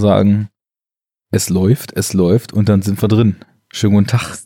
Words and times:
sagen, 0.00 0.48
es 1.30 1.48
läuft, 1.48 1.96
es 1.96 2.12
läuft 2.12 2.52
und 2.52 2.68
dann 2.68 2.82
sind 2.82 3.00
wir 3.02 3.08
drin. 3.08 3.36
Schönen 3.72 3.94
guten 3.94 4.06
Tag. 4.06 4.38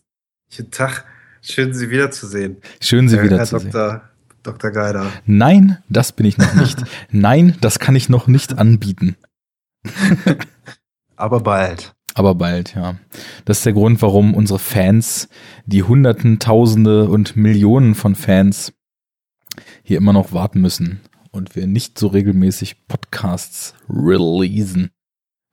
Guten 0.56 0.70
Tag. 0.70 1.04
Schön, 1.42 1.74
Sie 1.74 1.90
wiederzusehen. 1.90 2.56
Schön, 2.80 3.08
Sie 3.08 3.16
Herr, 3.16 3.24
wiederzusehen. 3.24 3.72
Herr 3.72 4.02
Dr. 4.42 4.58
Dr. 4.58 4.70
Geider. 4.70 5.12
Nein, 5.24 5.78
das 5.88 6.12
bin 6.12 6.26
ich 6.26 6.38
noch 6.38 6.54
nicht. 6.54 6.78
Nein, 7.10 7.56
das 7.60 7.78
kann 7.78 7.96
ich 7.96 8.08
noch 8.08 8.26
nicht 8.26 8.58
anbieten. 8.58 9.16
Aber 11.16 11.40
bald. 11.40 11.94
Aber 12.14 12.34
bald, 12.34 12.74
ja. 12.74 12.96
Das 13.44 13.58
ist 13.58 13.66
der 13.66 13.72
Grund, 13.74 14.00
warum 14.02 14.34
unsere 14.34 14.58
Fans, 14.58 15.28
die 15.66 15.82
Hunderten, 15.82 16.38
Tausende 16.38 17.08
und 17.08 17.36
Millionen 17.36 17.94
von 17.94 18.14
Fans 18.14 18.72
hier 19.82 19.98
immer 19.98 20.12
noch 20.12 20.32
warten 20.32 20.60
müssen 20.60 21.00
und 21.30 21.56
wir 21.56 21.66
nicht 21.66 21.98
so 21.98 22.08
regelmäßig 22.08 22.86
Podcasts 22.88 23.74
releasen. 23.88 24.90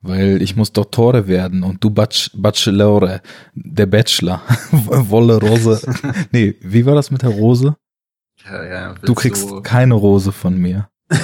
Weil 0.06 0.42
ich 0.42 0.54
muss 0.54 0.70
Dottore 0.70 1.26
werden 1.28 1.62
und 1.62 1.82
du 1.82 1.88
Bach 1.88 2.08
Bachelore, 2.34 3.22
der 3.54 3.86
Bachelor, 3.86 4.42
Wolle 4.70 5.40
Rose. 5.40 5.80
Nee, 6.30 6.56
wie 6.60 6.84
war 6.84 6.94
das 6.94 7.10
mit 7.10 7.22
der 7.22 7.30
Rose? 7.30 7.74
Ja, 8.44 8.64
ja, 8.64 8.94
Du 9.02 9.14
kriegst 9.14 9.64
keine 9.64 9.94
Rose 9.94 10.30
von 10.30 10.58
mir. 10.58 10.90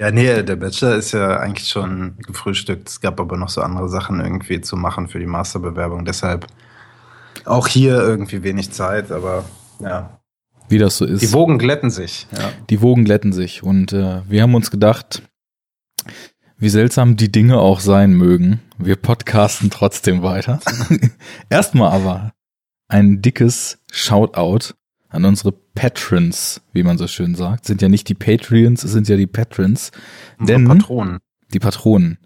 ja, 0.00 0.10
nee, 0.10 0.42
der 0.42 0.56
Bachelor 0.56 0.96
ist 0.96 1.12
ja 1.12 1.36
eigentlich 1.38 1.68
schon 1.68 2.16
gefrühstückt. 2.26 2.88
Es 2.88 3.00
gab 3.00 3.20
aber 3.20 3.36
noch 3.36 3.48
so 3.48 3.60
andere 3.60 3.88
Sachen 3.88 4.18
irgendwie 4.20 4.60
zu 4.60 4.76
machen 4.76 5.06
für 5.06 5.20
die 5.20 5.26
Masterbewerbung. 5.26 6.04
Deshalb 6.04 6.48
auch 7.44 7.68
hier 7.68 7.94
irgendwie 8.00 8.42
wenig 8.42 8.72
Zeit, 8.72 9.12
aber 9.12 9.44
ja. 9.78 10.18
Wie 10.72 10.78
das 10.78 10.96
so 10.96 11.04
ist. 11.04 11.20
Die 11.20 11.32
Wogen 11.34 11.58
glätten 11.58 11.90
sich. 11.90 12.26
Ja. 12.32 12.50
Die 12.70 12.80
Wogen 12.80 13.04
glätten 13.04 13.34
sich. 13.34 13.62
Und 13.62 13.92
äh, 13.92 14.22
wir 14.26 14.40
haben 14.40 14.54
uns 14.54 14.70
gedacht, 14.70 15.22
wie 16.56 16.70
seltsam 16.70 17.16
die 17.16 17.30
Dinge 17.30 17.58
auch 17.58 17.80
sein 17.80 18.14
mögen, 18.14 18.60
wir 18.78 18.96
podcasten 18.96 19.68
trotzdem 19.68 20.22
weiter. 20.22 20.60
Erstmal 21.50 21.92
aber 21.92 22.32
ein 22.88 23.20
dickes 23.20 23.80
Shoutout 23.92 24.72
an 25.10 25.26
unsere 25.26 25.52
Patrons, 25.52 26.62
wie 26.72 26.84
man 26.84 26.96
so 26.96 27.06
schön 27.06 27.34
sagt. 27.34 27.66
Sind 27.66 27.82
ja 27.82 27.90
nicht 27.90 28.08
die 28.08 28.14
Patreons, 28.14 28.82
es 28.82 28.92
sind 28.92 29.08
ja 29.08 29.18
die 29.18 29.26
Patrons. 29.26 29.90
Unsere 30.38 30.58
Denn 30.58 30.68
Patronen. 30.68 31.18
die 31.52 31.58
Patronen. 31.58 32.16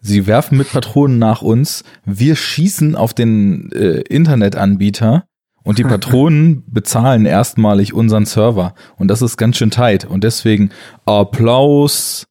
Sie 0.00 0.26
werfen 0.26 0.58
mit 0.58 0.70
Patronen 0.70 1.18
nach 1.18 1.40
uns. 1.40 1.82
Wir 2.04 2.36
schießen 2.36 2.94
auf 2.94 3.14
den 3.14 3.72
äh, 3.72 4.00
Internetanbieter 4.02 5.26
und 5.66 5.78
die 5.78 5.84
Patronen 5.84 6.62
bezahlen 6.68 7.26
erstmalig 7.26 7.92
unseren 7.92 8.24
Server. 8.24 8.74
Und 8.96 9.08
das 9.08 9.20
ist 9.20 9.36
ganz 9.36 9.58
schön 9.58 9.70
tight. 9.70 10.06
Und 10.06 10.24
deswegen 10.24 10.70
Applaus 11.04 12.24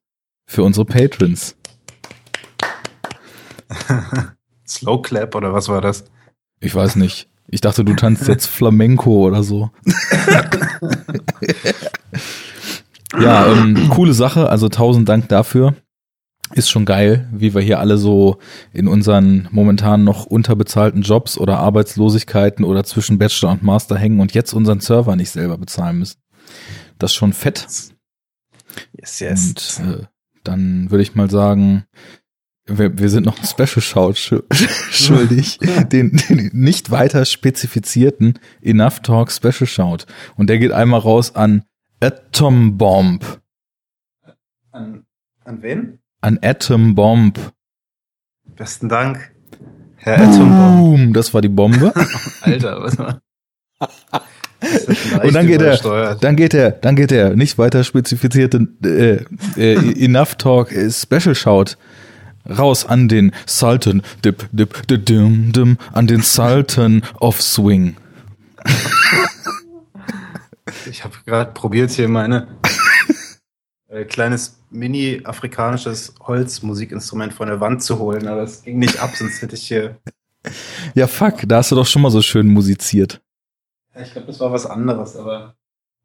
für 0.48 0.64
unsere 0.64 0.86
Patrons. 0.86 1.56
Slow 4.68 5.02
Clap 5.02 5.36
oder 5.36 5.54
was 5.54 5.68
war 5.68 5.82
das? 5.82 6.06
Ich 6.62 6.74
weiß 6.74 6.96
nicht. 6.96 7.28
Ich 7.48 7.62
dachte, 7.62 7.84
du 7.84 7.94
tanzt 7.94 8.28
jetzt 8.28 8.48
Flamenco 8.50 9.28
oder 9.28 9.44
so. 9.44 9.70
ja, 13.20 13.48
ähm, 13.52 13.90
coole 13.90 14.14
Sache. 14.14 14.50
Also 14.50 14.70
tausend 14.70 15.10
Dank 15.10 15.28
dafür. 15.28 15.76
Ist 16.56 16.70
schon 16.70 16.86
geil, 16.86 17.28
wie 17.34 17.54
wir 17.54 17.62
hier 17.62 17.80
alle 17.80 17.98
so 17.98 18.38
in 18.72 18.88
unseren 18.88 19.50
momentan 19.52 20.06
noch 20.06 20.26
unterbezahlten 20.26 21.02
Jobs 21.02 21.38
oder 21.38 21.60
Arbeitslosigkeiten 21.60 22.64
oder 22.64 22.86
zwischen 22.86 23.18
Bachelor 23.18 23.52
und 23.52 23.64
Master 23.64 23.98
hängen 23.98 24.22
und 24.22 24.34
jetzt 24.34 24.54
unseren 24.54 24.80
Server 24.80 25.18
nicht 25.18 25.32
selber 25.32 25.58
bezahlen 25.58 26.00
müssen. 26.00 26.22
Das 26.98 27.12
ist 27.12 27.16
schon 27.16 27.34
fett. 27.34 27.68
Yes, 28.94 29.22
Und 29.82 29.86
äh, 29.86 30.04
dann 30.46 30.90
würde 30.92 31.02
ich 31.02 31.14
mal 31.14 31.30
sagen, 31.30 31.84
wir, 32.68 32.98
wir 32.98 33.10
sind 33.10 33.26
noch 33.26 33.38
ein 33.38 33.46
Special 33.46 33.82
Shout 33.82 34.14
sch 34.14 34.36
schuldig, 34.92 35.60
den, 35.92 36.16
den 36.16 36.52
nicht 36.54 36.90
weiter 36.90 37.26
spezifizierten 37.26 38.40
Enough 38.62 39.02
Talk 39.02 39.30
Special 39.30 39.68
Shout. 39.68 40.06
Und 40.38 40.50
der 40.50 40.58
geht 40.58 40.72
einmal 40.72 41.02
raus 41.02 41.36
an 41.36 41.66
Atom 42.00 42.78
Bomb. 42.78 43.42
An, 44.72 45.06
an 45.44 45.62
wen? 45.62 46.00
An 46.26 46.40
Atom 46.42 46.96
Bomb. 46.96 47.38
Besten 48.56 48.90
Dank. 48.90 49.32
Herr. 49.98 50.26
Boom, 50.26 51.14
das 51.14 51.36
war 51.36 51.42
die 51.42 51.50
Bombe. 51.50 51.94
Alter, 52.42 52.82
was 52.82 52.98
war? 52.98 53.22
Und 55.22 55.36
dann 55.36 55.46
geht 55.46 55.62
er, 55.62 56.16
dann 56.16 56.36
geht 56.36 56.56
er, 56.56 56.72
dann 56.72 56.96
geht 56.96 57.12
er 57.12 57.36
nicht 57.36 57.60
weiter 57.60 57.84
spezifizierte 57.84 58.68
äh, 58.84 59.24
äh, 59.56 60.04
Enough 60.06 60.34
Talk 60.40 60.72
äh, 60.72 60.90
Special 60.90 61.36
Shout 61.36 61.78
raus 62.50 62.88
an 62.88 63.08
den 63.08 63.32
Sultan, 63.46 64.02
dip, 64.24 64.50
dip, 64.52 64.88
dip, 64.88 65.06
dim, 65.06 65.52
dim, 65.54 65.78
an 65.94 66.08
den 66.08 66.24
Sultan 66.24 67.04
of 67.20 67.40
Swing. 67.40 67.98
Ich 70.90 71.04
habe 71.04 71.14
gerade 71.28 71.52
probiert 71.52 71.92
hier 71.92 72.10
meine 72.10 72.48
äh, 73.88 74.06
kleines 74.06 74.60
mini-afrikanisches 74.70 76.16
Holzmusikinstrument 76.22 77.34
von 77.34 77.48
der 77.48 77.60
Wand 77.60 77.84
zu 77.84 78.00
holen, 78.00 78.28
aber 78.28 78.44
es 78.44 78.64
ging 78.64 78.80
nicht 78.80 79.00
ab, 79.00 79.12
sonst 79.16 79.42
hätte 79.42 79.56
ich 79.56 79.68
hier. 79.68 79.98
Ja, 80.94 81.08
fuck, 81.08 81.42
da 81.48 81.58
hast 81.58 81.72
du 81.72 81.76
doch 81.76 81.88
schon 81.88 82.04
mal 82.04 82.12
so 82.12 82.22
schön 82.22 82.46
musiziert. 82.46 83.20
Ja, 83.96 84.02
ich 84.02 84.12
glaube, 84.12 84.28
das 84.28 84.40
war 84.40 84.52
was 84.52 84.68
anderes, 84.68 85.16
aber 85.16 85.56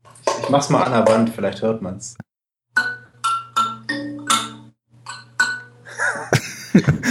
ich, 0.02 0.44
ich 0.44 0.48
mach's 0.48 0.70
mal 0.70 0.82
an 0.82 0.92
der 0.92 1.14
Wand, 1.14 1.28
vielleicht 1.28 1.60
hört 1.60 1.82
man's. 1.82 2.16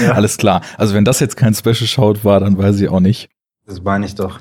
Ja. 0.02 0.12
Alles 0.14 0.38
klar. 0.38 0.62
Also 0.78 0.94
wenn 0.94 1.06
das 1.06 1.20
jetzt 1.20 1.38
kein 1.38 1.54
Special 1.54 1.88
Shout 1.88 2.24
war, 2.24 2.40
dann 2.40 2.58
weiß 2.58 2.80
ich 2.80 2.90
auch 2.90 3.00
nicht. 3.00 3.30
Das 3.66 3.82
meine 3.82 4.06
ich 4.06 4.16
doch. 4.16 4.40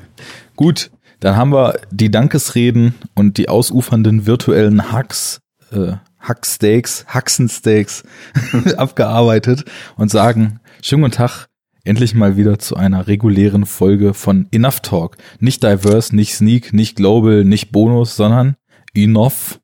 Gut, 0.57 0.91
dann 1.21 1.37
haben 1.37 1.53
wir 1.53 1.81
die 1.91 2.11
Dankesreden 2.11 2.95
und 3.15 3.37
die 3.37 3.49
ausufernden 3.49 4.27
virtuellen 4.27 4.93
Hacks, 4.93 5.41
äh, 5.73 5.95
Hacksteaks, 6.29 7.07
Haxensteaks 7.09 8.05
abgearbeitet 8.77 9.65
und 9.97 10.11
sagen, 10.11 10.61
schönen 10.83 11.03
guten 11.03 11.15
Tag, 11.15 11.49
endlich 11.85 12.15
mal 12.15 12.37
wieder 12.37 12.59
zu 12.59 12.77
einer 12.77 13.07
regulären 13.07 13.65
Folge 13.65 14.13
von 14.13 14.47
Enough 14.51 14.81
Talk. 14.81 15.17
Nicht 15.41 15.63
Diverse, 15.63 16.15
nicht 16.15 16.35
Sneak, 16.35 16.73
nicht 16.73 16.97
Global, 16.97 17.45
nicht 17.45 17.73
Bonus, 17.73 18.17
sondern 18.17 18.57
Enough 18.95 19.59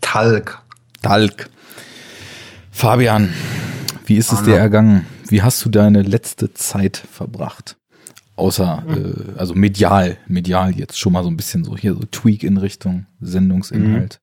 Talk. 0.00 0.62
Talk. 1.02 1.48
Fabian, 2.70 3.32
wie 4.06 4.16
ist 4.16 4.32
es 4.32 4.40
Anna. 4.40 4.48
dir 4.48 4.56
ergangen? 4.56 5.06
Wie 5.28 5.42
hast 5.42 5.64
du 5.64 5.68
deine 5.68 6.02
letzte 6.02 6.52
Zeit 6.54 6.96
verbracht? 6.96 7.76
Außer, 8.36 8.84
äh, 8.88 9.38
also 9.38 9.54
medial, 9.54 10.16
medial 10.28 10.76
jetzt 10.78 10.98
schon 10.98 11.12
mal 11.12 11.24
so 11.24 11.30
ein 11.30 11.36
bisschen 11.36 11.64
so 11.64 11.76
hier 11.76 11.94
so 11.94 12.04
Tweak 12.10 12.44
in 12.44 12.56
Richtung 12.56 13.06
Sendungsinhalt. 13.20 14.20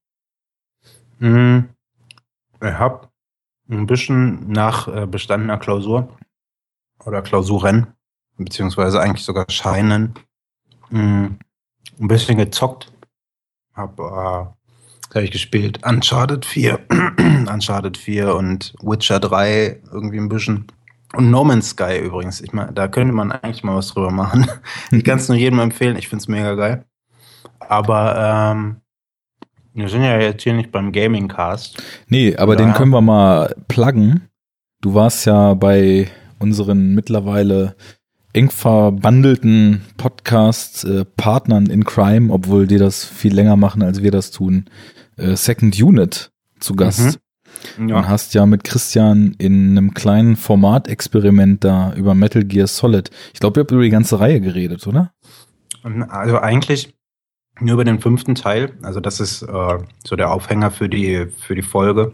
Mhm. 1.19 1.69
Ich 2.61 2.73
habe 2.73 3.09
ein 3.69 3.85
bisschen 3.85 4.51
nach 4.51 4.87
äh, 4.87 5.05
bestandener 5.05 5.57
Klausur 5.57 6.09
oder 7.05 7.21
Klausuren, 7.21 7.87
beziehungsweise 8.37 9.01
eigentlich 9.01 9.25
sogar 9.25 9.45
Scheinen, 9.49 10.13
mh, 10.89 11.31
ein 11.99 12.07
bisschen 12.07 12.37
gezockt. 12.37 12.91
Hab, 13.73 13.99
äh, 13.99 14.03
hab 14.03 15.15
ich 15.15 15.31
gespielt? 15.31 15.85
Uncharted 15.85 16.45
4, 16.45 16.79
Uncharted 17.51 17.97
4 17.97 18.35
und 18.35 18.73
Witcher 18.81 19.19
3 19.19 19.81
irgendwie 19.91 20.19
ein 20.19 20.29
bisschen. 20.29 20.67
Und 21.13 21.31
No 21.31 21.43
Man's 21.43 21.69
Sky 21.69 21.99
übrigens. 21.99 22.41
Ich 22.41 22.51
meine, 22.51 22.73
da 22.73 22.87
könnte 22.87 23.13
man 23.13 23.31
eigentlich 23.31 23.63
mal 23.63 23.75
was 23.75 23.87
drüber 23.87 24.11
machen. 24.11 24.47
ich 24.91 25.03
kann 25.03 25.17
es 25.17 25.29
nur 25.29 25.37
jedem 25.37 25.59
empfehlen. 25.59 25.97
Ich 25.97 26.09
find's 26.09 26.27
mega 26.27 26.55
geil. 26.55 26.85
Aber 27.59 28.51
ähm, 28.53 28.81
wir 29.75 29.89
sind 29.89 30.01
ja 30.03 30.19
jetzt 30.19 30.43
hier 30.43 30.53
nicht 30.53 30.71
beim 30.71 30.91
Gaming 30.91 31.27
Cast. 31.27 31.77
Nee, 32.07 32.35
aber 32.35 32.53
Ja. 32.53 32.59
den 32.65 32.73
können 32.73 32.91
wir 32.91 33.01
mal 33.01 33.53
pluggen. 33.67 34.29
Du 34.81 34.93
warst 34.93 35.25
ja 35.25 35.53
bei 35.53 36.07
unseren 36.39 36.95
mittlerweile 36.95 37.75
eng 38.33 38.49
verbandelten 38.49 39.81
Podcast-Partnern 39.97 41.67
in 41.67 41.83
Crime, 41.85 42.31
obwohl 42.33 42.67
die 42.67 42.77
das 42.77 43.05
viel 43.05 43.33
länger 43.33 43.55
machen, 43.55 43.81
als 43.83 44.01
wir 44.01 44.11
das 44.11 44.31
tun, 44.31 44.65
äh, 45.17 45.35
Second 45.35 45.81
Unit 45.81 46.31
zu 46.59 46.75
Gast. 46.75 47.19
Und 47.77 47.93
hast 48.07 48.33
ja 48.33 48.45
mit 48.45 48.63
Christian 48.63 49.33
in 49.37 49.71
einem 49.77 49.93
kleinen 49.93 50.35
Formatexperiment 50.35 51.63
da 51.63 51.93
über 51.93 52.13
Metal 52.13 52.43
Gear 52.43 52.67
Solid. 52.67 53.09
Ich 53.33 53.39
glaube, 53.39 53.59
ihr 53.59 53.63
habt 53.63 53.71
über 53.71 53.81
die 53.83 53.89
ganze 53.89 54.19
Reihe 54.19 54.41
geredet, 54.41 54.85
oder? 54.85 55.11
Also 56.09 56.39
eigentlich 56.39 56.93
nur 57.59 57.73
über 57.75 57.85
den 57.85 57.99
fünften 58.01 58.35
Teil. 58.35 58.73
Also 58.81 58.99
das 58.99 59.19
ist 59.19 59.41
äh, 59.43 59.77
so 60.05 60.15
der 60.15 60.31
Aufhänger 60.31 60.71
für 60.71 60.89
die 60.89 61.27
für 61.39 61.55
die 61.55 61.61
Folge. 61.61 62.11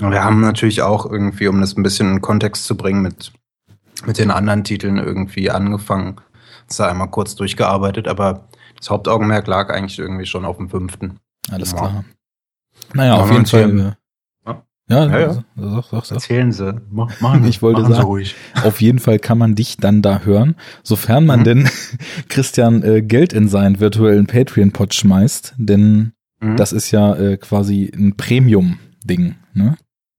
Und 0.00 0.10
wir 0.10 0.22
haben 0.22 0.40
natürlich 0.40 0.82
auch 0.82 1.10
irgendwie, 1.10 1.48
um 1.48 1.60
das 1.60 1.76
ein 1.76 1.82
bisschen 1.82 2.12
in 2.12 2.20
Kontext 2.20 2.64
zu 2.66 2.76
bringen, 2.76 3.02
mit 3.02 3.32
mit 4.04 4.18
den 4.18 4.30
anderen 4.30 4.62
Titeln 4.62 4.98
irgendwie 4.98 5.50
angefangen. 5.50 6.16
Das 6.68 6.76
da 6.78 6.88
einmal 6.88 7.08
kurz 7.10 7.34
durchgearbeitet, 7.34 8.08
aber 8.08 8.48
das 8.76 8.90
Hauptaugenmerk 8.90 9.46
lag 9.46 9.70
eigentlich 9.70 9.98
irgendwie 9.98 10.26
schon 10.26 10.44
auf 10.44 10.58
dem 10.58 10.68
fünften. 10.68 11.18
Alles 11.50 11.72
Ja. 11.72 11.78
klar. 11.78 12.04
Naja, 12.92 13.14
auf 13.14 13.30
jeden 13.30 13.46
Fall. 13.46 13.96
Ja, 14.88 15.06
Ja, 15.06 15.18
ja. 15.18 15.32
Sag, 15.56 15.84
sag, 15.90 16.04
sag. 16.06 16.16
Erzählen 16.16 16.52
Sie. 16.52 16.80
Mach, 16.90 17.20
machen 17.20 17.42
Sie. 17.42 17.48
Ich 17.50 17.60
wollte 17.62 17.80
machen 17.82 17.94
sagen. 17.94 18.06
ruhig. 18.06 18.34
Auf 18.62 18.80
jeden 18.80 18.98
Fall 19.00 19.18
kann 19.18 19.36
man 19.38 19.54
dich 19.54 19.76
dann 19.78 20.00
da 20.02 20.20
hören, 20.20 20.54
sofern 20.84 21.26
man 21.26 21.40
Mhm. 21.40 21.44
denn 21.44 21.68
Christian 22.28 22.82
äh, 22.82 23.02
Geld 23.02 23.32
in 23.32 23.48
seinen 23.48 23.80
virtuellen 23.80 24.26
Patreon-Pod 24.26 24.94
schmeißt, 24.94 25.54
denn 25.58 26.12
Mhm. 26.40 26.56
das 26.56 26.72
ist 26.72 26.90
ja 26.90 27.14
äh, 27.16 27.36
quasi 27.38 27.90
ein 27.96 28.16
Premium-Ding. 28.16 29.34
Ne? 29.54 29.76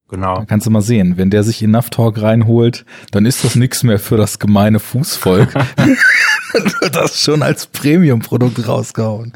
genau. 0.10 0.36
Da 0.38 0.46
kannst 0.46 0.66
du 0.66 0.72
mal 0.72 0.82
sehen, 0.82 1.18
wenn 1.18 1.30
der 1.30 1.44
sich 1.44 1.62
Enough 1.62 1.90
Talk 1.92 2.22
reinholt, 2.22 2.86
dann 3.12 3.26
ist 3.26 3.44
das 3.44 3.56
nichts 3.56 3.84
mehr 3.84 4.00
für 4.00 4.16
das 4.18 4.40
gemeine 4.40 4.80
Fußvolk. 4.80 5.54
Wird 5.54 6.96
das 6.96 7.22
schon 7.22 7.44
als 7.44 7.68
Premium-Produkt 7.68 8.68
rausgehauen. 8.68 9.34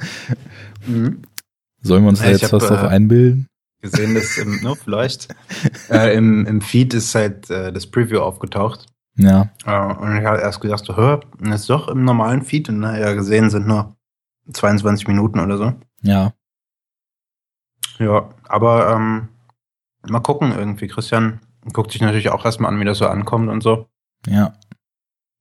Mhm. 0.88 1.22
Sollen 1.84 2.04
wir 2.04 2.10
uns 2.10 2.20
da 2.20 2.30
Ja, 2.30 2.36
ich 2.36 2.42
jetzt 2.42 2.54
hab, 2.54 2.62
was 2.62 2.70
drauf 2.70 2.84
äh, 2.84 2.88
einbilden? 2.88 3.48
Gesehen, 3.82 4.14
dass 4.16 4.38
im, 4.38 4.62
ne, 4.62 4.76
vielleicht 4.76 5.28
äh, 5.90 6.16
im, 6.16 6.46
im 6.46 6.62
Feed 6.62 6.94
ist 6.94 7.16
halt 7.16 7.50
äh, 7.50 7.74
das 7.74 7.88
Preview 7.88 8.20
aufgetaucht. 8.20 8.86
Ja, 9.18 9.50
Äh, 9.66 9.94
und 9.96 10.18
ich 10.18 10.26
habe 10.26 10.40
erst 10.40 10.62
gedacht, 10.62 10.86
so, 10.86 10.96
hör, 10.96 11.20
das 11.40 11.62
ist 11.62 11.70
doch 11.70 11.88
im 11.88 12.04
normalen 12.06 12.44
Feed. 12.44 12.70
Und 12.70 12.80
nachher 12.80 13.16
gesehen 13.16 13.50
sind 13.50 13.68
nur 13.68 13.96
22 14.54 15.08
Minuten 15.08 15.40
oder 15.40 15.58
so. 15.58 15.74
ja. 16.02 16.34
Ja, 18.00 18.30
aber 18.48 18.96
ähm, 18.96 19.28
mal 20.08 20.22
gucken 20.22 20.52
irgendwie. 20.58 20.88
Christian 20.88 21.40
guckt 21.72 21.92
sich 21.92 22.02
natürlich 22.02 22.30
auch 22.30 22.46
erstmal 22.46 22.74
an, 22.74 22.80
wie 22.80 22.86
das 22.86 22.98
so 22.98 23.06
ankommt 23.06 23.50
und 23.50 23.62
so. 23.62 23.88
Ja, 24.26 24.54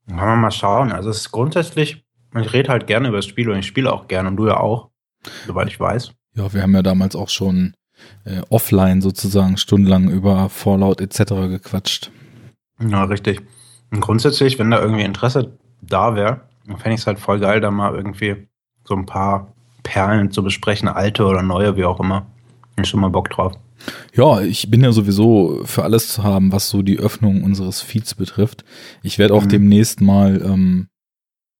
Dann 0.06 0.19
Kann 0.19 0.28
man 0.28 0.40
mal 0.40 0.50
schauen. 0.50 0.92
Also 0.92 1.08
es 1.08 1.19
ist 1.19 1.31
grundsätzlich, 1.32 2.04
ich 2.38 2.52
rede 2.52 2.69
halt 2.69 2.87
gerne 2.87 3.08
über 3.08 3.16
das 3.19 3.25
Spiel 3.26 3.48
und 3.48 3.58
ich 3.58 3.66
spiele 3.66 3.90
auch 3.90 4.08
gerne 4.08 4.28
und 4.28 4.37
du 4.37 4.46
ja 4.46 4.58
auch, 4.58 4.90
soweit 5.46 5.69
ich 5.69 5.81
weiß. 5.81 6.12
ja, 6.34 6.52
wir 6.52 6.60
haben 6.62 6.75
ja 6.75 6.82
damals 6.82 7.16
auch 7.16 7.31
schon 7.31 7.72
äh, 8.25 8.41
offline 8.50 9.00
sozusagen 9.00 9.56
stundenlang 9.56 10.08
über 10.11 10.49
Fallout 10.49 11.00
etc. 11.00 11.19
gequatscht. 11.49 12.11
Ja, 12.81 13.05
richtig. 13.05 13.41
Und 13.91 14.00
grundsätzlich, 14.00 14.58
wenn 14.58 14.70
da 14.70 14.81
irgendwie 14.81 15.02
Interesse 15.05 15.58
da 15.82 16.14
wäre, 16.14 16.43
dann 16.67 16.79
fände 16.79 16.94
ich 16.94 17.00
es 17.00 17.06
halt 17.06 17.19
voll 17.19 17.41
geil, 17.41 17.61
da 17.61 17.70
mal 17.70 17.94
irgendwie 17.94 18.49
so 18.85 18.94
ein 18.94 19.06
paar 19.06 19.52
Perlen 19.82 20.31
zu 20.31 20.43
besprechen, 20.43 20.88
alte 20.88 21.25
oder 21.25 21.43
neue, 21.43 21.76
wie 21.76 21.85
auch 21.85 22.00
immer. 22.00 22.26
Bin 22.76 22.85
schon 22.85 23.00
mal 23.00 23.08
Bock 23.11 23.31
drauf. 23.31 23.55
Ja, 24.14 24.41
ich 24.43 24.70
bin 24.70 24.82
ja 24.82 24.93
sowieso 24.93 25.62
für 25.64 25.85
alles 25.85 26.12
zu 26.12 26.23
haben, 26.23 26.52
was 26.52 26.69
so 26.69 26.82
die 26.82 26.99
Öffnung 26.99 27.43
unseres 27.43 27.81
Feeds 27.81 28.14
betrifft. 28.14 28.64
Ich 29.02 29.19
werde 29.19 29.35
auch 29.35 29.44
Mhm. 29.44 29.49
demnächst 29.49 30.00
mal, 30.02 30.41
ähm, 30.44 30.88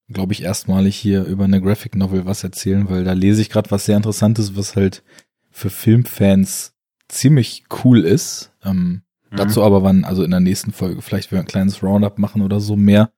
glaube 0.07 0.33
ich, 0.33 0.43
erstmalig 0.43 0.95
hier 0.95 1.23
über 1.25 1.45
eine 1.45 1.61
Graphic 1.61 1.95
Novel 1.95 2.25
was 2.25 2.43
erzählen, 2.43 2.89
weil 2.89 3.03
da 3.03 3.13
lese 3.13 3.41
ich 3.41 3.49
gerade 3.49 3.71
was 3.71 3.85
sehr 3.85 3.97
Interessantes, 3.97 4.55
was 4.55 4.75
halt 4.75 5.03
für 5.51 5.69
Filmfans 5.69 6.73
ziemlich 7.07 7.65
cool 7.83 8.03
ist. 8.05 8.51
Ähm, 8.63 9.03
Mhm. 9.31 9.37
Dazu 9.37 9.63
aber 9.63 9.81
wann, 9.81 10.03
also 10.03 10.23
in 10.23 10.31
der 10.31 10.41
nächsten 10.41 10.73
Folge, 10.73 11.01
vielleicht 11.01 11.31
wir 11.31 11.39
ein 11.39 11.45
kleines 11.45 11.81
Roundup 11.81 12.19
machen 12.19 12.41
oder 12.41 12.59
so 12.59 12.75
mehr. 12.75 13.11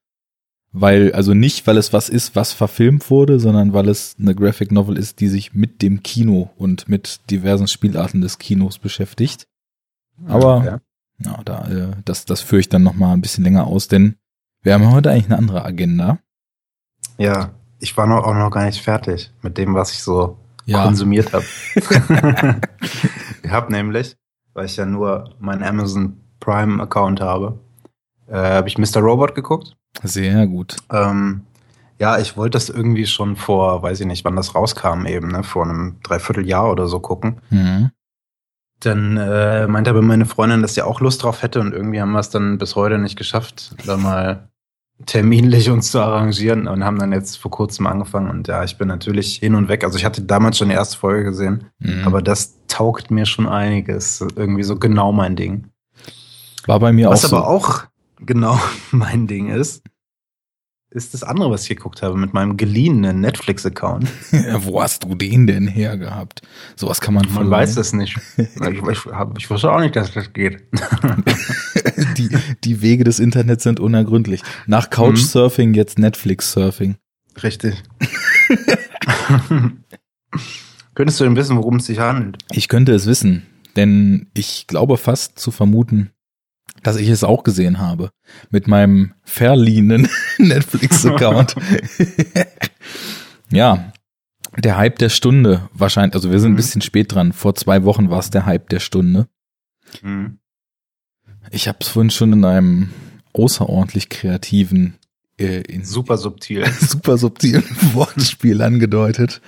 Weil, 0.70 1.12
also 1.12 1.34
nicht, 1.34 1.66
weil 1.66 1.76
es 1.76 1.92
was 1.92 2.08
ist, 2.08 2.34
was 2.34 2.52
verfilmt 2.52 3.10
wurde, 3.10 3.38
sondern 3.38 3.72
weil 3.72 3.88
es 3.88 4.16
eine 4.18 4.34
Graphic 4.34 4.72
Novel 4.72 4.96
ist, 4.96 5.20
die 5.20 5.28
sich 5.28 5.54
mit 5.54 5.82
dem 5.82 6.02
Kino 6.02 6.50
und 6.56 6.88
mit 6.88 7.20
diversen 7.30 7.68
Spielarten 7.68 8.20
des 8.20 8.38
Kinos 8.38 8.78
beschäftigt. 8.78 9.46
Aber 10.26 10.64
Ja. 10.64 10.80
ja, 11.30 11.42
da, 11.44 11.68
äh, 11.68 11.90
das, 12.04 12.24
das 12.24 12.40
führe 12.40 12.60
ich 12.60 12.68
dann 12.68 12.82
noch 12.82 12.94
mal 12.94 13.12
ein 13.12 13.20
bisschen 13.20 13.44
länger 13.44 13.66
aus, 13.66 13.88
denn 13.88 14.16
wir 14.62 14.74
haben 14.74 14.90
heute 14.90 15.10
eigentlich 15.10 15.26
eine 15.26 15.38
andere 15.38 15.64
Agenda. 15.64 16.18
ja, 17.18 17.50
ich 17.80 17.96
war 17.96 18.06
noch, 18.06 18.24
auch 18.24 18.34
noch 18.34 18.50
gar 18.50 18.64
nicht 18.64 18.80
fertig 18.82 19.32
mit 19.42 19.58
dem, 19.58 19.74
was 19.74 19.92
ich 19.92 20.02
so 20.02 20.38
Ja, 20.66 20.84
konsumiert 20.84 21.32
habe. 21.32 21.44
ich 23.42 23.50
habe 23.50 23.72
nämlich, 23.72 24.16
weil 24.54 24.66
ich 24.66 24.76
ja 24.76 24.86
nur 24.86 25.34
meinen 25.38 25.62
Amazon 25.62 26.20
Prime 26.40 26.82
Account 26.82 27.20
habe, 27.20 27.58
äh, 28.28 28.36
habe 28.36 28.68
ich 28.68 28.78
Mr. 28.78 29.00
Robot 29.00 29.34
geguckt. 29.34 29.76
sehr 30.02 30.46
gut. 30.46 30.76
Ähm, 30.90 31.42
ja, 31.98 32.18
ich 32.18 32.36
wollte 32.36 32.56
das 32.56 32.68
irgendwie 32.68 33.06
schon 33.06 33.36
vor, 33.36 33.82
weiß 33.82 34.00
ich 34.00 34.06
nicht, 34.06 34.24
wann 34.24 34.36
das 34.36 34.54
rauskam 34.54 35.06
eben, 35.06 35.28
ne, 35.28 35.42
vor 35.42 35.64
einem 35.64 35.96
Dreivierteljahr 36.02 36.70
oder 36.70 36.88
so 36.88 37.00
gucken. 37.00 37.40
Mhm. 37.50 37.90
Dann 38.80 39.16
äh, 39.16 39.66
meinte 39.66 39.90
aber 39.90 40.02
meine 40.02 40.26
Freundin, 40.26 40.62
dass 40.62 40.74
sie 40.74 40.82
auch 40.82 41.00
Lust 41.00 41.22
drauf 41.22 41.42
hätte 41.42 41.60
und 41.60 41.72
irgendwie 41.72 42.00
haben 42.00 42.12
wir 42.12 42.18
es 42.18 42.30
dann 42.30 42.58
bis 42.58 42.76
heute 42.76 42.98
nicht 42.98 43.16
geschafft, 43.16 43.74
da 43.86 43.96
mal 43.96 44.48
terminlich 45.06 45.70
uns 45.70 45.90
zu 45.90 46.00
arrangieren 46.00 46.68
und 46.68 46.84
haben 46.84 46.98
dann 46.98 47.12
jetzt 47.12 47.36
vor 47.36 47.50
kurzem 47.50 47.86
angefangen 47.86 48.30
und 48.30 48.48
ja, 48.48 48.62
ich 48.64 48.78
bin 48.78 48.88
natürlich 48.88 49.36
hin 49.36 49.54
und 49.54 49.68
weg. 49.68 49.84
Also 49.84 49.98
ich 49.98 50.04
hatte 50.04 50.22
damals 50.22 50.58
schon 50.58 50.68
die 50.68 50.74
erste 50.74 50.96
Folge 50.98 51.24
gesehen, 51.24 51.66
Mhm. 51.80 52.02
aber 52.06 52.22
das 52.22 52.54
taugt 52.68 53.10
mir 53.10 53.26
schon 53.26 53.48
einiges. 53.48 54.20
Irgendwie 54.36 54.62
so 54.62 54.76
genau 54.76 55.12
mein 55.12 55.36
Ding. 55.36 55.66
War 56.66 56.78
bei 56.80 56.92
mir 56.92 57.10
Was 57.10 57.24
auch 57.24 57.28
so. 57.30 57.36
aber 57.36 57.48
auch 57.48 57.82
genau 58.20 58.58
mein 58.92 59.26
Ding 59.26 59.48
ist, 59.48 59.82
ist 60.94 61.12
das 61.12 61.24
andere, 61.24 61.50
was 61.50 61.62
ich 61.62 61.70
geguckt 61.70 62.02
habe 62.02 62.16
mit 62.16 62.32
meinem 62.34 62.56
geliehenen 62.56 63.20
Netflix-Account. 63.20 64.08
Wo 64.58 64.80
hast 64.80 65.02
du 65.04 65.14
den 65.16 65.46
denn 65.48 65.66
her 65.66 65.98
gehabt? 65.98 66.42
Sowas 66.76 67.00
kann 67.00 67.14
man 67.14 67.24
Man 67.24 67.32
verleihen. 67.34 67.50
weiß 67.50 67.76
es 67.76 67.92
nicht. 67.92 68.16
Ich, 68.36 68.56
ich, 68.56 69.04
hab, 69.06 69.36
ich 69.36 69.50
wusste 69.50 69.72
auch 69.72 69.80
nicht, 69.80 69.96
dass 69.96 70.12
das 70.12 70.32
geht. 70.32 70.62
die, 72.16 72.28
die 72.62 72.80
Wege 72.80 73.02
des 73.02 73.18
Internets 73.18 73.64
sind 73.64 73.80
unergründlich. 73.80 74.42
Nach 74.66 74.88
Couchsurfing 74.88 75.74
jetzt 75.74 75.98
Netflix-Surfing. 75.98 76.94
Richtig. 77.42 77.82
Könntest 80.94 81.18
du 81.18 81.24
denn 81.24 81.34
wissen, 81.34 81.56
worum 81.56 81.76
es 81.76 81.86
sich 81.86 81.98
handelt? 81.98 82.38
Ich 82.52 82.68
könnte 82.68 82.92
es 82.92 83.06
wissen, 83.06 83.46
denn 83.74 84.28
ich 84.32 84.68
glaube 84.68 84.96
fast 84.96 85.40
zu 85.40 85.50
vermuten, 85.50 86.10
dass 86.84 86.96
ich 86.96 87.08
es 87.08 87.24
auch 87.24 87.42
gesehen 87.42 87.78
habe. 87.78 88.10
Mit 88.50 88.68
meinem 88.68 89.14
verliehenen 89.24 90.08
Netflix-Account. 90.38 91.56
ja, 93.50 93.92
der 94.56 94.76
Hype 94.76 94.98
der 94.98 95.08
Stunde 95.08 95.68
wahrscheinlich, 95.72 96.14
also 96.14 96.30
wir 96.30 96.38
sind 96.38 96.50
ein 96.50 96.52
Mhm. 96.52 96.56
bisschen 96.56 96.80
spät 96.82 97.12
dran. 97.12 97.32
Vor 97.32 97.54
zwei 97.56 97.82
Wochen 97.84 98.10
war 98.10 98.20
es 98.20 98.30
der 98.30 98.46
Hype 98.46 98.68
der 98.68 98.78
Stunde. 98.80 99.26
Hm. 100.00 100.38
Ich 101.50 101.68
habe 101.68 101.78
es 101.80 101.88
vorhin 101.88 102.10
schon 102.10 102.32
in 102.32 102.44
einem 102.44 102.90
außerordentlich 103.32 104.08
kreativen, 104.08 104.94
äh, 105.38 105.60
in 105.62 105.84
Super 105.84 106.16
subtil. 106.16 106.64
super 106.80 107.18
subtilen 107.18 107.64
Wortspiel 107.94 108.62
angedeutet. 108.62 109.40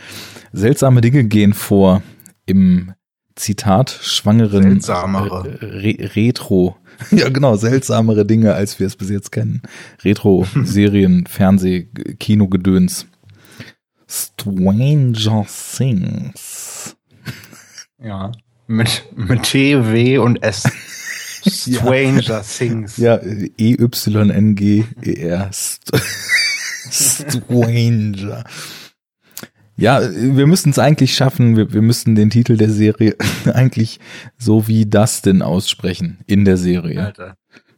Seltsame 0.52 1.00
Dinge 1.00 1.24
gehen 1.24 1.54
vor 1.54 2.02
im 2.46 2.92
Zitat 3.36 3.90
schwangeren 4.02 4.62
Seltsamere. 4.62 5.58
Re 5.60 6.10
Retro. 6.16 6.76
Ja, 7.10 7.28
genau, 7.28 7.56
seltsamere 7.56 8.24
Dinge, 8.24 8.54
als 8.54 8.80
wir 8.80 8.86
es 8.86 8.96
bis 8.96 9.10
jetzt 9.10 9.30
kennen. 9.30 9.60
Retro, 10.02 10.46
Serien, 10.64 11.26
Fernseh, 11.28 11.88
Kinogedöns. 12.18 13.06
Stranger 14.08 15.44
Things. 15.76 16.96
Ja. 18.02 18.32
Mit, 18.66 19.04
mit 19.14 19.42
T, 19.42 19.92
W 19.92 20.16
und 20.16 20.42
S. 20.42 20.64
Stranger 21.46 22.42
Things. 22.42 22.96
Ja, 22.96 23.20
E-Y-N-G-E-R. 23.58 23.90
St 25.52 25.92
Stranger. 26.90 28.44
Ja, 29.76 30.00
wir 30.14 30.46
müssten 30.46 30.70
es 30.70 30.78
eigentlich 30.78 31.14
schaffen, 31.14 31.56
wir, 31.56 31.72
wir 31.72 31.82
müssten 31.82 32.14
den 32.14 32.30
Titel 32.30 32.56
der 32.56 32.70
Serie 32.70 33.14
eigentlich 33.52 34.00
so 34.38 34.66
wie 34.68 34.86
Dustin 34.86 35.42
aussprechen 35.42 36.18
in 36.26 36.44
der 36.44 36.56
Serie. 36.56 37.04
Alter. 37.06 37.36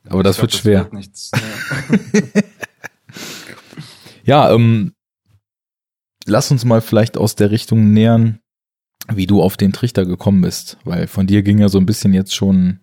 Aber 0.09 0.23
das 0.23 0.37
Ich 0.37 0.43
wird 0.43 0.51
glaub, 0.53 0.63
schwer. 0.63 0.79
wird 0.85 0.93
nichts. 0.95 1.31
Ja. 1.35 1.99
Ja, 4.25 4.53
ähm, 4.53 4.93
lass 6.27 6.51
uns 6.51 6.67
mal 6.67 6.83
vielleicht 6.83 7.17
aus 7.17 7.35
der 7.35 7.51
Richtung 7.51 7.95
nähern, 7.95 8.41
wie 9.11 9.27
du 9.27 9.41
auf 9.43 9.57
den 9.57 9.73
Trichter 9.73 10.05
gekommen 10.05 10.43
bist, 10.43 10.77
weil 10.85 11.07
von 11.07 11.27
dir 11.27 11.43
ging 11.43 11.59
ja 11.59 11.71
so 11.71 11.79
ein 11.79 11.87
bisschen 11.87 12.13
jetzt 12.13 12.35
schon, 12.35 12.81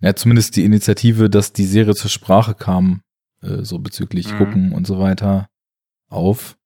ja, 0.00 0.16
zumindest 0.16 0.56
die 0.56 0.64
Initiative, 0.64 1.30
dass 1.30 1.52
die 1.52 1.64
Serie 1.66 1.94
zur 1.94 2.10
Sprache 2.10 2.54
kam, 2.54 3.02
äh, 3.42 3.62
so 3.62 3.78
bezüglich 3.78 4.32
Mhm. 4.32 4.38
Gucken 4.38 4.72
und 4.72 4.84
so 4.84 4.98
weiter, 4.98 5.48
auf. 6.08 6.56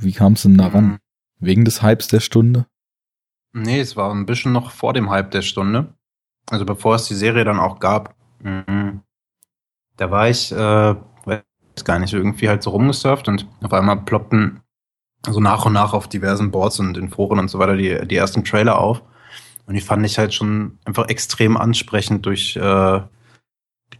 Wie 0.00 0.12
kam 0.12 0.32
es 0.34 0.42
denn 0.42 0.56
daran? 0.56 0.84
Mhm. 0.84 0.98
Wegen 1.40 1.64
des 1.64 1.82
Hypes 1.82 2.08
der 2.08 2.20
Stunde? 2.20 2.66
Nee, 3.52 3.80
es 3.80 3.96
war 3.96 4.12
ein 4.12 4.26
bisschen 4.26 4.52
noch 4.52 4.70
vor 4.70 4.92
dem 4.92 5.10
Hype 5.10 5.30
der 5.30 5.42
Stunde. 5.42 5.94
Also 6.50 6.64
bevor 6.64 6.94
es 6.96 7.06
die 7.06 7.14
Serie 7.14 7.44
dann 7.44 7.58
auch 7.58 7.78
gab. 7.78 8.14
Mhm. 8.42 9.00
Da 9.96 10.10
war 10.10 10.28
ich, 10.28 10.52
äh, 10.52 10.56
weiß 11.24 11.42
gar 11.84 11.98
nicht, 11.98 12.12
irgendwie 12.12 12.48
halt 12.48 12.62
so 12.62 12.70
rumgesurft 12.70 13.28
und 13.28 13.46
auf 13.62 13.72
einmal 13.72 14.00
ploppten 14.02 14.60
so 15.28 15.40
nach 15.40 15.66
und 15.66 15.74
nach 15.74 15.92
auf 15.92 16.08
diversen 16.08 16.50
Boards 16.50 16.80
und 16.80 16.96
in 16.96 17.10
Foren 17.10 17.38
und 17.38 17.48
so 17.48 17.58
weiter 17.58 17.76
die, 17.76 18.06
die 18.06 18.16
ersten 18.16 18.44
Trailer 18.44 18.78
auf. 18.78 19.02
Und 19.66 19.74
die 19.74 19.80
fand 19.80 20.04
ich 20.06 20.18
halt 20.18 20.32
schon 20.32 20.78
einfach 20.84 21.08
extrem 21.08 21.56
ansprechend 21.56 22.24
durch, 22.26 22.56
äh, 22.56 23.00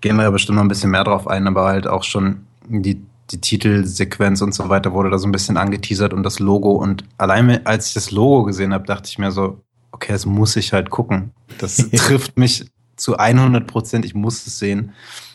gehen 0.01 0.17
wir 0.17 0.23
ja 0.23 0.31
bestimmt 0.31 0.57
noch 0.57 0.65
ein 0.65 0.69
bisschen 0.69 0.91
mehr 0.91 1.05
drauf 1.05 1.29
ein, 1.29 1.47
aber 1.47 1.67
halt 1.67 1.87
auch 1.87 2.05
schon 2.05 2.47
die, 2.67 3.03
die 3.31 3.41
Titelsequenz 3.41 4.43
und 4.43 4.55
so 4.55 4.69
weiter 4.69 4.93
wurde 4.93 5.11
da 5.11 5.19
so 5.19 5.29
ein 5.29 5.33
bisschen 5.33 5.57
angeteasert 5.57 6.13
und 6.13 6.23
das 6.23 6.39
Logo. 6.39 6.73
Und 6.73 7.05
allein 7.19 7.65
als 7.67 7.89
ich 7.89 7.95
das 7.95 8.11
Logo 8.11 8.45
gesehen 8.45 8.75
habe, 8.75 8.87
dachte 8.87 9.09
ich 9.09 9.19
mir 9.19 9.31
so, 9.31 9.61
okay, 9.93 10.13
das 10.13 10.27
muss 10.27 10.57
ich 10.57 10.73
halt 10.73 10.91
gucken. 10.91 11.33
Das 11.59 11.77
trifft 11.97 12.39
mich 12.39 12.71
zu 12.97 13.17
100 13.17 13.67
Prozent, 13.67 14.05
ich 14.05 14.15
muss 14.15 14.47
es 14.47 14.59
sehen. 14.59 14.93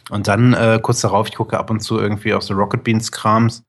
Und 0.10 0.28
dann 0.28 0.54
äh, 0.54 0.80
kurz 0.82 1.02
darauf, 1.02 1.28
ich 1.28 1.36
gucke 1.36 1.58
ab 1.58 1.70
und 1.70 1.80
zu 1.82 2.00
irgendwie 2.00 2.34
aus 2.34 2.48
der 2.48 2.56
Rocket 2.58 2.84
Beans 2.84 3.12
Krams, 3.12 3.64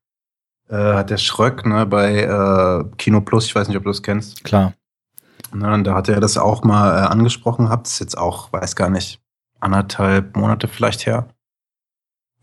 äh, 0.69 0.75
hat 0.77 1.11
der 1.11 1.17
Schröck 1.17 1.65
ne, 1.65 1.87
bei 1.87 2.23
äh, 2.23 2.85
Kino 2.99 3.21
Plus, 3.21 3.47
ich 3.47 3.55
weiß 3.55 3.69
nicht, 3.69 3.77
ob 3.77 3.85
du 3.85 3.91
das 3.91 4.03
kennst. 4.03 4.45
Klar. 4.45 4.75
Ne, 5.55 5.83
da 5.83 5.95
hat 5.95 6.09
er 6.09 6.21
das 6.21 6.37
auch 6.37 6.65
mal 6.65 6.99
äh, 6.99 7.07
angesprochen 7.07 7.67
gehabt. 7.67 7.87
Das 7.87 7.95
ist 7.95 8.01
jetzt 8.01 8.19
auch, 8.19 8.53
weiß 8.53 8.77
gar 8.77 8.91
nicht, 8.91 9.21
anderthalb 9.61 10.37
Monate 10.37 10.69
vielleicht 10.69 11.07
her. 11.07 11.29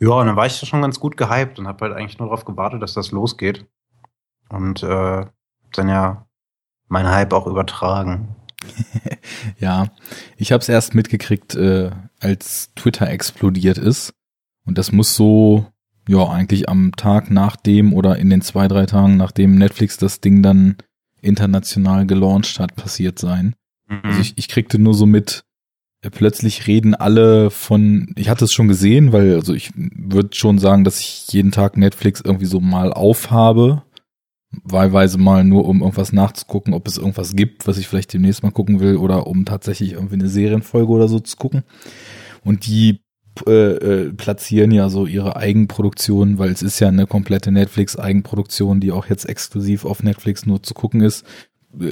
Ja, 0.03 0.09
und 0.15 0.27
dann 0.27 0.35
war 0.35 0.45
ich 0.45 0.57
schon 0.57 0.81
ganz 0.81 0.99
gut 0.99 1.15
gehypt 1.15 1.59
und 1.59 1.67
habe 1.67 1.85
halt 1.85 1.95
eigentlich 1.95 2.19
nur 2.19 2.27
darauf 2.27 2.43
gewartet, 2.43 2.81
dass 2.81 2.93
das 2.93 3.11
losgeht. 3.11 3.65
Und 4.49 4.83
äh, 4.83 5.25
dann 5.71 5.87
ja 5.87 6.27
mein 6.89 7.07
Hype 7.07 7.31
auch 7.31 7.47
übertragen. 7.47 8.35
ja, 9.59 9.87
ich 10.35 10.51
habe 10.51 10.59
es 10.59 10.67
erst 10.67 10.93
mitgekriegt, 10.93 11.55
äh, 11.55 11.91
als 12.19 12.73
Twitter 12.75 13.09
explodiert 13.09 13.77
ist. 13.77 14.13
Und 14.65 14.77
das 14.77 14.91
muss 14.91 15.15
so, 15.15 15.67
ja, 16.09 16.27
eigentlich 16.27 16.67
am 16.67 16.91
Tag 16.97 17.31
nach 17.31 17.55
dem 17.55 17.93
oder 17.93 18.17
in 18.17 18.29
den 18.29 18.41
zwei, 18.41 18.67
drei 18.67 18.85
Tagen, 18.85 19.15
nachdem 19.15 19.55
Netflix 19.55 19.95
das 19.95 20.19
Ding 20.19 20.43
dann 20.43 20.75
international 21.21 22.05
gelauncht 22.05 22.59
hat, 22.59 22.75
passiert 22.75 23.19
sein. 23.19 23.55
Mhm. 23.87 24.01
Also 24.03 24.19
ich, 24.19 24.37
ich 24.37 24.49
kriegte 24.49 24.79
nur 24.79 24.95
so 24.95 25.05
mit, 25.05 25.45
plötzlich 26.09 26.67
reden 26.67 26.95
alle 26.95 27.49
von, 27.49 28.13
ich 28.15 28.29
hatte 28.29 28.45
es 28.45 28.51
schon 28.51 28.67
gesehen, 28.67 29.11
weil, 29.13 29.35
also 29.35 29.53
ich 29.53 29.71
würde 29.75 30.35
schon 30.35 30.59
sagen, 30.59 30.83
dass 30.83 30.99
ich 30.99 31.27
jeden 31.31 31.51
Tag 31.51 31.77
Netflix 31.77 32.21
irgendwie 32.21 32.45
so 32.45 32.59
mal 32.59 32.91
aufhabe, 32.93 33.83
wahlweise 34.63 35.17
mal 35.17 35.43
nur, 35.43 35.65
um 35.65 35.81
irgendwas 35.81 36.13
nachzugucken, 36.13 36.73
ob 36.73 36.87
es 36.87 36.97
irgendwas 36.97 37.35
gibt, 37.35 37.67
was 37.67 37.77
ich 37.77 37.87
vielleicht 37.87 38.13
demnächst 38.13 38.43
mal 38.43 38.51
gucken 38.51 38.79
will 38.79 38.97
oder 38.97 39.27
um 39.27 39.45
tatsächlich 39.45 39.93
irgendwie 39.93 40.15
eine 40.15 40.27
Serienfolge 40.27 40.91
oder 40.91 41.07
so 41.07 41.19
zu 41.19 41.37
gucken. 41.37 41.63
Und 42.43 42.67
die 42.67 42.99
äh, 43.47 43.51
äh, 43.51 44.13
platzieren 44.13 44.71
ja 44.71 44.89
so 44.89 45.07
ihre 45.07 45.35
Eigenproduktion, 45.35 46.37
weil 46.37 46.51
es 46.51 46.61
ist 46.61 46.79
ja 46.79 46.89
eine 46.89 47.07
komplette 47.07 47.51
Netflix-Eigenproduktion, 47.51 48.79
die 48.79 48.91
auch 48.91 49.07
jetzt 49.07 49.25
exklusiv 49.25 49.85
auf 49.85 50.03
Netflix 50.03 50.45
nur 50.45 50.61
zu 50.61 50.75
gucken 50.75 51.01
ist, 51.01 51.25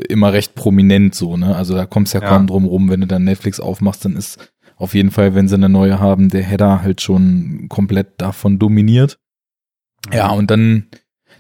immer 0.10 0.34
recht 0.34 0.56
prominent 0.56 1.16
so, 1.16 1.38
ne? 1.38 1.56
Also 1.56 1.76
da 1.76 1.86
kommst 1.86 2.14
ja, 2.14 2.22
ja 2.22 2.28
kaum 2.28 2.48
drum 2.48 2.66
rum, 2.66 2.90
wenn 2.90 3.02
du 3.02 3.08
dann 3.08 3.24
Netflix 3.24 3.60
aufmachst, 3.60 4.06
dann 4.06 4.16
ist 4.16 4.54
auf 4.78 4.94
jeden 4.94 5.12
Fall, 5.12 5.36
wenn 5.36 5.48
sie 5.48 5.56
eine 5.56 5.70
neue 5.70 6.00
haben, 6.00 6.30
der 6.30 6.44
Header 6.44 6.82
halt 6.82 7.02
schon 7.02 7.68
komplett 7.70 8.20
davon 8.20 8.58
dominiert. 8.58 9.20
Ja, 10.12 10.32
und 10.32 10.50
dann 10.50 10.88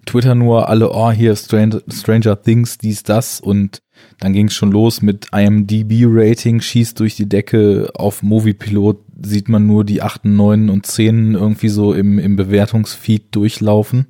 Twitter 0.05 0.35
nur 0.35 0.69
alle, 0.69 0.91
oh, 0.91 1.11
hier 1.11 1.35
Stranger, 1.35 1.81
Stranger 1.87 2.41
Things, 2.41 2.77
dies, 2.77 3.03
das 3.03 3.39
und 3.39 3.81
dann 4.19 4.33
ging 4.33 4.47
es 4.47 4.53
schon 4.53 4.71
los 4.71 5.01
mit 5.01 5.29
IMDB-Rating, 5.31 6.61
schießt 6.61 6.99
durch 6.99 7.15
die 7.15 7.29
Decke, 7.29 7.91
auf 7.95 8.23
Moviepilot 8.23 9.03
sieht 9.23 9.49
man 9.49 9.67
nur 9.67 9.83
die 9.83 10.01
8, 10.01 10.25
9 10.25 10.69
und 10.69 10.85
10 10.85 11.35
irgendwie 11.35 11.69
so 11.69 11.93
im, 11.93 12.17
im 12.19 12.35
Bewertungsfeed 12.35 13.33
durchlaufen. 13.35 14.07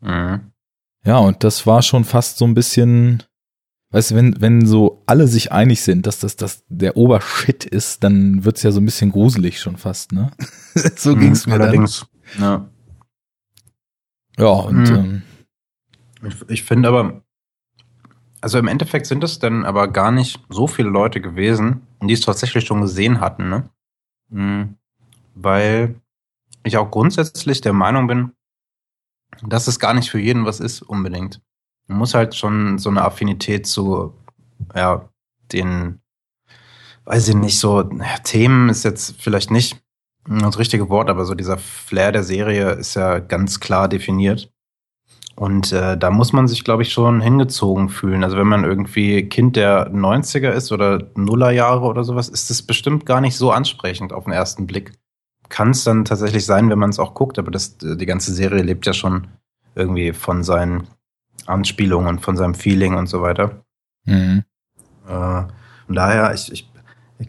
Mhm. 0.00 0.52
Ja, 1.04 1.18
und 1.18 1.44
das 1.44 1.66
war 1.66 1.82
schon 1.82 2.04
fast 2.04 2.38
so 2.38 2.44
ein 2.44 2.54
bisschen, 2.54 3.22
weißt 3.94 4.10
du, 4.10 4.14
wenn, 4.16 4.40
wenn 4.40 4.66
so 4.66 5.04
alle 5.06 5.28
sich 5.28 5.52
einig 5.52 5.82
sind, 5.82 6.06
dass 6.06 6.18
das, 6.18 6.34
das 6.34 6.64
der 6.68 6.96
Obershit 6.96 7.64
ist, 7.64 8.02
dann 8.02 8.44
wird's 8.44 8.64
ja 8.64 8.72
so 8.72 8.80
ein 8.80 8.84
bisschen 8.84 9.12
gruselig 9.12 9.60
schon 9.60 9.76
fast, 9.76 10.10
ne? 10.10 10.32
so 10.96 11.14
ging's 11.14 11.46
mhm, 11.46 11.52
mir 11.52 11.60
allerdings. 11.60 12.04
dann. 12.36 12.42
Ja. 12.42 12.68
Ja, 14.36 14.48
und 14.48 14.88
hm. 14.88 14.96
ähm, 14.96 15.22
ich, 16.24 16.34
ich 16.48 16.64
finde 16.64 16.88
aber, 16.88 17.22
also 18.40 18.58
im 18.58 18.66
Endeffekt 18.66 19.06
sind 19.06 19.22
es 19.22 19.38
dann 19.38 19.64
aber 19.64 19.86
gar 19.86 20.10
nicht 20.10 20.44
so 20.48 20.66
viele 20.66 20.88
Leute 20.88 21.20
gewesen, 21.20 21.86
die 22.02 22.14
es 22.14 22.20
tatsächlich 22.20 22.64
schon 22.64 22.80
gesehen 22.80 23.20
hatten, 23.20 23.48
ne? 23.48 23.70
Hm. 24.30 24.74
Weil 25.36 26.00
ich 26.64 26.78
auch 26.78 26.90
grundsätzlich 26.90 27.60
der 27.60 27.72
Meinung 27.72 28.08
bin, 28.08 28.32
dass 29.46 29.68
es 29.68 29.78
gar 29.78 29.94
nicht 29.94 30.10
für 30.10 30.18
jeden 30.18 30.46
was 30.46 30.58
ist, 30.58 30.82
unbedingt. 30.82 31.40
Man 31.86 31.98
muss 31.98 32.14
halt 32.14 32.34
schon 32.34 32.78
so 32.78 32.88
eine 32.88 33.02
Affinität 33.02 33.66
zu, 33.66 34.14
ja, 34.74 35.08
den, 35.52 36.00
weiß 37.04 37.28
ich 37.28 37.34
nicht, 37.34 37.58
so, 37.58 37.82
Themen 38.24 38.68
ist 38.68 38.84
jetzt 38.84 39.20
vielleicht 39.20 39.50
nicht 39.50 39.80
das 40.26 40.58
richtige 40.58 40.88
Wort, 40.88 41.10
aber 41.10 41.24
so 41.24 41.34
dieser 41.34 41.58
Flair 41.58 42.12
der 42.12 42.24
Serie 42.24 42.70
ist 42.70 42.94
ja 42.94 43.18
ganz 43.18 43.60
klar 43.60 43.88
definiert. 43.88 44.50
Und 45.36 45.72
äh, 45.72 45.98
da 45.98 46.10
muss 46.10 46.32
man 46.32 46.46
sich, 46.46 46.62
glaube 46.62 46.82
ich, 46.82 46.92
schon 46.92 47.20
hingezogen 47.20 47.88
fühlen. 47.88 48.22
Also 48.22 48.36
wenn 48.36 48.46
man 48.46 48.64
irgendwie 48.64 49.28
Kind 49.28 49.56
der 49.56 49.92
90er 49.92 50.50
ist 50.50 50.70
oder 50.70 51.10
Nullerjahre 51.16 51.84
oder 51.84 52.04
sowas, 52.04 52.28
ist 52.28 52.50
das 52.50 52.62
bestimmt 52.62 53.04
gar 53.04 53.20
nicht 53.20 53.36
so 53.36 53.50
ansprechend 53.50 54.12
auf 54.12 54.24
den 54.24 54.32
ersten 54.32 54.66
Blick. 54.66 54.92
Kann 55.48 55.70
es 55.70 55.84
dann 55.84 56.04
tatsächlich 56.04 56.46
sein, 56.46 56.70
wenn 56.70 56.78
man 56.78 56.90
es 56.90 57.00
auch 57.00 57.14
guckt, 57.14 57.38
aber 57.38 57.50
das, 57.50 57.76
die 57.78 58.06
ganze 58.06 58.32
Serie 58.32 58.62
lebt 58.62 58.86
ja 58.86 58.92
schon 58.92 59.26
irgendwie 59.74 60.12
von 60.12 60.44
seinen 60.44 60.86
Anspielungen, 61.46 62.18
von 62.18 62.36
seinem 62.36 62.54
Feeling 62.54 62.94
und 62.94 63.06
so 63.06 63.22
weiter. 63.22 63.62
Mhm. 64.04 64.44
Äh, 65.08 65.42
und 65.88 65.94
daher, 65.94 66.32
ich, 66.34 66.52
ich 66.52 66.68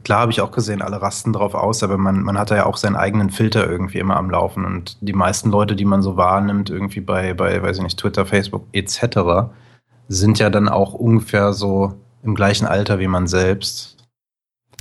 Klar 0.03 0.22
habe 0.22 0.31
ich 0.31 0.41
auch 0.41 0.51
gesehen, 0.51 0.81
alle 0.81 1.01
rasten 1.01 1.31
drauf 1.31 1.53
aus, 1.53 1.84
aber 1.84 1.98
man, 1.98 2.24
man 2.24 2.39
hat 2.39 2.50
ja 2.50 2.65
auch 2.65 2.77
seinen 2.77 2.95
eigenen 2.95 3.29
Filter 3.29 3.69
irgendwie 3.69 4.00
immer 4.00 4.17
am 4.17 4.31
Laufen. 4.31 4.65
Und 4.65 4.98
die 5.01 5.13
meisten 5.13 5.51
Leute, 5.51 5.75
die 5.75 5.86
man 5.86 6.01
so 6.01 6.17
wahrnimmt, 6.17 6.69
irgendwie 6.69 7.01
bei, 7.01 7.34
bei, 7.34 7.62
weiß 7.62 7.77
ich 7.77 7.84
nicht, 7.84 8.00
Twitter, 8.00 8.25
Facebook 8.25 8.65
etc., 8.74 9.51
sind 10.07 10.39
ja 10.39 10.50
dann 10.50 10.69
auch 10.69 10.93
ungefähr 10.93 11.53
so 11.53 11.93
im 12.24 12.36
gleichen 12.36 12.65
Alter 12.65 13.00
wie 13.00 13.07
man 13.07 13.27
selbst. 13.27 13.95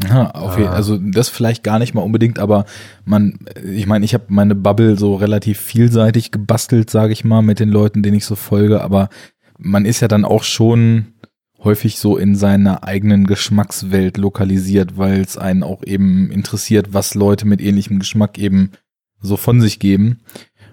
Ja, 0.02 0.30
auf 0.32 0.58
jeden, 0.58 0.70
also 0.70 0.98
das 0.98 1.28
vielleicht 1.28 1.62
gar 1.62 1.78
nicht 1.78 1.94
mal 1.94 2.02
unbedingt, 2.02 2.38
aber 2.40 2.64
man, 3.04 3.38
ich 3.64 3.86
meine, 3.86 4.04
ich 4.04 4.12
habe 4.12 4.24
meine 4.28 4.56
Bubble 4.56 4.98
so 4.98 5.14
relativ 5.14 5.60
vielseitig 5.60 6.32
gebastelt, 6.32 6.90
sage 6.90 7.12
ich 7.12 7.24
mal, 7.24 7.42
mit 7.42 7.60
den 7.60 7.68
Leuten, 7.68 8.02
denen 8.02 8.16
ich 8.16 8.24
so 8.24 8.34
folge, 8.34 8.82
aber 8.82 9.08
man 9.56 9.84
ist 9.84 10.00
ja 10.00 10.08
dann 10.08 10.24
auch 10.24 10.42
schon 10.42 11.14
häufig 11.62 11.98
so 11.98 12.16
in 12.16 12.34
seiner 12.34 12.84
eigenen 12.84 13.26
Geschmackswelt 13.26 14.16
lokalisiert, 14.18 14.98
weil 14.98 15.20
es 15.20 15.38
einen 15.38 15.62
auch 15.62 15.82
eben 15.84 16.30
interessiert, 16.30 16.92
was 16.92 17.14
Leute 17.14 17.46
mit 17.46 17.60
ähnlichem 17.60 17.98
Geschmack 17.98 18.36
eben 18.36 18.72
so 19.20 19.36
von 19.36 19.60
sich 19.60 19.78
geben. 19.78 20.20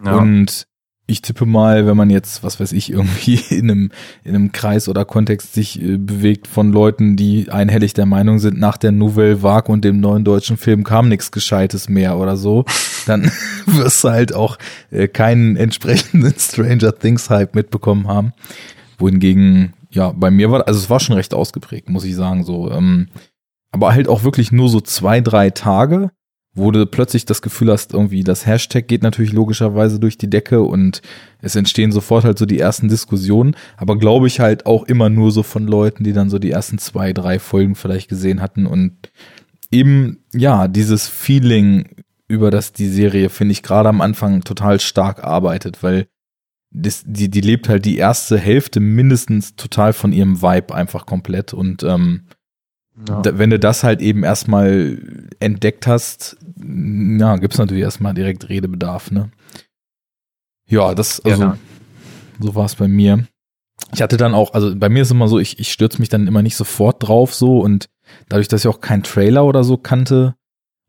Ja. 0.03 0.15
Und 0.15 0.67
ich 1.11 1.21
tippe 1.21 1.45
mal, 1.45 1.85
wenn 1.85 1.97
man 1.97 2.09
jetzt, 2.09 2.43
was 2.43 2.59
weiß 2.59 2.71
ich, 2.71 2.91
irgendwie 2.91 3.35
in 3.49 3.69
einem, 3.69 3.91
in 4.23 4.35
einem 4.35 4.51
Kreis 4.51 4.89
oder 4.89 5.05
Kontext 5.05 5.53
sich 5.53 5.81
äh, 5.81 5.97
bewegt 5.97 6.47
von 6.47 6.71
Leuten, 6.71 7.15
die 7.15 7.49
einhellig 7.49 7.93
der 7.93 8.05
Meinung 8.05 8.39
sind, 8.39 8.59
nach 8.59 8.77
der 8.77 8.91
Nouvelle 8.91 9.43
Vague 9.43 9.71
und 9.71 9.85
dem 9.85 9.99
neuen 9.99 10.23
deutschen 10.23 10.57
Film 10.57 10.83
kam 10.83 11.09
nichts 11.09 11.31
Gescheites 11.31 11.89
mehr 11.89 12.17
oder 12.17 12.37
so, 12.37 12.65
dann 13.05 13.31
wirst 13.65 14.03
du 14.03 14.09
halt 14.09 14.33
auch 14.33 14.57
äh, 14.89 15.07
keinen 15.07 15.57
entsprechenden 15.57 16.33
Stranger 16.37 16.97
Things 16.97 17.29
Hype 17.29 17.55
mitbekommen 17.55 18.07
haben. 18.07 18.33
Wohingegen 18.97 19.73
ja, 19.91 20.13
bei 20.15 20.31
mir 20.31 20.49
war, 20.51 20.67
also 20.67 20.79
es 20.79 20.89
war 20.89 20.99
schon 20.99 21.15
recht 21.15 21.33
ausgeprägt, 21.33 21.89
muss 21.89 22.05
ich 22.05 22.15
sagen, 22.15 22.43
so. 22.43 22.71
Ähm, 22.71 23.09
aber 23.71 23.93
halt 23.93 24.07
auch 24.07 24.23
wirklich 24.23 24.51
nur 24.51 24.69
so 24.69 24.81
zwei, 24.81 25.21
drei 25.21 25.49
Tage, 25.49 26.11
wo 26.53 26.71
du 26.71 26.85
plötzlich 26.85 27.25
das 27.25 27.41
Gefühl 27.41 27.71
hast, 27.71 27.93
irgendwie 27.93 28.23
das 28.23 28.45
Hashtag 28.45 28.87
geht 28.87 29.03
natürlich 29.03 29.31
logischerweise 29.31 29.99
durch 29.99 30.17
die 30.17 30.29
Decke 30.29 30.61
und 30.61 31.01
es 31.41 31.55
entstehen 31.55 31.91
sofort 31.91 32.25
halt 32.25 32.37
so 32.37 32.45
die 32.45 32.59
ersten 32.59 32.89
Diskussionen, 32.89 33.55
aber 33.77 33.97
glaube 33.97 34.27
ich 34.27 34.39
halt 34.39 34.65
auch 34.65 34.83
immer 34.83 35.09
nur 35.09 35.31
so 35.31 35.43
von 35.43 35.65
Leuten, 35.65 36.03
die 36.03 36.13
dann 36.13 36.29
so 36.29 36.39
die 36.39 36.51
ersten 36.51 36.77
zwei, 36.77 37.13
drei 37.13 37.39
Folgen 37.39 37.75
vielleicht 37.75 38.09
gesehen 38.09 38.41
hatten 38.41 38.65
und 38.65 39.11
eben, 39.71 40.19
ja, 40.33 40.67
dieses 40.67 41.07
Feeling 41.07 41.85
über 42.27 42.51
das 42.51 42.73
die 42.73 42.87
Serie, 42.87 43.29
finde 43.29 43.53
ich, 43.53 43.63
gerade 43.63 43.89
am 43.89 44.01
Anfang 44.01 44.43
total 44.43 44.79
stark 44.79 45.23
arbeitet, 45.23 45.83
weil 45.83 46.07
das, 46.71 47.03
die, 47.05 47.29
die 47.29 47.41
lebt 47.41 47.67
halt 47.67 47.85
die 47.85 47.97
erste 47.97 48.37
Hälfte 48.37 48.79
mindestens 48.79 49.55
total 49.55 49.91
von 49.93 50.13
ihrem 50.13 50.41
Vibe 50.41 50.73
einfach 50.73 51.05
komplett. 51.05 51.53
Und 51.53 51.83
ähm, 51.83 52.21
ja. 53.07 53.21
wenn 53.37 53.49
du 53.49 53.59
das 53.59 53.83
halt 53.83 54.01
eben 54.01 54.23
erstmal 54.23 54.97
entdeckt 55.39 55.87
hast, 55.87 56.37
ja, 56.57 57.35
gibt's 57.37 57.57
natürlich 57.57 57.83
erstmal 57.83 58.13
direkt 58.13 58.49
Redebedarf, 58.49 59.11
ne? 59.11 59.31
Ja, 60.67 60.95
das, 60.95 61.19
also, 61.21 61.43
ja, 61.43 61.57
so 62.39 62.55
war 62.55 62.65
es 62.65 62.75
bei 62.75 62.87
mir. 62.87 63.25
Ich 63.93 64.01
hatte 64.01 64.17
dann 64.17 64.33
auch, 64.33 64.53
also 64.53 64.75
bei 64.75 64.89
mir 64.89 65.01
ist 65.01 65.11
immer 65.11 65.27
so, 65.27 65.39
ich, 65.39 65.59
ich 65.59 65.71
stürze 65.71 65.99
mich 65.99 66.09
dann 66.09 66.27
immer 66.27 66.41
nicht 66.41 66.55
sofort 66.55 67.05
drauf 67.05 67.33
so 67.33 67.59
und 67.59 67.89
dadurch, 68.29 68.47
dass 68.47 68.61
ich 68.61 68.67
auch 68.67 68.79
keinen 68.79 69.03
Trailer 69.03 69.45
oder 69.45 69.63
so 69.63 69.77
kannte, 69.77 70.35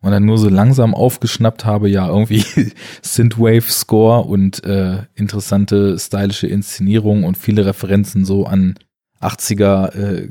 und 0.02 0.10
dann 0.10 0.24
nur 0.24 0.36
so 0.36 0.48
langsam 0.48 0.94
aufgeschnappt 0.94 1.64
habe, 1.64 1.88
ja, 1.88 2.08
irgendwie 2.08 2.44
Synthwave-Score 3.02 4.24
und 4.24 4.64
äh, 4.64 5.04
interessante 5.14 5.98
stylische 5.98 6.48
Inszenierung 6.48 7.24
und 7.24 7.38
viele 7.38 7.64
Referenzen 7.64 8.24
so 8.24 8.44
an 8.44 8.74
80er 9.22 9.94
äh, 9.94 10.28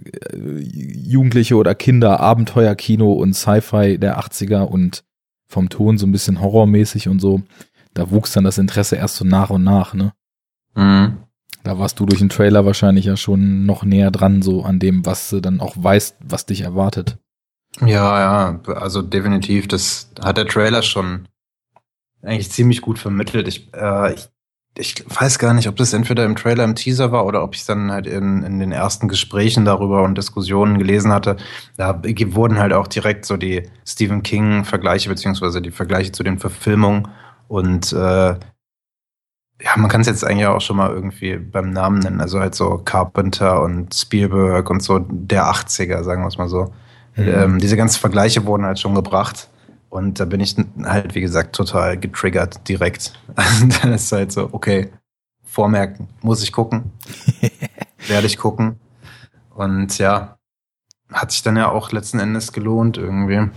Jugendliche 0.63 1.55
oder 1.55 1.75
Kinder, 1.75 2.19
Abenteuerkino 2.19 3.11
und 3.11 3.33
Sci-Fi 3.33 3.97
der 3.97 4.19
80er 4.19 4.61
und 4.61 5.03
vom 5.47 5.69
Ton 5.69 5.97
so 5.97 6.05
ein 6.05 6.11
bisschen 6.11 6.41
horrormäßig 6.41 7.07
und 7.07 7.19
so. 7.19 7.41
Da 7.93 8.09
wuchs 8.11 8.31
dann 8.31 8.43
das 8.43 8.57
Interesse 8.57 8.95
erst 8.95 9.17
so 9.17 9.25
nach 9.25 9.49
und 9.49 9.63
nach, 9.63 9.93
ne? 9.93 10.13
Mhm. 10.75 11.17
Da 11.63 11.77
warst 11.77 11.99
du 11.99 12.05
durch 12.05 12.19
den 12.19 12.29
Trailer 12.29 12.65
wahrscheinlich 12.65 13.05
ja 13.05 13.17
schon 13.17 13.65
noch 13.65 13.83
näher 13.83 14.11
dran, 14.11 14.41
so 14.41 14.63
an 14.63 14.79
dem, 14.79 15.05
was 15.05 15.29
du 15.29 15.41
dann 15.41 15.59
auch 15.59 15.75
weißt, 15.77 16.17
was 16.21 16.45
dich 16.45 16.61
erwartet. 16.61 17.17
Ja, 17.79 18.19
ja, 18.19 18.59
also 18.73 19.01
definitiv. 19.01 19.67
Das 19.67 20.11
hat 20.19 20.37
der 20.37 20.47
Trailer 20.47 20.81
schon 20.81 21.27
eigentlich 22.21 22.51
ziemlich 22.51 22.81
gut 22.81 22.99
vermittelt. 22.99 23.47
Ich, 23.47 23.69
äh, 23.73 24.13
ich, 24.13 24.27
ich 24.77 25.03
weiß 25.07 25.37
gar 25.37 25.53
nicht, 25.53 25.67
ob 25.67 25.75
das 25.75 25.93
entweder 25.93 26.23
im 26.23 26.35
Trailer, 26.35 26.63
im 26.63 26.75
Teaser 26.75 27.11
war 27.11 27.25
oder 27.25 27.43
ob 27.43 27.53
ich 27.53 27.61
es 27.61 27.65
dann 27.67 27.91
halt 27.91 28.07
in, 28.07 28.43
in 28.43 28.59
den 28.59 28.71
ersten 28.71 29.07
Gesprächen 29.09 29.65
darüber 29.65 30.03
und 30.03 30.17
Diskussionen 30.17 30.77
gelesen 30.77 31.11
hatte. 31.11 31.35
Da 31.77 32.01
wurden 32.03 32.57
halt 32.57 32.71
auch 32.71 32.87
direkt 32.87 33.25
so 33.25 33.35
die 33.35 33.63
Stephen 33.85 34.23
King-Vergleiche 34.23 35.09
beziehungsweise 35.09 35.61
die 35.61 35.71
Vergleiche 35.71 36.13
zu 36.13 36.23
den 36.23 36.39
Verfilmungen 36.39 37.09
und 37.47 37.91
äh, 37.91 38.35
ja, 39.63 39.77
man 39.77 39.89
kann 39.89 40.01
es 40.01 40.07
jetzt 40.07 40.25
eigentlich 40.25 40.47
auch 40.47 40.61
schon 40.61 40.77
mal 40.77 40.89
irgendwie 40.89 41.37
beim 41.37 41.71
Namen 41.71 41.99
nennen. 41.99 42.21
Also 42.21 42.39
halt 42.39 42.55
so 42.55 42.79
Carpenter 42.79 43.61
und 43.61 43.93
Spielberg 43.93 44.69
und 44.69 44.81
so 44.81 44.99
der 44.99 45.45
80er, 45.45 46.03
sagen 46.03 46.23
wir 46.23 46.27
es 46.27 46.37
mal 46.37 46.49
so. 46.49 46.73
Mhm. 47.15 47.27
Ähm, 47.27 47.59
diese 47.59 47.77
ganzen 47.77 47.99
Vergleiche 47.99 48.45
wurden 48.45 48.65
halt 48.65 48.79
schon 48.79 48.95
gebracht. 48.95 49.49
Und 49.91 50.21
da 50.21 50.25
bin 50.25 50.39
ich 50.39 50.55
halt, 50.83 51.15
wie 51.15 51.21
gesagt, 51.21 51.53
total 51.53 51.97
getriggert 51.97 52.65
direkt. 52.69 53.13
dann 53.81 53.91
ist 53.91 54.09
halt 54.13 54.31
so, 54.31 54.47
okay, 54.53 54.89
vormerken, 55.43 56.07
muss 56.21 56.41
ich 56.41 56.53
gucken. 56.53 56.93
Werde 58.07 58.25
ich 58.25 58.37
gucken. 58.37 58.79
Und 59.53 59.97
ja, 59.97 60.37
hat 61.11 61.33
sich 61.33 61.43
dann 61.43 61.57
ja 61.57 61.69
auch 61.69 61.91
letzten 61.91 62.19
Endes 62.19 62.53
gelohnt 62.53 62.97
irgendwie. 62.97 63.49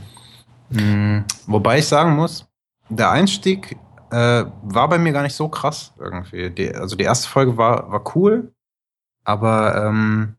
Mhm. 0.71 1.25
Wobei 1.47 1.79
ich 1.79 1.87
sagen 1.87 2.17
muss, 2.17 2.49
der 2.89 3.13
Einstieg 3.13 3.79
äh, 4.11 4.45
war 4.63 4.89
bei 4.89 4.99
mir 4.99 5.13
gar 5.13 5.23
nicht 5.23 5.37
so 5.37 5.49
krass 5.49 5.93
irgendwie. 6.01 6.51
Die, 6.51 6.75
also 6.75 6.97
die 6.97 7.05
erste 7.05 7.29
Folge 7.29 7.57
war, 7.57 7.93
war 7.93 8.17
cool, 8.17 8.53
aber 9.23 9.87
ähm, 9.87 10.35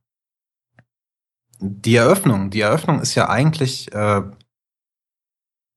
die 1.59 1.95
Eröffnung, 1.95 2.49
die 2.49 2.61
Eröffnung 2.61 2.99
ist 2.99 3.15
ja 3.15 3.29
eigentlich, 3.29 3.93
äh, 3.93 4.23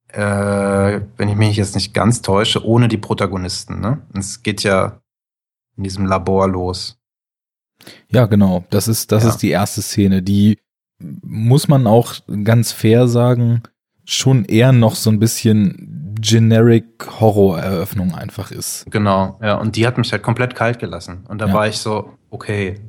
äh, 0.09 1.01
wenn 1.17 1.29
ich 1.29 1.37
mich 1.37 1.57
jetzt 1.57 1.75
nicht 1.75 1.95
ganz 1.95 2.23
täusche, 2.23 2.65
ohne 2.65 2.89
die 2.89 2.97
Protagonisten. 2.97 3.81
Ne? 3.81 4.03
Es 4.15 4.43
geht 4.43 4.63
ja 4.63 5.01
in 5.77 5.85
diesem 5.85 6.07
Labor 6.07 6.49
los. 6.49 6.99
Ja, 8.11 8.27
genau. 8.27 8.65
Das 8.71 8.89
ist, 8.89 9.13
das 9.13 9.25
ja. 9.25 9.31
ist 9.31 9.39
die 9.39 9.51
erste 9.51 9.83
Szene. 9.83 10.23
Die 10.23 10.59
muss 11.01 11.69
man 11.69 11.87
auch 11.87 12.15
ganz 12.45 12.73
fair 12.73 13.07
sagen, 13.07 13.63
schon 14.05 14.45
eher 14.45 14.73
noch 14.73 14.95
so 14.95 15.11
ein 15.11 15.19
bisschen 15.19 16.17
generic 16.21 17.07
Horror-Eröffnung 17.21 18.15
einfach 18.15 18.51
ist. 18.51 18.87
Genau, 18.91 19.39
ja, 19.41 19.55
und 19.55 19.77
die 19.77 19.87
hat 19.87 19.99
mich 19.99 20.11
halt 20.11 20.23
komplett 20.23 20.55
kalt 20.57 20.79
gelassen. 20.79 21.25
Und 21.29 21.41
da 21.41 21.47
ja. 21.47 21.53
war 21.53 21.69
ich 21.69 21.79
so, 21.79 22.15
okay, 22.31 22.81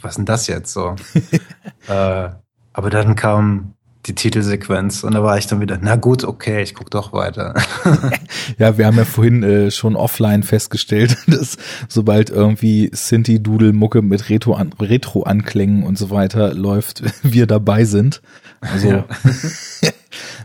was 0.00 0.16
denn 0.16 0.24
das 0.24 0.46
jetzt 0.46 0.72
so? 0.72 0.96
äh, 1.88 2.30
aber 2.72 2.90
dann 2.90 3.14
kam 3.14 3.74
die 4.06 4.14
Titelsequenz 4.14 5.02
und 5.02 5.14
da 5.14 5.22
war 5.22 5.38
ich 5.38 5.46
dann 5.46 5.60
wieder, 5.60 5.78
na 5.80 5.96
gut, 5.96 6.24
okay, 6.24 6.62
ich 6.62 6.74
guck 6.74 6.90
doch 6.90 7.12
weiter. 7.12 7.54
ja, 8.58 8.76
wir 8.76 8.86
haben 8.86 8.98
ja 8.98 9.04
vorhin 9.04 9.42
äh, 9.42 9.70
schon 9.70 9.96
offline 9.96 10.42
festgestellt, 10.42 11.16
dass 11.26 11.56
sobald 11.88 12.30
irgendwie 12.30 12.90
Sinti-Doodle-Mucke 12.92 14.02
mit 14.02 14.28
Retro-Anklängen 14.28 15.78
Retro 15.78 15.88
und 15.88 15.98
so 15.98 16.10
weiter 16.10 16.54
läuft, 16.54 17.02
wir 17.22 17.46
dabei 17.46 17.84
sind. 17.84 18.20
Also, 18.60 18.88
ja. 18.88 19.04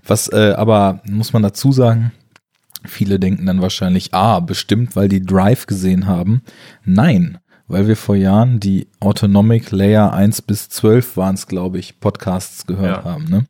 was 0.05 0.31
äh, 0.31 0.53
aber, 0.55 1.01
muss 1.05 1.33
man 1.33 1.43
dazu 1.43 1.71
sagen, 1.71 2.11
Viele 2.85 3.19
denken 3.19 3.45
dann 3.45 3.61
wahrscheinlich, 3.61 4.13
ah, 4.13 4.39
bestimmt, 4.39 4.95
weil 4.95 5.09
die 5.09 5.21
Drive 5.21 5.67
gesehen 5.67 6.07
haben. 6.07 6.43
Nein, 6.85 7.37
weil 7.69 7.87
wir 7.87 7.95
vor 7.95 8.15
Jahren 8.15 8.59
die 8.59 8.87
Autonomic 8.99 9.71
Layer 9.71 10.11
1 10.11 10.41
bis 10.41 10.67
12 10.69 11.15
waren 11.15 11.35
es, 11.35 11.47
glaube 11.47 11.77
ich, 11.77 11.99
Podcasts 11.99 12.65
gehört 12.65 13.05
ja. 13.05 13.11
haben. 13.11 13.25
Ne? 13.25 13.45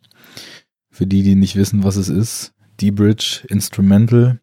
Für 0.92 1.08
die, 1.08 1.24
die 1.24 1.36
nicht 1.36 1.56
wissen, 1.56 1.84
was 1.84 1.96
es 1.96 2.10
ist. 2.10 2.54
D-Bridge, 2.82 3.46
Instrumental, 3.48 4.40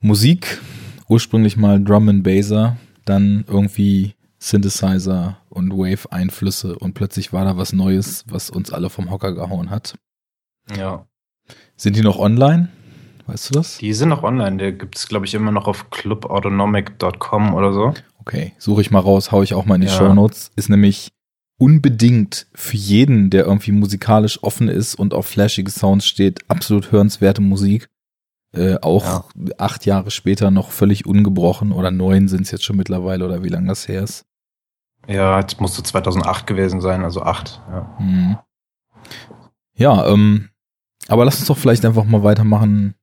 Musik, 0.00 0.60
ursprünglich 1.08 1.56
mal 1.56 1.82
Drum 1.82 2.08
and 2.08 2.24
Basser, 2.24 2.76
dann 3.04 3.44
irgendwie 3.46 4.14
Synthesizer 4.38 5.38
und 5.48 5.72
Wave-Einflüsse 5.72 6.78
und 6.78 6.94
plötzlich 6.94 7.32
war 7.32 7.44
da 7.44 7.56
was 7.56 7.72
Neues, 7.72 8.24
was 8.28 8.50
uns 8.50 8.72
alle 8.72 8.88
vom 8.88 9.10
Hocker 9.10 9.34
gehauen 9.34 9.70
hat. 9.70 9.98
Ja. 10.76 11.06
Sind 11.76 11.96
die 11.96 12.02
noch 12.02 12.18
online? 12.18 12.68
Weißt 13.26 13.50
du 13.50 13.54
das? 13.54 13.78
Die 13.78 13.92
sind 13.92 14.08
noch 14.08 14.22
online. 14.22 14.56
Der 14.56 14.72
gibt 14.72 14.96
es, 14.96 15.08
glaube 15.08 15.26
ich, 15.26 15.34
immer 15.34 15.52
noch 15.52 15.66
auf 15.68 15.90
clubautonomic.com 15.90 17.54
oder 17.54 17.72
so. 17.72 17.94
Okay, 18.20 18.52
suche 18.58 18.82
ich 18.82 18.90
mal 18.90 19.00
raus, 19.00 19.32
hau 19.32 19.42
ich 19.42 19.54
auch 19.54 19.64
mal 19.64 19.76
in 19.76 19.80
die 19.82 19.86
ja. 19.86 19.96
Show 19.96 20.12
Notes. 20.12 20.50
Ist 20.56 20.68
nämlich 20.68 21.10
unbedingt 21.58 22.46
für 22.54 22.76
jeden, 22.76 23.30
der 23.30 23.44
irgendwie 23.44 23.72
musikalisch 23.72 24.42
offen 24.42 24.68
ist 24.68 24.94
und 24.94 25.14
auf 25.14 25.26
flashige 25.26 25.70
Sounds 25.70 26.06
steht, 26.06 26.48
absolut 26.48 26.92
hörenswerte 26.92 27.42
Musik. 27.42 27.88
Äh, 28.52 28.78
auch 28.82 29.32
ja. 29.36 29.52
acht 29.58 29.86
Jahre 29.86 30.10
später 30.10 30.50
noch 30.50 30.70
völlig 30.70 31.06
ungebrochen 31.06 31.70
oder 31.72 31.90
neun 31.90 32.28
sind 32.28 32.42
es 32.42 32.50
jetzt 32.50 32.64
schon 32.64 32.76
mittlerweile 32.76 33.24
oder 33.24 33.44
wie 33.44 33.48
lange 33.48 33.68
das 33.68 33.86
her 33.86 34.02
ist. 34.02 34.24
Ja, 35.06 35.38
es 35.38 35.60
musste 35.60 35.82
2008 35.82 36.46
gewesen 36.46 36.80
sein, 36.80 37.04
also 37.04 37.22
acht. 37.22 37.62
Ja, 37.70 37.96
mhm. 38.00 38.38
ja 39.74 40.06
ähm, 40.08 40.48
aber 41.08 41.24
lass 41.24 41.38
uns 41.38 41.46
doch 41.46 41.58
vielleicht 41.58 41.84
einfach 41.84 42.04
mal 42.04 42.24
weitermachen 42.24 42.94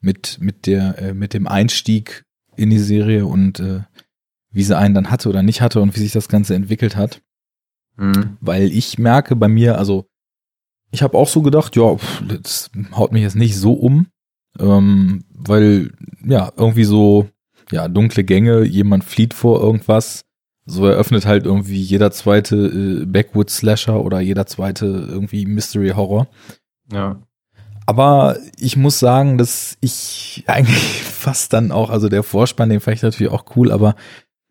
mit, 0.00 0.38
mit 0.40 0.66
der, 0.66 0.98
äh, 0.98 1.14
mit 1.14 1.34
dem 1.34 1.46
Einstieg 1.46 2.24
in 2.56 2.70
die 2.70 2.78
Serie 2.78 3.26
und 3.26 3.60
äh, 3.60 3.82
wie 4.50 4.62
sie 4.62 4.76
einen 4.76 4.94
dann 4.94 5.10
hatte 5.10 5.28
oder 5.28 5.42
nicht 5.42 5.60
hatte 5.60 5.80
und 5.80 5.94
wie 5.94 6.00
sich 6.00 6.12
das 6.12 6.28
Ganze 6.28 6.54
entwickelt 6.54 6.96
hat. 6.96 7.22
Mhm. 7.96 8.36
Weil 8.40 8.64
ich 8.72 8.98
merke 8.98 9.36
bei 9.36 9.48
mir, 9.48 9.78
also 9.78 10.06
ich 10.90 11.02
habe 11.02 11.18
auch 11.18 11.28
so 11.28 11.42
gedacht, 11.42 11.76
ja, 11.76 11.96
pff, 11.96 12.22
das 12.26 12.70
haut 12.92 13.12
mich 13.12 13.22
jetzt 13.22 13.36
nicht 13.36 13.56
so 13.56 13.72
um, 13.74 14.06
ähm, 14.58 15.24
weil 15.34 15.92
ja 16.24 16.52
irgendwie 16.56 16.84
so 16.84 17.28
ja 17.70 17.88
dunkle 17.88 18.24
Gänge, 18.24 18.64
jemand 18.64 19.04
flieht 19.04 19.34
vor 19.34 19.60
irgendwas, 19.60 20.24
so 20.64 20.86
eröffnet 20.86 21.26
halt 21.26 21.44
irgendwie 21.44 21.80
jeder 21.80 22.10
zweite 22.10 22.56
äh, 22.56 23.06
Backwoods 23.06 23.56
Slasher 23.56 24.04
oder 24.04 24.20
jeder 24.20 24.46
zweite 24.46 24.86
irgendwie 24.86 25.46
Mystery 25.46 25.90
Horror. 25.90 26.28
Ja. 26.92 27.20
Aber 27.86 28.36
ich 28.58 28.76
muss 28.76 28.98
sagen, 28.98 29.38
dass 29.38 29.78
ich 29.80 30.44
eigentlich 30.46 31.02
fast 31.02 31.52
dann 31.52 31.72
auch, 31.72 31.90
also 31.90 32.08
der 32.08 32.22
Vorspann, 32.22 32.68
den 32.68 32.80
fand 32.80 32.96
ich 32.98 33.02
natürlich 33.02 33.32
auch 33.32 33.56
cool, 33.56 33.72
aber 33.72 33.94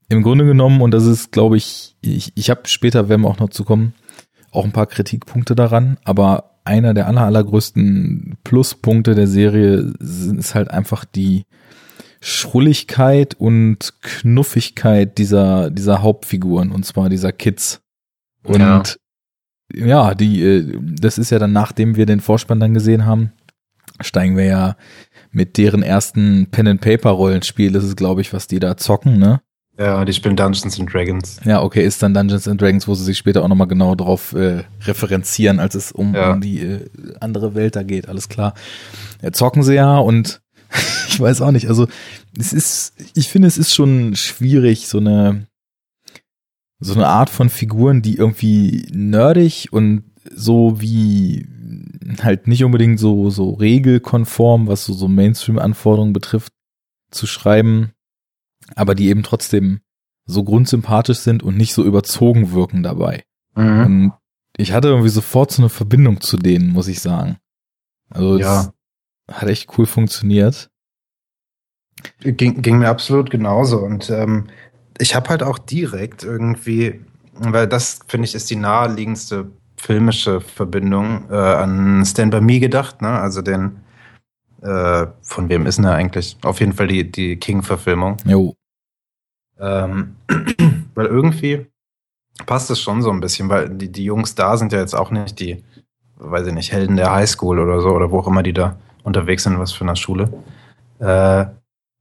im 0.09 0.23
Grunde 0.23 0.45
genommen, 0.45 0.81
und 0.81 0.91
das 0.91 1.05
ist, 1.05 1.31
glaube 1.31 1.57
ich, 1.57 1.95
ich, 2.01 2.31
ich 2.35 2.49
habe 2.49 2.61
später, 2.65 3.09
werden 3.09 3.21
wir 3.21 3.29
auch 3.29 3.39
noch 3.39 3.49
zu 3.49 3.63
kommen, 3.63 3.93
auch 4.51 4.65
ein 4.65 4.71
paar 4.71 4.87
Kritikpunkte 4.87 5.55
daran, 5.55 5.97
aber 6.03 6.61
einer 6.63 6.93
der 6.93 7.07
aller, 7.07 7.21
allergrößten 7.21 8.37
Pluspunkte 8.43 9.15
der 9.15 9.27
Serie 9.27 9.93
ist 9.99 10.55
halt 10.55 10.71
einfach 10.71 11.05
die 11.05 11.45
Schrulligkeit 12.19 13.35
und 13.35 13.93
Knuffigkeit 14.01 15.17
dieser, 15.17 15.69
dieser 15.71 16.01
Hauptfiguren, 16.01 16.71
und 16.71 16.85
zwar 16.85 17.09
dieser 17.09 17.31
Kids. 17.31 17.81
Und 18.43 18.59
ja 18.59 18.83
ja, 19.73 20.13
die, 20.15 20.43
äh, 20.43 20.79
das 20.81 21.17
ist 21.17 21.29
ja 21.29 21.39
dann, 21.39 21.51
nachdem 21.51 21.95
wir 21.95 22.05
den 22.05 22.19
Vorspann 22.19 22.59
dann 22.59 22.73
gesehen 22.73 23.05
haben, 23.05 23.31
steigen 24.01 24.37
wir 24.37 24.45
ja 24.45 24.77
mit 25.31 25.57
deren 25.57 25.83
ersten 25.83 26.47
Pen-and-Paper-Rollenspiel, 26.51 27.71
das 27.71 27.83
ist, 27.83 27.97
glaube 27.97 28.21
ich, 28.21 28.33
was 28.33 28.47
die 28.47 28.59
da 28.59 28.77
zocken, 28.77 29.17
ne? 29.17 29.41
Ja, 29.77 30.03
die 30.05 30.13
spielen 30.13 30.35
Dungeons 30.35 30.79
and 30.79 30.91
Dragons. 30.91 31.39
Ja, 31.45 31.61
okay, 31.61 31.85
ist 31.85 32.01
dann 32.01 32.13
Dungeons 32.13 32.47
and 32.47 32.59
Dragons, 32.59 32.87
wo 32.87 32.95
sie 32.95 33.03
sich 33.03 33.17
später 33.17 33.43
auch 33.43 33.47
nochmal 33.47 33.67
genau 33.67 33.93
drauf 33.93 34.33
äh, 34.33 34.63
referenzieren, 34.85 35.59
als 35.59 35.75
es 35.75 35.91
um, 35.91 36.15
ja. 36.15 36.33
um 36.33 36.41
die 36.41 36.61
äh, 36.61 36.89
andere 37.19 37.53
Welt 37.53 37.75
da 37.75 37.83
geht, 37.83 38.09
alles 38.09 38.27
klar. 38.27 38.55
Ja, 39.21 39.31
zocken 39.31 39.61
sie 39.61 39.75
ja 39.75 39.97
und 39.99 40.41
ich 41.07 41.19
weiß 41.19 41.41
auch 41.41 41.51
nicht, 41.51 41.67
also 41.67 41.87
es 42.37 42.53
ist, 42.53 42.93
ich 43.13 43.29
finde, 43.29 43.47
es 43.47 43.57
ist 43.57 43.73
schon 43.73 44.15
schwierig, 44.15 44.87
so 44.87 44.97
eine 44.97 45.47
so 46.79 46.93
eine 46.93 47.07
Art 47.07 47.29
von 47.29 47.49
Figuren, 47.49 48.01
die 48.01 48.17
irgendwie 48.17 48.87
nerdig 48.91 49.69
und 49.71 50.03
so 50.31 50.79
wie 50.79 51.47
halt 52.21 52.47
nicht 52.47 52.63
unbedingt 52.63 52.99
so, 52.99 53.29
so 53.29 53.51
regelkonform, 53.51 54.67
was 54.67 54.85
so, 54.85 54.93
so 54.93 55.07
Mainstream-Anforderungen 55.07 56.13
betrifft, 56.13 56.53
zu 57.11 57.25
schreiben, 57.25 57.91
aber 58.75 58.95
die 58.95 59.09
eben 59.09 59.23
trotzdem 59.23 59.81
so 60.25 60.43
grundsympathisch 60.43 61.19
sind 61.19 61.43
und 61.43 61.57
nicht 61.57 61.73
so 61.73 61.83
überzogen 61.83 62.51
wirken 62.51 62.83
dabei. 62.83 63.23
Mhm. 63.55 63.85
Und 63.85 64.13
ich 64.57 64.73
hatte 64.73 64.89
irgendwie 64.89 65.09
sofort 65.09 65.51
so 65.51 65.61
eine 65.61 65.69
Verbindung 65.69 66.21
zu 66.21 66.37
denen, 66.37 66.71
muss 66.71 66.87
ich 66.87 66.99
sagen. 66.99 67.37
Also 68.09 68.37
ja. 68.37 68.71
hat 69.31 69.49
echt 69.49 69.77
cool 69.77 69.85
funktioniert. 69.85 70.69
Ging, 72.19 72.61
ging 72.61 72.79
mir 72.79 72.89
absolut 72.89 73.29
genauso. 73.29 73.79
Und 73.79 74.09
ähm, 74.09 74.47
ich 74.99 75.15
habe 75.15 75.29
halt 75.29 75.43
auch 75.43 75.57
direkt 75.57 76.23
irgendwie, 76.23 77.01
weil 77.33 77.67
das 77.67 77.99
finde 78.07 78.27
ich 78.27 78.35
ist 78.35 78.49
die 78.49 78.55
naheliegendste 78.55 79.49
filmische 79.77 80.41
Verbindung 80.41 81.29
äh, 81.29 81.35
an 81.35 82.03
Stand 82.05 82.31
By 82.31 82.41
Me 82.41 82.59
gedacht, 82.59 83.01
ne? 83.01 83.09
Also 83.09 83.41
den 83.41 83.77
äh, 84.61 85.07
von 85.21 85.49
wem 85.49 85.65
ist 85.65 85.77
denn 85.77 85.85
er 85.85 85.95
eigentlich? 85.95 86.37
Auf 86.43 86.59
jeden 86.59 86.73
Fall 86.73 86.87
die, 86.87 87.11
die 87.11 87.37
King-Verfilmung. 87.37 88.17
Jo. 88.25 88.55
Ähm, 89.59 90.15
weil 90.95 91.05
irgendwie 91.05 91.67
passt 92.45 92.69
es 92.69 92.79
schon 92.79 93.01
so 93.01 93.11
ein 93.11 93.19
bisschen, 93.19 93.49
weil 93.49 93.69
die, 93.69 93.91
die 93.91 94.03
Jungs 94.03 94.35
da 94.35 94.57
sind 94.57 94.71
ja 94.71 94.79
jetzt 94.79 94.95
auch 94.95 95.11
nicht 95.11 95.39
die, 95.39 95.63
weiß 96.17 96.47
ich 96.47 96.53
nicht, 96.53 96.71
Helden 96.71 96.95
der 96.95 97.11
Highschool 97.11 97.59
oder 97.59 97.81
so, 97.81 97.89
oder 97.89 98.11
wo 98.11 98.19
auch 98.19 98.27
immer 98.27 98.43
die 98.43 98.53
da 98.53 98.77
unterwegs 99.03 99.43
sind, 99.43 99.59
was 99.59 99.71
für 99.71 99.83
eine 99.83 99.95
Schule. 99.95 100.31
Äh, 100.99 101.45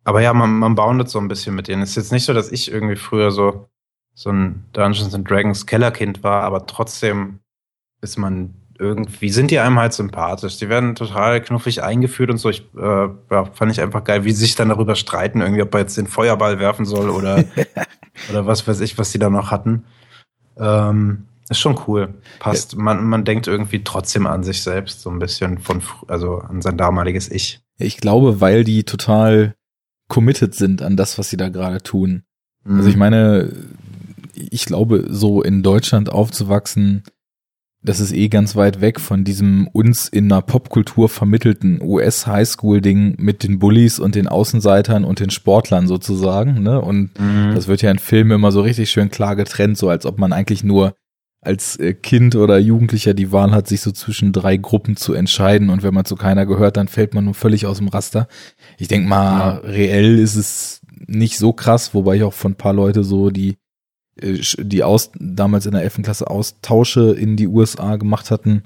aber 0.05 0.21
ja, 0.21 0.33
man, 0.33 0.59
man 0.59 0.75
boundet 0.75 1.09
so 1.09 1.19
ein 1.19 1.29
bisschen 1.29 1.55
mit 1.55 1.69
denen. 1.69 1.83
Es 1.83 1.91
ist 1.91 1.97
jetzt 1.97 2.13
nicht 2.13 2.25
so, 2.25 2.33
dass 2.33 2.53
ich 2.53 2.71
irgendwie 2.71 2.97
früher 2.97 3.31
so, 3.31 3.69
so 4.15 4.31
ein 4.31 4.65
Dungeons 4.73 5.15
and 5.15 5.29
Dragons 5.29 5.67
Kellerkind 5.67 6.23
war, 6.23 6.43
aber 6.43 6.67
trotzdem 6.67 7.41
ist 8.01 8.17
man 8.17 8.55
irgendwie, 8.79 9.31
sind 9.31 9.51
die 9.51 9.59
einem 9.59 9.79
halt 9.79 9.93
sympathisch. 9.93 10.59
Die 10.59 10.69
werden 10.69 10.95
total 10.95 11.41
knuffig 11.41 11.83
eingeführt 11.83 12.31
und 12.31 12.39
so. 12.39 12.51
Ich 12.51 12.63
äh, 12.77 13.09
ja, 13.31 13.45
fand 13.53 13.73
ich 13.73 13.81
einfach 13.81 14.05
geil, 14.05 14.25
wie 14.25 14.33
sie 14.33 14.45
sich 14.45 14.55
dann 14.55 14.69
darüber 14.69 14.95
streiten, 14.95 15.41
irgendwie, 15.41 15.63
ob 15.63 15.75
er 15.75 15.81
jetzt 15.81 15.97
den 15.97 16.07
Feuerball 16.07 16.59
werfen 16.59 16.85
soll 16.85 17.11
oder, 17.11 17.45
oder 18.31 18.47
was 18.47 18.67
weiß 18.67 18.81
ich, 18.81 18.99
was 18.99 19.13
die 19.13 19.19
da 19.19 19.31
noch 19.31 19.51
hatten. 19.51 19.85
Ähm, 20.59 21.27
ist 21.49 21.61
schon 21.61 21.79
cool. 21.87 22.15
Passt. 22.39 22.73
Ja. 22.73 22.79
Man, 22.81 23.05
man 23.05 23.25
denkt 23.25 23.47
irgendwie 23.47 23.85
trotzdem 23.85 24.27
an 24.27 24.43
sich 24.43 24.63
selbst, 24.63 25.01
so 25.03 25.11
ein 25.11 25.19
bisschen 25.19 25.59
von, 25.59 25.83
also 26.09 26.39
an 26.39 26.61
sein 26.61 26.77
damaliges 26.77 27.31
Ich. 27.31 27.61
Ich 27.79 27.99
glaube, 27.99 28.41
weil 28.41 28.65
die 28.65 28.85
total 28.85 29.55
committed 30.09 30.55
sind 30.55 30.83
an 30.83 30.97
das, 30.97 31.19
was 31.19 31.31
sie 31.31 31.37
da 31.37 31.49
gerade 31.49 31.83
tun. 31.83 32.23
Mhm. 32.65 32.77
Also 32.79 32.89
ich 32.89 32.97
meine, 32.97 33.53
ich 34.35 34.67
glaube, 34.67 35.07
so 35.09 35.43
in 35.43 35.63
Deutschland 35.63 36.11
aufzuwachsen, 36.11 37.05
das 37.87 38.01
ist 38.01 38.13
eh 38.13 38.29
ganz 38.29 38.57
weit 38.57 38.81
weg 38.81 39.01
von 39.01 39.23
diesem 39.23 39.69
uns 39.69 40.09
in 40.09 40.31
einer 40.31 40.43
Popkultur 40.43 41.09
vermittelten 41.09 41.81
US-Highschool-Ding 41.81 43.15
mit 43.19 43.45
den 43.45 43.61
Bullies 43.61 44.01
und 44.01 44.17
den 44.17 44.27
Außenseitern 44.27 45.05
und 45.05 45.21
den 45.21 45.31
Sportlern 45.31 45.87
sozusagen. 45.87 46.63
Ne? 46.65 46.81
Und 46.81 47.19
mhm. 47.19 47.53
das 47.55 47.69
wird 47.69 47.83
ja 47.83 47.91
in 47.93 48.01
Filmen 48.01 48.33
immer 48.33 48.51
so 48.51 48.61
richtig 48.61 48.91
schön 48.91 49.09
klar 49.09 49.37
getrennt, 49.37 49.79
so 49.79 49.89
als 49.89 50.05
ob 50.05 50.19
man 50.19 50.33
eigentlich 50.33 50.65
nur 50.65 50.95
als 51.41 51.77
äh, 51.79 51.95
Kind 51.95 52.35
oder 52.35 52.59
Jugendlicher 52.59 53.15
die 53.15 53.31
Wahl 53.31 53.53
hat, 53.53 53.69
sich 53.69 53.81
so 53.81 53.93
zwischen 53.93 54.33
drei 54.33 54.57
Gruppen 54.57 54.97
zu 54.97 55.15
entscheiden. 55.15 55.71
Und 55.71 55.85
wenn 55.85 55.95
man 55.95 56.05
zu 56.05 56.17
keiner 56.17 56.45
gehört, 56.45 56.77
dann 56.77 56.89
fällt 56.89 57.15
man 57.15 57.25
nur 57.25 57.35
völlig 57.35 57.67
aus 57.67 57.79
dem 57.79 57.87
Raster. 57.87 58.27
Ich 58.79 58.89
denke 58.89 59.09
mal, 59.09 59.39
ja. 59.39 59.71
reell 59.71 60.19
ist 60.19 60.35
es 60.35 60.81
nicht 61.07 61.39
so 61.39 61.53
krass, 61.53 61.95
wobei 61.95 62.17
ich 62.17 62.25
auch 62.25 62.33
von 62.33 62.53
ein 62.53 62.57
paar 62.57 62.75
Leute 62.75 63.05
so 63.05 63.31
die 63.31 63.59
die 64.19 64.83
aus, 64.83 65.11
damals 65.19 65.67
in 65.67 65.73
der 65.73 65.83
11. 65.83 66.03
Klasse 66.03 66.31
Austausche 66.31 67.13
in 67.13 67.37
die 67.37 67.49
USA 67.49 67.97
gemacht 67.97 68.31
hatten, 68.31 68.63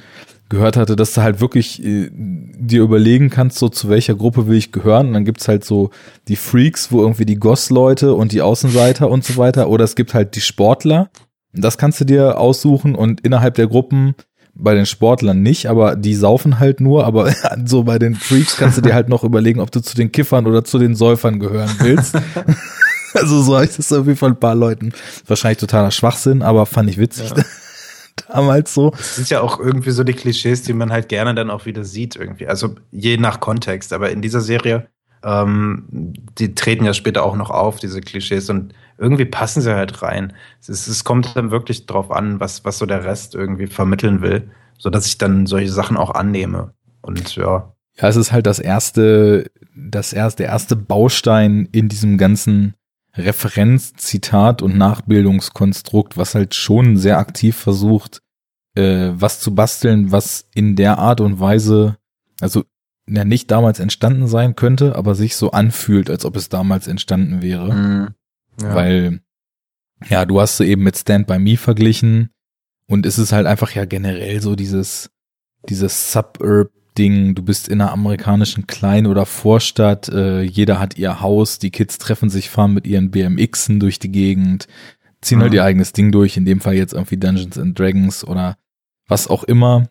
gehört 0.49 0.77
hatte, 0.77 0.97
dass 0.97 1.15
du 1.15 1.23
halt 1.23 1.41
wirklich 1.41 1.83
äh, 1.85 2.11
dir 2.13 2.83
überlegen 2.83 3.31
kannst, 3.31 3.59
so 3.59 3.69
zu 3.69 3.89
welcher 3.89 4.15
Gruppe 4.15 4.47
will 4.47 4.57
ich 4.57 4.73
gehören. 4.73 5.09
Und 5.09 5.15
dann 5.15 5.25
gibt's 5.25 5.49
halt 5.49 5.65
so 5.65 5.91
die 6.29 6.37
Freaks, 6.37 6.93
wo 6.93 7.01
irgendwie 7.01 7.25
die 7.25 7.37
Goss-Leute 7.37 8.15
und 8.15 8.33
die 8.33 8.43
Außenseiter 8.43 9.11
und 9.11 9.25
so 9.25 9.37
weiter. 9.37 9.69
Oder 9.69 9.85
es 9.85 9.97
gibt 9.97 10.15
halt 10.15 10.35
die 10.37 10.41
Sportler. 10.41 11.11
Das 11.53 11.79
kannst 11.79 12.01
du 12.01 12.05
dir 12.05 12.39
aussuchen 12.39 12.95
und 12.95 13.21
innerhalb 13.23 13.55
der 13.55 13.67
Gruppen 13.67 14.15
bei 14.55 14.75
den 14.75 14.87
Sportlern 14.87 15.43
nicht, 15.43 15.67
aber 15.67 15.97
die 15.97 16.15
saufen 16.15 16.59
halt 16.59 16.81
nur, 16.81 17.07
aber 17.07 17.33
so 17.65 17.85
bei 17.85 17.99
den 17.99 18.15
Freaks 18.15 18.57
kannst 18.57 18.79
du 18.79 18.83
dir 18.83 18.95
halt 18.95 19.09
noch 19.09 19.25
überlegen, 19.25 19.61
ob 19.61 19.71
du 19.71 19.81
zu 19.81 19.97
den 19.97 20.13
Kiffern 20.13 20.47
oder 20.47 20.65
zu 20.65 20.79
den 20.79 20.95
Säufern 20.95 21.41
gehören 21.41 21.71
willst. 21.79 22.17
Also 23.15 23.43
so 23.43 23.55
habe 23.55 23.65
ich 23.65 23.77
das 23.77 23.91
irgendwie 23.91 24.17
von 24.17 24.33
ein 24.33 24.41
paar 24.41 24.55
Leuten. 24.55 24.93
Wahrscheinlich 25.27 25.59
totaler 25.59 25.91
Schwachsinn, 25.91 26.43
aber 26.43 26.67
fand 26.67 26.91
ich 26.91 26.99
witzig. 26.99 27.31
Ja. 27.37 27.43
Damals 28.29 28.75
so. 28.75 28.91
Das 28.91 29.17
sind 29.17 29.31
ja 29.31 29.41
auch 29.41 29.59
irgendwie 29.59 29.91
so 29.91 30.05
die 30.05 30.13
Klischees, 30.13 30.63
die 30.63 30.73
man 30.73 30.93
halt 30.93 31.09
gerne 31.09 31.35
dann 31.35 31.51
auch 31.51 31.67
wieder 31.67 31.85
sieht 31.85 32.17
irgendwie. 32.17 32.47
Also 32.47 32.75
je 32.91 33.17
nach 33.17 33.41
Kontext. 33.41 33.93
Aber 33.93 34.11
in 34.11 34.23
dieser 34.23 34.41
Serie, 34.41 34.89
ähm, 35.25 35.85
die 35.91 36.55
treten 36.55 36.85
ja 36.85 36.95
später 36.95 37.25
auch 37.25 37.37
noch 37.37 37.51
auf, 37.51 37.79
diese 37.79 38.01
Klischees. 38.01 38.51
Und 38.51 38.75
irgendwie 38.99 39.25
passen 39.25 39.63
sie 39.63 39.75
halt 39.75 40.03
rein. 40.03 40.33
Es, 40.61 40.69
es 40.69 41.05
kommt 41.05 41.35
dann 41.35 41.51
wirklich 41.51 41.87
drauf 41.87 42.11
an, 42.11 42.41
was, 42.41 42.65
was 42.65 42.79
so 42.79 42.87
der 42.87 43.05
Rest 43.05 43.35
irgendwie 43.35 43.67
vermitteln 43.67 44.21
will, 44.21 44.51
so 44.79 44.91
dass 44.91 45.07
ich 45.07 45.19
dann 45.19 45.47
solche 45.47 45.73
Sachen 45.73 45.97
auch 45.97 46.11
annehme. 46.11 46.75
Und 47.01 47.37
ja. 47.37 47.73
Ja, 47.97 48.09
es 48.09 48.17
ist 48.17 48.33
halt 48.33 48.47
das 48.47 48.59
erste, 48.59 49.51
das 49.75 50.13
erste, 50.13 50.43
der 50.45 50.53
erste 50.53 50.77
Baustein 50.77 51.69
in 51.73 51.89
diesem 51.89 52.19
ganzen 52.19 52.75
Referenz, 53.17 53.95
Zitat 53.95 54.63
und 54.63 54.77
Nachbildungskonstrukt, 54.77 56.17
was 56.17 56.35
halt 56.35 56.55
schon 56.55 56.97
sehr 56.97 57.19
aktiv 57.19 57.57
versucht, 57.57 58.23
äh, 58.75 59.11
was 59.15 59.41
zu 59.41 59.55
basteln, 59.55 60.13
was 60.13 60.49
in 60.55 60.77
der 60.77 60.99
Art 60.99 61.21
und 61.21 61.41
Weise, 61.41 61.97
also 62.41 62.65
ja, 63.09 63.25
nicht 63.25 63.51
damals 63.51 63.81
entstanden 63.81 64.29
sein 64.29 64.55
könnte, 64.55 64.95
aber 64.95 65.15
sich 65.15 65.35
so 65.35 65.51
anfühlt, 65.51 66.09
als 66.11 66.25
ob 66.25 66.37
es 66.37 66.49
damals 66.49 66.87
entstanden 66.87 67.43
wäre. 67.43 67.75
Mhm. 67.75 68.09
Ja. 68.63 68.75
Weil, 68.75 69.21
ja, 70.09 70.25
du 70.25 70.41
hast 70.41 70.57
so 70.57 70.65
eben 70.65 70.85
mit 70.85 70.97
Stand 70.97 71.27
By 71.27 71.39
Me 71.39 71.57
verglichen 71.57 72.31
und 72.87 73.07
es 73.07 73.19
ist 73.19 73.33
halt 73.33 73.47
einfach 73.47 73.73
ja 73.73 73.85
generell 73.85 74.41
so 74.41 74.55
dieses, 74.55 75.11
dieses 75.69 76.13
Suburb 76.13 76.71
Ding, 76.99 77.35
du 77.35 77.43
bist 77.43 77.69
in 77.69 77.81
einer 77.81 77.93
amerikanischen 77.93 78.67
Klein- 78.67 79.07
oder 79.07 79.27
Vorstadt, 79.27 80.09
äh, 80.09 80.43
jeder 80.43 80.81
hat 80.81 80.99
ihr 80.99 81.21
Haus, 81.21 81.59
die 81.59 81.71
Kids 81.71 81.99
treffen 81.99 82.31
sich, 82.31 82.51
fahren 82.51 82.75
mit 82.75 82.87
ihren 82.87 83.11
BMXen 83.11 83.81
durch 83.81 83.99
die 83.99 84.11
Gegend, 84.11 84.67
ziehen 85.21 85.39
halt 85.39 85.39
mhm. 85.39 85.43
halt 85.43 85.55
ihr 85.55 85.65
eigenes 85.65 85.93
Ding 85.93 86.13
durch, 86.13 86.37
in 86.37 86.45
dem 86.45 86.61
Fall 86.61 86.75
jetzt 86.75 86.93
irgendwie 86.93 87.17
Dungeons 87.17 87.59
and 87.59 87.79
Dragons 87.79 88.25
oder 88.25 88.57
was 89.07 89.29
auch 89.29 89.45
immer. 89.45 89.89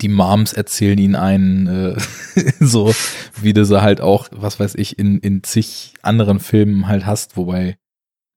Die 0.00 0.08
Moms 0.08 0.52
erzählen 0.52 0.98
ihnen 0.98 1.14
einen, 1.14 1.66
äh, 1.66 1.96
so 2.60 2.94
wie 3.40 3.52
du 3.52 3.64
sie 3.64 3.82
halt 3.82 4.00
auch, 4.00 4.28
was 4.32 4.58
weiß 4.58 4.74
ich, 4.76 4.98
in, 4.98 5.18
in 5.18 5.42
zig 5.42 5.94
anderen 6.02 6.40
Filmen 6.40 6.88
halt 6.88 7.06
hast, 7.06 7.36
wobei 7.36 7.78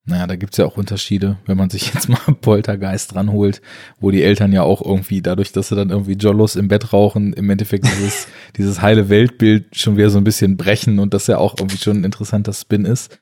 naja, 0.09 0.27
da 0.27 0.35
gibt's 0.35 0.57
ja 0.57 0.65
auch 0.65 0.77
Unterschiede, 0.77 1.37
wenn 1.45 1.57
man 1.57 1.69
sich 1.69 1.93
jetzt 1.93 2.09
mal 2.09 2.19
Poltergeist 2.41 3.15
ranholt, 3.15 3.61
wo 3.99 4.11
die 4.11 4.23
Eltern 4.23 4.51
ja 4.51 4.63
auch 4.63 4.83
irgendwie, 4.83 5.21
dadurch, 5.21 5.51
dass 5.51 5.69
sie 5.69 5.75
dann 5.75 5.89
irgendwie 5.89 6.13
Jollos 6.13 6.55
im 6.55 6.67
Bett 6.67 6.91
rauchen, 6.91 7.33
im 7.33 7.49
Endeffekt 7.49 7.85
dieses, 7.85 8.27
dieses 8.57 8.81
heile 8.81 9.09
Weltbild 9.09 9.77
schon 9.77 9.97
wieder 9.97 10.09
so 10.09 10.17
ein 10.17 10.23
bisschen 10.23 10.57
brechen 10.57 10.99
und 10.99 11.13
das 11.13 11.27
ja 11.27 11.37
auch 11.37 11.55
irgendwie 11.57 11.77
schon 11.77 12.01
ein 12.01 12.03
interessanter 12.03 12.53
Spin 12.53 12.85
ist. 12.85 13.19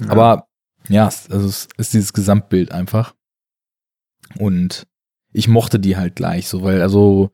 Ja. 0.00 0.10
Aber 0.10 0.48
ja, 0.88 1.04
also 1.04 1.46
es 1.46 1.68
ist 1.78 1.94
dieses 1.94 2.12
Gesamtbild 2.12 2.72
einfach. 2.72 3.14
Und 4.38 4.86
ich 5.32 5.48
mochte 5.48 5.78
die 5.78 5.96
halt 5.96 6.16
gleich 6.16 6.48
so, 6.48 6.62
weil 6.62 6.82
also 6.82 7.30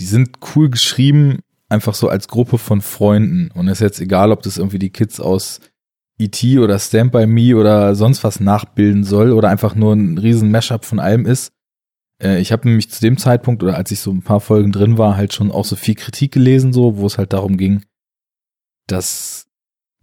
die 0.00 0.06
sind 0.06 0.38
cool 0.54 0.70
geschrieben, 0.70 1.40
einfach 1.68 1.94
so 1.94 2.08
als 2.08 2.28
Gruppe 2.28 2.58
von 2.58 2.80
Freunden. 2.80 3.50
Und 3.52 3.68
es 3.68 3.78
ist 3.78 3.80
jetzt 3.80 4.00
egal, 4.00 4.32
ob 4.32 4.42
das 4.42 4.58
irgendwie 4.58 4.78
die 4.78 4.90
Kids 4.90 5.20
aus 5.20 5.60
E.T. 6.24 6.58
oder 6.58 6.78
Stand 6.78 7.12
By 7.12 7.26
Me 7.26 7.56
oder 7.56 7.94
sonst 7.94 8.24
was 8.24 8.40
nachbilden 8.40 9.04
soll 9.04 9.32
oder 9.32 9.48
einfach 9.48 9.74
nur 9.74 9.94
ein 9.94 10.18
riesen 10.18 10.50
Mashup 10.50 10.84
von 10.84 11.00
allem 11.00 11.26
ist. 11.26 11.52
Äh, 12.22 12.40
ich 12.40 12.52
habe 12.52 12.68
nämlich 12.68 12.90
zu 12.90 13.00
dem 13.00 13.16
Zeitpunkt 13.16 13.62
oder 13.62 13.76
als 13.76 13.90
ich 13.90 14.00
so 14.00 14.10
ein 14.10 14.22
paar 14.22 14.40
Folgen 14.40 14.72
drin 14.72 14.98
war, 14.98 15.16
halt 15.16 15.32
schon 15.32 15.50
auch 15.50 15.64
so 15.64 15.76
viel 15.76 15.94
Kritik 15.94 16.32
gelesen, 16.32 16.72
so, 16.72 16.96
wo 16.96 17.06
es 17.06 17.18
halt 17.18 17.32
darum 17.32 17.56
ging, 17.56 17.84
dass 18.86 19.46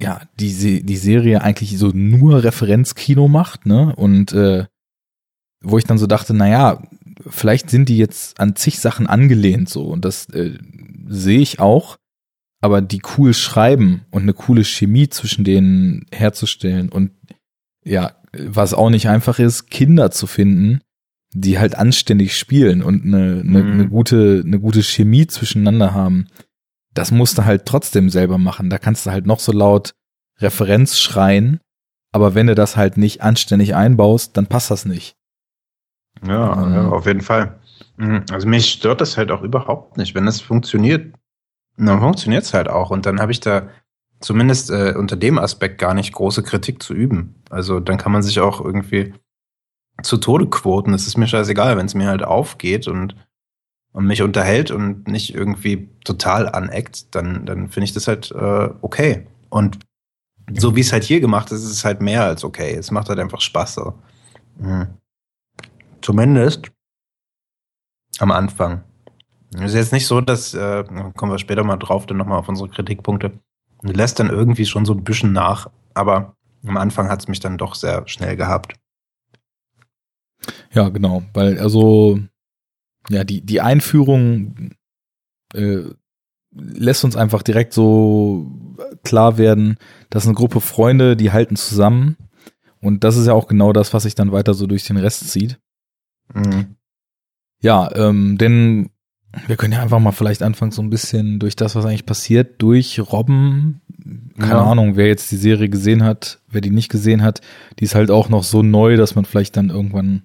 ja, 0.01 0.21
die, 0.39 0.83
die 0.83 0.97
Serie 0.97 1.41
eigentlich 1.41 1.77
so 1.77 1.89
nur 1.89 2.43
Referenzkino 2.43 3.27
macht, 3.27 3.65
ne? 3.65 3.93
Und 3.95 4.31
äh, 4.31 4.65
wo 5.61 5.77
ich 5.77 5.83
dann 5.83 5.97
so 5.97 6.07
dachte, 6.07 6.33
na 6.33 6.47
ja, 6.47 6.83
vielleicht 7.27 7.69
sind 7.69 7.89
die 7.89 7.97
jetzt 7.97 8.39
an 8.39 8.55
zig 8.55 8.79
Sachen 8.79 9.07
angelehnt 9.07 9.67
so 9.67 9.83
und 9.87 10.05
das 10.05 10.29
äh, 10.29 10.57
sehe 11.07 11.39
ich 11.39 11.59
auch 11.59 11.97
aber 12.61 12.81
die 12.81 13.01
cool 13.17 13.33
schreiben 13.33 14.05
und 14.11 14.23
eine 14.23 14.33
coole 14.33 14.63
Chemie 14.63 15.09
zwischen 15.09 15.43
denen 15.43 16.05
herzustellen 16.11 16.89
und 16.89 17.11
ja, 17.83 18.15
was 18.33 18.73
auch 18.73 18.89
nicht 18.89 19.07
einfach 19.07 19.39
ist, 19.39 19.69
Kinder 19.69 20.11
zu 20.11 20.27
finden, 20.27 20.81
die 21.33 21.59
halt 21.59 21.75
anständig 21.75 22.35
spielen 22.35 22.81
und 22.83 23.05
eine, 23.05 23.41
eine, 23.41 23.63
mhm. 23.63 23.71
eine 23.71 23.87
gute, 23.87 24.43
eine 24.45 24.59
gute 24.59 24.83
Chemie 24.83 25.27
zwischeneinander 25.27 25.93
haben. 25.93 26.27
Das 26.93 27.11
musst 27.11 27.37
du 27.37 27.45
halt 27.45 27.65
trotzdem 27.65 28.09
selber 28.09 28.37
machen. 28.37 28.69
Da 28.69 28.77
kannst 28.77 29.05
du 29.05 29.11
halt 29.11 29.25
noch 29.25 29.39
so 29.39 29.51
laut 29.51 29.93
Referenz 30.39 30.97
schreien, 30.97 31.59
aber 32.11 32.33
wenn 32.33 32.47
du 32.47 32.55
das 32.55 32.75
halt 32.75 32.97
nicht 32.97 33.21
anständig 33.21 33.75
einbaust, 33.75 34.37
dann 34.37 34.47
passt 34.47 34.71
das 34.71 34.85
nicht. 34.85 35.15
Ja, 36.25 36.65
ähm, 36.65 36.73
ja 36.73 36.89
auf 36.89 37.05
jeden 37.05 37.21
Fall. 37.21 37.59
Mhm. 37.97 38.25
Also 38.31 38.47
mich 38.47 38.71
stört 38.71 39.01
das 39.01 39.17
halt 39.17 39.31
auch 39.31 39.43
überhaupt 39.43 39.97
nicht. 39.97 40.15
Wenn 40.15 40.27
es 40.27 40.41
funktioniert, 40.41 41.13
dann 41.87 41.99
funktioniert 41.99 42.43
es 42.43 42.53
halt 42.53 42.67
auch. 42.67 42.89
Und 42.89 43.05
dann 43.05 43.19
habe 43.19 43.31
ich 43.31 43.39
da 43.39 43.69
zumindest 44.19 44.69
äh, 44.69 44.93
unter 44.97 45.15
dem 45.15 45.39
Aspekt 45.39 45.79
gar 45.79 45.93
nicht 45.93 46.13
große 46.13 46.43
Kritik 46.43 46.83
zu 46.83 46.93
üben. 46.93 47.35
Also 47.49 47.79
dann 47.79 47.97
kann 47.97 48.11
man 48.11 48.21
sich 48.21 48.39
auch 48.39 48.63
irgendwie 48.63 49.13
zu 50.03 50.17
Tode 50.17 50.47
quoten. 50.47 50.93
Es 50.93 51.07
ist 51.07 51.17
mir 51.17 51.27
scheißegal, 51.27 51.77
wenn 51.77 51.85
es 51.85 51.95
mir 51.95 52.07
halt 52.07 52.23
aufgeht 52.23 52.87
und, 52.87 53.15
und 53.93 54.05
mich 54.05 54.21
unterhält 54.21 54.71
und 54.71 55.07
nicht 55.07 55.33
irgendwie 55.33 55.89
total 56.03 56.49
aneckt, 56.49 57.15
dann, 57.15 57.45
dann 57.45 57.69
finde 57.69 57.85
ich 57.85 57.93
das 57.93 58.07
halt 58.07 58.31
äh, 58.31 58.69
okay. 58.81 59.27
Und 59.49 59.79
so 60.53 60.75
wie 60.75 60.81
es 60.81 60.91
halt 60.91 61.03
hier 61.03 61.19
gemacht 61.19 61.51
ist, 61.51 61.63
ist 61.63 61.71
es 61.71 61.85
halt 61.85 62.01
mehr 62.01 62.23
als 62.23 62.43
okay. 62.43 62.75
Es 62.75 62.91
macht 62.91 63.09
halt 63.09 63.19
einfach 63.19 63.41
Spaß. 63.41 63.75
So. 63.75 63.93
Mhm. 64.57 64.87
Zumindest 66.01 66.71
am 68.19 68.31
Anfang. 68.31 68.83
Es 69.55 69.71
ist 69.71 69.75
jetzt 69.75 69.93
nicht 69.93 70.05
so, 70.05 70.21
dass, 70.21 70.53
äh, 70.53 70.83
kommen 71.15 71.31
wir 71.31 71.39
später 71.39 71.63
mal 71.63 71.77
drauf, 71.77 72.05
dann 72.05 72.17
nochmal 72.17 72.39
auf 72.39 72.49
unsere 72.49 72.69
Kritikpunkte, 72.69 73.39
lässt 73.81 74.19
dann 74.19 74.29
irgendwie 74.29 74.65
schon 74.65 74.85
so 74.85 74.93
ein 74.93 75.03
bisschen 75.03 75.33
nach. 75.33 75.69
Aber 75.93 76.35
am 76.65 76.77
Anfang 76.77 77.09
hat 77.09 77.21
es 77.21 77.27
mich 77.27 77.39
dann 77.39 77.57
doch 77.57 77.75
sehr 77.75 78.07
schnell 78.07 78.35
gehabt. 78.35 78.75
Ja, 80.71 80.89
genau, 80.89 81.23
weil 81.33 81.59
also 81.59 82.19
ja, 83.09 83.23
die, 83.23 83.41
die 83.41 83.61
Einführung 83.61 84.71
äh, 85.53 85.83
lässt 86.51 87.03
uns 87.03 87.15
einfach 87.15 87.41
direkt 87.41 87.73
so 87.73 88.51
klar 89.03 89.37
werden, 89.37 89.77
dass 90.09 90.25
eine 90.25 90.35
Gruppe 90.35 90.61
Freunde, 90.61 91.15
die 91.15 91.31
halten 91.31 91.55
zusammen. 91.55 92.17
Und 92.81 93.03
das 93.03 93.17
ist 93.17 93.27
ja 93.27 93.33
auch 93.33 93.47
genau 93.47 93.73
das, 93.73 93.93
was 93.93 94.03
sich 94.03 94.15
dann 94.15 94.31
weiter 94.31 94.53
so 94.53 94.67
durch 94.67 94.85
den 94.85 94.97
Rest 94.97 95.29
zieht. 95.29 95.59
Mhm. 96.33 96.75
Ja, 97.61 97.93
ähm, 97.95 98.37
denn 98.37 98.89
wir 99.47 99.57
können 99.57 99.73
ja 99.73 99.81
einfach 99.81 99.99
mal 99.99 100.11
vielleicht 100.11 100.41
anfangen, 100.41 100.71
so 100.71 100.81
ein 100.81 100.89
bisschen 100.89 101.39
durch 101.39 101.55
das, 101.55 101.75
was 101.75 101.85
eigentlich 101.85 102.05
passiert, 102.05 102.61
durch 102.61 102.99
Robben. 102.99 103.81
Keine 104.39 104.53
ja. 104.53 104.63
Ahnung, 104.63 104.95
wer 104.95 105.07
jetzt 105.07 105.31
die 105.31 105.37
Serie 105.37 105.69
gesehen 105.69 106.03
hat, 106.03 106.39
wer 106.47 106.61
die 106.61 106.71
nicht 106.71 106.89
gesehen 106.89 107.21
hat, 107.21 107.41
die 107.79 107.83
ist 107.83 107.95
halt 107.95 108.09
auch 108.09 108.29
noch 108.29 108.43
so 108.43 108.63
neu, 108.63 108.97
dass 108.97 109.15
man 109.15 109.25
vielleicht 109.25 109.55
dann 109.57 109.69
irgendwann, 109.69 110.23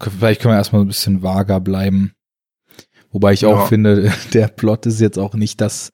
vielleicht 0.00 0.40
können 0.40 0.54
wir 0.54 0.58
erstmal 0.58 0.82
ein 0.82 0.88
bisschen 0.88 1.22
vager 1.22 1.60
bleiben. 1.60 2.12
Wobei 3.10 3.32
ich 3.32 3.42
ja. 3.42 3.48
auch 3.48 3.68
finde, 3.68 4.12
der 4.32 4.48
Plot 4.48 4.86
ist 4.86 5.00
jetzt 5.00 5.18
auch 5.18 5.34
nicht 5.34 5.60
das, 5.60 5.92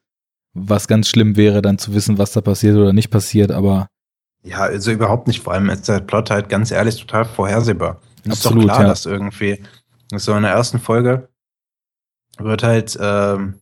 was 0.52 0.86
ganz 0.86 1.08
schlimm 1.08 1.36
wäre, 1.36 1.62
dann 1.62 1.78
zu 1.78 1.94
wissen, 1.94 2.18
was 2.18 2.32
da 2.32 2.40
passiert 2.40 2.76
oder 2.76 2.92
nicht 2.92 3.10
passiert, 3.10 3.50
aber. 3.50 3.88
Ja, 4.44 4.58
also 4.58 4.92
überhaupt 4.92 5.26
nicht. 5.26 5.42
Vor 5.42 5.54
allem 5.54 5.68
ist 5.70 5.88
der 5.88 6.00
Plot 6.00 6.30
halt 6.30 6.48
ganz 6.48 6.70
ehrlich 6.70 7.00
total 7.00 7.24
vorhersehbar. 7.24 8.00
Ist 8.24 8.46
Absolut, 8.46 8.64
doch 8.64 8.68
klar, 8.68 8.82
ja. 8.82 8.88
dass 8.88 9.06
irgendwie 9.06 9.64
so 10.14 10.34
in 10.34 10.42
der 10.42 10.52
ersten 10.52 10.78
Folge 10.78 11.28
wird 12.38 12.62
halt 12.62 12.96
ähm, 13.00 13.60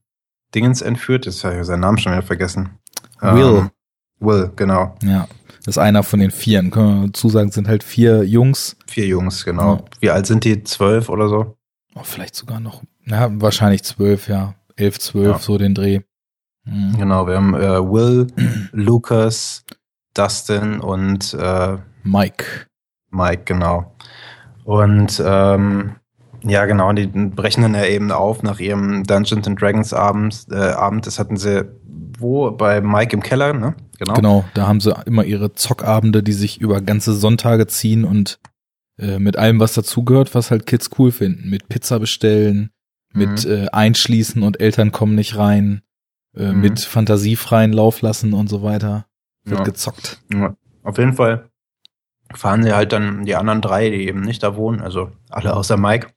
Dingens 0.54 0.82
entführt. 0.82 1.26
Jetzt 1.26 1.44
habe 1.44 1.58
ich 1.58 1.66
seinen 1.66 1.80
Namen 1.80 1.98
schon 1.98 2.12
wieder 2.12 2.22
vergessen. 2.22 2.78
Will. 3.20 3.58
Ähm, 3.58 3.70
Will, 4.18 4.52
genau. 4.54 4.94
Ja, 5.02 5.26
das 5.64 5.76
ist 5.76 5.78
einer 5.78 6.02
von 6.02 6.20
den 6.20 6.30
Vieren. 6.30 6.70
Können 6.70 7.00
wir 7.00 7.06
dazu 7.08 7.28
sagen, 7.28 7.50
sind 7.50 7.68
halt 7.68 7.82
vier 7.82 8.24
Jungs. 8.24 8.76
Vier 8.86 9.06
Jungs, 9.06 9.44
genau. 9.44 9.76
Ja. 9.76 9.84
Wie 10.00 10.10
alt 10.10 10.26
sind 10.26 10.44
die? 10.44 10.62
Zwölf 10.64 11.08
oder 11.08 11.28
so? 11.28 11.56
Oh, 11.94 12.02
vielleicht 12.04 12.34
sogar 12.34 12.60
noch. 12.60 12.82
Ja, 13.04 13.28
wahrscheinlich 13.40 13.82
zwölf, 13.82 14.28
ja. 14.28 14.54
Elf, 14.76 14.98
zwölf, 14.98 15.32
ja. 15.32 15.38
so 15.38 15.58
den 15.58 15.74
Dreh. 15.74 16.00
Mhm. 16.64 16.96
Genau, 16.98 17.26
wir 17.26 17.36
haben 17.36 17.54
äh, 17.54 17.80
Will, 17.80 18.28
Lucas, 18.72 19.64
Dustin 20.14 20.80
und 20.80 21.34
äh, 21.34 21.78
Mike. 22.04 22.44
Mike, 23.10 23.42
genau. 23.44 23.94
Und 24.64 25.22
ähm, 25.24 25.96
ja, 26.44 26.66
genau, 26.66 26.92
die 26.92 27.06
brechen 27.06 27.62
dann 27.62 27.74
ja 27.74 27.84
eben 27.84 28.10
auf 28.10 28.42
nach 28.42 28.58
ihrem 28.58 29.04
Dungeons 29.04 29.46
and 29.46 29.60
Dragons 29.60 29.92
Abend. 29.92 30.46
Äh, 30.50 30.56
Abend. 30.56 31.06
Das 31.06 31.18
hatten 31.18 31.36
sie 31.36 31.68
wo? 32.18 32.50
Bei 32.50 32.80
Mike 32.80 33.14
im 33.14 33.22
Keller, 33.22 33.52
ne? 33.52 33.74
Genau. 33.98 34.14
Genau, 34.14 34.44
da 34.54 34.66
haben 34.66 34.80
sie 34.80 34.94
immer 35.06 35.24
ihre 35.24 35.52
Zockabende, 35.52 36.22
die 36.22 36.32
sich 36.32 36.60
über 36.60 36.80
ganze 36.80 37.12
Sonntage 37.12 37.66
ziehen 37.66 38.04
und 38.04 38.38
äh, 38.98 39.18
mit 39.18 39.36
allem, 39.36 39.60
was 39.60 39.74
dazugehört, 39.74 40.34
was 40.34 40.50
halt 40.50 40.66
Kids 40.66 40.90
cool 40.98 41.12
finden. 41.12 41.50
Mit 41.50 41.68
Pizza 41.68 41.98
bestellen, 41.98 42.70
mhm. 43.12 43.20
mit 43.20 43.44
äh, 43.44 43.66
Einschließen 43.70 44.42
und 44.42 44.60
Eltern 44.60 44.92
kommen 44.92 45.14
nicht 45.14 45.36
rein, 45.36 45.82
äh, 46.36 46.52
mhm. 46.52 46.60
mit 46.60 46.80
fantasiefreien 46.80 47.72
Lauf 47.72 48.00
lassen 48.02 48.32
und 48.32 48.48
so 48.48 48.62
weiter. 48.62 49.06
Wird 49.44 49.60
ja. 49.60 49.64
gezockt. 49.64 50.20
Ja. 50.32 50.56
Auf 50.82 50.98
jeden 50.98 51.14
Fall 51.14 51.48
fahren 52.38 52.62
sie 52.62 52.72
halt 52.72 52.92
dann 52.92 53.24
die 53.24 53.36
anderen 53.36 53.60
drei, 53.60 53.90
die 53.90 54.06
eben 54.06 54.20
nicht 54.20 54.42
da 54.42 54.56
wohnen, 54.56 54.80
also 54.80 55.10
alle 55.30 55.54
außer 55.54 55.76
Mike, 55.76 56.08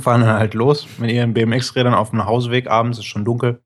fahren 0.00 0.22
dann 0.22 0.38
halt 0.38 0.54
los 0.54 0.86
mit 0.98 1.10
ihren 1.10 1.34
BMX-Rädern 1.34 1.94
auf 1.94 2.10
dem 2.10 2.24
Hausweg. 2.24 2.68
Abends 2.68 2.98
ist 2.98 3.06
schon 3.06 3.24
dunkel. 3.24 3.60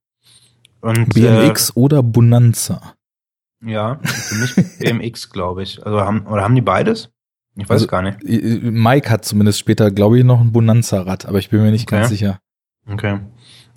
Und, 0.81 1.15
BMX 1.15 1.71
äh, 1.71 1.73
oder 1.75 2.03
Bonanza? 2.03 2.95
Ja, 3.65 3.99
für 4.03 4.35
mich 4.37 4.55
BMX, 4.79 5.31
glaube 5.33 5.63
ich. 5.63 5.85
Also 5.85 6.01
haben, 6.01 6.27
oder 6.27 6.43
haben 6.43 6.55
die 6.55 6.61
beides? 6.61 7.11
Ich 7.57 7.69
weiß 7.69 7.83
also, 7.83 7.87
gar 7.87 8.03
nicht. 8.03 8.19
Mike 8.23 9.09
hat 9.11 9.25
zumindest 9.25 9.59
später, 9.59 9.91
glaube 9.91 10.19
ich, 10.19 10.25
noch 10.25 10.41
ein 10.41 10.53
Bonanza-Rad, 10.53 11.27
aber 11.27 11.39
ich 11.39 11.49
bin 11.49 11.63
mir 11.63 11.71
nicht 11.71 11.89
okay. 11.89 12.01
ganz 12.01 12.11
sicher. 12.11 12.39
Okay. 12.89 13.19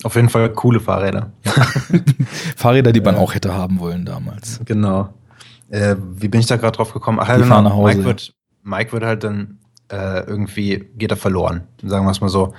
Auf 0.03 0.15
jeden 0.15 0.29
Fall 0.29 0.51
coole 0.53 0.79
Fahrräder. 0.79 1.31
Fahrräder, 2.55 2.91
die 2.91 3.01
man 3.01 3.15
auch 3.15 3.33
hätte 3.33 3.53
haben 3.53 3.79
wollen 3.79 4.05
damals. 4.05 4.61
Genau. 4.65 5.13
Äh, 5.69 5.95
wie 5.99 6.27
bin 6.27 6.39
ich 6.39 6.47
da 6.47 6.57
gerade 6.57 6.75
drauf 6.75 6.93
gekommen? 6.93 7.19
Ach, 7.21 7.27
genau, 7.27 7.61
nach 7.61 7.73
Hause. 7.73 7.95
Mike 7.95 8.05
wird, 8.05 8.33
Mike 8.63 8.91
wird 8.91 9.03
halt 9.03 9.23
dann 9.23 9.59
äh, 9.91 10.21
irgendwie, 10.25 10.89
geht 10.95 11.11
er 11.11 11.17
verloren, 11.17 11.67
sagen 11.83 12.05
wir 12.05 12.11
es 12.11 12.21
mal 12.21 12.29
so. 12.29 12.53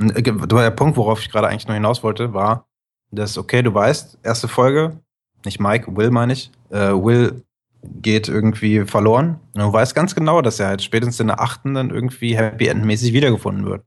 Äh, 0.00 0.22
der 0.22 0.70
Punkt, 0.70 0.96
worauf 0.96 1.20
ich 1.20 1.30
gerade 1.30 1.48
eigentlich 1.48 1.66
noch 1.66 1.74
hinaus 1.74 2.02
wollte, 2.02 2.32
war, 2.32 2.66
dass, 3.10 3.38
okay, 3.38 3.62
du 3.62 3.72
weißt, 3.72 4.18
erste 4.22 4.48
Folge, 4.48 5.00
nicht 5.44 5.60
Mike, 5.60 5.96
Will 5.96 6.10
meine 6.10 6.32
ich, 6.32 6.50
äh, 6.70 6.90
Will 6.90 7.42
geht 7.82 8.28
irgendwie 8.28 8.84
verloren. 8.84 9.40
Und 9.54 9.62
du 9.62 9.72
weißt 9.72 9.94
ganz 9.94 10.14
genau, 10.14 10.42
dass 10.42 10.58
er 10.58 10.68
halt 10.68 10.82
spätestens 10.82 11.20
in 11.20 11.28
der 11.28 11.40
achten 11.40 11.74
dann 11.74 11.90
irgendwie 11.90 12.36
happy 12.36 12.66
endmäßig 12.66 13.12
wiedergefunden 13.12 13.64
wird. 13.64 13.84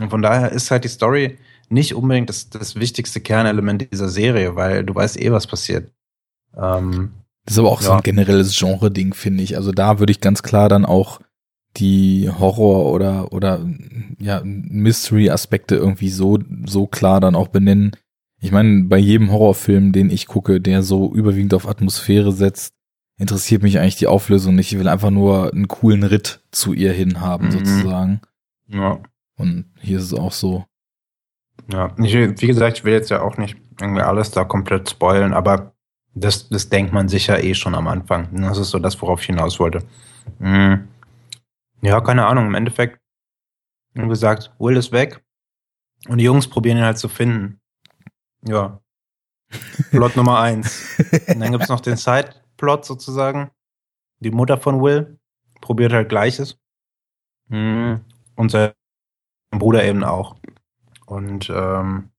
Und 0.00 0.10
von 0.10 0.22
daher 0.22 0.52
ist 0.52 0.70
halt 0.70 0.84
die 0.84 0.88
Story 0.88 1.38
nicht 1.68 1.94
unbedingt 1.94 2.28
das, 2.28 2.50
das 2.50 2.76
wichtigste 2.76 3.20
Kernelement 3.20 3.90
dieser 3.90 4.08
Serie, 4.08 4.56
weil 4.56 4.84
du 4.84 4.94
weißt 4.94 5.20
eh, 5.20 5.32
was 5.32 5.46
passiert. 5.46 5.90
Ähm, 6.56 7.12
das 7.44 7.54
ist 7.54 7.58
aber 7.58 7.70
auch 7.70 7.80
ja. 7.80 7.86
so 7.88 7.92
ein 7.92 8.02
generelles 8.02 8.56
Genre-Ding, 8.58 9.14
finde 9.14 9.42
ich. 9.42 9.56
Also 9.56 9.72
da 9.72 9.98
würde 9.98 10.10
ich 10.10 10.20
ganz 10.20 10.42
klar 10.42 10.68
dann 10.68 10.84
auch 10.84 11.20
die 11.76 12.30
Horror- 12.30 12.92
oder, 12.92 13.32
oder 13.32 13.60
ja, 14.18 14.40
Mystery-Aspekte 14.44 15.74
irgendwie 15.74 16.08
so, 16.08 16.38
so 16.66 16.86
klar 16.86 17.20
dann 17.20 17.34
auch 17.34 17.48
benennen. 17.48 17.92
Ich 18.40 18.52
meine, 18.52 18.84
bei 18.84 18.98
jedem 18.98 19.32
Horrorfilm, 19.32 19.92
den 19.92 20.10
ich 20.10 20.26
gucke, 20.26 20.60
der 20.60 20.82
so 20.82 21.12
überwiegend 21.14 21.54
auf 21.54 21.68
Atmosphäre 21.68 22.32
setzt, 22.32 22.74
interessiert 23.18 23.62
mich 23.62 23.78
eigentlich 23.78 23.96
die 23.96 24.06
Auflösung 24.06 24.54
nicht. 24.54 24.72
Ich 24.72 24.78
will 24.78 24.88
einfach 24.88 25.10
nur 25.10 25.52
einen 25.52 25.68
coolen 25.68 26.02
Ritt 26.02 26.42
zu 26.50 26.72
ihr 26.72 26.92
hin 26.92 27.20
haben, 27.20 27.46
mhm. 27.46 27.52
sozusagen. 27.52 28.20
Ja. 28.68 29.00
Und 29.36 29.66
hier 29.80 29.98
ist 29.98 30.04
es 30.04 30.14
auch 30.14 30.32
so. 30.32 30.64
Ja, 31.72 31.94
ich, 31.98 32.14
wie 32.14 32.46
gesagt, 32.46 32.78
ich 32.78 32.84
will 32.84 32.92
jetzt 32.92 33.10
ja 33.10 33.22
auch 33.22 33.36
nicht 33.36 33.56
irgendwie 33.80 34.02
alles 34.02 34.30
da 34.30 34.44
komplett 34.44 34.90
spoilen, 34.90 35.32
aber 35.32 35.73
das, 36.14 36.48
das 36.48 36.68
denkt 36.68 36.92
man 36.92 37.08
sicher 37.08 37.42
eh 37.42 37.54
schon 37.54 37.74
am 37.74 37.88
Anfang. 37.88 38.28
Das 38.40 38.58
ist 38.58 38.70
so 38.70 38.78
das, 38.78 39.00
worauf 39.02 39.20
ich 39.20 39.26
hinaus 39.26 39.58
wollte. 39.58 39.84
Mhm. 40.38 40.88
Ja, 41.82 42.00
keine 42.00 42.26
Ahnung. 42.26 42.46
Im 42.46 42.54
Endeffekt, 42.54 43.00
wie 43.94 44.08
gesagt, 44.08 44.52
Will 44.58 44.76
ist 44.76 44.92
weg 44.92 45.22
und 46.08 46.18
die 46.18 46.24
Jungs 46.24 46.48
probieren 46.48 46.78
ihn 46.78 46.84
halt 46.84 46.98
zu 46.98 47.08
finden. 47.08 47.60
Ja. 48.46 48.80
Plot 49.90 50.16
Nummer 50.16 50.40
eins. 50.40 50.96
Und 51.28 51.40
dann 51.40 51.52
gibt's 51.52 51.68
noch 51.68 51.80
den 51.80 51.96
Side-Plot 51.96 52.84
sozusagen. 52.84 53.50
Die 54.20 54.30
Mutter 54.30 54.58
von 54.58 54.80
Will 54.82 55.18
probiert 55.60 55.92
halt 55.92 56.08
Gleiches. 56.08 56.58
Mhm. 57.48 58.04
Und 58.36 58.50
sein 58.50 58.72
Bruder 59.50 59.84
eben 59.84 60.04
auch. 60.04 60.36
Und 61.06 61.50
ähm, 61.50 62.10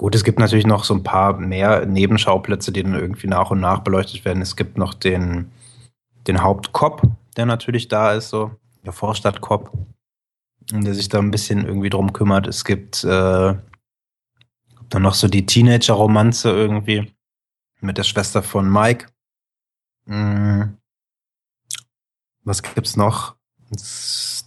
Gut, 0.00 0.14
es 0.14 0.24
gibt 0.24 0.38
natürlich 0.38 0.66
noch 0.66 0.84
so 0.84 0.94
ein 0.94 1.02
paar 1.02 1.34
mehr 1.34 1.84
Nebenschauplätze, 1.84 2.72
die 2.72 2.82
dann 2.82 2.94
irgendwie 2.94 3.26
nach 3.26 3.50
und 3.50 3.60
nach 3.60 3.80
beleuchtet 3.80 4.24
werden. 4.24 4.40
Es 4.40 4.56
gibt 4.56 4.78
noch 4.78 4.94
den, 4.94 5.52
den 6.26 6.42
Hauptkop, 6.42 7.02
der 7.36 7.44
natürlich 7.44 7.88
da 7.88 8.14
ist, 8.14 8.30
so 8.30 8.50
der 8.82 8.94
Vorstadtkop, 8.94 9.70
der 10.72 10.94
sich 10.94 11.10
da 11.10 11.18
ein 11.18 11.30
bisschen 11.30 11.66
irgendwie 11.66 11.90
drum 11.90 12.14
kümmert. 12.14 12.46
Es 12.46 12.64
gibt 12.64 13.04
äh, 13.04 13.54
dann 14.88 15.02
noch 15.02 15.12
so 15.12 15.28
die 15.28 15.44
Teenager-Romanze 15.44 16.48
irgendwie 16.48 17.12
mit 17.82 17.98
der 17.98 18.04
Schwester 18.04 18.42
von 18.42 18.72
Mike. 18.72 19.08
Hm. 20.06 20.78
Was 22.44 22.62
gibt's 22.62 22.96
noch? 22.96 23.36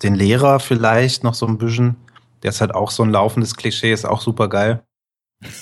Den 0.01 0.15
Lehrer 0.15 0.59
vielleicht 0.59 1.23
noch 1.23 1.35
so 1.35 1.45
ein 1.45 1.59
bisschen. 1.59 1.95
Der 2.41 2.49
ist 2.49 2.59
halt 2.59 2.73
auch 2.73 2.89
so 2.89 3.03
ein 3.03 3.11
laufendes 3.11 3.55
Klischee, 3.55 3.93
ist 3.93 4.03
auch 4.03 4.21
super 4.21 4.49
geil. 4.49 4.83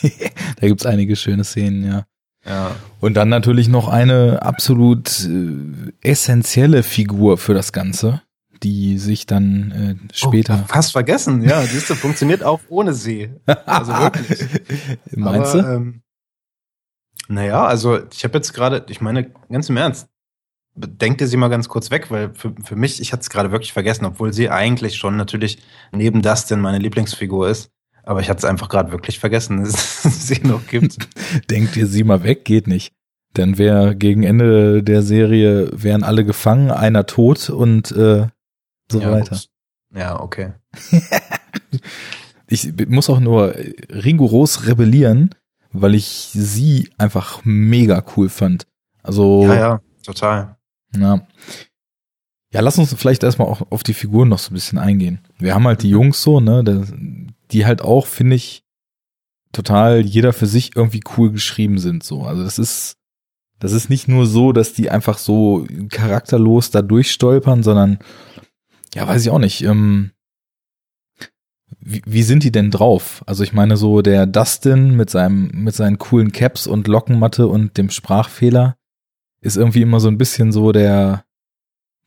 da 0.59 0.67
gibt's 0.67 0.85
einige 0.85 1.15
schöne 1.15 1.43
Szenen, 1.43 1.85
ja. 1.85 2.05
Ja. 2.45 2.75
Und 2.99 3.15
dann 3.15 3.29
natürlich 3.29 3.67
noch 3.67 3.87
eine 3.87 4.41
absolut 4.41 5.25
äh, 5.25 5.91
essentielle 6.01 6.83
Figur 6.83 7.37
für 7.37 7.53
das 7.53 7.71
Ganze, 7.71 8.21
die 8.63 8.97
sich 8.97 9.25
dann 9.25 9.71
äh, 9.71 10.15
später. 10.15 10.63
Oh, 10.63 10.73
fast 10.73 10.91
vergessen, 10.91 11.43
ja. 11.43 11.61
Siehst 11.61 11.89
du, 11.89 11.95
funktioniert 11.95 12.43
auch 12.43 12.59
ohne 12.69 12.93
sie. 12.93 13.29
Also 13.65 13.93
wirklich. 13.93 14.39
Meinst 15.15 15.55
Aber, 15.55 15.61
du? 15.61 15.67
Ähm, 15.67 16.01
naja, 17.27 17.65
also 17.65 17.99
ich 18.11 18.23
habe 18.23 18.37
jetzt 18.37 18.53
gerade, 18.53 18.85
ich 18.89 19.01
meine, 19.01 19.31
ganz 19.49 19.69
im 19.69 19.77
Ernst, 19.77 20.07
denk 20.75 21.17
dir 21.17 21.27
sie 21.27 21.37
mal 21.37 21.49
ganz 21.49 21.69
kurz 21.69 21.91
weg, 21.91 22.09
weil 22.09 22.33
für, 22.33 22.53
für 22.63 22.75
mich, 22.75 23.01
ich 23.01 23.13
hatte 23.13 23.21
es 23.21 23.29
gerade 23.29 23.51
wirklich 23.51 23.73
vergessen, 23.73 24.05
obwohl 24.05 24.33
sie 24.33 24.49
eigentlich 24.49 24.95
schon 24.95 25.17
natürlich 25.17 25.59
neben 25.91 26.21
Dustin 26.21 26.59
meine 26.59 26.79
Lieblingsfigur 26.79 27.49
ist. 27.49 27.71
Aber 28.03 28.21
ich 28.21 28.29
hatte 28.29 28.39
es 28.39 28.45
einfach 28.45 28.69
gerade 28.69 28.91
wirklich 28.91 29.19
vergessen, 29.19 29.59
dass 29.63 30.05
es 30.05 30.27
sie 30.27 30.41
noch 30.43 30.67
gibt. 30.67 30.97
Denkt 31.49 31.75
ihr 31.77 31.87
sie 31.87 32.03
mal 32.03 32.23
weg? 32.23 32.45
Geht 32.45 32.67
nicht. 32.67 32.93
Dann 33.33 33.57
wäre 33.57 33.95
gegen 33.95 34.23
Ende 34.23 34.83
der 34.83 35.03
Serie 35.03 35.69
wären 35.71 36.03
alle 36.03 36.25
gefangen, 36.25 36.69
einer 36.69 37.05
tot 37.05 37.49
und 37.49 37.91
äh, 37.91 38.27
so 38.91 38.99
ja, 38.99 39.11
weiter. 39.11 39.35
Gut. 39.35 39.49
Ja, 39.95 40.19
okay. 40.19 40.53
ich 42.47 42.73
muss 42.87 43.09
auch 43.09 43.19
nur 43.19 43.55
rigoros 43.89 44.67
rebellieren, 44.67 45.33
weil 45.71 45.95
ich 45.95 46.31
sie 46.33 46.89
einfach 46.97 47.41
mega 47.43 48.03
cool 48.15 48.27
fand. 48.29 48.67
Also 49.01 49.45
ja, 49.45 49.55
ja, 49.55 49.81
total. 50.03 50.57
Ja. 50.95 51.25
Ja, 52.53 52.59
lass 52.59 52.77
uns 52.77 52.93
vielleicht 52.93 53.23
erstmal 53.23 53.47
auch 53.47 53.71
auf 53.71 53.83
die 53.83 53.93
Figuren 53.93 54.27
noch 54.27 54.39
so 54.39 54.51
ein 54.51 54.55
bisschen 54.55 54.77
eingehen. 54.77 55.19
Wir 55.39 55.55
haben 55.55 55.65
halt 55.65 55.83
die 55.83 55.89
Jungs 55.89 56.21
so, 56.21 56.41
ne, 56.41 56.63
die 57.51 57.65
halt 57.65 57.81
auch, 57.81 58.07
finde 58.07 58.35
ich, 58.35 58.63
total 59.51 60.01
jeder 60.01 60.33
für 60.33 60.47
sich 60.47 60.75
irgendwie 60.75 61.01
cool 61.17 61.31
geschrieben 61.31 61.77
sind, 61.77 62.03
so. 62.03 62.23
Also 62.23 62.43
das 62.43 62.57
ist, 62.59 62.97
das 63.59 63.73
ist 63.73 63.89
nicht 63.89 64.07
nur 64.07 64.25
so, 64.25 64.53
dass 64.53 64.73
die 64.73 64.89
einfach 64.89 65.17
so 65.17 65.67
charakterlos 65.89 66.71
da 66.71 66.81
durchstolpern, 66.81 67.63
sondern, 67.63 67.99
ja, 68.93 69.07
weiß 69.07 69.21
ich 69.21 69.29
auch 69.29 69.39
nicht, 69.39 69.63
ähm, 69.63 70.11
wie, 71.79 72.01
wie 72.05 72.23
sind 72.23 72.43
die 72.43 72.51
denn 72.51 72.71
drauf? 72.71 73.23
Also 73.25 73.43
ich 73.43 73.53
meine 73.53 73.75
so 73.77 74.01
der 74.01 74.25
Dustin 74.25 74.95
mit 74.95 75.09
seinem 75.09 75.49
mit 75.51 75.73
seinen 75.73 75.97
coolen 75.97 76.31
Caps 76.31 76.67
und 76.67 76.87
Lockenmatte 76.87 77.47
und 77.47 77.77
dem 77.77 77.89
Sprachfehler 77.89 78.77
ist 79.41 79.57
irgendwie 79.57 79.81
immer 79.81 79.99
so 79.99 80.07
ein 80.07 80.17
bisschen 80.17 80.51
so 80.51 80.71
der 80.71 81.25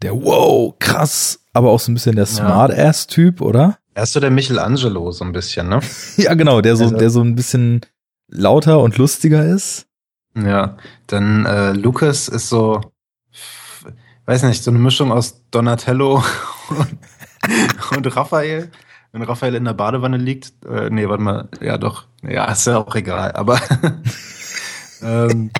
der 0.03 0.15
wow 0.15 0.75
krass, 0.79 1.45
aber 1.53 1.71
auch 1.71 1.81
so 1.81 1.91
ein 1.91 1.95
bisschen 1.95 2.17
der 2.17 2.27
Smart-Ass 2.27 3.07
Typ, 3.07 3.41
oder? 3.41 3.79
Er 3.95 4.03
ist 4.03 4.13
so 4.13 4.21
der 4.21 4.31
Michelangelo 4.31 5.13
so 5.13 5.25
ein 5.25 5.33
bisschen, 5.33 5.69
ne? 5.69 5.81
ja, 6.17 6.35
genau, 6.35 6.61
der 6.61 6.77
so 6.77 6.85
also, 6.85 6.97
der 6.97 7.11
so 7.11 7.21
ein 7.21 7.35
bisschen 7.35 7.81
lauter 8.29 8.81
und 8.81 8.99
lustiger 8.99 9.45
ist. 9.45 9.87
Ja, 10.37 10.77
dann 11.07 11.47
äh, 11.47 11.73
Lucas 11.73 12.29
ist 12.29 12.49
so 12.49 12.81
weiß 14.27 14.43
nicht, 14.45 14.63
so 14.63 14.71
eine 14.71 14.81
Mischung 14.81 15.13
aus 15.13 15.43
Donatello 15.51 16.25
und, 16.71 17.97
und 17.97 18.17
Raphael 18.17 18.71
wenn 19.15 19.23
Raphael 19.23 19.55
in 19.55 19.65
der 19.65 19.75
Badewanne 19.75 20.17
liegt. 20.17 20.53
Äh, 20.67 20.91
nee, 20.91 21.09
warte 21.09 21.23
mal, 21.23 21.49
ja 21.61 21.79
doch. 21.79 22.09
Ja, 22.23 22.51
ist 22.51 22.67
ja 22.67 22.79
auch 22.79 22.97
egal. 22.97 23.31
Aber 23.33 23.61
ähm, 25.03 25.53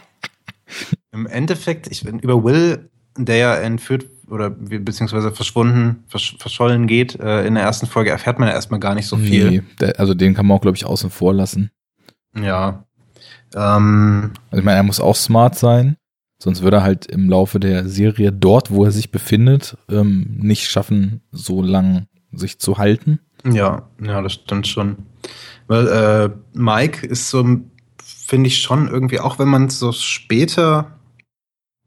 im 1.13 1.27
Endeffekt, 1.27 1.87
ich 1.87 2.03
bin 2.03 2.19
über 2.19 2.43
Will, 2.43 2.91
der 3.17 3.37
ja 3.37 3.55
entführt 3.55 4.07
oder 4.29 4.51
beziehungsweise 4.51 5.33
verschwunden, 5.33 6.05
versch 6.09 6.37
verschollen 6.39 6.87
geht, 6.87 7.19
äh, 7.21 7.47
in 7.47 7.55
der 7.55 7.63
ersten 7.63 7.87
Folge 7.87 8.11
erfährt 8.11 8.39
man 8.39 8.49
ja 8.49 8.55
erstmal 8.55 8.81
gar 8.81 8.95
nicht 8.95 9.07
so 9.07 9.17
viel. 9.17 9.51
Nee, 9.51 9.63
der, 9.81 10.01
also 10.01 10.15
den 10.15 10.35
kann 10.35 10.47
man 10.47 10.57
auch, 10.57 10.63
glaube 10.63 10.77
ich, 10.77 10.87
außen 10.87 11.11
vor 11.11 11.35
lassen. 11.35 11.71
Ja. 12.39 12.85
Ähm, 13.55 14.33
also 14.51 14.61
ich 14.61 14.65
meine, 14.65 14.79
er 14.79 14.83
muss 14.83 15.01
auch 15.01 15.17
smart 15.17 15.57
sein, 15.57 15.97
sonst 16.39 16.63
würde 16.63 16.79
er 16.79 16.83
halt 16.83 17.07
im 17.07 17.29
Laufe 17.29 17.61
der 17.61 17.89
Serie 17.89 18.33
dort, 18.33 18.71
wo 18.71 18.85
er 18.85 18.91
sich 18.91 19.11
befindet, 19.11 19.77
ähm, 19.89 20.37
nicht 20.41 20.69
schaffen, 20.69 21.21
so 21.31 21.63
lang 21.63 22.07
sich 22.33 22.59
zu 22.59 22.79
halten. 22.79 23.21
Ja, 23.45 23.89
ja, 24.03 24.23
das 24.23 24.33
stimmt 24.33 24.67
schon. 24.67 24.97
Weil 25.67 25.87
äh, 25.89 26.31
Mike 26.59 27.07
ist 27.07 27.31
so, 27.31 27.45
finde 28.03 28.49
ich 28.49 28.61
schon 28.61 28.89
irgendwie, 28.89 29.21
auch 29.21 29.39
wenn 29.39 29.49
man 29.49 29.67
es 29.67 29.79
so 29.79 29.93
später 29.93 30.99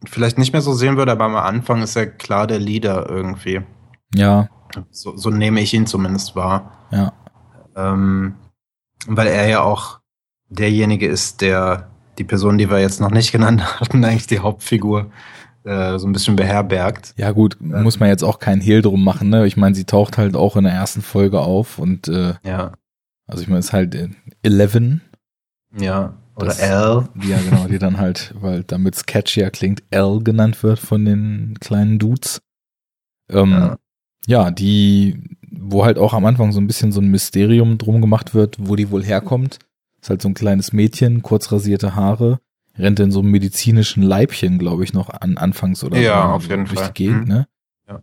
vielleicht 0.06 0.38
nicht 0.38 0.54
mehr 0.54 0.62
so 0.62 0.74
sehen 0.74 0.98
würde, 0.98 1.12
aber 1.12 1.26
am 1.26 1.36
Anfang 1.36 1.82
ist 1.82 1.96
er 1.96 2.08
klar 2.08 2.48
der 2.48 2.60
Leader 2.60 3.10
irgendwie. 3.10 3.62
Ja. 4.14 4.50
So, 4.92 5.16
so 5.18 5.30
nehme 5.30 5.62
ich 5.62 5.74
ihn 5.74 5.88
zumindest 5.88 6.36
wahr. 6.36 6.88
Ja. 6.92 7.14
Ähm, 7.76 8.36
weil 9.08 9.28
er 9.28 9.48
ja 9.48 9.62
auch 9.62 10.00
derjenige 10.50 11.08
ist, 11.08 11.42
der 11.42 11.90
die 12.18 12.24
Person, 12.24 12.58
die 12.58 12.70
wir 12.70 12.80
jetzt 12.80 13.00
noch 13.00 13.12
nicht 13.12 13.32
genannt 13.32 13.80
hatten, 13.80 14.04
eigentlich 14.04 14.28
die 14.28 14.40
Hauptfigur 14.40 15.12
äh, 15.64 15.98
so 16.00 16.08
ein 16.08 16.14
bisschen 16.14 16.36
beherbergt. 16.36 17.14
Ja 17.18 17.32
gut, 17.32 17.58
äh, 17.62 17.82
muss 17.82 18.00
man 18.00 18.10
jetzt 18.10 18.24
auch 18.24 18.40
keinen 18.40 18.62
Hehl 18.62 18.82
drum 18.82 19.04
machen, 19.04 19.30
ne? 19.30 19.46
Ich 19.46 19.58
meine, 19.58 19.76
sie 19.76 19.86
taucht 19.86 20.18
halt 20.18 20.36
auch 20.36 20.56
in 20.56 20.64
der 20.64 20.74
ersten 20.74 21.02
Folge 21.02 21.42
auf 21.42 21.80
und 21.80 22.08
äh, 22.08 22.36
ja. 22.44 22.74
Also 23.28 23.42
ich 23.42 23.50
meine, 23.50 23.60
es 23.60 23.68
ist 23.68 23.74
halt 23.74 23.98
Eleven. 24.42 25.02
Ja, 25.78 26.14
oder 26.38 26.48
das, 26.48 26.60
L. 26.60 27.08
Ja, 27.24 27.40
genau, 27.42 27.68
die 27.68 27.80
dann 27.80 27.98
halt, 27.98 28.34
weil 28.40 28.64
damit 28.64 28.96
es 28.96 29.06
catchier 29.06 29.50
klingt, 29.50 29.82
L 29.90 30.20
genannt 30.24 30.62
wird 30.62 30.80
von 30.80 31.04
den 31.04 31.58
kleinen 31.60 31.98
Dudes. 31.98 32.42
Ähm, 33.30 33.52
ja. 33.52 33.78
ja, 34.28 34.52
die, 34.52 35.38
wo 35.52 35.84
halt 35.84 35.98
auch 35.98 36.14
am 36.14 36.26
Anfang 36.26 36.52
so 36.52 36.62
ein 36.62 36.68
bisschen 36.68 36.92
so 36.92 37.02
ein 37.02 37.10
Mysterium 37.10 37.80
drum 37.80 38.02
gemacht 38.02 38.36
wird, 38.36 38.56
wo 38.60 38.76
die 38.76 38.92
wohl 38.92 39.04
herkommt. 39.04 39.58
Ist 40.00 40.12
halt 40.12 40.22
so 40.22 40.30
ein 40.30 40.36
kleines 40.36 40.74
Mädchen, 40.74 41.24
kurz 41.24 41.52
rasierte 41.52 41.96
Haare, 41.96 42.40
rennt 42.78 43.00
in 43.00 43.12
so 43.12 43.20
einem 43.20 43.32
medizinischen 43.32 44.04
Leibchen, 44.04 44.60
glaube 44.60 44.84
ich, 44.84 44.94
noch 44.94 45.10
an 45.10 45.38
anfangs 45.38 45.84
oder 45.84 45.98
ja, 45.98 46.22
so, 46.22 46.34
auf 46.34 46.48
jeden 46.48 46.66
durch 46.66 46.80
Fall. 46.80 46.88
die 46.90 47.04
Gegend, 47.04 47.28
mhm. 47.28 47.34
ne? 47.34 47.48
Ja. 47.90 48.02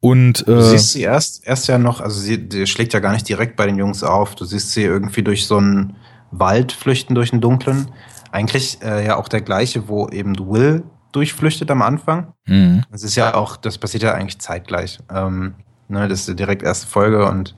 Und 0.00 0.42
äh, 0.42 0.44
du 0.52 0.62
siehst 0.62 0.92
sie 0.92 1.00
erst 1.00 1.46
erst 1.46 1.66
ja 1.66 1.78
noch, 1.78 2.02
also 2.02 2.20
sie 2.20 2.66
schlägt 2.66 2.92
ja 2.92 3.00
gar 3.00 3.14
nicht 3.14 3.26
direkt 3.26 3.56
bei 3.56 3.64
den 3.64 3.78
Jungs 3.78 4.04
auf. 4.04 4.34
Du 4.34 4.44
siehst 4.44 4.72
sie 4.72 4.82
irgendwie 4.82 5.22
durch 5.22 5.46
so 5.46 5.56
einen 5.56 5.96
Wald 6.30 6.72
flüchten 6.72 7.14
durch 7.14 7.30
den 7.30 7.40
dunklen. 7.40 7.90
Eigentlich 8.32 8.82
äh, 8.82 9.06
ja 9.06 9.16
auch 9.16 9.28
der 9.28 9.40
gleiche, 9.40 9.88
wo 9.88 10.08
eben 10.08 10.38
Will 10.38 10.84
durchflüchtet 11.12 11.70
am 11.70 11.82
Anfang. 11.82 12.34
Mhm. 12.46 12.84
Das 12.90 13.02
ist 13.02 13.16
ja 13.16 13.34
auch, 13.34 13.56
das 13.56 13.78
passiert 13.78 14.02
ja 14.02 14.12
eigentlich 14.12 14.38
zeitgleich. 14.38 15.00
Ähm, 15.10 15.54
ne, 15.88 16.08
das 16.08 16.28
ist 16.28 16.38
direkt 16.38 16.62
erste 16.62 16.86
Folge 16.86 17.26
und 17.26 17.56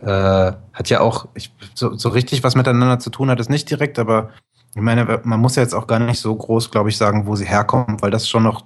äh, 0.00 0.52
hat 0.72 0.88
ja 0.88 1.00
auch 1.00 1.28
ich, 1.34 1.54
so, 1.74 1.96
so 1.96 2.08
richtig 2.10 2.42
was 2.42 2.54
miteinander 2.54 2.98
zu 2.98 3.10
tun 3.10 3.30
hat 3.30 3.40
es 3.40 3.48
nicht 3.48 3.70
direkt, 3.70 3.98
aber 3.98 4.30
ich 4.74 4.82
meine, 4.82 5.20
man 5.24 5.40
muss 5.40 5.56
ja 5.56 5.62
jetzt 5.62 5.74
auch 5.74 5.86
gar 5.86 5.98
nicht 5.98 6.20
so 6.20 6.34
groß, 6.34 6.70
glaube 6.70 6.90
ich, 6.90 6.98
sagen, 6.98 7.26
wo 7.26 7.34
sie 7.34 7.46
herkommt, 7.46 8.02
weil 8.02 8.10
das 8.10 8.28
schon 8.28 8.42
noch 8.42 8.64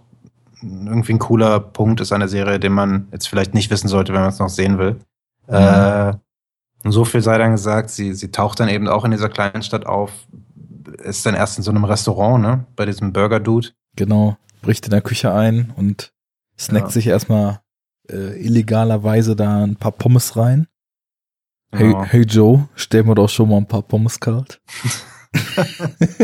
irgendwie 0.60 1.12
ein 1.12 1.18
cooler 1.20 1.60
Punkt 1.60 2.00
ist 2.00 2.12
an 2.12 2.20
der 2.20 2.28
Serie, 2.28 2.58
den 2.58 2.72
man 2.72 3.08
jetzt 3.12 3.28
vielleicht 3.28 3.54
nicht 3.54 3.70
wissen 3.70 3.88
sollte, 3.88 4.12
wenn 4.12 4.22
man 4.22 4.30
es 4.30 4.40
noch 4.40 4.48
sehen 4.48 4.78
will. 4.78 4.98
Mhm. 5.46 5.54
Äh, 5.54 6.12
und 6.82 6.92
so 6.92 7.04
viel 7.04 7.20
sei 7.20 7.36
dann 7.38 7.52
gesagt, 7.52 7.90
sie, 7.90 8.14
sie 8.14 8.30
taucht 8.30 8.60
dann 8.60 8.68
eben 8.68 8.88
auch 8.88 9.04
in 9.04 9.10
dieser 9.10 9.28
kleinen 9.28 9.62
Stadt 9.62 9.86
auf, 9.86 10.12
ist 11.02 11.26
dann 11.26 11.34
erst 11.34 11.58
in 11.58 11.64
so 11.64 11.70
einem 11.70 11.84
Restaurant, 11.84 12.42
ne, 12.42 12.66
bei 12.76 12.86
diesem 12.86 13.12
Burger-Dude. 13.12 13.68
Genau, 13.96 14.36
bricht 14.62 14.86
in 14.86 14.90
der 14.90 15.02
Küche 15.02 15.32
ein 15.32 15.72
und 15.76 16.12
snackt 16.58 16.88
ja. 16.88 16.92
sich 16.92 17.06
erstmal 17.06 17.60
äh, 18.10 18.40
illegalerweise 18.44 19.36
da 19.36 19.62
ein 19.62 19.76
paar 19.76 19.92
Pommes 19.92 20.36
rein. 20.36 20.66
Hey, 21.72 21.92
ja. 21.92 22.04
hey 22.04 22.22
Joe, 22.22 22.68
stell 22.74 23.04
mir 23.04 23.14
doch 23.14 23.28
schon 23.28 23.48
mal 23.48 23.58
ein 23.58 23.68
paar 23.68 23.82
Pommes 23.82 24.18
kalt. 24.18 24.60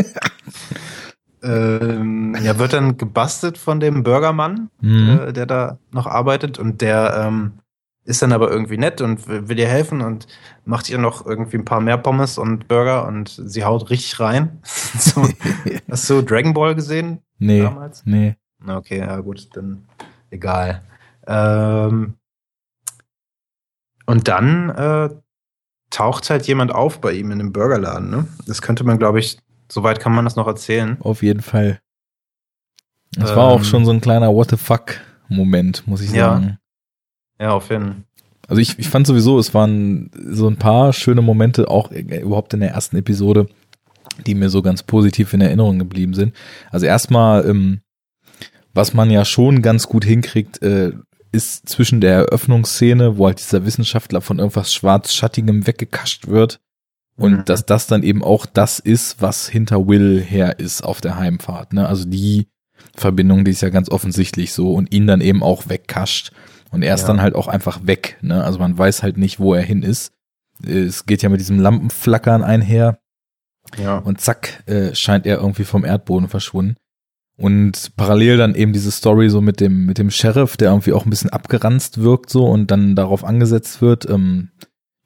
ähm, 1.41 2.35
ja, 2.41 2.57
wird 2.59 2.73
dann 2.73 2.97
gebastelt 2.97 3.57
von 3.57 3.79
dem 3.79 4.03
Burgermann, 4.03 4.69
mhm. 4.81 5.19
äh, 5.27 5.33
der 5.33 5.45
da 5.45 5.79
noch 5.91 6.07
arbeitet 6.07 6.59
und 6.59 6.81
der 6.81 7.25
ähm, 7.25 7.59
ist 8.07 8.21
dann 8.21 8.31
aber 8.31 8.49
irgendwie 8.49 8.77
nett 8.77 9.01
und 9.01 9.27
will 9.27 9.59
ihr 9.59 9.67
helfen 9.67 9.99
und 10.01 10.27
macht 10.63 10.89
ihr 10.89 10.97
noch 10.97 11.25
irgendwie 11.25 11.57
ein 11.57 11.65
paar 11.65 11.81
mehr 11.81 11.97
Pommes 11.97 12.37
und 12.37 12.69
Burger 12.69 13.05
und 13.05 13.41
sie 13.43 13.65
haut 13.65 13.89
richtig 13.89 14.19
rein. 14.21 14.59
so, 14.63 15.27
hast 15.91 16.09
du 16.09 16.21
Dragon 16.21 16.53
Ball 16.53 16.73
gesehen? 16.73 17.19
Nee. 17.37 17.61
Damals? 17.61 18.03
Nee. 18.05 18.37
Okay, 18.65 18.99
ja 18.99 19.19
gut, 19.19 19.49
dann 19.55 19.85
egal. 20.31 20.83
Ähm, 21.27 22.13
und 24.05 24.27
dann 24.29 24.69
äh, 24.69 25.09
taucht 25.89 26.29
halt 26.29 26.47
jemand 26.47 26.73
auf 26.73 27.01
bei 27.01 27.11
ihm 27.11 27.31
in 27.31 27.39
dem 27.39 27.51
Burgerladen, 27.51 28.09
ne? 28.09 28.27
Das 28.45 28.61
könnte 28.61 28.85
man, 28.85 28.97
glaube 28.97 29.19
ich, 29.19 29.37
soweit 29.69 29.99
kann 29.99 30.15
man 30.15 30.23
das 30.23 30.37
noch 30.37 30.47
erzählen. 30.47 30.95
Auf 31.01 31.23
jeden 31.23 31.41
Fall. 31.41 31.81
Das 33.11 33.31
ähm, 33.31 33.35
war 33.35 33.47
auch 33.47 33.59
ähm. 33.59 33.65
schon 33.65 33.85
so 33.85 33.91
ein 33.91 33.99
kleiner 33.99 34.33
What 34.33 34.51
the 34.51 34.57
fuck 34.57 35.01
Moment, 35.27 35.85
muss 35.87 35.99
ich 35.99 36.11
sagen. 36.11 36.45
Ja, 36.45 36.57
ja 37.39 37.51
auf 37.51 37.69
jeden 37.69 37.85
Fall. 37.85 37.95
Also 38.47 38.61
ich, 38.61 38.79
ich 38.79 38.87
fand 38.87 39.05
sowieso, 39.05 39.37
es 39.39 39.53
waren 39.53 40.09
so 40.13 40.47
ein 40.47 40.55
paar 40.55 40.93
schöne 40.93 41.21
Momente, 41.21 41.69
auch 41.69 41.91
überhaupt 41.91 42.53
in 42.53 42.61
der 42.61 42.71
ersten 42.71 42.95
Episode, 42.95 43.47
die 44.25 44.35
mir 44.35 44.49
so 44.49 44.61
ganz 44.61 44.83
positiv 44.83 45.33
in 45.33 45.41
Erinnerung 45.41 45.79
geblieben 45.79 46.13
sind. 46.13 46.33
Also 46.71 46.85
erstmal, 46.85 47.45
ähm, 47.45 47.81
was 48.73 48.93
man 48.93 49.11
ja 49.11 49.25
schon 49.25 49.61
ganz 49.61 49.87
gut 49.87 50.05
hinkriegt, 50.05 50.61
äh, 50.61 50.93
ist 51.33 51.67
zwischen 51.67 51.99
der 51.99 52.13
Eröffnungsszene, 52.13 53.17
wo 53.17 53.27
halt 53.27 53.39
dieser 53.39 53.65
Wissenschaftler 53.65 54.21
von 54.21 54.39
irgendwas 54.39 54.73
Schwarzschattigem 54.73 55.67
weggekascht 55.67 56.27
wird 56.27 56.61
und 57.17 57.31
mhm. 57.31 57.45
dass 57.45 57.65
das 57.65 57.87
dann 57.87 58.01
eben 58.01 58.23
auch 58.23 58.45
das 58.45 58.79
ist, 58.79 59.21
was 59.21 59.49
hinter 59.49 59.87
Will 59.87 60.21
her 60.21 60.59
ist 60.59 60.83
auf 60.83 61.01
der 61.01 61.17
Heimfahrt. 61.17 61.73
Ne? 61.73 61.85
Also 61.85 62.05
die 62.05 62.47
Verbindung, 62.95 63.43
die 63.43 63.51
ist 63.51 63.61
ja 63.61 63.69
ganz 63.69 63.89
offensichtlich 63.89 64.53
so 64.53 64.73
und 64.73 64.93
ihn 64.93 65.05
dann 65.05 65.19
eben 65.19 65.43
auch 65.43 65.67
wegkascht 65.67 66.31
und 66.71 66.83
er 66.83 66.93
ist 66.93 67.01
ja. 67.01 67.07
dann 67.07 67.21
halt 67.21 67.35
auch 67.35 67.47
einfach 67.47 67.85
weg. 67.85 68.17
Ne? 68.21 68.43
Also 68.43 68.59
man 68.59 68.77
weiß 68.77 69.03
halt 69.03 69.17
nicht, 69.17 69.39
wo 69.39 69.53
er 69.53 69.61
hin 69.61 69.83
ist. 69.83 70.11
Es 70.65 71.05
geht 71.05 71.21
ja 71.21 71.29
mit 71.29 71.39
diesem 71.39 71.59
Lampenflackern 71.59 72.43
einher. 72.43 72.99
Ja. 73.77 73.97
Und 73.97 74.21
zack, 74.21 74.63
äh, 74.67 74.95
scheint 74.95 75.25
er 75.25 75.37
irgendwie 75.37 75.65
vom 75.65 75.85
Erdboden 75.85 76.29
verschwunden. 76.29 76.75
Und 77.37 77.95
parallel 77.95 78.37
dann 78.37 78.55
eben 78.55 78.73
diese 78.73 78.91
Story 78.91 79.29
so 79.29 79.41
mit 79.41 79.59
dem, 79.59 79.85
mit 79.85 79.99
dem 79.99 80.09
Sheriff, 80.09 80.57
der 80.57 80.71
irgendwie 80.71 80.93
auch 80.93 81.05
ein 81.05 81.11
bisschen 81.11 81.29
abgeranzt 81.29 82.01
wirkt 82.01 82.31
so 82.31 82.47
und 82.47 82.71
dann 82.71 82.95
darauf 82.95 83.23
angesetzt 83.23 83.81
wird, 83.81 84.09
ähm, 84.09 84.49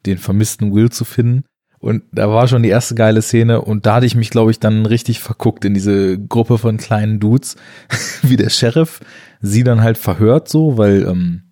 den 0.06 0.18
vermissten 0.18 0.74
Will 0.74 0.90
zu 0.90 1.04
finden. 1.04 1.44
Und 1.82 2.04
da 2.12 2.30
war 2.30 2.46
schon 2.46 2.62
die 2.62 2.68
erste 2.68 2.94
geile 2.94 3.22
Szene 3.22 3.60
und 3.60 3.86
da 3.86 3.96
hatte 3.96 4.06
ich 4.06 4.14
mich, 4.14 4.30
glaube 4.30 4.52
ich, 4.52 4.60
dann 4.60 4.86
richtig 4.86 5.18
verguckt 5.18 5.64
in 5.64 5.74
diese 5.74 6.16
Gruppe 6.16 6.56
von 6.56 6.76
kleinen 6.76 7.18
Dudes, 7.18 7.56
wie 8.22 8.36
der 8.36 8.50
Sheriff 8.50 9.00
sie 9.40 9.64
dann 9.64 9.82
halt 9.82 9.98
verhört 9.98 10.48
so, 10.48 10.78
weil 10.78 11.02
ähm, 11.08 11.42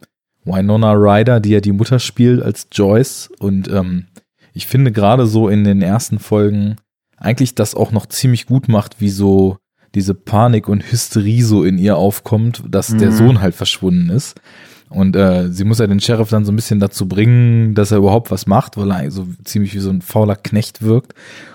Winona 0.44 0.92
Ryder, 0.92 1.40
die 1.40 1.50
ja 1.50 1.60
die 1.60 1.72
Mutter 1.72 1.98
spielt 1.98 2.40
als 2.42 2.68
Joyce 2.70 3.28
und 3.40 3.66
ähm, 3.68 4.06
ich 4.52 4.68
finde 4.68 4.92
gerade 4.92 5.26
so 5.26 5.48
in 5.48 5.64
den 5.64 5.82
ersten 5.82 6.20
Folgen 6.20 6.76
eigentlich 7.16 7.56
das 7.56 7.74
auch 7.74 7.90
noch 7.90 8.06
ziemlich 8.06 8.46
gut 8.46 8.68
macht, 8.68 9.00
wie 9.00 9.10
so 9.10 9.58
diese 9.96 10.14
Panik 10.14 10.68
und 10.68 10.92
Hysterie 10.92 11.42
so 11.42 11.64
in 11.64 11.76
ihr 11.76 11.96
aufkommt, 11.96 12.62
dass 12.68 12.90
mhm. 12.90 12.98
der 12.98 13.10
Sohn 13.10 13.40
halt 13.40 13.56
verschwunden 13.56 14.10
ist. 14.10 14.40
Und 14.90 15.14
äh, 15.14 15.48
sie 15.52 15.64
muss 15.64 15.78
ja 15.78 15.86
den 15.86 16.00
Sheriff 16.00 16.30
dann 16.30 16.44
so 16.44 16.50
ein 16.50 16.56
bisschen 16.56 16.80
dazu 16.80 17.06
bringen, 17.06 17.74
dass 17.74 17.92
er 17.92 17.98
überhaupt 17.98 18.30
was 18.30 18.46
macht, 18.46 18.76
weil 18.76 18.90
er 18.90 19.10
so 19.10 19.26
ziemlich 19.44 19.72
wie 19.74 19.78
so 19.78 19.90
ein 19.90 20.02
fauler 20.02 20.34
Knecht 20.34 20.82
wirkt. 20.82 21.14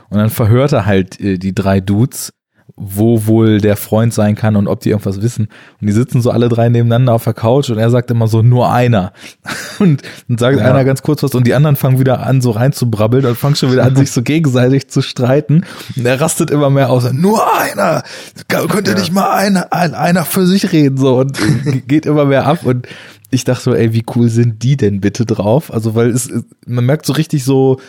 Und 0.09 0.17
dann 0.17 0.29
verhört 0.29 0.71
er 0.71 0.85
halt 0.85 1.19
äh, 1.19 1.37
die 1.37 1.53
drei 1.53 1.81
Dudes 1.81 2.33
wo 2.77 3.25
wohl 3.25 3.61
der 3.61 3.77
Freund 3.77 4.13
sein 4.13 4.35
kann 4.35 4.57
und 4.57 4.67
ob 4.67 4.81
die 4.81 4.89
irgendwas 4.89 5.21
wissen. 5.21 5.47
Und 5.79 5.87
die 5.87 5.93
sitzen 5.93 6.21
so 6.21 6.31
alle 6.31 6.49
drei 6.49 6.67
nebeneinander 6.67 7.13
auf 7.13 7.23
der 7.23 7.33
Couch 7.33 7.69
und 7.69 7.77
er 7.77 7.89
sagt 7.89 8.11
immer 8.11 8.27
so, 8.27 8.41
nur 8.41 8.71
einer. 8.71 9.13
Und 9.79 10.03
dann 10.29 10.37
sagt 10.37 10.59
ja. 10.59 10.65
einer 10.65 10.85
ganz 10.85 11.01
kurz 11.01 11.21
was 11.21 11.35
und 11.35 11.45
die 11.45 11.53
anderen 11.53 11.75
fangen 11.75 11.99
wieder 11.99 12.25
an, 12.25 12.39
so 12.39 12.51
reinzubrabbeln 12.51 13.25
und 13.25 13.37
fangen 13.37 13.57
schon 13.57 13.73
wieder 13.73 13.83
an, 13.83 13.93
sich 13.97 14.09
so 14.09 14.21
gegenseitig 14.21 14.87
zu 14.87 15.01
streiten. 15.01 15.65
Und 15.97 16.05
er 16.05 16.21
rastet 16.21 16.49
immer 16.49 16.69
mehr 16.69 16.89
aus, 16.89 17.11
nur 17.11 17.43
einer! 17.59 18.03
Könnte 18.47 18.91
ja. 18.91 18.97
nicht 18.97 19.11
mal 19.11 19.31
einer, 19.31 19.73
einer 19.73 20.23
für 20.23 20.47
sich 20.47 20.71
reden, 20.71 20.95
so 20.95 21.17
und 21.17 21.37
geht 21.87 22.05
immer 22.05 22.23
mehr 22.23 22.45
ab 22.45 22.63
und 22.63 22.87
ich 23.31 23.43
dachte 23.43 23.63
so, 23.63 23.73
ey, 23.73 23.91
wie 23.91 24.05
cool 24.15 24.29
sind 24.29 24.63
die 24.63 24.77
denn 24.77 25.01
bitte 25.01 25.25
drauf? 25.25 25.73
Also, 25.73 25.93
weil 25.93 26.09
es, 26.09 26.31
man 26.65 26.85
merkt 26.85 27.05
so 27.05 27.13
richtig 27.13 27.43
so, 27.43 27.79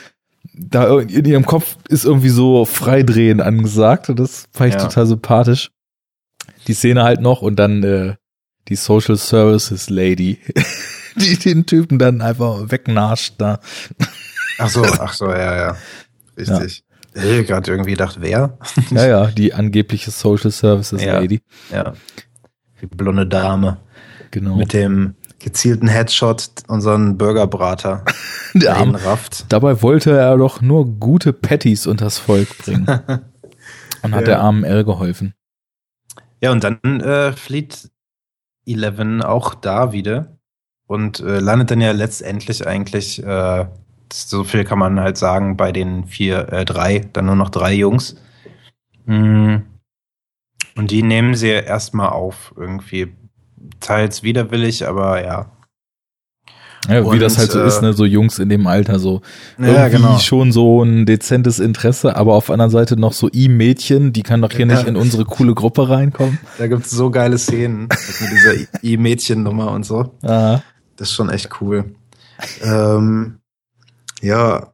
da 0.55 1.01
in 1.01 1.25
ihrem 1.25 1.47
Kopf 1.47 1.77
ist 1.89 2.05
irgendwie 2.05 2.29
so 2.29 2.65
Freidrehen 2.65 3.41
angesagt 3.41 4.09
und 4.09 4.19
das 4.19 4.47
fand 4.53 4.71
ich 4.71 4.81
ja. 4.81 4.87
total 4.87 5.07
sympathisch. 5.07 5.71
Die 6.67 6.75
Szene 6.75 7.05
halt 7.05 7.21
noch 7.21 7.43
und 7.43 7.57
dann 7.57 7.83
äh, 7.83 8.15
die 8.69 8.77
Social 8.77 9.17
Services 9.17 9.89
Lady, 9.91 10.41
die 11.17 11.39
den 11.39 11.67
Typen 11.67 11.99
dann 11.99 12.21
einfach 12.21 12.71
wegnascht 12.71 13.35
da. 13.39 13.61
Ach 14.59 14.69
so, 14.69 14.85
ach 14.85 15.13
so, 15.13 15.31
ja, 15.31 15.57
ja. 15.57 15.77
Richtig. 16.37 16.85
Ja. 17.15 17.23
Ich 17.23 17.47
gerade 17.47 17.71
irgendwie 17.71 17.93
gedacht, 17.93 18.19
wer? 18.21 18.59
ja, 18.91 19.07
ja, 19.07 19.27
die 19.29 19.55
angebliche 19.55 20.11
Social 20.11 20.51
Services 20.51 21.03
ja, 21.03 21.19
Lady. 21.19 21.41
Ja. 21.73 21.95
Die 22.81 22.87
blonde 22.87 23.27
Dame. 23.27 23.79
Genau. 24.33 24.57
Mit 24.57 24.75
dem 24.75 25.15
gezielten 25.47 25.87
Headshot 25.87 26.51
unseren 26.67 27.17
Burgerbrater 27.19 28.05
Der 28.55 28.77
rafft. 29.05 29.47
Dabei 29.53 29.81
wollte 29.81 30.11
er 30.11 30.37
doch 30.37 30.61
nur 30.61 30.85
gute 30.99 31.33
Patties 31.33 31.87
unters 31.87 32.19
Volk 32.19 32.59
bringen. 32.59 32.85
und 34.03 34.13
hat 34.13 34.23
ja. 34.23 34.27
der 34.27 34.41
armen 34.41 34.65
L 34.65 34.83
geholfen. 34.83 35.35
Ja, 36.43 36.51
und 36.51 36.65
dann 36.65 36.81
äh, 37.01 37.31
flieht 37.31 37.91
Eleven 38.67 39.23
auch 39.23 39.55
da 39.55 39.93
wieder 39.93 40.37
und 40.89 41.21
äh, 41.21 41.39
landet 41.39 41.71
dann 41.71 41.81
ja 41.81 41.93
letztendlich 41.93 42.67
eigentlich, 42.67 43.23
äh, 43.23 43.67
so 44.13 44.43
viel 44.43 44.65
kann 44.65 44.81
man 44.81 44.99
halt 44.99 45.17
sagen, 45.17 45.57
bei 45.57 45.71
den 45.71 46.07
vier, 46.07 46.53
äh, 46.53 46.65
drei, 46.65 47.09
dann 47.13 47.27
nur 47.27 47.37
noch 47.37 47.51
drei 47.51 47.73
Jungs. 47.73 48.17
Mm. 49.05 49.59
Und 50.75 50.91
die 50.91 51.05
nehmen 51.05 51.37
sie 51.37 51.51
erstmal 51.51 52.09
auf, 52.09 52.53
irgendwie 52.57 53.15
teils 53.81 54.23
widerwillig, 54.23 54.87
aber 54.87 55.23
ja. 55.25 55.51
Ja, 56.89 57.03
wie 57.03 57.09
und, 57.09 57.21
das 57.21 57.37
halt 57.37 57.51
so 57.51 57.61
äh, 57.61 57.67
ist, 57.67 57.83
ne, 57.83 57.93
so 57.93 58.05
Jungs 58.05 58.39
in 58.39 58.49
dem 58.49 58.67
Alter 58.67 58.99
so. 58.99 59.21
Ja, 59.59 59.89
genau. 59.89 60.19
schon 60.19 60.53
so 60.53 60.83
ein 60.83 61.05
dezentes 61.05 61.59
Interesse, 61.59 62.17
aber 62.17 62.35
auf 62.35 62.51
einer 62.51 62.71
Seite 62.71 62.97
noch 62.97 63.13
so 63.13 63.29
I-Mädchen, 63.33 64.13
die 64.13 64.23
kann 64.23 64.41
doch 64.41 64.53
hier 64.53 64.67
ja. 64.67 64.75
nicht 64.75 64.87
in 64.87 64.97
unsere 64.97 65.25
coole 65.25 65.55
Gruppe 65.55 65.89
reinkommen. 65.89 66.39
Da 66.59 66.69
gibt's 66.69 66.91
so 66.91 67.11
geile 67.11 67.39
Szenen 67.39 67.89
mit 67.89 68.31
dieser 68.31 68.69
I-Mädchen-Nummer 68.85 69.73
und 69.73 69.85
so. 69.85 70.15
Aha. 70.23 70.63
Das 70.97 71.09
ist 71.09 71.15
schon 71.15 71.29
echt 71.29 71.61
cool. 71.61 71.97
ähm, 72.63 73.39
ja, 74.23 74.73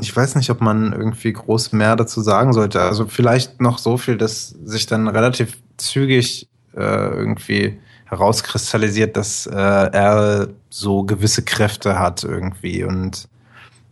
ich 0.00 0.14
weiß 0.14 0.34
nicht, 0.34 0.50
ob 0.50 0.60
man 0.60 0.92
irgendwie 0.92 1.32
groß 1.32 1.72
mehr 1.72 1.94
dazu 1.94 2.20
sagen 2.20 2.52
sollte. 2.52 2.80
Also 2.80 3.06
vielleicht 3.06 3.60
noch 3.60 3.78
so 3.78 3.96
viel, 3.96 4.16
dass 4.16 4.48
sich 4.48 4.86
dann 4.86 5.06
relativ 5.06 5.58
zügig 5.76 6.48
irgendwie 6.80 7.78
herauskristallisiert, 8.06 9.16
dass 9.16 9.46
äh, 9.46 9.54
er 9.54 10.48
so 10.70 11.04
gewisse 11.04 11.42
Kräfte 11.42 11.98
hat 11.98 12.24
irgendwie 12.24 12.84
und 12.84 13.28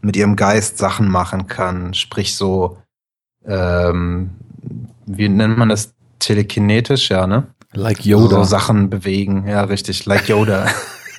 mit 0.01 0.17
ihrem 0.17 0.37
Geist 0.37 0.79
Sachen 0.79 1.09
machen 1.09 1.47
kann, 1.47 1.95
sprich 1.95 2.35
so, 2.35 2.79
ähm, 3.47 4.31
wie 5.07 5.29
nennt 5.29 5.59
man 5.59 5.69
das? 5.69 5.95
Telekinetisch, 6.19 7.11
ja, 7.11 7.27
ne? 7.27 7.49
Like 7.73 8.05
Yoda. 8.05 8.37
So 8.37 8.45
Sachen 8.45 8.91
bewegen, 8.91 9.49
ja, 9.49 9.65
richtig, 9.65 10.07
like 10.07 10.29
Yoda. 10.29 10.69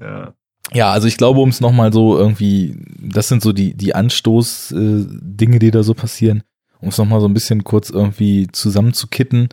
ja. 0.00 0.32
Ja, 0.72 0.90
also 0.90 1.06
ich 1.06 1.18
glaube, 1.18 1.40
um 1.40 1.50
es 1.50 1.60
nochmal 1.60 1.92
so 1.92 2.16
irgendwie, 2.16 2.74
das 2.98 3.28
sind 3.28 3.42
so 3.42 3.52
die, 3.52 3.74
die 3.74 3.94
Anstoß-Dinge, 3.94 5.56
äh, 5.56 5.58
die 5.58 5.70
da 5.70 5.82
so 5.82 5.92
passieren 5.92 6.42
um 6.84 6.90
es 6.90 6.98
nochmal 6.98 7.20
so 7.20 7.26
ein 7.26 7.34
bisschen 7.34 7.64
kurz 7.64 7.90
irgendwie 7.90 8.46
zusammenzukitten. 8.52 9.48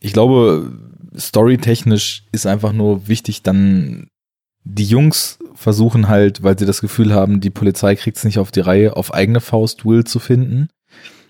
Ich 0.00 0.12
glaube, 0.12 0.72
storytechnisch 1.16 2.24
ist 2.32 2.46
einfach 2.46 2.72
nur 2.72 3.06
wichtig, 3.06 3.42
dann 3.42 4.08
die 4.64 4.84
Jungs 4.84 5.38
versuchen 5.54 6.08
halt, 6.08 6.42
weil 6.42 6.58
sie 6.58 6.66
das 6.66 6.80
Gefühl 6.80 7.12
haben, 7.12 7.40
die 7.40 7.50
Polizei 7.50 7.94
kriegt 7.94 8.16
es 8.16 8.24
nicht 8.24 8.38
auf 8.38 8.50
die 8.50 8.60
Reihe, 8.60 8.96
auf 8.96 9.12
eigene 9.12 9.40
Faust 9.40 9.84
Will 9.84 10.04
zu 10.04 10.18
finden. 10.18 10.68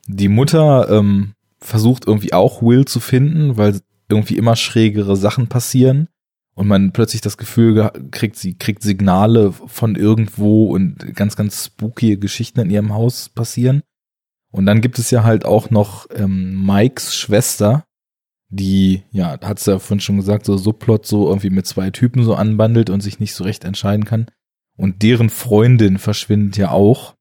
Die 0.06 0.28
Mutter 0.28 0.88
ähm, 0.88 1.32
versucht 1.58 2.06
irgendwie 2.06 2.32
auch 2.32 2.62
Will 2.62 2.84
zu 2.84 3.00
finden, 3.00 3.56
weil 3.56 3.80
irgendwie 4.08 4.36
immer 4.36 4.54
schrägere 4.54 5.16
Sachen 5.16 5.48
passieren 5.48 6.08
und 6.54 6.68
man 6.68 6.92
plötzlich 6.92 7.20
das 7.20 7.36
Gefühl 7.36 7.90
kriegt, 8.10 8.36
sie 8.36 8.54
kriegt 8.54 8.82
Signale 8.82 9.52
von 9.52 9.96
irgendwo 9.96 10.66
und 10.66 11.14
ganz, 11.16 11.36
ganz 11.36 11.66
spooky 11.66 12.16
Geschichten 12.16 12.60
in 12.60 12.70
ihrem 12.70 12.94
Haus 12.94 13.28
passieren. 13.28 13.82
Und 14.54 14.66
dann 14.66 14.80
gibt 14.80 15.00
es 15.00 15.10
ja 15.10 15.24
halt 15.24 15.44
auch 15.44 15.70
noch 15.70 16.06
ähm, 16.14 16.64
Mikes 16.64 17.16
Schwester, 17.16 17.86
die, 18.50 19.02
ja, 19.10 19.36
hat 19.42 19.58
es 19.58 19.66
ja 19.66 19.80
vorhin 19.80 19.98
schon 19.98 20.16
gesagt, 20.16 20.46
so 20.46 20.56
Subplot 20.56 21.04
so 21.04 21.26
irgendwie 21.26 21.50
mit 21.50 21.66
zwei 21.66 21.90
Typen 21.90 22.22
so 22.22 22.36
anbandelt 22.36 22.88
und 22.88 23.00
sich 23.00 23.18
nicht 23.18 23.34
so 23.34 23.42
recht 23.42 23.64
entscheiden 23.64 24.04
kann. 24.04 24.26
Und 24.76 25.02
deren 25.02 25.28
Freundin 25.28 25.98
verschwindet 25.98 26.56
ja 26.56 26.70
auch. 26.70 27.16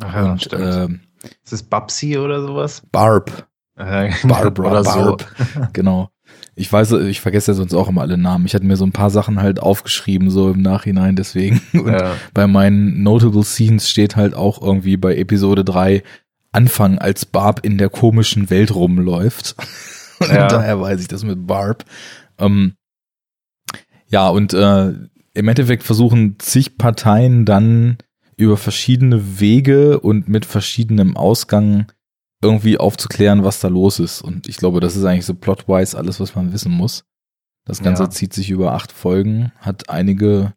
Ach 0.00 0.14
ja, 0.14 0.32
und, 0.32 0.42
stimmt. 0.42 0.62
Ähm, 0.62 1.00
ist 1.42 1.54
das 1.54 1.62
Babsi 1.62 2.18
oder 2.18 2.42
sowas? 2.42 2.82
Barb. 2.92 3.48
Äh, 3.76 4.10
Barbara 4.22 4.70
oder 4.72 4.82
Barb. 4.82 5.26
So. 5.54 5.60
genau. 5.72 6.10
Ich 6.54 6.70
weiß, 6.70 6.92
ich 6.92 7.22
vergesse 7.22 7.52
ja 7.52 7.54
sonst 7.54 7.72
auch 7.72 7.88
immer 7.88 8.02
alle 8.02 8.18
Namen. 8.18 8.44
Ich 8.44 8.54
hatte 8.54 8.66
mir 8.66 8.76
so 8.76 8.84
ein 8.84 8.92
paar 8.92 9.08
Sachen 9.08 9.40
halt 9.40 9.58
aufgeschrieben, 9.58 10.28
so 10.28 10.50
im 10.50 10.60
Nachhinein, 10.60 11.16
deswegen. 11.16 11.62
Und 11.72 11.92
ja. 11.92 12.14
bei 12.34 12.46
meinen 12.46 13.02
Notable 13.02 13.42
Scenes 13.42 13.88
steht 13.88 14.16
halt 14.16 14.34
auch 14.34 14.60
irgendwie 14.60 14.98
bei 14.98 15.16
Episode 15.16 15.64
3 15.64 16.02
Anfang, 16.52 16.98
als 16.98 17.24
Barb 17.24 17.64
in 17.64 17.78
der 17.78 17.88
komischen 17.88 18.50
Welt 18.50 18.74
rumläuft. 18.74 19.56
und 20.20 20.28
ja. 20.28 20.46
daher 20.48 20.80
weiß 20.80 21.00
ich 21.00 21.08
das 21.08 21.24
mit 21.24 21.46
Barb. 21.46 21.84
Ähm, 22.38 22.74
ja, 24.06 24.28
und 24.28 24.52
äh, 24.52 24.92
im 25.34 25.48
Endeffekt 25.48 25.82
versuchen 25.82 26.36
zig 26.38 26.76
Parteien 26.76 27.44
dann 27.44 27.96
über 28.36 28.56
verschiedene 28.56 29.40
Wege 29.40 30.00
und 30.00 30.28
mit 30.28 30.44
verschiedenem 30.44 31.16
Ausgang 31.16 31.90
irgendwie 32.42 32.76
aufzuklären, 32.76 33.44
was 33.44 33.60
da 33.60 33.68
los 33.68 33.98
ist. 33.98 34.20
Und 34.20 34.48
ich 34.48 34.56
glaube, 34.56 34.80
das 34.80 34.96
ist 34.96 35.04
eigentlich 35.04 35.26
so 35.26 35.34
plotwise 35.34 35.96
alles, 35.96 36.20
was 36.20 36.34
man 36.34 36.52
wissen 36.52 36.72
muss. 36.72 37.04
Das 37.64 37.82
Ganze 37.82 38.02
ja. 38.04 38.10
zieht 38.10 38.32
sich 38.32 38.50
über 38.50 38.72
acht 38.72 38.90
Folgen, 38.90 39.52
hat 39.58 39.88
einige 39.88 40.52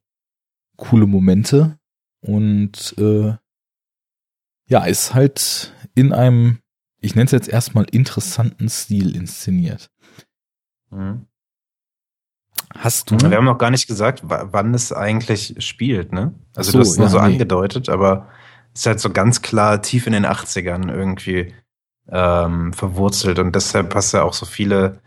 coole 0.76 1.06
Momente 1.06 1.78
und 2.22 2.96
äh, 2.98 3.36
ja, 4.68 4.86
ist 4.86 5.14
halt 5.14 5.72
in 5.96 6.14
einem, 6.14 6.60
ich 7.00 7.16
nenne 7.16 7.26
es 7.26 7.32
jetzt 7.32 7.48
erstmal 7.48 7.86
interessanten 7.86 8.70
Stil 8.70 9.16
inszeniert. 9.16 9.90
Mhm. 10.92 11.26
Hast 12.78 13.12
du? 13.12 13.18
Wir 13.18 13.38
haben 13.38 13.46
noch 13.46 13.58
gar 13.58 13.72
nicht 13.72 13.88
gesagt, 13.88 14.22
wann 14.24 14.74
es 14.74 14.92
eigentlich 14.92 15.56
spielt, 15.60 16.12
ne? 16.12 16.34
Also 16.56 16.72
so, 16.72 16.80
das 16.80 16.90
ist 16.90 16.98
nur 16.98 17.08
ja, 17.08 17.12
so 17.12 17.18
nee. 17.20 17.26
angedeutet, 17.26 17.90
aber 17.90 18.28
es 18.74 18.82
ist 18.82 18.86
halt 18.88 19.00
so 19.00 19.10
ganz 19.10 19.42
klar 19.42 19.82
tief 19.82 20.08
in 20.08 20.14
den 20.14 20.26
80ern 20.26 20.92
irgendwie 20.92 21.54
ähm, 22.10 22.74
verwurzelt 22.74 23.40
und 23.40 23.56
deshalb 23.56 23.90
passt 23.90 24.14
ja 24.14 24.24
auch 24.24 24.34
so 24.34 24.46
viele, 24.46 25.00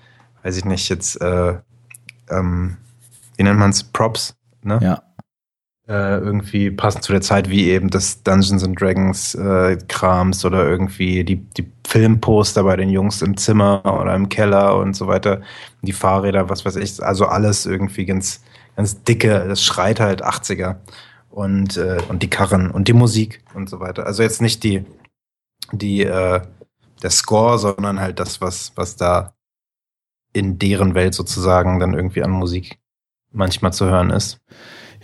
weiß 0.43 0.57
ich 0.57 0.65
nicht, 0.65 0.89
jetzt, 0.89 1.21
äh, 1.21 1.59
ähm, 2.31 2.79
wie 3.37 3.43
nennt 3.43 3.59
man 3.59 3.71
es, 3.71 3.85
Props, 3.85 4.37
ne? 4.63 4.79
Ja 4.83 5.08
äh, 5.89 6.19
irgendwie 6.19 6.71
passend 6.71 7.03
zu 7.03 7.13
der 7.13 7.23
Zeit, 7.23 7.49
wie 7.49 7.71
eben 7.71 7.89
das 7.89 8.23
Dungeons 8.23 8.63
and 8.63 8.79
Dragons 8.79 9.35
äh, 9.35 9.79
Krams 9.89 10.45
oder 10.45 10.69
irgendwie 10.69 11.25
die, 11.25 11.37
die 11.37 11.71
Filmposter 11.87 12.63
bei 12.63 12.77
den 12.77 12.91
Jungs 12.91 13.23
im 13.23 13.37
Zimmer 13.37 13.83
oder 13.85 14.15
im 14.15 14.29
Keller 14.29 14.77
und 14.77 14.95
so 14.95 15.07
weiter, 15.07 15.41
die 15.81 15.93
Fahrräder, 15.93 16.51
was 16.51 16.67
weiß 16.67 16.77
ich, 16.77 17.03
also 17.03 17.25
alles 17.25 17.65
irgendwie 17.65 18.05
ganz, 18.05 18.43
ganz 18.77 19.03
dicke, 19.03 19.47
das 19.49 19.63
schreit 19.63 19.99
halt 19.99 20.23
80er 20.23 20.77
und, 21.31 21.79
äh, 21.79 21.99
und 22.09 22.23
die 22.23 22.31
Karren 22.31 22.71
und 22.71 22.89
die 22.89 22.93
Musik 22.93 23.43
und 23.55 23.71
so 23.71 23.81
weiter. 23.81 24.05
Also 24.05 24.23
jetzt 24.23 24.43
nicht 24.43 24.65
die, 24.65 24.85
die, 25.73 26.03
äh, 26.03 26.43
der 27.03 27.11
Score, 27.11 27.59
sondern 27.59 28.01
halt 28.01 28.21
das, 28.21 28.41
was, 28.43 28.73
was 28.75 28.97
da 28.97 29.35
in 30.35 30.59
deren 30.59 30.95
Welt 30.95 31.15
sozusagen 31.15 31.81
dann 31.81 31.95
irgendwie 31.95 32.23
an 32.23 32.31
Musik 32.31 32.79
manchmal 33.33 33.73
zu 33.73 33.87
hören 33.87 34.11
ist. 34.11 34.41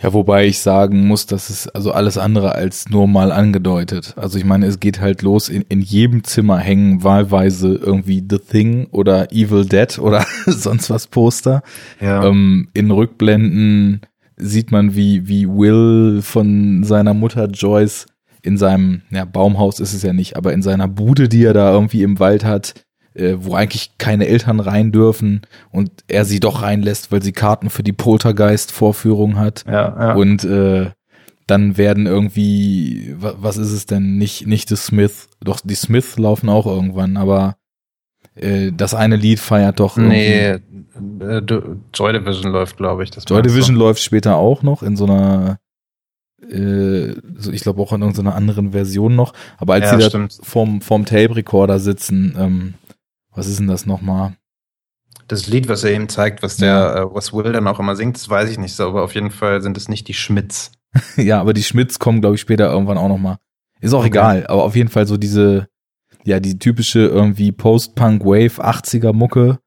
Ja, 0.01 0.13
wobei 0.13 0.45
ich 0.45 0.59
sagen 0.59 1.07
muss, 1.07 1.25
dass 1.25 1.49
es 1.49 1.67
also 1.69 1.91
alles 1.91 2.17
andere 2.17 2.53
als 2.55 2.89
nur 2.89 3.07
mal 3.07 3.31
angedeutet. 3.31 4.13
Also 4.17 4.37
ich 4.37 4.45
meine, 4.45 4.65
es 4.65 4.79
geht 4.79 4.99
halt 4.99 5.21
los, 5.21 5.49
in, 5.49 5.63
in 5.69 5.81
jedem 5.81 6.23
Zimmer 6.23 6.57
hängen 6.57 7.03
wahlweise 7.03 7.75
irgendwie 7.75 8.23
The 8.27 8.39
Thing 8.39 8.87
oder 8.91 9.31
Evil 9.31 9.65
Dead 9.65 9.97
oder 9.99 10.25
sonst 10.45 10.89
was 10.89 11.07
Poster. 11.07 11.61
Ja. 12.01 12.25
Ähm, 12.25 12.67
in 12.73 12.91
Rückblenden 12.91 14.01
sieht 14.37 14.71
man, 14.71 14.95
wie, 14.95 15.27
wie 15.27 15.47
Will 15.47 16.21
von 16.21 16.83
seiner 16.83 17.13
Mutter 17.13 17.45
Joyce 17.47 18.07
in 18.41 18.57
seinem, 18.57 19.01
ja, 19.09 19.25
Baumhaus 19.25 19.79
ist 19.79 19.93
es 19.93 20.03
ja 20.03 20.13
nicht, 20.13 20.37
aber 20.37 20.53
in 20.53 20.61
seiner 20.61 20.87
Bude, 20.87 21.27
die 21.27 21.43
er 21.43 21.53
da 21.53 21.71
irgendwie 21.73 22.03
im 22.03 22.19
Wald 22.19 22.45
hat, 22.45 22.84
äh, 23.15 23.35
wo 23.39 23.55
eigentlich 23.55 23.97
keine 23.97 24.27
Eltern 24.27 24.59
rein 24.59 24.91
dürfen 24.91 25.41
und 25.71 25.89
er 26.07 26.25
sie 26.25 26.39
doch 26.39 26.61
reinlässt, 26.61 27.11
weil 27.11 27.23
sie 27.23 27.31
Karten 27.31 27.69
für 27.69 27.83
die 27.83 27.93
Poltergeist-Vorführung 27.93 29.37
hat. 29.37 29.63
ja, 29.67 29.95
ja. 29.99 30.13
Und 30.15 30.43
äh, 30.43 30.91
dann 31.47 31.77
werden 31.77 32.07
irgendwie, 32.07 33.15
wa- 33.19 33.35
was 33.37 33.57
ist 33.57 33.71
es 33.71 33.85
denn? 33.85 34.17
Nicht, 34.17 34.47
nicht 34.47 34.69
die 34.71 34.75
Smith, 34.75 35.27
doch 35.43 35.59
die 35.63 35.75
Smith 35.75 36.17
laufen 36.17 36.49
auch 36.49 36.65
irgendwann, 36.65 37.17
aber 37.17 37.55
äh, 38.35 38.71
das 38.75 38.93
eine 38.95 39.15
Lied 39.15 39.39
feiert 39.39 39.79
doch 39.79 39.95
nee, 39.97 40.47
äh, 40.49 40.59
Joy 41.93 42.13
Division 42.13 42.51
läuft, 42.51 42.77
glaube 42.77 43.03
ich. 43.03 43.11
Das 43.11 43.25
Joy? 43.27 43.41
Division 43.43 43.75
läuft 43.75 44.01
später 44.01 44.37
auch 44.37 44.63
noch 44.63 44.81
in 44.83 44.97
so 44.97 45.05
einer, 45.05 45.59
äh, 46.49 47.13
so 47.37 47.51
ich 47.51 47.61
glaube 47.61 47.81
auch 47.81 47.93
in 47.93 48.01
irgendeiner 48.01 48.35
anderen 48.35 48.71
Version 48.71 49.15
noch. 49.15 49.33
Aber 49.57 49.73
als 49.75 49.85
Ja, 49.85 49.97
sie 49.97 50.03
da 50.03 50.09
stimmt. 50.09 50.37
vorm, 50.41 50.81
vorm 50.81 51.05
Tape-Recorder 51.05 51.79
sitzen, 51.79 52.35
ähm, 52.37 52.73
was 53.35 53.47
ist 53.47 53.59
denn 53.59 53.67
das 53.67 53.85
nochmal? 53.85 54.35
Das 55.27 55.47
Lied, 55.47 55.67
was 55.67 55.83
er 55.83 55.93
ihm 55.93 56.07
zeigt, 56.09 56.43
was 56.43 56.57
der, 56.57 56.95
äh, 56.95 57.15
was 57.15 57.33
Will 57.33 57.51
dann 57.51 57.67
auch 57.67 57.79
immer 57.79 57.95
singt, 57.95 58.15
das 58.15 58.29
weiß 58.29 58.49
ich 58.49 58.57
nicht 58.59 58.73
so, 58.73 58.87
aber 58.87 59.03
auf 59.03 59.15
jeden 59.15 59.31
Fall 59.31 59.61
sind 59.61 59.77
es 59.77 59.87
nicht 59.89 60.07
die 60.07 60.13
Schmitz. 60.13 60.71
ja, 61.17 61.39
aber 61.41 61.53
die 61.53 61.63
Schmitz 61.63 61.99
kommen, 61.99 62.21
glaube 62.21 62.35
ich, 62.35 62.41
später 62.41 62.71
irgendwann 62.71 62.97
auch 62.97 63.09
nochmal. 63.09 63.37
Ist 63.81 63.93
auch 63.93 63.99
Okay. 63.99 64.07
egal, 64.07 64.47
aber 64.47 64.63
auf 64.63 64.75
jeden 64.75 64.89
Fall 64.89 65.07
so 65.07 65.17
diese, 65.17 65.67
ja, 66.23 66.39
die 66.39 66.57
typische 66.59 66.99
irgendwie 66.99 67.51
Post-Punk-Wave 67.51 68.63
80er 68.63 69.13
Mucke. 69.13 69.59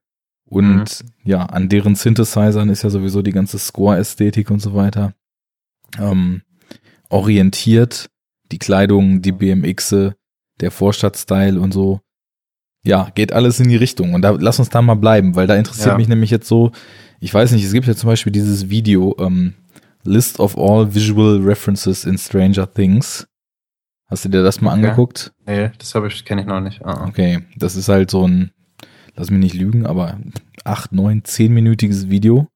Und 0.45 1.05
ja, 1.23 1.45
an 1.45 1.69
deren 1.69 1.93
Synthesizern 1.95 2.69
ist 2.69 2.81
ja 2.83 2.89
sowieso 2.89 3.21
die 3.21 3.31
ganze 3.33 3.59
Score-Ästhetik 3.59 4.49
und 4.49 4.59
so 4.59 4.73
weiter. 4.73 5.13
Ähm, 5.99 6.41
orientiert, 7.09 8.09
die 8.51 8.57
Kleidung, 8.59 9.21
die 9.21 9.31
BMXe, 9.31 10.15
der 10.59 10.71
Vorstadtstyle 10.71 11.59
und 11.59 11.71
so. 11.73 11.99
Ja, 12.83 13.09
geht 13.13 13.33
alles 13.33 13.59
in 13.59 13.67
die 13.69 13.75
Richtung. 13.75 14.13
Und 14.13 14.21
da 14.21 14.31
lass 14.31 14.59
uns 14.59 14.69
da 14.69 14.81
mal 14.81 14.95
bleiben, 14.95 15.35
weil 15.35 15.47
da 15.47 15.55
interessiert 15.55 15.87
Ja. 15.89 15.97
mich 15.97 16.07
nämlich 16.07 16.29
jetzt 16.29 16.47
so, 16.47 16.71
ich 17.19 17.33
weiß 17.33 17.51
nicht, 17.51 17.65
es 17.65 17.73
gibt 17.73 17.87
ja 17.87 17.95
zum 17.95 18.07
Beispiel 18.09 18.31
dieses 18.31 18.69
Video, 18.69 19.15
ähm, 19.19 19.53
List 20.03 20.39
of 20.39 20.57
all 20.57 20.93
visual 20.95 21.41
references 21.41 22.05
in 22.05 22.17
Stranger 22.17 22.71
Things. 22.73 23.27
Hast 24.07 24.23
du 24.25 24.29
dir 24.29 24.43
das 24.43 24.61
mal 24.61 24.71
Okay. 24.71 24.85
angeguckt? 24.85 25.33
Nee, 25.45 25.71
das 25.77 25.93
habe 25.93 26.07
ich, 26.07 26.23
kenne 26.23 26.41
ich 26.41 26.47
noch 26.47 26.61
nicht. 26.61 26.83
Ah, 26.85 27.01
ah. 27.03 27.07
Okay, 27.07 27.41
das 27.57 27.75
ist 27.75 27.89
halt 27.89 28.09
so 28.09 28.25
ein, 28.25 28.51
lass 29.15 29.29
mich 29.29 29.39
nicht 29.41 29.55
lügen, 29.55 29.85
aber 29.85 30.17
acht, 30.63 30.93
neun, 30.93 31.25
zehnminütiges 31.25 32.09
Video, 32.09 32.47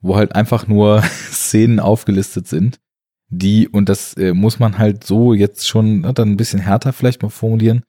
wo 0.00 0.16
halt 0.16 0.34
einfach 0.34 0.66
nur 0.66 1.02
Szenen 1.30 1.78
aufgelistet 1.78 2.48
sind, 2.48 2.78
die, 3.28 3.68
und 3.68 3.90
das 3.90 4.14
äh, 4.14 4.32
muss 4.32 4.58
man 4.58 4.78
halt 4.78 5.04
so 5.04 5.34
jetzt 5.34 5.68
schon 5.68 6.00
na, 6.00 6.12
dann 6.14 6.30
ein 6.30 6.36
bisschen 6.38 6.60
härter 6.60 6.94
vielleicht 6.94 7.22
mal 7.22 7.28
formulieren, 7.28 7.82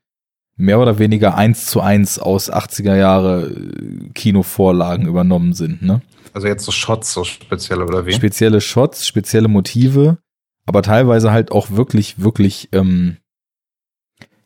mehr 0.59 0.79
oder 0.79 0.99
weniger 0.99 1.35
eins 1.35 1.65
zu 1.65 1.79
eins 1.81 2.19
aus 2.19 2.51
80er 2.51 2.95
Jahre 2.95 3.47
äh, 3.49 4.09
Kinovorlagen 4.13 5.07
übernommen 5.07 5.53
sind, 5.53 5.81
ne? 5.81 6.01
Also 6.33 6.47
jetzt 6.47 6.65
so 6.65 6.71
Shots, 6.71 7.13
so 7.13 7.23
speziell 7.23 7.81
oder 7.81 8.05
wie? 8.05 8.13
Spezielle 8.13 8.61
Shots, 8.61 9.07
spezielle 9.07 9.47
Motive, 9.47 10.17
aber 10.65 10.83
teilweise 10.83 11.31
halt 11.31 11.51
auch 11.51 11.71
wirklich, 11.71 12.19
wirklich, 12.21 12.69
ähm, 12.73 13.17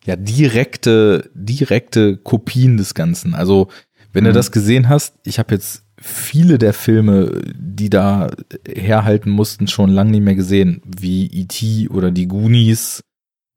ja, 0.05 0.15
direkte, 0.15 1.29
direkte 1.33 2.17
Kopien 2.17 2.77
des 2.77 2.93
Ganzen. 2.93 3.33
Also, 3.33 3.69
wenn 4.13 4.23
du 4.25 4.29
Mhm. 4.29 4.35
das 4.35 4.51
gesehen 4.51 4.89
hast, 4.89 5.15
ich 5.25 5.39
habe 5.39 5.55
jetzt 5.55 5.83
viele 5.99 6.57
der 6.57 6.73
Filme, 6.73 7.41
die 7.55 7.89
da 7.89 8.29
herhalten 8.67 9.29
mussten, 9.29 9.67
schon 9.67 9.89
lange 9.89 10.11
nicht 10.11 10.23
mehr 10.23 10.35
gesehen, 10.35 10.81
wie 10.85 11.25
E.T. 11.27 11.89
oder 11.89 12.11
die 12.11 12.27
Goonies 12.27 13.01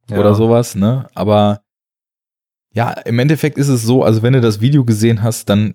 Ja. 0.08 0.18
oder 0.18 0.34
sowas, 0.34 0.74
ne? 0.76 1.08
Aber 1.14 1.62
ja, 2.76 2.90
im 2.90 3.18
Endeffekt 3.18 3.56
ist 3.56 3.68
es 3.68 3.82
so, 3.82 4.04
also 4.04 4.22
wenn 4.22 4.34
du 4.34 4.42
das 4.42 4.60
Video 4.60 4.84
gesehen 4.84 5.22
hast, 5.22 5.48
dann 5.48 5.74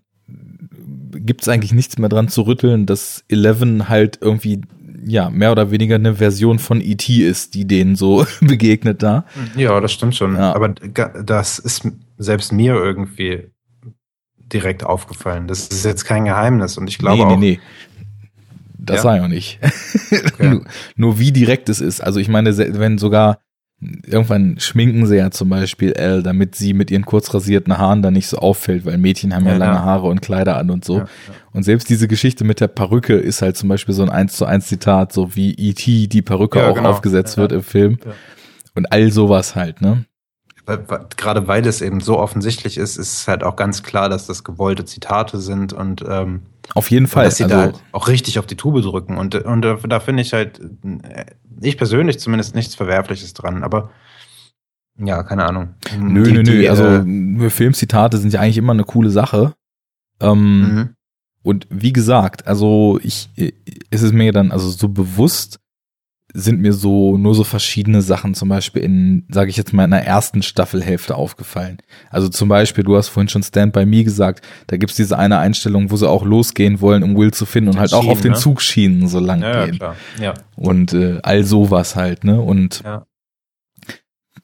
gibt's 1.13 1.47
eigentlich 1.49 1.73
nichts 1.73 1.97
mehr 1.97 2.09
dran 2.09 2.27
zu 2.29 2.43
rütteln, 2.43 2.85
dass 2.85 3.23
Eleven 3.27 3.89
halt 3.89 4.19
irgendwie 4.21 4.61
ja 5.03 5.31
mehr 5.31 5.51
oder 5.51 5.71
weniger 5.71 5.95
eine 5.95 6.13
Version 6.15 6.59
von 6.59 6.79
E.T. 6.79 7.11
ist, 7.27 7.55
die 7.55 7.65
denen 7.65 7.95
so 7.95 8.23
begegnet 8.41 9.01
da. 9.01 9.25
Ja, 9.55 9.79
das 9.79 9.91
stimmt 9.93 10.15
schon. 10.15 10.35
Ja. 10.35 10.53
Aber 10.53 10.69
das 10.69 11.57
ist 11.57 11.87
selbst 12.19 12.53
mir 12.53 12.75
irgendwie 12.75 13.49
direkt 14.37 14.83
aufgefallen. 14.83 15.47
Das 15.47 15.69
ist 15.69 15.83
jetzt 15.83 16.05
kein 16.05 16.25
Geheimnis 16.25 16.77
und 16.77 16.87
ich 16.87 16.99
glaube 16.99 17.17
nee, 17.17 17.23
auch. 17.23 17.37
nee, 17.39 17.51
nee. 17.53 17.59
Das 18.77 18.97
Ja? 18.97 19.01
sei 19.01 19.23
auch 19.23 19.27
nicht. 19.27 19.59
Okay. 20.11 20.49
nur, 20.49 20.65
nur 20.97 21.19
wie 21.19 21.31
direkt 21.31 21.67
es 21.69 21.81
ist. 21.81 22.01
Also 22.01 22.19
ich 22.19 22.27
meine, 22.27 22.55
wenn 22.57 22.97
sogar 22.97 23.39
irgendwann 24.05 24.59
schminken 24.59 25.07
sie 25.07 25.17
ja 25.17 25.31
zum 25.31 25.49
Beispiel 25.49 25.93
Elle, 25.93 26.21
damit 26.21 26.55
sie 26.55 26.73
mit 26.73 26.91
ihren 26.91 27.05
kurz 27.05 27.33
rasierten 27.33 27.77
Haaren 27.77 28.01
dann 28.03 28.13
nicht 28.13 28.27
so 28.27 28.37
auffällt, 28.37 28.85
weil 28.85 28.97
Mädchen 28.97 29.33
haben 29.35 29.45
ja, 29.45 29.53
Ja, 29.53 29.57
lange 29.57 29.75
ja. 29.77 29.83
Haare 29.83 30.07
und 30.07 30.21
Kleider 30.21 30.57
an 30.57 30.69
und 30.69 30.85
so. 30.85 30.99
Ja, 30.99 31.05
Und 31.51 31.63
selbst 31.63 31.89
diese 31.89 32.07
Geschichte 32.07 32.43
mit 32.43 32.59
der 32.59 32.67
Perücke 32.67 33.15
ist 33.15 33.41
halt 33.41 33.57
zum 33.57 33.69
Beispiel 33.69 33.95
so 33.95 34.03
ein 34.03 34.09
1 34.09 34.33
zu 34.33 34.45
1 34.45 34.67
Zitat, 34.67 35.11
so 35.13 35.35
wie 35.35 35.53
E.T. 35.55 36.07
die 36.07 36.21
Perücke 36.21 36.59
Ja, 36.59 36.69
auch 36.69 36.75
genau. 36.75 36.89
aufgesetzt 36.91 37.37
Ja, 37.37 37.41
wird 37.41 37.51
im 37.53 37.63
Film. 37.63 37.97
Ja. 38.05 38.11
Und 38.75 38.91
all 38.91 39.11
sowas 39.11 39.55
halt, 39.55 39.81
ne? 39.81 40.05
Weil, 40.67 40.87
weil, 40.87 41.07
gerade 41.17 41.47
weil 41.47 41.65
es 41.65 41.81
eben 41.81 42.01
so 42.01 42.19
offensichtlich 42.19 42.77
ist, 42.77 42.97
ist 42.97 43.13
es 43.21 43.27
halt 43.27 43.43
auch 43.43 43.55
ganz 43.55 43.81
klar, 43.81 44.09
dass 44.09 44.27
das 44.27 44.43
gewollte 44.43 44.85
Zitate 44.85 45.39
sind 45.39 45.73
und 45.73 46.05
ähm, 46.07 46.43
Auf 46.75 46.91
jeden 46.91 47.07
Fall. 47.07 47.25
dass 47.25 47.37
sie 47.37 47.45
Also, 47.45 47.55
da 47.55 47.61
halt 47.63 47.75
auch 47.93 48.07
richtig 48.07 48.37
auf 48.37 48.45
die 48.45 48.55
Tube 48.55 48.81
drücken. 48.83 49.17
Und, 49.17 49.33
und 49.33 49.61
da, 49.63 49.73
da 49.75 49.99
finde 49.99 50.21
ich 50.21 50.33
halt, 50.33 50.59
äh, 51.03 51.25
ich 51.61 51.77
persönlich 51.77 52.19
zumindest 52.19 52.55
nichts 52.55 52.75
Verwerfliches 52.75 53.33
dran, 53.33 53.63
aber 53.63 53.91
ja, 54.99 55.23
keine 55.23 55.45
Ahnung. 55.45 55.75
nö, 55.97 56.23
Die- 56.23 56.31
nö, 56.33 56.43
die, 56.43 56.51
nö. 56.63 56.69
Also 56.69 56.85
äh, 56.85 57.49
Filmzitate 57.49 58.17
sind 58.17 58.33
ja 58.33 58.41
eigentlich 58.41 58.57
immer 58.57 58.73
eine 58.73 58.83
coole 58.83 59.09
Sache. 59.09 59.53
Ähm, 60.19 60.59
mhm. 60.75 60.89
Und 61.43 61.65
wie 61.71 61.93
gesagt, 61.93 62.45
also 62.45 62.99
ich, 63.01 63.29
ist 63.89 64.01
es 64.03 64.11
mir 64.11 64.31
dann 64.31 64.51
also 64.51 64.69
so 64.69 64.89
bewusst, 64.89 65.59
sind 66.33 66.61
mir 66.61 66.73
so 66.73 67.17
nur 67.17 67.35
so 67.35 67.43
verschiedene 67.43 68.01
Sachen 68.01 68.33
zum 68.33 68.49
Beispiel 68.49 68.81
in, 68.83 69.25
sage 69.29 69.49
ich 69.49 69.57
jetzt 69.57 69.73
mal, 69.73 69.85
in 69.85 69.91
der 69.91 70.05
ersten 70.05 70.41
Staffelhälfte 70.41 71.15
aufgefallen. 71.15 71.77
Also 72.09 72.29
zum 72.29 72.49
Beispiel, 72.49 72.83
du 72.83 72.95
hast 72.95 73.09
vorhin 73.09 73.29
schon 73.29 73.43
Stand 73.43 73.73
by 73.73 73.85
Me 73.85 74.03
gesagt, 74.03 74.45
da 74.67 74.77
gibt's 74.77 74.95
diese 74.95 75.17
eine 75.17 75.39
Einstellung, 75.39 75.91
wo 75.91 75.97
sie 75.97 76.09
auch 76.09 76.23
losgehen 76.23 76.81
wollen, 76.81 77.03
um 77.03 77.17
Will 77.17 77.31
zu 77.31 77.45
finden 77.45 77.69
und 77.69 77.75
Den 77.75 77.81
halt 77.81 77.93
auch 77.93 77.99
auf 77.99 78.19
Schienen, 78.19 78.21
den 78.23 78.31
ne? 78.33 78.37
Zugschienen 78.37 79.07
so 79.07 79.19
lang 79.19 79.41
ja, 79.41 79.51
ja, 79.51 79.65
gehen. 79.65 79.77
klar. 79.77 79.95
Ja, 80.19 80.33
Und 80.55 80.93
äh, 80.93 81.19
all 81.23 81.43
sowas 81.43 81.95
halt, 81.95 82.23
ne? 82.23 82.39
Und 82.39 82.81
ja. 82.83 83.05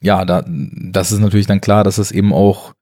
ja, 0.01 0.25
da, 0.25 0.43
das 0.47 1.11
ist 1.11 1.19
natürlich 1.19 1.47
dann 1.47 1.61
klar, 1.61 1.83
dass 1.83 1.95
das 1.97 2.11
eben 2.11 2.33
auch, 2.33 2.73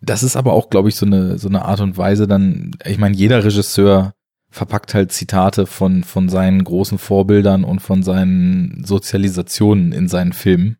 das 0.00 0.22
ist 0.22 0.36
aber 0.36 0.52
auch, 0.52 0.70
glaube 0.70 0.88
ich, 0.88 0.96
so 0.96 1.06
eine, 1.06 1.38
so 1.38 1.48
eine 1.48 1.64
Art 1.64 1.80
und 1.80 1.96
Weise 1.96 2.26
dann, 2.26 2.72
ich 2.84 2.98
meine, 2.98 3.16
jeder 3.16 3.44
Regisseur 3.44 4.14
verpackt 4.52 4.94
halt 4.94 5.10
Zitate 5.12 5.66
von, 5.66 6.04
von 6.04 6.28
seinen 6.28 6.62
großen 6.62 6.98
Vorbildern 6.98 7.64
und 7.64 7.80
von 7.80 8.02
seinen 8.02 8.84
Sozialisationen 8.84 9.92
in 9.92 10.08
seinen 10.08 10.32
Filmen. 10.32 10.76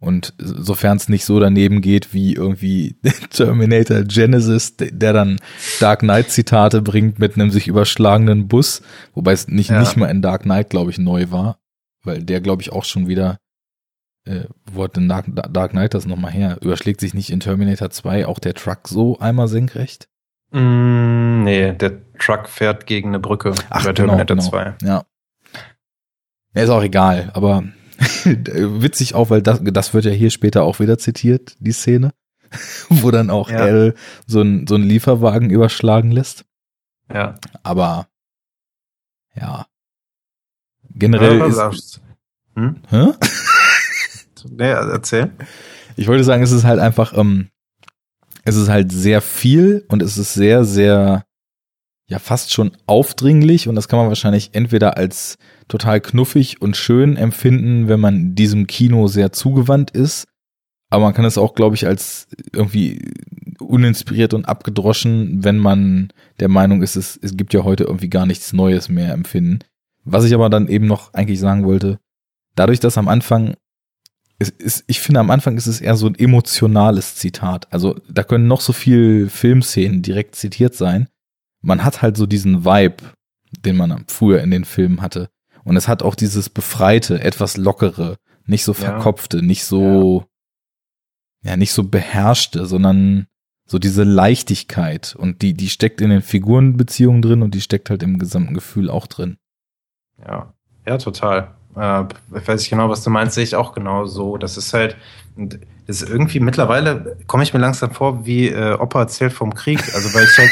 Und 0.00 0.34
sofern 0.38 0.96
es 0.96 1.08
nicht 1.08 1.24
so 1.24 1.38
daneben 1.38 1.80
geht 1.80 2.12
wie 2.12 2.32
irgendwie 2.34 2.96
Terminator 3.30 4.02
Genesis, 4.02 4.76
der 4.76 5.12
dann 5.12 5.38
Dark 5.78 6.00
Knight 6.00 6.30
Zitate 6.30 6.82
bringt 6.82 7.18
mit 7.18 7.34
einem 7.34 7.50
sich 7.50 7.68
überschlagenen 7.68 8.48
Bus, 8.48 8.82
wobei 9.14 9.32
es 9.32 9.46
nicht, 9.46 9.70
Ja. 9.70 9.80
nicht 9.80 9.96
mal 9.96 10.10
in 10.10 10.22
Dark 10.22 10.42
Knight, 10.42 10.70
glaube 10.70 10.90
ich, 10.90 10.98
neu 10.98 11.30
war, 11.30 11.58
weil 12.02 12.22
der, 12.22 12.40
glaube 12.40 12.62
ich, 12.62 12.72
auch 12.72 12.84
schon 12.84 13.06
wieder 13.06 13.38
äh, 14.24 14.44
wo 14.70 14.84
hat 14.84 14.96
denn 14.96 15.08
Dark, 15.08 15.26
Dark 15.52 15.72
Knight 15.72 15.94
das 15.94 16.06
nochmal 16.06 16.30
her? 16.32 16.58
Überschlägt 16.60 17.00
sich 17.00 17.12
nicht 17.14 17.30
in 17.30 17.40
Terminator 17.40 17.90
2 17.90 18.26
auch 18.26 18.38
der 18.38 18.54
Truck 18.54 18.86
so 18.88 19.18
einmal 19.18 19.48
senkrecht? 19.48 20.08
Mm, 20.52 21.44
nee, 21.44 21.72
der 21.72 21.92
Truck 22.18 22.48
fährt 22.48 22.86
gegen 22.86 23.08
eine 23.08 23.18
Brücke 23.18 23.54
Ach, 23.70 23.84
bei 23.84 23.92
genau, 23.92 24.14
Terminator 24.14 24.36
genau. 24.36 24.48
2. 24.48 24.74
Ja. 24.82 25.04
Ist 26.54 26.68
auch 26.70 26.82
egal, 26.82 27.30
aber 27.34 27.64
witzig 28.24 29.14
auch, 29.14 29.30
weil 29.30 29.42
das, 29.42 29.60
das 29.62 29.94
wird 29.94 30.04
ja 30.04 30.10
hier 30.10 30.30
später 30.30 30.62
auch 30.62 30.80
wieder 30.80 30.98
zitiert, 30.98 31.56
die 31.60 31.72
Szene, 31.72 32.12
wo 32.88 33.10
dann 33.10 33.30
auch 33.30 33.50
Ja. 33.50 33.66
L 33.66 33.94
so 34.26 34.42
ein 34.42 34.66
so 34.66 34.74
einen 34.74 34.84
Lieferwagen 34.84 35.50
überschlagen 35.50 36.10
lässt. 36.10 36.44
Ja. 37.12 37.34
Aber 37.62 38.06
ja. 39.34 39.66
Generell 40.94 41.38
Ja, 41.38 41.68
ist. 41.70 42.00
Hm? 42.54 42.82
Hä? 42.88 43.12
Nee, 44.50 44.70
erzähl. 44.70 45.30
Ich 45.94 46.08
wollte 46.08 46.24
sagen, 46.24 46.42
es 46.42 46.50
ist 46.50 46.64
halt 46.64 46.80
einfach, 46.80 47.16
ähm, 47.16 47.51
es 48.44 48.56
ist 48.56 48.68
halt 48.68 48.92
sehr 48.92 49.20
viel 49.20 49.84
und 49.88 50.02
es 50.02 50.18
ist 50.18 50.34
sehr, 50.34 50.64
sehr, 50.64 51.24
ja 52.08 52.18
fast 52.18 52.52
schon 52.52 52.72
aufdringlich 52.86 53.68
und 53.68 53.74
das 53.74 53.88
kann 53.88 53.98
man 53.98 54.08
wahrscheinlich 54.08 54.50
entweder 54.52 54.96
als 54.96 55.36
total 55.68 56.00
knuffig 56.00 56.60
und 56.60 56.76
schön 56.76 57.16
empfinden, 57.16 57.88
wenn 57.88 58.00
man 58.00 58.34
diesem 58.34 58.66
Kino 58.66 59.06
sehr 59.06 59.32
zugewandt 59.32 59.90
ist, 59.92 60.26
aber 60.92 61.04
man 61.04 61.14
kann 61.14 61.24
es 61.24 61.38
auch, 61.38 61.54
glaube 61.54 61.74
ich, 61.74 61.86
als 61.86 62.28
irgendwie 62.52 63.00
uninspiriert 63.58 64.34
und 64.34 64.44
abgedroschen, 64.44 65.42
wenn 65.42 65.56
man 65.56 66.12
der 66.38 66.48
Meinung 66.48 66.82
ist, 66.82 66.96
es, 66.96 67.18
es 67.22 67.34
gibt 67.34 67.54
ja 67.54 67.64
heute 67.64 67.84
irgendwie 67.84 68.10
gar 68.10 68.26
nichts 68.26 68.52
Neues 68.52 68.90
mehr 68.90 69.14
empfinden. 69.14 69.60
Was 70.04 70.24
ich 70.24 70.34
aber 70.34 70.50
dann 70.50 70.68
eben 70.68 70.86
noch 70.86 71.14
eigentlich 71.14 71.40
sagen 71.40 71.64
wollte, 71.64 71.98
dadurch, 72.56 72.78
dass 72.78 72.98
am 72.98 73.08
Anfang 73.08 73.54
ist, 74.50 74.84
ich 74.86 75.00
finde, 75.00 75.20
am 75.20 75.30
Anfang 75.30 75.56
ist 75.56 75.66
es 75.66 75.80
eher 75.80 75.96
so 75.96 76.06
ein 76.06 76.14
emotionales 76.14 77.16
Zitat. 77.16 77.72
Also 77.72 77.98
da 78.08 78.22
können 78.22 78.46
noch 78.46 78.60
so 78.60 78.72
viel 78.72 79.28
Filmszenen 79.28 80.02
direkt 80.02 80.34
zitiert 80.34 80.74
sein. 80.74 81.08
Man 81.60 81.84
hat 81.84 82.02
halt 82.02 82.16
so 82.16 82.26
diesen 82.26 82.64
Vibe, 82.64 83.04
den 83.60 83.76
man 83.76 84.04
früher 84.08 84.40
in 84.40 84.50
den 84.50 84.64
Filmen 84.64 85.02
hatte. 85.02 85.28
Und 85.64 85.76
es 85.76 85.88
hat 85.88 86.02
auch 86.02 86.14
dieses 86.14 86.48
befreite, 86.48 87.22
etwas 87.22 87.56
lockere, 87.56 88.16
nicht 88.46 88.64
so 88.64 88.74
verkopfte, 88.74 89.38
ja. 89.38 89.42
nicht 89.42 89.64
so, 89.64 90.26
ja. 91.42 91.50
ja, 91.52 91.56
nicht 91.56 91.72
so 91.72 91.84
beherrschte, 91.84 92.66
sondern 92.66 93.28
so 93.64 93.78
diese 93.78 94.02
Leichtigkeit. 94.02 95.14
Und 95.16 95.42
die, 95.42 95.54
die 95.54 95.68
steckt 95.68 96.00
in 96.00 96.10
den 96.10 96.22
Figurenbeziehungen 96.22 97.22
drin 97.22 97.42
und 97.42 97.54
die 97.54 97.60
steckt 97.60 97.90
halt 97.90 98.02
im 98.02 98.18
gesamten 98.18 98.54
Gefühl 98.54 98.90
auch 98.90 99.06
drin. 99.06 99.36
Ja, 100.18 100.52
ja, 100.86 100.98
total. 100.98 101.54
Äh, 101.76 102.04
ich 102.36 102.48
weiß 102.48 102.60
nicht 102.60 102.70
genau, 102.70 102.88
was 102.88 103.02
du 103.02 103.10
meinst, 103.10 103.34
sehe 103.34 103.44
ich 103.44 103.56
auch 103.56 103.72
genau 103.72 104.06
so. 104.06 104.36
Das 104.36 104.56
ist 104.56 104.72
halt, 104.74 104.96
das 105.36 106.02
ist 106.02 106.08
irgendwie 106.08 106.40
mittlerweile 106.40 107.16
komme 107.26 107.42
ich 107.42 107.54
mir 107.54 107.60
langsam 107.60 107.90
vor, 107.90 108.24
wie 108.26 108.48
äh, 108.48 108.74
Opa 108.74 109.00
erzählt 109.00 109.32
vom 109.32 109.54
Krieg. 109.54 109.82
Also 109.94 110.12
weil 110.14 110.24
ich 110.24 110.38
halt 110.38 110.50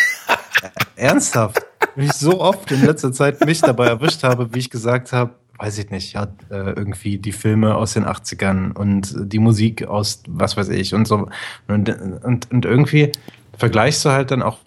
ernsthaft, 0.96 1.60
wie 1.96 2.06
ich 2.06 2.12
so 2.12 2.40
oft 2.40 2.70
in 2.72 2.84
letzter 2.84 3.12
Zeit 3.12 3.44
mich 3.44 3.60
dabei 3.60 3.86
erwischt 3.86 4.22
habe, 4.22 4.54
wie 4.54 4.58
ich 4.58 4.70
gesagt 4.70 5.12
habe, 5.12 5.34
weiß 5.58 5.78
ich 5.78 5.90
nicht, 5.90 6.14
ja, 6.14 6.24
äh, 6.50 6.72
irgendwie 6.72 7.18
die 7.18 7.32
Filme 7.32 7.74
aus 7.74 7.92
den 7.92 8.06
80ern 8.06 8.72
und 8.72 9.14
die 9.18 9.38
Musik 9.38 9.86
aus 9.86 10.22
was 10.26 10.56
weiß 10.56 10.70
ich 10.70 10.94
und 10.94 11.06
so. 11.06 11.28
Und, 11.68 11.88
und, 12.24 12.50
und 12.50 12.64
irgendwie 12.64 13.12
vergleichst 13.58 14.04
du 14.04 14.10
halt 14.10 14.30
dann 14.30 14.42
auch 14.42 14.58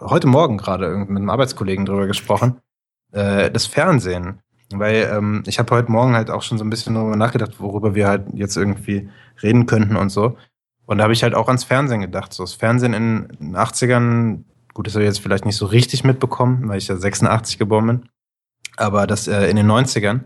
heute 0.00 0.26
Morgen 0.26 0.56
gerade 0.56 0.96
mit 0.96 1.10
einem 1.10 1.28
Arbeitskollegen 1.28 1.84
drüber 1.84 2.06
gesprochen, 2.06 2.58
äh, 3.12 3.50
das 3.50 3.66
Fernsehen. 3.66 4.40
Weil 4.72 5.10
ähm, 5.12 5.42
ich 5.46 5.58
habe 5.58 5.74
heute 5.74 5.90
Morgen 5.90 6.14
halt 6.14 6.30
auch 6.30 6.42
schon 6.42 6.58
so 6.58 6.64
ein 6.64 6.70
bisschen 6.70 6.94
darüber 6.94 7.16
nachgedacht, 7.16 7.58
worüber 7.58 7.94
wir 7.94 8.06
halt 8.08 8.26
jetzt 8.34 8.56
irgendwie 8.56 9.08
reden 9.42 9.66
könnten 9.66 9.96
und 9.96 10.10
so. 10.10 10.36
Und 10.86 10.98
da 10.98 11.04
habe 11.04 11.12
ich 11.12 11.22
halt 11.22 11.34
auch 11.34 11.48
ans 11.48 11.64
Fernsehen 11.64 12.00
gedacht. 12.00 12.32
So 12.32 12.42
das 12.42 12.54
Fernsehen 12.54 12.94
in 12.94 13.28
den 13.40 13.56
80ern, 13.56 14.44
gut, 14.74 14.86
das 14.86 14.94
habe 14.94 15.04
ich 15.04 15.08
jetzt 15.08 15.20
vielleicht 15.20 15.44
nicht 15.44 15.56
so 15.56 15.66
richtig 15.66 16.04
mitbekommen, 16.04 16.68
weil 16.68 16.78
ich 16.78 16.88
ja 16.88 16.96
86 16.96 17.58
geboren 17.58 17.86
bin. 17.86 18.08
Aber 18.76 19.06
das 19.06 19.28
äh, 19.28 19.48
in 19.48 19.56
den 19.56 19.70
90ern, 19.70 20.20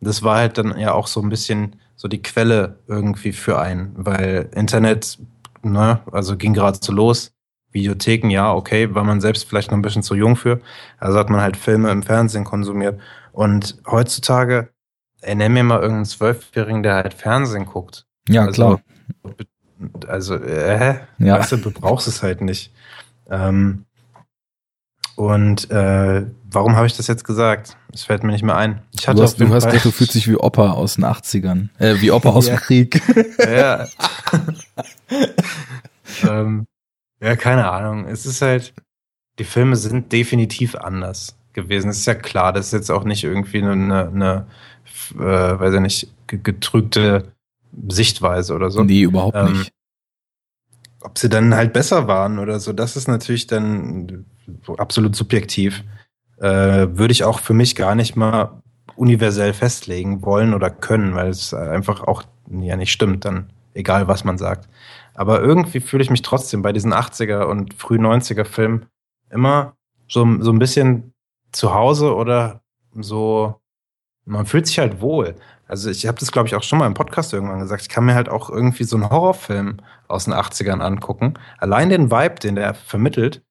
das 0.00 0.22
war 0.22 0.36
halt 0.36 0.58
dann 0.58 0.78
ja 0.78 0.92
auch 0.92 1.06
so 1.06 1.20
ein 1.20 1.28
bisschen 1.28 1.76
so 1.96 2.08
die 2.08 2.22
Quelle 2.22 2.78
irgendwie 2.86 3.32
für 3.32 3.58
einen, 3.58 3.92
weil 3.96 4.48
Internet, 4.54 5.18
ne, 5.62 6.00
also 6.12 6.36
ging 6.36 6.54
gerade 6.54 6.78
so 6.80 6.92
los. 6.92 7.32
Videotheken, 7.70 8.30
ja, 8.30 8.54
okay, 8.54 8.94
war 8.94 9.04
man 9.04 9.20
selbst 9.20 9.46
vielleicht 9.46 9.70
noch 9.70 9.78
ein 9.78 9.82
bisschen 9.82 10.02
zu 10.02 10.14
jung 10.14 10.36
für. 10.36 10.60
Also 10.98 11.18
hat 11.18 11.28
man 11.28 11.40
halt 11.40 11.56
Filme 11.56 11.90
im 11.90 12.02
Fernsehen 12.02 12.44
konsumiert. 12.44 12.98
Und 13.38 13.76
heutzutage, 13.86 14.70
ey, 15.20 15.36
nenn 15.36 15.52
mir 15.52 15.62
mal 15.62 15.78
irgendeinen 15.78 16.06
Zwölfjährigen, 16.06 16.82
der 16.82 16.96
halt 16.96 17.14
Fernsehen 17.14 17.66
guckt. 17.66 18.04
Ja, 18.28 18.46
also, 18.46 18.52
klar. 18.52 18.80
Also, 20.08 20.34
äh, 20.34 20.98
ja. 21.18 21.38
weißt 21.38 21.52
du, 21.52 21.58
du 21.58 21.70
brauchst 21.70 22.08
es 22.08 22.24
halt 22.24 22.40
nicht. 22.40 22.72
Ähm, 23.30 23.84
und 25.14 25.70
äh, 25.70 26.26
warum 26.50 26.74
habe 26.74 26.88
ich 26.88 26.96
das 26.96 27.06
jetzt 27.06 27.22
gesagt? 27.22 27.76
Es 27.92 28.02
fällt 28.02 28.24
mir 28.24 28.32
nicht 28.32 28.42
mehr 28.42 28.56
ein. 28.56 28.82
Ich 28.90 29.06
hatte 29.06 29.18
du 29.18 29.22
hast, 29.22 29.38
du 29.38 29.48
hast 29.50 29.66
gesagt, 29.66 29.84
du 29.84 29.92
fühlst 29.92 30.16
dich 30.16 30.26
wie 30.26 30.34
Opa 30.34 30.72
aus 30.72 30.96
den 30.96 31.04
80ern. 31.04 31.68
Äh, 31.78 32.00
wie 32.00 32.10
Opa 32.10 32.30
aus 32.30 32.46
dem 32.46 32.56
Krieg. 32.56 33.00
ja. 33.38 33.86
ähm, 36.28 36.66
ja, 37.22 37.36
keine 37.36 37.70
Ahnung. 37.70 38.06
Es 38.06 38.26
ist 38.26 38.42
halt, 38.42 38.74
die 39.38 39.44
Filme 39.44 39.76
sind 39.76 40.10
definitiv 40.10 40.74
anders 40.74 41.37
gewesen. 41.62 41.88
Das 41.88 41.98
ist 41.98 42.06
ja 42.06 42.14
klar, 42.14 42.52
das 42.52 42.66
ist 42.66 42.72
jetzt 42.72 42.90
auch 42.90 43.04
nicht 43.04 43.24
irgendwie 43.24 43.62
eine, 43.62 44.08
eine 44.08 44.46
äh, 45.14 45.18
weiß 45.18 45.74
ich 45.74 45.80
nicht, 45.80 46.12
getrügte 46.26 47.32
Sichtweise 47.88 48.54
oder 48.54 48.70
so. 48.70 48.82
Nee, 48.84 49.02
überhaupt 49.02 49.36
ähm, 49.36 49.58
nicht. 49.58 49.72
Ob 51.00 51.18
sie 51.18 51.28
dann 51.28 51.54
halt 51.54 51.72
besser 51.72 52.08
waren 52.08 52.38
oder 52.38 52.60
so, 52.60 52.72
das 52.72 52.96
ist 52.96 53.08
natürlich 53.08 53.46
dann 53.46 54.24
absolut 54.76 55.14
subjektiv. 55.14 55.84
Äh, 56.38 56.88
würde 56.92 57.12
ich 57.12 57.24
auch 57.24 57.40
für 57.40 57.54
mich 57.54 57.74
gar 57.76 57.94
nicht 57.94 58.16
mal 58.16 58.62
universell 58.96 59.52
festlegen 59.52 60.22
wollen 60.22 60.54
oder 60.54 60.70
können, 60.70 61.14
weil 61.14 61.28
es 61.28 61.54
einfach 61.54 62.02
auch 62.02 62.24
ja 62.50 62.76
nicht 62.76 62.92
stimmt, 62.92 63.24
dann 63.24 63.50
egal 63.74 64.08
was 64.08 64.24
man 64.24 64.38
sagt. 64.38 64.68
Aber 65.14 65.40
irgendwie 65.40 65.80
fühle 65.80 66.02
ich 66.02 66.10
mich 66.10 66.22
trotzdem 66.22 66.62
bei 66.62 66.72
diesen 66.72 66.92
80er 66.92 67.42
und 67.42 67.74
früh 67.74 67.96
90er 67.96 68.44
Filmen 68.44 68.86
immer 69.30 69.74
so, 70.08 70.26
so 70.40 70.50
ein 70.52 70.58
bisschen 70.58 71.12
zu 71.52 71.74
Hause 71.74 72.14
oder 72.14 72.62
so, 72.94 73.60
man 74.24 74.46
fühlt 74.46 74.66
sich 74.66 74.78
halt 74.78 75.00
wohl. 75.00 75.34
Also 75.66 75.90
ich 75.90 76.06
habe 76.06 76.18
das, 76.18 76.32
glaube 76.32 76.48
ich, 76.48 76.54
auch 76.54 76.62
schon 76.62 76.78
mal 76.78 76.86
im 76.86 76.94
Podcast 76.94 77.32
irgendwann 77.32 77.60
gesagt. 77.60 77.82
Ich 77.82 77.88
kann 77.88 78.04
mir 78.04 78.14
halt 78.14 78.28
auch 78.28 78.48
irgendwie 78.48 78.84
so 78.84 78.96
einen 78.96 79.10
Horrorfilm 79.10 79.78
aus 80.08 80.24
den 80.24 80.34
80ern 80.34 80.80
angucken. 80.80 81.34
Allein 81.58 81.90
den 81.90 82.10
Vibe, 82.10 82.36
den 82.36 82.54
der 82.54 82.74
vermittelt, 82.74 83.42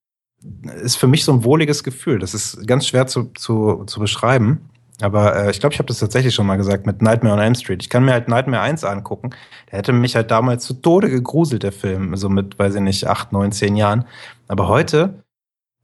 ist 0.83 0.97
für 0.97 1.07
mich 1.07 1.23
so 1.23 1.33
ein 1.33 1.43
wohliges 1.43 1.83
Gefühl. 1.83 2.19
Das 2.19 2.33
ist 2.33 2.65
ganz 2.67 2.87
schwer 2.87 3.07
zu, 3.07 3.31
zu, 3.33 3.83
zu 3.85 3.99
beschreiben. 3.99 4.69
Aber 5.01 5.35
äh, 5.35 5.51
ich 5.51 5.59
glaube, 5.59 5.73
ich 5.73 5.79
habe 5.79 5.87
das 5.87 5.99
tatsächlich 5.99 6.33
schon 6.33 6.47
mal 6.47 6.55
gesagt 6.55 6.87
mit 6.87 7.03
Nightmare 7.03 7.35
on 7.35 7.41
Elm 7.41 7.55
Street. 7.55 7.83
Ich 7.83 7.89
kann 7.89 8.03
mir 8.03 8.13
halt 8.13 8.27
Nightmare 8.27 8.63
1 8.63 8.83
angucken. 8.83 9.29
Der 9.71 9.79
hätte 9.79 9.93
mich 9.93 10.15
halt 10.15 10.31
damals 10.31 10.63
zu 10.65 10.73
Tode 10.73 11.09
gegruselt, 11.09 11.61
der 11.61 11.71
Film. 11.71 12.15
So 12.17 12.29
mit, 12.29 12.57
weiß 12.57 12.75
ich 12.75 12.81
nicht, 12.81 13.05
acht, 13.05 13.31
neun, 13.31 13.51
zehn 13.51 13.75
Jahren. 13.75 14.05
Aber 14.47 14.67
heute 14.67 15.23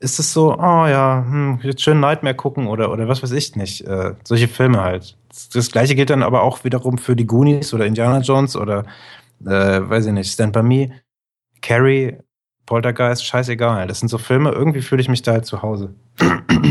ist 0.04 0.20
es 0.20 0.34
so, 0.34 0.54
oh 0.54 0.86
ja, 0.86 1.26
hm, 1.28 1.60
jetzt 1.64 1.82
schön 1.82 2.00
Nightmare 2.00 2.36
gucken 2.36 2.68
oder, 2.68 2.92
oder 2.92 3.08
was 3.08 3.24
weiß 3.24 3.32
ich 3.32 3.56
nicht. 3.56 3.88
Äh, 3.88 4.14
solche 4.24 4.48
Filme 4.48 4.82
halt. 4.82 5.18
Das, 5.54 5.72
gleiche 5.72 5.96
gilt 5.96 6.10
dann 6.10 6.22
aber 6.22 6.44
auch 6.44 6.64
wiederum 6.64 6.98
für 6.98 7.16
die 7.16 7.26
Goonies 7.26 7.74
oder 7.74 7.86
Indiana 7.86 8.20
Jones 8.20 8.56
oder 8.56 8.86
äh, 9.46 9.50
weiß 9.50 10.06
ich 10.08 10.12
nicht, 10.12 10.32
Stand 10.32 10.54
By 10.54 10.62
Me, 10.62 10.92
Carrie, 11.62 12.18
Poltergeist, 12.66 13.26
scheißegal. 13.26 13.88
Das 13.88 14.00
sind 14.00 14.10
so 14.10 14.18
Filme, 14.18 14.52
irgendwie 14.52 14.82
fühle 14.82 15.02
ich 15.02 15.10
mich 15.10 15.22
da 15.22 15.34
halt 15.34 15.46
zu 15.46 15.62
Hause. 15.62 15.96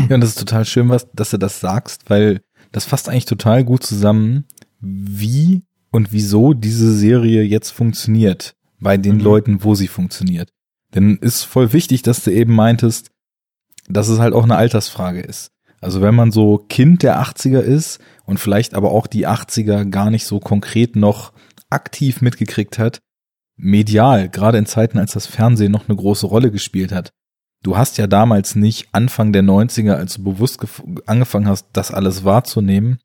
Ja, 0.09 0.15
und 0.15 0.21
das 0.21 0.31
ist 0.31 0.39
total 0.39 0.65
schön, 0.65 0.89
was, 0.89 1.11
dass 1.11 1.29
du 1.29 1.37
das 1.37 1.59
sagst, 1.59 2.09
weil 2.09 2.41
das 2.71 2.85
fasst 2.85 3.09
eigentlich 3.09 3.25
total 3.25 3.63
gut 3.63 3.83
zusammen, 3.83 4.45
wie 4.79 5.63
und 5.91 6.11
wieso 6.11 6.53
diese 6.53 6.91
Serie 6.93 7.43
jetzt 7.43 7.71
funktioniert 7.71 8.55
bei 8.79 8.97
den 8.97 9.17
mhm. 9.17 9.21
Leuten, 9.21 9.63
wo 9.63 9.75
sie 9.75 9.87
funktioniert. 9.87 10.49
Denn 10.95 11.17
ist 11.17 11.43
voll 11.43 11.73
wichtig, 11.73 12.01
dass 12.01 12.23
du 12.23 12.31
eben 12.31 12.53
meintest, 12.53 13.11
dass 13.87 14.07
es 14.07 14.19
halt 14.19 14.33
auch 14.33 14.43
eine 14.43 14.55
Altersfrage 14.55 15.21
ist. 15.21 15.51
Also 15.81 16.01
wenn 16.01 16.15
man 16.15 16.31
so 16.31 16.59
Kind 16.69 17.03
der 17.03 17.21
80er 17.21 17.59
ist 17.59 17.99
und 18.25 18.39
vielleicht 18.39 18.73
aber 18.73 18.91
auch 18.91 19.05
die 19.05 19.27
80er 19.27 19.89
gar 19.89 20.09
nicht 20.09 20.25
so 20.25 20.39
konkret 20.39 20.95
noch 20.95 21.33
aktiv 21.69 22.21
mitgekriegt 22.21 22.79
hat, 22.79 22.99
medial, 23.57 24.29
gerade 24.29 24.57
in 24.57 24.65
Zeiten, 24.65 24.97
als 24.97 25.11
das 25.11 25.27
Fernsehen 25.27 25.71
noch 25.71 25.89
eine 25.89 25.97
große 25.97 26.25
Rolle 26.25 26.51
gespielt 26.51 26.91
hat. 26.91 27.11
Du 27.63 27.77
hast 27.77 27.97
ja 27.97 28.07
damals 28.07 28.55
nicht 28.55 28.89
Anfang 28.91 29.31
der 29.33 29.43
90er, 29.43 29.93
als 29.93 30.15
du 30.15 30.23
bewusst 30.23 30.59
angefangen 31.05 31.47
hast, 31.47 31.67
das 31.73 31.91
alles 31.91 32.23
wahrzunehmen, 32.23 32.99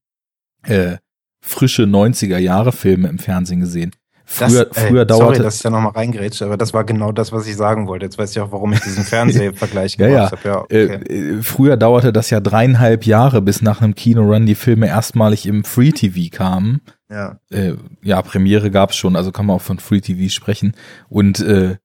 äh, 0.64 0.98
frische 1.40 1.84
90er 1.84 2.38
Jahre 2.38 2.72
Filme 2.72 3.08
im 3.08 3.18
Fernsehen 3.18 3.60
gesehen. 3.60 3.92
Früher, 4.30 4.66
das, 4.66 4.84
früher 4.84 5.04
dauerte. 5.06 5.36
Sorry, 5.36 5.38
dass 5.38 5.56
ich 5.56 5.62
da 5.62 5.70
nochmal 5.70 5.92
reingrätsche, 5.92 6.44
aber 6.44 6.58
das 6.58 6.74
war 6.74 6.84
genau 6.84 7.12
das, 7.12 7.32
was 7.32 7.46
ich 7.46 7.56
sagen 7.56 7.88
wollte. 7.88 8.04
Jetzt 8.04 8.18
weiß 8.18 8.30
ich 8.32 8.40
auch, 8.40 8.52
warum 8.52 8.74
ich 8.74 8.80
diesen 8.80 9.02
Fernsehvergleich 9.04 9.96
gemacht 9.96 10.12
ja, 10.44 10.50
ja. 10.50 10.58
habe. 10.60 10.66
Ja, 10.70 10.78
äh, 10.78 10.84
okay. 10.84 11.38
äh, 11.38 11.42
früher 11.42 11.78
dauerte 11.78 12.12
das 12.12 12.28
ja 12.28 12.38
dreieinhalb 12.38 13.06
Jahre, 13.06 13.40
bis 13.40 13.62
nach 13.62 13.80
einem 13.80 13.94
Kinorun 13.94 14.44
die 14.44 14.54
Filme 14.54 14.86
erstmalig 14.86 15.46
im 15.46 15.64
Free 15.64 15.92
TV 15.92 16.28
kamen. 16.30 16.82
Ja. 17.10 17.38
Äh, 17.50 17.72
ja, 18.02 18.20
Premiere 18.20 18.70
gab's 18.70 18.96
schon, 18.96 19.16
also 19.16 19.32
kann 19.32 19.46
man 19.46 19.56
auch 19.56 19.62
von 19.62 19.78
Free 19.78 20.02
TV 20.02 20.30
sprechen. 20.30 20.74
Und 21.08 21.40
äh, 21.40 21.76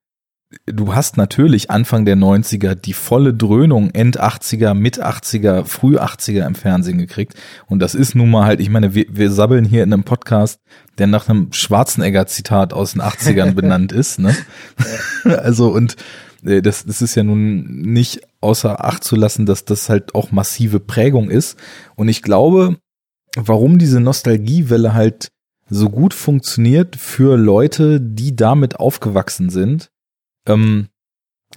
du 0.66 0.94
hast 0.94 1.18
natürlich 1.18 1.70
Anfang 1.70 2.06
der 2.06 2.16
90er 2.16 2.76
die 2.76 2.94
volle 2.94 3.34
Dröhnung 3.34 3.92
End 3.92 4.22
80er, 4.22 4.74
Mit 4.74 5.04
80er, 5.04 5.66
Früh 5.66 5.98
80er 5.98 6.46
im 6.46 6.56
Fernsehen 6.56 6.98
gekriegt. 6.98 7.36
Und 7.68 7.80
das 7.80 7.96
ist 7.96 8.16
nun 8.16 8.30
mal 8.30 8.46
halt, 8.46 8.60
ich 8.60 8.70
meine, 8.70 8.96
wir, 8.96 9.06
wir 9.10 9.32
sabbeln 9.32 9.66
hier 9.66 9.84
in 9.84 9.94
einem 9.94 10.04
Podcast, 10.04 10.60
der 10.98 11.08
nach 11.08 11.30
einem 11.30 11.52
Schwarzenegger-Zitat 11.52 12.74
aus 12.74 12.94
den 12.94 13.02
80ern 13.02 13.52
benannt 13.56 13.92
ist. 13.92 14.20
Ne? 14.20 14.36
also 15.24 15.72
und 15.72 15.96
äh, 16.46 16.62
das, 16.62 16.86
das 16.86 17.02
ist 17.02 17.16
ja 17.16 17.24
nun 17.24 17.66
nicht 17.82 18.22
außer 18.42 18.84
Acht 18.84 19.04
zu 19.04 19.16
lassen, 19.16 19.46
dass 19.46 19.66
das 19.66 19.90
halt 19.90 20.16
auch 20.16 20.32
massive 20.32 20.80
Prägung 20.80 21.30
ist. 21.30 21.58
Und 21.96 22.10
ich 22.10 22.22
glaube, 22.22 22.78
warum 23.36 23.80
diese 23.80 24.00
Nostalgiewelle 24.00 24.94
halt 24.94 25.30
so 25.70 25.90
gut 25.90 26.14
funktioniert 26.14 26.96
für 26.96 27.38
Leute, 27.38 28.00
die 28.02 28.36
damit 28.36 28.80
aufgewachsen 28.80 29.50
sind, 29.50 29.90
ähm, 30.48 30.90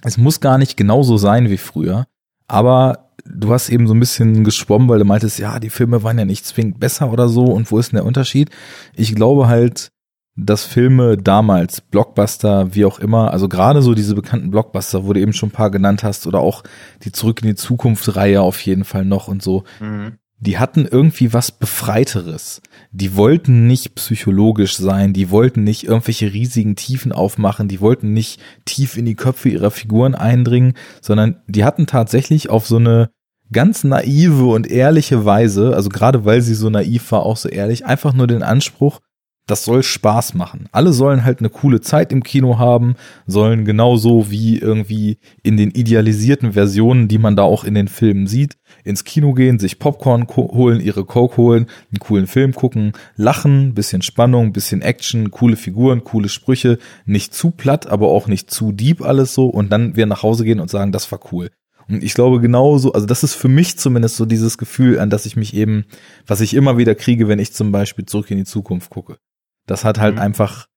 es 0.03 0.17
muss 0.17 0.39
gar 0.39 0.57
nicht 0.57 0.77
genauso 0.77 1.17
sein 1.17 1.49
wie 1.49 1.57
früher, 1.57 2.05
Aber 2.47 3.11
du 3.25 3.51
hast 3.51 3.69
eben 3.69 3.87
so 3.87 3.93
ein 3.93 3.99
bisschen 3.99 4.43
geschwommen, 4.43 4.87
weil 4.89 4.99
du 4.99 5.05
meintest, 5.05 5.39
ja, 5.39 5.59
die 5.59 5.69
Filme 5.69 6.03
waren 6.03 6.17
ja 6.17 6.25
nicht 6.25 6.45
zwingend 6.45 6.79
besser 6.79 7.11
oder 7.11 7.27
so 7.27 7.45
und 7.45 7.71
wo 7.71 7.79
ist 7.79 7.91
denn 7.91 7.97
der 7.97 8.05
Unterschied? 8.05 8.49
Ich 8.95 9.15
glaube 9.15 9.47
halt, 9.47 9.91
dass 10.37 10.63
Filme 10.63 11.17
damals, 11.17 11.81
Blockbuster, 11.81 12.73
wie 12.75 12.85
auch 12.85 12.99
immer, 12.99 13.31
also 13.31 13.49
gerade 13.49 13.81
so 13.81 13.95
diese 13.95 14.13
bekannten 14.15 14.51
Blockbuster, 14.51 15.05
wo 15.05 15.13
du 15.13 15.19
eben 15.19 15.33
schon 15.33 15.49
ein 15.49 15.53
paar 15.53 15.71
genannt 15.71 16.03
hast, 16.03 16.27
oder 16.27 16.39
auch 16.39 16.63
die 17.03 17.11
Zurück 17.11 17.41
in 17.41 17.47
die 17.49 17.55
Zukunft-Reihe 17.55 18.41
auf 18.41 18.61
jeden 18.61 18.83
Fall 18.83 19.03
noch 19.03 19.27
und 19.27 19.41
so, 19.41 19.63
mhm. 19.79 20.19
Die 20.39 20.59
hatten 20.59 20.85
irgendwie 20.85 21.33
was 21.33 21.51
Befreiteres. 21.51 22.61
Die 22.91 23.15
wollten 23.15 23.65
nicht 23.65 23.95
psychologisch 23.95 24.77
sein, 24.77 25.13
die 25.13 25.31
wollten 25.31 25.63
nicht 25.63 25.83
irgendwelche 25.83 26.31
riesigen 26.31 26.75
Tiefen 26.75 27.11
aufmachen, 27.11 27.67
die 27.67 27.81
wollten 27.81 28.13
nicht 28.13 28.39
tief 28.65 28.97
in 28.97 29.05
die 29.05 29.15
Köpfe 29.15 29.49
ihrer 29.49 29.71
Figuren 29.71 30.13
eindringen, 30.13 30.73
sondern 31.01 31.41
die 31.47 31.63
hatten 31.63 31.87
tatsächlich 31.87 32.49
auf 32.49 32.67
so 32.67 32.77
eine 32.77 33.09
ganz 33.51 33.83
naive 33.83 34.45
und 34.45 34.69
ehrliche 34.69 35.25
Weise, 35.25 35.73
also 35.73 35.89
gerade 35.89 36.25
weil 36.25 36.41
sie 36.41 36.53
so 36.53 36.69
naiv 36.69 37.11
war, 37.11 37.23
auch 37.23 37.37
so 37.37 37.49
ehrlich, 37.49 37.85
einfach 37.85 38.13
nur 38.13 38.27
den 38.27 38.43
Anspruch, 38.43 38.99
das 39.47 39.63
soll 39.63 39.81
Spaß 39.81 40.33
machen. 40.33 40.67
Alle 40.71 40.91
sollen 40.91 41.23
halt 41.23 41.39
eine 41.39 41.49
coole 41.49 41.81
Zeit 41.81 42.11
im 42.11 42.21
Kino 42.21 42.59
haben, 42.59 42.95
sollen 43.25 43.65
genauso 43.65 44.29
wie 44.29 44.59
irgendwie 44.59 45.17
in 45.41 45.57
den 45.57 45.71
idealisierten 45.71 46.53
Versionen, 46.53 47.07
die 47.07 47.17
man 47.17 47.35
da 47.35 47.43
auch 47.43 47.63
in 47.63 47.73
den 47.73 47.87
Filmen 47.87 48.27
sieht, 48.27 48.57
ins 48.83 49.05
Kino 49.05 49.33
gehen, 49.33 49.57
sich 49.57 49.79
Popcorn 49.79 50.27
holen, 50.27 50.81
ihre 50.81 51.05
Coke 51.05 51.37
holen, 51.37 51.67
einen 51.91 51.99
coolen 51.99 52.27
Film 52.27 52.53
gucken, 52.53 52.91
lachen, 53.15 53.73
bisschen 53.73 54.01
Spannung, 54.01 54.51
bisschen 54.51 54.81
Action, 54.81 55.31
coole 55.31 55.55
Figuren, 55.55 56.03
coole 56.03 56.29
Sprüche, 56.29 56.77
nicht 57.05 57.33
zu 57.33 57.51
platt, 57.51 57.87
aber 57.87 58.09
auch 58.09 58.27
nicht 58.27 58.51
zu 58.51 58.73
deep 58.73 59.01
alles 59.01 59.33
so 59.33 59.47
und 59.47 59.71
dann 59.71 59.95
wir 59.95 60.05
nach 60.05 60.23
Hause 60.23 60.43
gehen 60.43 60.59
und 60.59 60.69
sagen, 60.69 60.91
das 60.91 61.09
war 61.11 61.19
cool. 61.31 61.49
Und 61.89 62.03
ich 62.03 62.13
glaube 62.13 62.41
genauso, 62.41 62.91
also 62.91 63.05
das 63.05 63.23
ist 63.23 63.35
für 63.35 63.47
mich 63.47 63.77
zumindest 63.77 64.17
so 64.17 64.25
dieses 64.25 64.57
Gefühl, 64.57 64.99
an 64.99 65.09
das 65.09 65.25
ich 65.25 65.37
mich 65.37 65.53
eben, 65.53 65.85
was 66.25 66.41
ich 66.41 66.53
immer 66.53 66.77
wieder 66.77 66.95
kriege, 66.95 67.29
wenn 67.29 67.39
ich 67.39 67.53
zum 67.53 67.71
Beispiel 67.71 68.05
zurück 68.05 68.29
in 68.29 68.37
die 68.37 68.43
Zukunft 68.43 68.89
gucke. 68.89 69.19
Das 69.67 69.85
hat 69.85 69.99
halt 69.99 70.15
mhm. 70.15 70.21
einfach, 70.21 70.67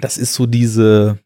das 0.00 0.18
ist 0.18 0.34
so 0.34 0.46
diese, 0.46 1.20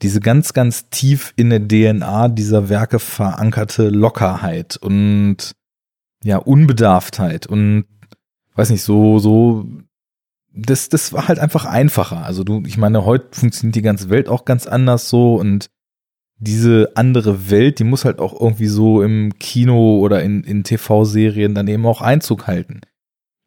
diese 0.00 0.20
ganz, 0.20 0.54
ganz 0.54 0.88
tief 0.88 1.34
in 1.36 1.50
der 1.50 1.66
DNA 1.66 2.28
dieser 2.28 2.68
Werke 2.70 2.98
verankerte 2.98 3.90
Lockerheit 3.90 4.78
und 4.78 5.54
ja, 6.22 6.38
Unbedarftheit 6.38 7.46
und 7.46 7.84
weiß 8.54 8.70
nicht, 8.70 8.82
so, 8.82 9.18
so, 9.18 9.66
das, 10.52 10.88
das 10.88 11.12
war 11.12 11.28
halt 11.28 11.38
einfach 11.38 11.64
einfacher. 11.64 12.24
Also 12.24 12.42
du, 12.42 12.62
ich 12.66 12.78
meine, 12.78 13.04
heute 13.04 13.28
funktioniert 13.32 13.76
die 13.76 13.82
ganze 13.82 14.08
Welt 14.08 14.28
auch 14.28 14.44
ganz 14.44 14.66
anders 14.66 15.08
so 15.08 15.34
und 15.34 15.68
diese 16.40 16.92
andere 16.94 17.50
Welt, 17.50 17.80
die 17.80 17.84
muss 17.84 18.04
halt 18.04 18.20
auch 18.20 18.40
irgendwie 18.40 18.68
so 18.68 19.02
im 19.02 19.36
Kino 19.38 19.98
oder 19.98 20.22
in, 20.22 20.44
in 20.44 20.62
TV-Serien 20.62 21.54
dann 21.54 21.66
eben 21.66 21.84
auch 21.86 22.00
Einzug 22.00 22.46
halten 22.46 22.80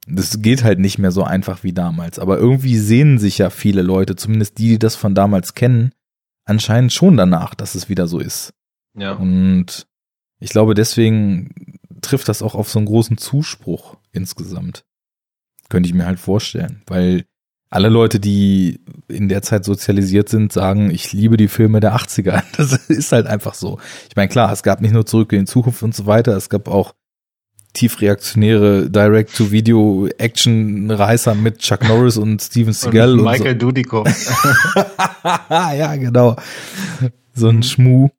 das 0.07 0.41
geht 0.41 0.63
halt 0.63 0.79
nicht 0.79 0.97
mehr 0.97 1.11
so 1.11 1.23
einfach 1.23 1.63
wie 1.63 1.73
damals. 1.73 2.19
Aber 2.19 2.37
irgendwie 2.37 2.77
sehnen 2.77 3.19
sich 3.19 3.37
ja 3.37 3.49
viele 3.49 3.81
Leute, 3.81 4.15
zumindest 4.15 4.57
die, 4.57 4.69
die 4.69 4.79
das 4.79 4.95
von 4.95 5.15
damals 5.15 5.53
kennen, 5.53 5.91
anscheinend 6.45 6.91
schon 6.91 7.17
danach, 7.17 7.55
dass 7.55 7.75
es 7.75 7.89
wieder 7.89 8.07
so 8.07 8.19
ist. 8.19 8.53
Ja. 8.97 9.13
Und 9.13 9.87
ich 10.39 10.49
glaube, 10.49 10.73
deswegen 10.73 11.79
trifft 12.01 12.27
das 12.29 12.41
auch 12.41 12.55
auf 12.55 12.69
so 12.69 12.79
einen 12.79 12.87
großen 12.87 13.17
Zuspruch 13.17 13.97
insgesamt. 14.11 14.83
Könnte 15.69 15.87
ich 15.87 15.93
mir 15.93 16.05
halt 16.05 16.19
vorstellen, 16.19 16.81
weil 16.87 17.25
alle 17.69 17.87
Leute, 17.87 18.19
die 18.19 18.81
in 19.07 19.29
der 19.29 19.43
Zeit 19.43 19.63
sozialisiert 19.63 20.27
sind, 20.27 20.51
sagen, 20.51 20.91
ich 20.91 21.13
liebe 21.13 21.37
die 21.37 21.47
Filme 21.47 21.79
der 21.79 21.95
80er. 21.95 22.43
Das 22.57 22.73
ist 22.89 23.11
halt 23.13 23.27
einfach 23.27 23.53
so. 23.53 23.79
Ich 24.09 24.15
meine, 24.15 24.27
klar, 24.27 24.51
es 24.51 24.63
gab 24.63 24.81
nicht 24.81 24.91
nur 24.91 25.05
Zurück 25.05 25.31
in 25.31 25.39
die 25.39 25.45
Zukunft 25.45 25.81
und 25.81 25.95
so 25.95 26.05
weiter, 26.05 26.35
es 26.35 26.49
gab 26.49 26.67
auch 26.67 26.93
tiefreaktionäre 27.73 28.89
Direct-to-Video-Action-Reißer 28.89 31.35
mit 31.35 31.59
Chuck 31.59 31.87
Norris 31.87 32.17
und 32.17 32.41
Steven 32.41 32.73
Seagal. 32.73 33.19
Und 33.19 33.25
Michael 33.25 33.53
und 33.53 33.61
so. 33.61 33.67
Dudikoff. 33.67 34.07
ja, 35.49 35.95
genau. 35.95 36.35
So 37.33 37.49
ein 37.49 37.63
Schmuh. 37.63 38.09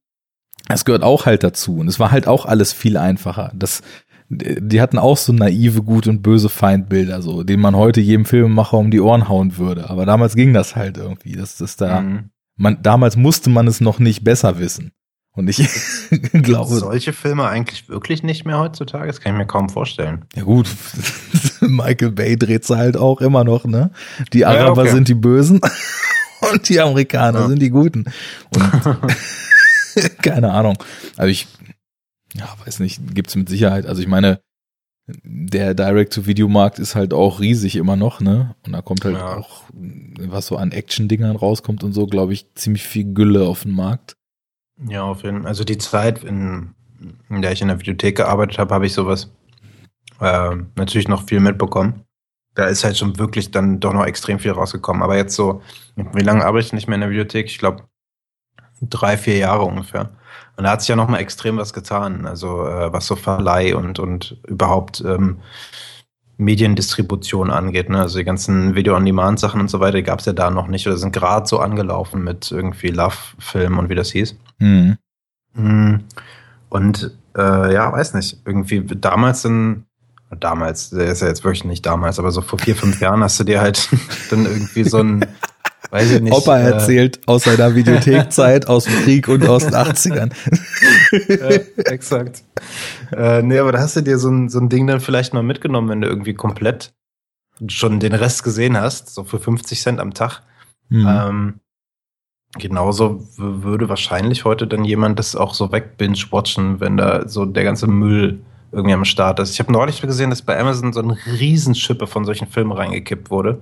Das 0.68 0.84
gehört 0.84 1.02
auch 1.02 1.26
halt 1.26 1.42
dazu. 1.44 1.78
Und 1.78 1.88
es 1.88 2.00
war 2.00 2.10
halt 2.10 2.26
auch 2.26 2.46
alles 2.46 2.72
viel 2.72 2.96
einfacher. 2.96 3.52
Das, 3.54 3.82
die 4.30 4.80
hatten 4.80 4.98
auch 4.98 5.18
so 5.18 5.32
naive, 5.32 5.82
gut 5.82 6.06
und 6.06 6.22
böse 6.22 6.48
Feindbilder, 6.48 7.20
so, 7.20 7.42
denen 7.42 7.62
man 7.62 7.76
heute 7.76 8.00
jedem 8.00 8.24
Filmemacher 8.24 8.78
um 8.78 8.90
die 8.90 9.00
Ohren 9.00 9.28
hauen 9.28 9.58
würde. 9.58 9.90
Aber 9.90 10.06
damals 10.06 10.34
ging 10.34 10.54
das 10.54 10.76
halt 10.76 10.96
irgendwie. 10.96 11.32
Das 11.32 11.60
ist 11.60 11.82
da, 11.82 12.00
mhm. 12.00 12.30
man, 12.56 12.82
damals 12.82 13.16
musste 13.16 13.50
man 13.50 13.68
es 13.68 13.82
noch 13.82 13.98
nicht 13.98 14.24
besser 14.24 14.58
wissen. 14.58 14.92
Und 15.34 15.48
ich 15.48 15.56
glaube. 16.32 16.76
Solche 16.76 17.12
Filme 17.12 17.46
eigentlich 17.46 17.88
wirklich 17.88 18.22
nicht 18.22 18.44
mehr 18.44 18.58
heutzutage? 18.58 19.06
Das 19.06 19.20
kann 19.20 19.32
ich 19.32 19.38
mir 19.38 19.46
kaum 19.46 19.70
vorstellen. 19.70 20.26
Ja 20.34 20.42
gut, 20.42 20.68
Michael 21.60 22.12
Bay 22.12 22.36
dreht 22.36 22.64
sie 22.64 22.76
halt 22.76 22.96
auch 22.96 23.20
immer 23.20 23.44
noch, 23.44 23.64
ne? 23.64 23.90
Die 24.32 24.44
Araber 24.44 24.82
ja, 24.82 24.82
okay. 24.82 24.90
sind 24.90 25.08
die 25.08 25.14
Bösen 25.14 25.60
und 26.52 26.68
die 26.68 26.80
Amerikaner 26.80 27.40
ja. 27.40 27.48
sind 27.48 27.62
die 27.62 27.70
Guten. 27.70 28.04
Und 28.54 30.22
keine 30.22 30.52
Ahnung. 30.52 30.76
Also 31.16 31.30
ich, 31.30 31.48
ja, 32.34 32.48
weiß 32.64 32.80
nicht, 32.80 33.14
gibt's 33.14 33.34
mit 33.34 33.48
Sicherheit. 33.48 33.86
Also 33.86 34.02
ich 34.02 34.08
meine, 34.08 34.40
der 35.24 35.74
Direct-to-Video-Markt 35.74 36.78
ist 36.78 36.94
halt 36.94 37.14
auch 37.14 37.40
riesig 37.40 37.76
immer 37.76 37.96
noch, 37.96 38.20
ne? 38.20 38.54
Und 38.66 38.72
da 38.72 38.82
kommt 38.82 39.04
halt 39.04 39.16
ja. 39.16 39.36
auch, 39.36 39.64
was 39.72 40.46
so 40.46 40.56
an 40.56 40.72
Action-Dingern 40.72 41.36
rauskommt 41.36 41.82
und 41.82 41.92
so, 41.94 42.06
glaube 42.06 42.34
ich, 42.34 42.54
ziemlich 42.54 42.84
viel 42.84 43.12
Gülle 43.12 43.46
auf 43.46 43.62
den 43.62 43.72
Markt. 43.72 44.16
Ja, 44.88 45.02
auf 45.02 45.22
jeden 45.22 45.42
Fall. 45.42 45.48
Also 45.48 45.64
die 45.64 45.78
Zeit, 45.78 46.24
in, 46.24 46.74
in 47.28 47.42
der 47.42 47.52
ich 47.52 47.62
in 47.62 47.68
der 47.68 47.80
Videothek 47.80 48.16
gearbeitet 48.16 48.58
habe, 48.58 48.74
habe 48.74 48.86
ich 48.86 48.92
sowas 48.92 49.30
äh, 50.20 50.56
natürlich 50.76 51.08
noch 51.08 51.26
viel 51.26 51.40
mitbekommen. 51.40 52.04
Da 52.54 52.66
ist 52.66 52.84
halt 52.84 52.98
schon 52.98 53.18
wirklich 53.18 53.50
dann 53.50 53.80
doch 53.80 53.92
noch 53.92 54.04
extrem 54.04 54.38
viel 54.38 54.52
rausgekommen. 54.52 55.02
Aber 55.02 55.16
jetzt 55.16 55.34
so, 55.34 55.62
wie 55.96 56.22
lange 56.22 56.44
arbeite 56.44 56.66
ich 56.66 56.72
nicht 56.72 56.88
mehr 56.88 56.96
in 56.96 57.00
der 57.00 57.10
Videothek? 57.10 57.46
Ich 57.46 57.58
glaube, 57.58 57.84
drei, 58.82 59.16
vier 59.16 59.38
Jahre 59.38 59.64
ungefähr. 59.64 60.10
Und 60.56 60.64
da 60.64 60.72
hat 60.72 60.80
sich 60.80 60.88
ja 60.88 60.96
noch 60.96 61.08
mal 61.08 61.18
extrem 61.18 61.56
was 61.56 61.72
getan. 61.72 62.26
Also 62.26 62.66
äh, 62.66 62.92
was 62.92 63.06
so 63.06 63.16
Verleih 63.16 63.74
und, 63.74 63.98
und 63.98 64.36
überhaupt 64.46 65.02
ähm, 65.06 65.38
Mediendistribution 66.36 67.50
angeht. 67.50 67.88
Ne? 67.88 68.00
Also 68.00 68.18
die 68.18 68.24
ganzen 68.24 68.74
Video-on-Demand-Sachen 68.74 69.60
und 69.60 69.68
so 69.68 69.80
weiter, 69.80 70.02
gab 70.02 70.18
es 70.20 70.26
ja 70.26 70.32
da 70.32 70.50
noch 70.50 70.66
nicht 70.66 70.86
oder 70.86 70.96
sind 70.96 71.12
gerade 71.12 71.46
so 71.46 71.58
angelaufen 71.58 72.22
mit 72.24 72.50
irgendwie 72.50 72.88
Love-Film 72.88 73.78
und 73.78 73.88
wie 73.88 73.94
das 73.94 74.10
hieß. 74.10 74.36
Mhm. 74.58 74.98
Mm. 75.54 75.94
Und 76.68 77.16
äh, 77.36 77.74
ja, 77.74 77.92
weiß 77.92 78.14
nicht, 78.14 78.42
irgendwie 78.44 78.84
damals 78.84 79.44
in 79.44 79.84
damals, 80.40 80.90
der 80.90 81.06
ist 81.06 81.20
ja 81.20 81.28
jetzt 81.28 81.44
wirklich 81.44 81.64
nicht 81.64 81.84
damals, 81.84 82.18
aber 82.18 82.30
so 82.30 82.40
vor 82.40 82.58
vier, 82.58 82.74
fünf 82.74 83.00
Jahren 83.00 83.22
hast 83.22 83.38
du 83.38 83.44
dir 83.44 83.60
halt 83.60 83.88
dann 84.30 84.46
irgendwie 84.46 84.84
so 84.84 84.98
ein 84.98 85.26
Weiß 85.90 86.10
ich 86.10 86.22
nicht. 86.22 86.32
Opa 86.32 86.58
äh, 86.58 86.70
erzählt 86.70 87.20
aus 87.26 87.42
seiner 87.42 87.74
Videothekzeit, 87.74 88.66
aus 88.66 88.84
dem 88.84 88.94
Krieg 89.02 89.28
und 89.28 89.46
aus 89.46 89.64
den 89.64 89.74
80ern. 89.74 90.32
ja, 91.28 91.82
exakt. 91.92 92.44
Äh, 93.14 93.42
nee, 93.42 93.58
aber 93.58 93.72
da 93.72 93.80
hast 93.80 93.96
du 93.96 94.00
dir 94.00 94.18
so 94.18 94.30
ein, 94.30 94.48
so 94.48 94.58
ein 94.58 94.70
Ding 94.70 94.86
dann 94.86 95.00
vielleicht 95.00 95.34
mal 95.34 95.42
mitgenommen, 95.42 95.90
wenn 95.90 96.00
du 96.00 96.08
irgendwie 96.08 96.32
komplett 96.32 96.94
schon 97.68 98.00
den 98.00 98.14
Rest 98.14 98.42
gesehen 98.42 98.78
hast, 98.80 99.12
so 99.12 99.24
für 99.24 99.38
50 99.38 99.82
Cent 99.82 100.00
am 100.00 100.14
Tag. 100.14 100.40
Mhm. 100.88 101.06
Ähm, 101.06 101.60
genauso 102.58 103.22
würde 103.36 103.88
wahrscheinlich 103.88 104.44
heute 104.44 104.66
dann 104.66 104.84
jemand 104.84 105.18
das 105.18 105.36
auch 105.36 105.54
so 105.54 105.72
wegbinge-watchen, 105.72 106.80
wenn 106.80 106.96
da 106.96 107.28
so 107.28 107.44
der 107.44 107.64
ganze 107.64 107.86
Müll 107.86 108.40
irgendwie 108.72 108.94
am 108.94 109.04
Start 109.04 109.38
ist. 109.38 109.52
Ich 109.52 109.60
habe 109.60 109.72
neulich 109.72 110.00
gesehen, 110.00 110.30
dass 110.30 110.42
bei 110.42 110.58
Amazon 110.58 110.92
so 110.92 111.00
eine 111.00 111.16
Riesenschippe 111.26 112.06
von 112.06 112.24
solchen 112.24 112.46
Filmen 112.48 112.72
reingekippt 112.72 113.30
wurde. 113.30 113.60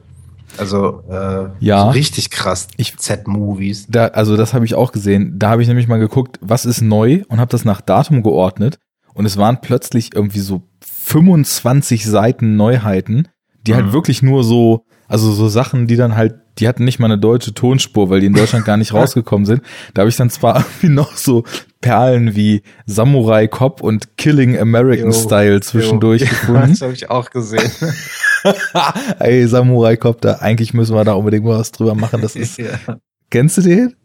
Also 0.59 1.03
äh, 1.09 1.49
ja, 1.61 1.83
so 1.85 1.91
richtig 1.91 2.31
krass. 2.31 2.69
Z-Movies. 2.77 3.87
Da, 3.89 4.07
also 4.09 4.37
das 4.37 4.55
habe 4.55 4.65
ich 4.65 4.75
auch 4.75 4.93
gesehen. 4.93 5.39
Da 5.39 5.51
habe 5.51 5.63
ich 5.63 5.69
nämlich 5.69 5.89
mal 5.89 5.99
geguckt, 5.99 6.39
was 6.41 6.65
ist 6.65 6.81
neu 6.81 7.23
und 7.29 7.41
habe 7.41 7.51
das 7.51 7.65
nach 7.65 7.81
Datum 7.81 8.23
geordnet. 8.23 8.79
Und 9.15 9.27
es 9.27 9.37
waren 9.37 9.61
plötzlich 9.61 10.15
irgendwie 10.15 10.41
so 10.41 10.63
25 10.83 12.05
Seiten 12.07 12.57
Neuheiten, 12.57 13.29
die 13.67 13.75
halt 13.75 13.83
mhm. 13.83 13.87
halt 13.87 13.95
wirklich 13.95 14.23
nur 14.23 14.45
so, 14.45 14.85
also 15.09 15.33
so 15.33 15.49
Sachen, 15.49 15.87
die 15.87 15.97
dann 15.97 16.17
halt, 16.17 16.37
die 16.61 16.69
hatten 16.69 16.85
nicht 16.85 16.99
mal 16.99 17.07
eine 17.07 17.19
deutsche 17.19 17.55
Tonspur, 17.55 18.11
weil 18.11 18.21
die 18.21 18.27
in 18.27 18.35
Deutschland 18.35 18.65
gar 18.65 18.77
nicht 18.77 18.93
rausgekommen 18.95 19.47
sind. 19.47 19.63
Da 19.95 20.01
habe 20.01 20.11
ich 20.11 20.17
dann 20.17 20.31
zwar 20.31 20.59
irgendwie 20.59 20.89
noch 20.89 21.17
so 21.17 21.45
Perlen 21.81 22.37
wie 22.37 22.63
Samurai 22.87 23.47
Cop 23.49 23.81
und 23.83 24.17
Killing 24.19 24.59
American 24.59 25.07
yo, 25.07 25.13
Style 25.13 25.61
zwischendurch 25.61 26.21
yo. 26.23 26.29
gefunden. 26.29 26.71
das 26.71 26.83
habe 26.83 26.93
ich 26.93 27.11
auch 27.11 27.31
gesehen. 27.31 27.71
Ey, 29.19 29.47
Samurai 29.47 29.97
Copter, 29.97 30.43
eigentlich 30.43 30.75
müssen 30.75 30.95
wir 30.95 31.05
da 31.05 31.15
unbedingt 31.15 31.45
mal 31.45 31.59
was 31.59 31.73
drüber 31.73 31.95
machen. 31.95 32.21
Das 32.21 32.37
ist. 32.37 32.59
ja. 32.59 32.69
Kennst 33.31 33.59
du 33.59 33.63
den? 33.63 33.97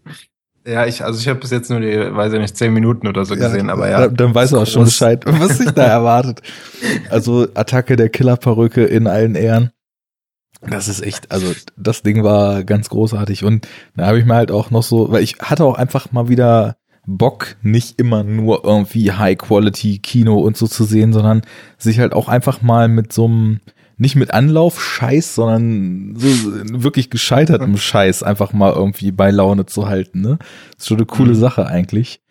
Ja, 0.67 0.85
ich, 0.87 1.03
also 1.03 1.19
ich 1.19 1.27
habe 1.27 1.39
bis 1.39 1.51
jetzt 1.51 1.69
nur 1.69 1.79
die, 1.79 1.87
weiß 1.87 2.33
ich 2.33 2.39
nicht, 2.39 2.57
zehn 2.57 2.73
Minuten 2.73 3.07
oder 3.07 3.23
so 3.23 3.35
gesehen, 3.35 3.69
aber 3.69 3.87
ja. 3.87 4.01
Dann, 4.01 4.15
dann 4.15 4.35
weißt 4.35 4.53
du 4.53 4.57
auch 4.57 4.65
schon 4.65 4.85
Bescheid, 4.85 5.23
was 5.25 5.59
sich 5.59 5.69
da 5.71 5.83
erwartet. 5.83 6.41
Also 7.11 7.47
Attacke 7.53 7.95
der 7.95 8.09
Killerperücke 8.09 8.83
in 8.83 9.05
allen 9.05 9.35
Ehren. 9.35 9.69
Das 10.69 10.87
ist 10.87 11.01
echt, 11.01 11.31
also 11.31 11.53
das 11.77 12.01
Ding 12.01 12.23
war 12.23 12.63
ganz 12.63 12.89
großartig 12.89 13.43
und 13.43 13.67
da 13.95 14.07
habe 14.07 14.19
ich 14.19 14.25
mir 14.25 14.35
halt 14.35 14.51
auch 14.51 14.71
noch 14.71 14.83
so, 14.83 15.11
weil 15.11 15.23
ich 15.23 15.37
hatte 15.39 15.63
auch 15.63 15.75
einfach 15.75 16.11
mal 16.11 16.27
wieder 16.27 16.77
Bock, 17.07 17.55
nicht 17.61 17.99
immer 17.99 18.23
nur 18.23 18.63
irgendwie 18.63 19.11
High-Quality-Kino 19.11 20.37
und 20.37 20.57
so 20.57 20.67
zu 20.67 20.83
sehen, 20.83 21.13
sondern 21.13 21.41
sich 21.77 21.99
halt 21.99 22.13
auch 22.13 22.27
einfach 22.27 22.61
mal 22.61 22.87
mit 22.87 23.13
so 23.13 23.25
einem, 23.25 23.59
nicht 23.97 24.15
mit 24.15 24.33
Anlauf-Scheiß, 24.33 25.35
sondern 25.35 26.15
so 26.15 26.27
wirklich 26.83 27.09
gescheitertem 27.09 27.77
Scheiß 27.77 28.23
einfach 28.23 28.53
mal 28.53 28.73
irgendwie 28.73 29.11
bei 29.11 29.31
Laune 29.31 29.65
zu 29.65 29.87
halten. 29.87 30.21
Ne? 30.21 30.37
Das 30.73 30.83
ist 30.83 30.87
schon 30.87 30.97
eine 30.97 31.05
coole 31.05 31.33
mhm. 31.33 31.39
Sache 31.39 31.67
eigentlich. 31.67 32.21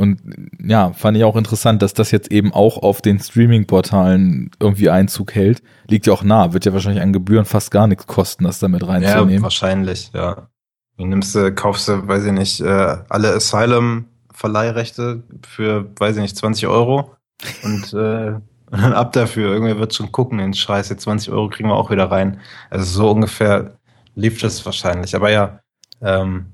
Und 0.00 0.22
ja, 0.64 0.94
fand 0.94 1.18
ich 1.18 1.24
auch 1.24 1.36
interessant, 1.36 1.82
dass 1.82 1.92
das 1.92 2.10
jetzt 2.10 2.32
eben 2.32 2.54
auch 2.54 2.78
auf 2.78 3.02
den 3.02 3.20
Streaming-Portalen 3.20 4.50
irgendwie 4.58 4.88
Einzug 4.88 5.34
hält. 5.34 5.62
Liegt 5.88 6.06
ja 6.06 6.14
auch 6.14 6.22
nah, 6.22 6.54
wird 6.54 6.64
ja 6.64 6.72
wahrscheinlich 6.72 7.02
an 7.02 7.12
Gebühren 7.12 7.44
fast 7.44 7.70
gar 7.70 7.86
nichts 7.86 8.06
kosten, 8.06 8.44
das 8.44 8.60
damit 8.60 8.86
reinzunehmen. 8.86 9.34
Ja, 9.34 9.42
wahrscheinlich, 9.42 10.10
ja. 10.14 10.48
Du 10.96 11.04
nimmst 11.04 11.34
du, 11.34 11.52
kaufst 11.52 11.86
du, 11.88 12.08
weiß 12.08 12.24
ich 12.24 12.32
nicht, 12.32 12.62
äh, 12.62 12.96
alle 13.10 13.34
Asylum-Verleihrechte 13.34 15.22
für, 15.46 15.90
weiß 15.98 16.16
ich 16.16 16.22
nicht, 16.22 16.36
20 16.38 16.66
Euro 16.66 17.14
und, 17.62 17.92
äh, 17.92 18.36
und 18.36 18.42
dann 18.70 18.94
ab 18.94 19.12
dafür. 19.12 19.52
Irgendwer 19.52 19.78
wird 19.78 19.94
schon 19.94 20.12
gucken, 20.12 20.38
den 20.38 20.54
Scheiß, 20.54 20.88
jetzt 20.88 21.02
20 21.02 21.30
Euro 21.30 21.50
kriegen 21.50 21.68
wir 21.68 21.76
auch 21.76 21.90
wieder 21.90 22.10
rein. 22.10 22.40
Also 22.70 22.86
so 22.86 23.10
ungefähr 23.10 23.74
lief 24.14 24.40
das 24.40 24.64
wahrscheinlich. 24.64 25.14
Aber 25.14 25.30
ja, 25.30 25.60
ähm, 26.00 26.49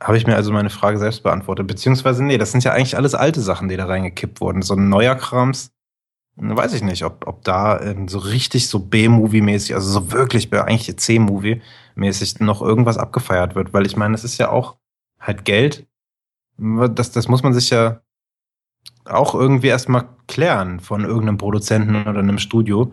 habe 0.00 0.16
ich 0.16 0.26
mir 0.26 0.34
also 0.34 0.52
meine 0.52 0.70
Frage 0.70 0.98
selbst 0.98 1.22
beantwortet. 1.22 1.66
Beziehungsweise, 1.66 2.24
nee, 2.24 2.38
das 2.38 2.52
sind 2.52 2.64
ja 2.64 2.72
eigentlich 2.72 2.96
alles 2.96 3.14
alte 3.14 3.40
Sachen, 3.40 3.68
die 3.68 3.76
da 3.76 3.86
reingekippt 3.86 4.40
wurden. 4.40 4.62
So 4.62 4.74
ein 4.74 4.88
neuer 4.88 5.14
Krams, 5.14 5.72
weiß 6.36 6.72
ich 6.72 6.82
nicht, 6.82 7.04
ob, 7.04 7.26
ob 7.26 7.44
da 7.44 7.80
ähm, 7.80 8.08
so 8.08 8.18
richtig 8.18 8.68
so 8.68 8.78
B-Movie-mäßig, 8.78 9.74
also 9.74 9.90
so 9.90 10.12
wirklich 10.12 10.52
eigentlich 10.52 10.96
C-Movie-mäßig 10.96 12.40
noch 12.40 12.62
irgendwas 12.62 12.96
abgefeiert 12.96 13.54
wird. 13.54 13.74
Weil 13.74 13.84
ich 13.84 13.96
meine, 13.96 14.12
das 14.12 14.24
ist 14.24 14.38
ja 14.38 14.50
auch 14.50 14.76
halt 15.18 15.44
Geld. 15.44 15.86
Das, 16.56 17.12
das 17.12 17.28
muss 17.28 17.42
man 17.42 17.52
sich 17.52 17.70
ja 17.70 18.00
auch 19.04 19.34
irgendwie 19.34 19.68
erstmal 19.68 20.08
klären 20.28 20.80
von 20.80 21.04
irgendeinem 21.04 21.38
Produzenten 21.38 22.06
oder 22.06 22.20
einem 22.20 22.38
Studio. 22.38 22.92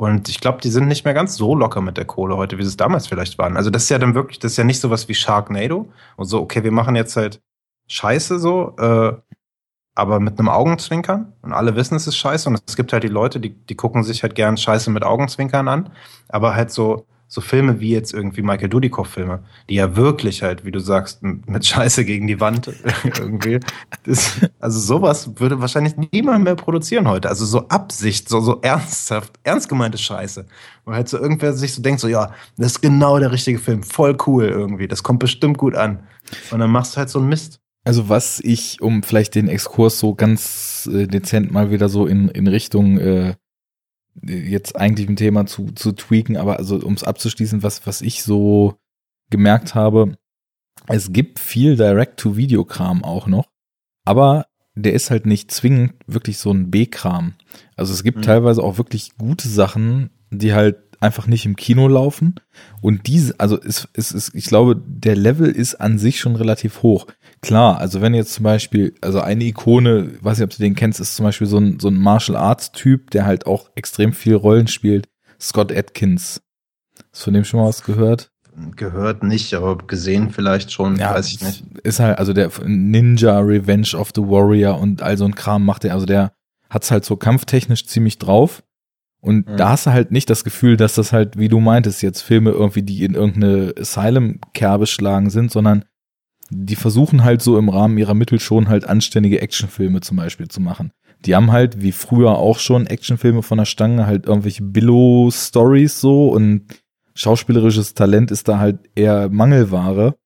Und 0.00 0.30
ich 0.30 0.40
glaube, 0.40 0.62
die 0.62 0.70
sind 0.70 0.88
nicht 0.88 1.04
mehr 1.04 1.12
ganz 1.12 1.36
so 1.36 1.54
locker 1.54 1.82
mit 1.82 1.98
der 1.98 2.06
Kohle 2.06 2.38
heute, 2.38 2.56
wie 2.56 2.62
sie 2.62 2.70
es 2.70 2.78
damals 2.78 3.06
vielleicht 3.06 3.36
waren. 3.36 3.58
Also 3.58 3.68
das 3.68 3.82
ist 3.82 3.90
ja 3.90 3.98
dann 3.98 4.14
wirklich, 4.14 4.38
das 4.38 4.52
ist 4.52 4.56
ja 4.56 4.64
nicht 4.64 4.80
sowas 4.80 5.08
wie 5.08 5.14
Sharknado 5.14 5.92
und 6.16 6.24
so, 6.24 6.40
okay, 6.40 6.64
wir 6.64 6.72
machen 6.72 6.96
jetzt 6.96 7.16
halt 7.16 7.42
Scheiße 7.86 8.38
so, 8.38 8.74
äh, 8.78 9.12
aber 9.94 10.18
mit 10.18 10.38
einem 10.38 10.48
Augenzwinkern 10.48 11.34
und 11.42 11.52
alle 11.52 11.76
wissen, 11.76 11.96
es 11.96 12.06
ist 12.06 12.16
Scheiße 12.16 12.48
und 12.48 12.62
es 12.66 12.76
gibt 12.76 12.94
halt 12.94 13.02
die 13.02 13.08
Leute, 13.08 13.40
die, 13.40 13.50
die 13.50 13.74
gucken 13.74 14.02
sich 14.02 14.22
halt 14.22 14.34
gern 14.34 14.56
Scheiße 14.56 14.90
mit 14.90 15.04
Augenzwinkern 15.04 15.68
an, 15.68 15.90
aber 16.30 16.54
halt 16.54 16.70
so 16.70 17.04
so 17.32 17.40
Filme 17.40 17.78
wie 17.78 17.90
jetzt 17.90 18.12
irgendwie 18.12 18.42
Michael 18.42 18.68
Dudikoff-Filme, 18.68 19.44
die 19.68 19.76
ja 19.76 19.94
wirklich 19.94 20.42
halt, 20.42 20.64
wie 20.64 20.72
du 20.72 20.80
sagst, 20.80 21.22
mit 21.22 21.64
Scheiße 21.64 22.04
gegen 22.04 22.26
die 22.26 22.40
Wand 22.40 22.68
irgendwie. 23.04 23.60
Das, 24.02 24.40
also 24.58 24.80
sowas 24.80 25.30
würde 25.36 25.60
wahrscheinlich 25.60 25.94
niemand 26.12 26.42
mehr 26.42 26.56
produzieren 26.56 27.06
heute. 27.06 27.28
Also 27.28 27.46
so 27.46 27.68
Absicht, 27.68 28.28
so, 28.28 28.40
so 28.40 28.58
ernsthaft, 28.62 29.38
ernst 29.44 29.68
gemeinte 29.68 29.96
Scheiße. 29.96 30.44
Wo 30.84 30.92
halt 30.92 31.08
so 31.08 31.18
irgendwer 31.18 31.52
sich 31.52 31.72
so 31.72 31.80
denkt, 31.80 32.00
so 32.00 32.08
ja, 32.08 32.32
das 32.56 32.72
ist 32.72 32.80
genau 32.82 33.20
der 33.20 33.30
richtige 33.30 33.60
Film, 33.60 33.84
voll 33.84 34.16
cool 34.26 34.46
irgendwie, 34.46 34.88
das 34.88 35.04
kommt 35.04 35.20
bestimmt 35.20 35.56
gut 35.56 35.76
an. 35.76 36.00
Und 36.50 36.58
dann 36.58 36.70
machst 36.70 36.94
du 36.94 36.96
halt 36.98 37.10
so 37.10 37.20
einen 37.20 37.28
Mist. 37.28 37.60
Also 37.84 38.08
was 38.08 38.40
ich, 38.40 38.82
um 38.82 39.04
vielleicht 39.04 39.36
den 39.36 39.46
Exkurs 39.46 40.00
so 40.00 40.16
ganz 40.16 40.90
äh, 40.92 41.06
dezent 41.06 41.52
mal 41.52 41.70
wieder 41.70 41.88
so 41.88 42.06
in, 42.06 42.28
in 42.28 42.48
Richtung 42.48 42.98
äh, 42.98 43.34
jetzt 44.22 44.76
eigentlich 44.76 45.08
ein 45.08 45.16
Thema 45.16 45.46
zu, 45.46 45.72
zu 45.72 45.92
tweaken, 45.92 46.36
aber 46.36 46.58
also 46.58 46.76
um 46.76 46.94
es 46.94 47.04
abzuschließen, 47.04 47.62
was, 47.62 47.86
was 47.86 48.00
ich 48.00 48.22
so 48.22 48.76
gemerkt 49.30 49.74
habe, 49.74 50.16
es 50.86 51.12
gibt 51.12 51.38
viel 51.38 51.76
Direct-to-Video-Kram 51.76 53.04
auch 53.04 53.26
noch, 53.26 53.46
aber 54.04 54.46
der 54.74 54.94
ist 54.94 55.10
halt 55.10 55.26
nicht 55.26 55.50
zwingend 55.50 55.94
wirklich 56.06 56.38
so 56.38 56.50
ein 56.52 56.70
B-Kram. 56.70 57.34
Also 57.76 57.92
es 57.92 58.02
gibt 58.02 58.18
mhm. 58.18 58.22
teilweise 58.22 58.62
auch 58.62 58.78
wirklich 58.78 59.16
gute 59.18 59.48
Sachen, 59.48 60.10
die 60.30 60.54
halt 60.54 60.76
einfach 61.00 61.26
nicht 61.26 61.46
im 61.46 61.56
Kino 61.56 61.88
laufen. 61.88 62.34
Und 62.80 63.06
diese, 63.06 63.38
also 63.40 63.60
es, 63.60 63.88
es 63.94 64.12
ist, 64.12 64.34
ich 64.34 64.44
glaube, 64.44 64.76
der 64.76 65.16
Level 65.16 65.50
ist 65.50 65.76
an 65.76 65.98
sich 65.98 66.20
schon 66.20 66.36
relativ 66.36 66.82
hoch. 66.82 67.06
Klar, 67.42 67.78
also 67.78 68.02
wenn 68.02 68.12
jetzt 68.12 68.34
zum 68.34 68.44
Beispiel, 68.44 68.94
also 69.00 69.20
eine 69.20 69.44
Ikone, 69.44 70.12
weiß 70.20 70.38
nicht, 70.38 70.44
ob 70.44 70.50
du 70.50 70.62
den 70.62 70.74
kennst, 70.74 71.00
ist 71.00 71.16
zum 71.16 71.24
Beispiel 71.24 71.46
so 71.46 71.58
ein, 71.58 71.80
so 71.80 71.88
ein 71.88 71.96
Martial 71.96 72.36
Arts 72.36 72.72
Typ, 72.72 73.10
der 73.10 73.24
halt 73.24 73.46
auch 73.46 73.70
extrem 73.74 74.12
viel 74.12 74.34
Rollen 74.34 74.68
spielt. 74.68 75.08
Scott 75.40 75.72
Atkins. 75.74 76.42
Hast 77.10 77.22
du 77.22 77.24
von 77.24 77.34
dem 77.34 77.44
schon 77.44 77.60
mal 77.60 77.68
was 77.68 77.82
gehört? 77.82 78.30
Gehört 78.76 79.22
nicht, 79.22 79.54
aber 79.54 79.78
gesehen 79.78 80.30
vielleicht 80.30 80.70
schon, 80.70 80.96
ja, 80.96 81.14
weiß 81.14 81.28
ich 81.28 81.40
nicht. 81.40 81.64
Ist 81.82 81.98
halt, 81.98 82.18
also 82.18 82.34
der 82.34 82.50
Ninja 82.66 83.38
Revenge 83.38 83.96
of 83.96 84.10
the 84.14 84.20
Warrior 84.20 84.78
und 84.78 85.00
all 85.00 85.16
so 85.16 85.24
ein 85.24 85.34
Kram 85.34 85.64
macht 85.64 85.84
er, 85.84 85.94
also 85.94 86.04
der 86.04 86.32
hat's 86.68 86.90
halt 86.90 87.06
so 87.06 87.16
kampftechnisch 87.16 87.86
ziemlich 87.86 88.18
drauf. 88.18 88.62
Und 89.22 89.48
mhm. 89.48 89.56
da 89.56 89.70
hast 89.70 89.86
du 89.86 89.92
halt 89.92 90.12
nicht 90.12 90.28
das 90.28 90.44
Gefühl, 90.44 90.76
dass 90.76 90.94
das 90.94 91.12
halt, 91.12 91.38
wie 91.38 91.48
du 91.48 91.60
meintest, 91.60 92.02
jetzt 92.02 92.20
Filme 92.20 92.50
irgendwie, 92.50 92.82
die 92.82 93.04
in 93.04 93.14
irgendeine 93.14 93.74
Asylum-Kerbe 93.78 94.86
schlagen 94.86 95.30
sind, 95.30 95.50
sondern 95.50 95.84
die 96.50 96.76
versuchen 96.76 97.24
halt 97.24 97.42
so 97.42 97.56
im 97.56 97.68
Rahmen 97.68 97.96
ihrer 97.96 98.14
Mittel 98.14 98.40
schon 98.40 98.68
halt 98.68 98.84
anständige 98.84 99.40
Actionfilme 99.40 100.00
zum 100.00 100.16
Beispiel 100.16 100.48
zu 100.48 100.60
machen. 100.60 100.92
Die 101.24 101.34
haben 101.34 101.52
halt, 101.52 101.82
wie 101.82 101.92
früher 101.92 102.38
auch 102.38 102.58
schon, 102.58 102.86
Actionfilme 102.86 103.42
von 103.42 103.58
der 103.58 103.66
Stange, 103.66 104.06
halt 104.06 104.26
irgendwelche 104.26 104.62
Billow-Stories 104.62 106.00
so 106.00 106.30
und 106.30 106.66
schauspielerisches 107.14 107.94
Talent 107.94 108.30
ist 108.30 108.48
da 108.48 108.58
halt 108.58 108.78
eher 108.94 109.28
Mangelware. 109.28 110.16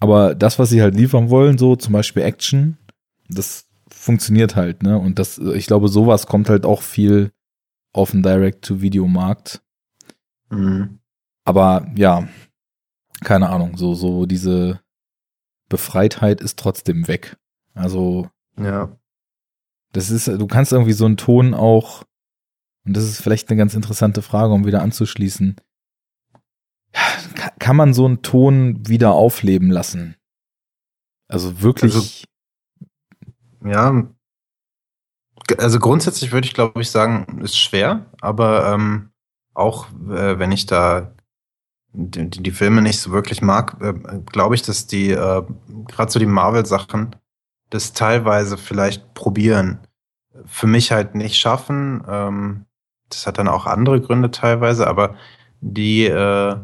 Aber 0.00 0.34
das, 0.34 0.58
was 0.58 0.70
sie 0.70 0.82
halt 0.82 0.94
liefern 0.94 1.30
wollen, 1.30 1.58
so 1.58 1.76
zum 1.76 1.92
Beispiel 1.92 2.22
Action, 2.22 2.78
das 3.28 3.66
funktioniert 3.88 4.56
halt, 4.56 4.82
ne? 4.82 4.98
Und 4.98 5.18
das, 5.18 5.38
ich 5.38 5.66
glaube, 5.66 5.88
sowas 5.88 6.26
kommt 6.26 6.48
halt 6.48 6.64
auch 6.64 6.82
viel 6.82 7.32
auf 7.92 8.12
den 8.12 8.22
Direct-to-Video-Markt. 8.22 9.62
Mhm. 10.50 10.98
Aber 11.44 11.86
ja, 11.96 12.28
keine 13.22 13.50
Ahnung, 13.50 13.76
so, 13.76 13.94
so 13.94 14.26
diese 14.26 14.80
Befreitheit 15.70 16.42
ist 16.42 16.58
trotzdem 16.58 17.08
weg. 17.08 17.38
Also. 17.72 18.28
Ja. 18.58 18.94
Das 19.92 20.10
ist, 20.10 20.28
du 20.28 20.46
kannst 20.46 20.72
irgendwie 20.72 20.92
so 20.92 21.06
einen 21.06 21.16
Ton 21.16 21.54
auch, 21.54 22.04
und 22.84 22.94
das 22.94 23.04
ist 23.04 23.22
vielleicht 23.22 23.48
eine 23.48 23.56
ganz 23.56 23.74
interessante 23.74 24.20
Frage, 24.20 24.52
um 24.52 24.66
wieder 24.66 24.82
anzuschließen. 24.82 25.56
Kann 27.58 27.76
man 27.76 27.94
so 27.94 28.04
einen 28.04 28.22
Ton 28.22 28.86
wieder 28.86 29.12
aufleben 29.12 29.70
lassen? 29.70 30.16
Also 31.28 31.62
wirklich. 31.62 31.94
Also, 31.94 32.24
ja. 33.64 34.10
Also 35.58 35.78
grundsätzlich 35.78 36.32
würde 36.32 36.46
ich, 36.46 36.54
glaube 36.54 36.80
ich, 36.82 36.90
sagen, 36.90 37.40
ist 37.42 37.56
schwer, 37.56 38.06
aber 38.20 38.72
ähm, 38.72 39.10
auch 39.54 39.88
äh, 40.08 40.38
wenn 40.38 40.52
ich 40.52 40.66
da 40.66 41.14
die, 41.92 42.28
die 42.28 42.50
Filme 42.50 42.82
nicht 42.82 43.00
so 43.00 43.10
wirklich 43.10 43.42
mag, 43.42 43.76
äh, 43.80 43.94
glaube 44.26 44.54
ich, 44.54 44.62
dass 44.62 44.86
die, 44.86 45.10
äh, 45.10 45.42
gerade 45.88 46.12
so 46.12 46.18
die 46.18 46.26
Marvel-Sachen, 46.26 47.16
das 47.70 47.92
teilweise 47.92 48.56
vielleicht 48.56 49.14
probieren. 49.14 49.78
Für 50.46 50.66
mich 50.66 50.92
halt 50.92 51.14
nicht 51.14 51.36
schaffen. 51.36 52.02
Ähm, 52.08 52.66
das 53.08 53.26
hat 53.26 53.38
dann 53.38 53.48
auch 53.48 53.66
andere 53.66 54.00
Gründe 54.00 54.30
teilweise, 54.30 54.86
aber 54.86 55.16
die 55.60 56.06
äh, 56.06 56.56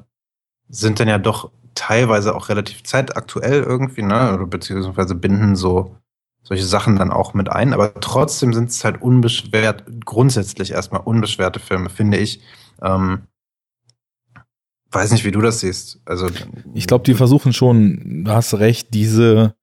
sind 0.69 1.01
dann 1.01 1.09
ja 1.09 1.19
doch 1.19 1.51
teilweise 1.75 2.35
auch 2.35 2.49
relativ 2.49 2.85
zeitaktuell 2.85 3.63
irgendwie, 3.63 4.03
ne? 4.03 4.33
Oder 4.35 4.47
beziehungsweise 4.47 5.15
binden 5.15 5.57
so 5.57 5.97
solche 6.43 6.65
Sachen 6.65 6.97
dann 6.97 7.13
auch 7.13 7.35
mit 7.35 7.49
ein. 7.51 7.73
Aber 7.73 7.93
trotzdem 7.95 8.55
sind 8.55 8.71
es 8.71 8.85
halt 8.85 9.03
unbeschwert, 9.03 9.85
grundsätzlich 10.05 10.71
erstmal 10.71 11.03
unbeschwerte 11.03 11.61
Filme, 11.61 11.91
finde 11.91 12.19
ich. 12.19 12.41
Ähm, 12.81 13.23
weiß 14.97 15.13
nicht, 15.13 15.25
wie 15.25 15.31
du 15.31 15.41
das 15.41 15.61
siehst. 15.61 16.01
Also 16.05 16.29
ich 16.75 16.87
glaube, 16.87 17.05
die 17.05 17.15
versuchen 17.15 17.53
schon, 17.53 18.25
du 18.25 18.31
hast 18.31 18.55
recht, 18.55 18.95
diese 18.95 19.55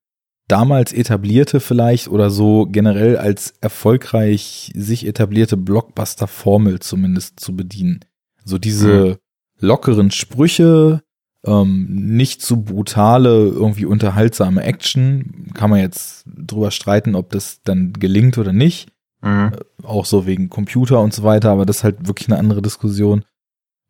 damals 0.48 0.94
etablierte 0.94 1.60
vielleicht 1.60 2.08
oder 2.08 2.30
so 2.30 2.68
generell 2.70 3.18
als 3.18 3.54
erfolgreich 3.62 4.72
sich 4.76 5.08
etablierte 5.08 5.58
Blockbuster-Formel 5.58 6.80
zumindest 6.80 7.40
zu 7.40 7.56
bedienen. 7.56 8.02
So 8.46 8.58
diese 8.58 8.88
mhm. 8.88 9.16
lockeren 9.60 10.12
Sprüche, 10.12 11.02
ähm, 11.46 11.88
nicht 11.90 12.42
zu 12.42 12.64
brutale, 12.64 13.48
irgendwie 13.48 13.86
unterhaltsame 13.86 14.64
Action. 14.64 15.48
Kann 15.54 15.70
man 15.70 15.80
jetzt 15.80 16.26
drüber 16.26 16.72
streiten, 16.72 17.16
ob 17.16 17.32
das 17.32 17.62
dann 17.64 17.94
gelingt 17.94 18.38
oder 18.38 18.54
nicht. 18.54 18.90
Mhm. 19.22 19.52
Äh, 19.54 19.86
auch 19.86 20.06
so 20.06 20.26
wegen 20.26 20.50
Computer 20.50 21.02
und 21.02 21.14
so 21.14 21.24
weiter, 21.24 21.52
aber 21.52 21.66
das 21.66 21.78
ist 21.78 21.84
halt 21.84 22.08
wirklich 22.08 22.30
eine 22.30 22.40
andere 22.40 22.62
Diskussion. 22.62 23.26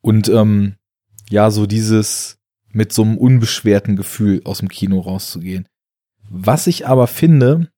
Und 0.01 0.29
ähm, 0.29 0.75
ja, 1.29 1.51
so 1.51 1.65
dieses 1.65 2.37
mit 2.69 2.91
so 2.91 3.03
einem 3.03 3.17
unbeschwerten 3.17 3.95
Gefühl 3.95 4.41
aus 4.45 4.59
dem 4.59 4.67
Kino 4.67 4.99
rauszugehen. 4.99 5.67
Was 6.29 6.67
ich 6.67 6.87
aber 6.87 7.07
finde, 7.07 7.69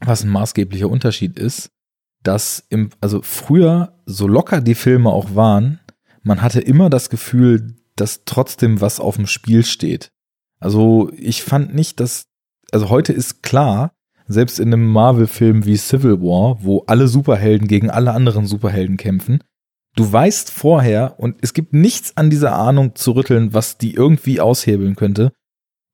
was 0.00 0.22
ein 0.22 0.30
maßgeblicher 0.30 0.88
Unterschied 0.88 1.38
ist, 1.38 1.70
dass 2.22 2.64
im, 2.68 2.90
also 3.00 3.22
früher, 3.22 4.00
so 4.06 4.26
locker 4.26 4.60
die 4.60 4.74
Filme 4.74 5.10
auch 5.10 5.34
waren, 5.34 5.80
man 6.22 6.42
hatte 6.42 6.60
immer 6.60 6.90
das 6.90 7.10
Gefühl, 7.10 7.76
dass 7.96 8.24
trotzdem 8.24 8.80
was 8.80 9.00
auf 9.00 9.16
dem 9.16 9.26
Spiel 9.26 9.64
steht. 9.64 10.10
Also 10.58 11.10
ich 11.16 11.42
fand 11.42 11.74
nicht, 11.74 12.00
dass, 12.00 12.26
also 12.72 12.88
heute 12.88 13.12
ist 13.12 13.42
klar, 13.42 13.92
selbst 14.26 14.58
in 14.58 14.72
einem 14.72 14.86
Marvel-Film 14.86 15.66
wie 15.66 15.76
Civil 15.76 16.20
War, 16.22 16.62
wo 16.62 16.84
alle 16.86 17.08
Superhelden 17.08 17.68
gegen 17.68 17.90
alle 17.90 18.12
anderen 18.12 18.46
Superhelden 18.46 18.96
kämpfen, 18.96 19.40
du 19.94 20.12
weißt 20.12 20.50
vorher 20.50 21.14
und 21.18 21.36
es 21.40 21.54
gibt 21.54 21.72
nichts 21.72 22.16
an 22.16 22.30
dieser 22.30 22.54
Ahnung 22.56 22.94
zu 22.94 23.12
rütteln, 23.12 23.54
was 23.54 23.78
die 23.78 23.94
irgendwie 23.94 24.40
aushebeln 24.40 24.96
könnte. 24.96 25.32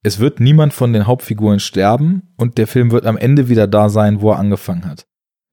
Es 0.03 0.19
wird 0.19 0.41
niemand 0.41 0.73
von 0.73 0.93
den 0.93 1.07
Hauptfiguren 1.07 1.61
sterben 1.61 2.33
und 2.37 2.57
der 2.57 2.67
Film 2.67 2.91
wird 2.91 3.05
am 3.07 3.19
Ende 3.19 3.49
wieder 3.49 3.67
da 3.67 3.89
sein, 3.89 4.21
wo 4.21 4.31
er 4.31 4.39
angefangen 4.39 4.87
hat. 4.87 5.07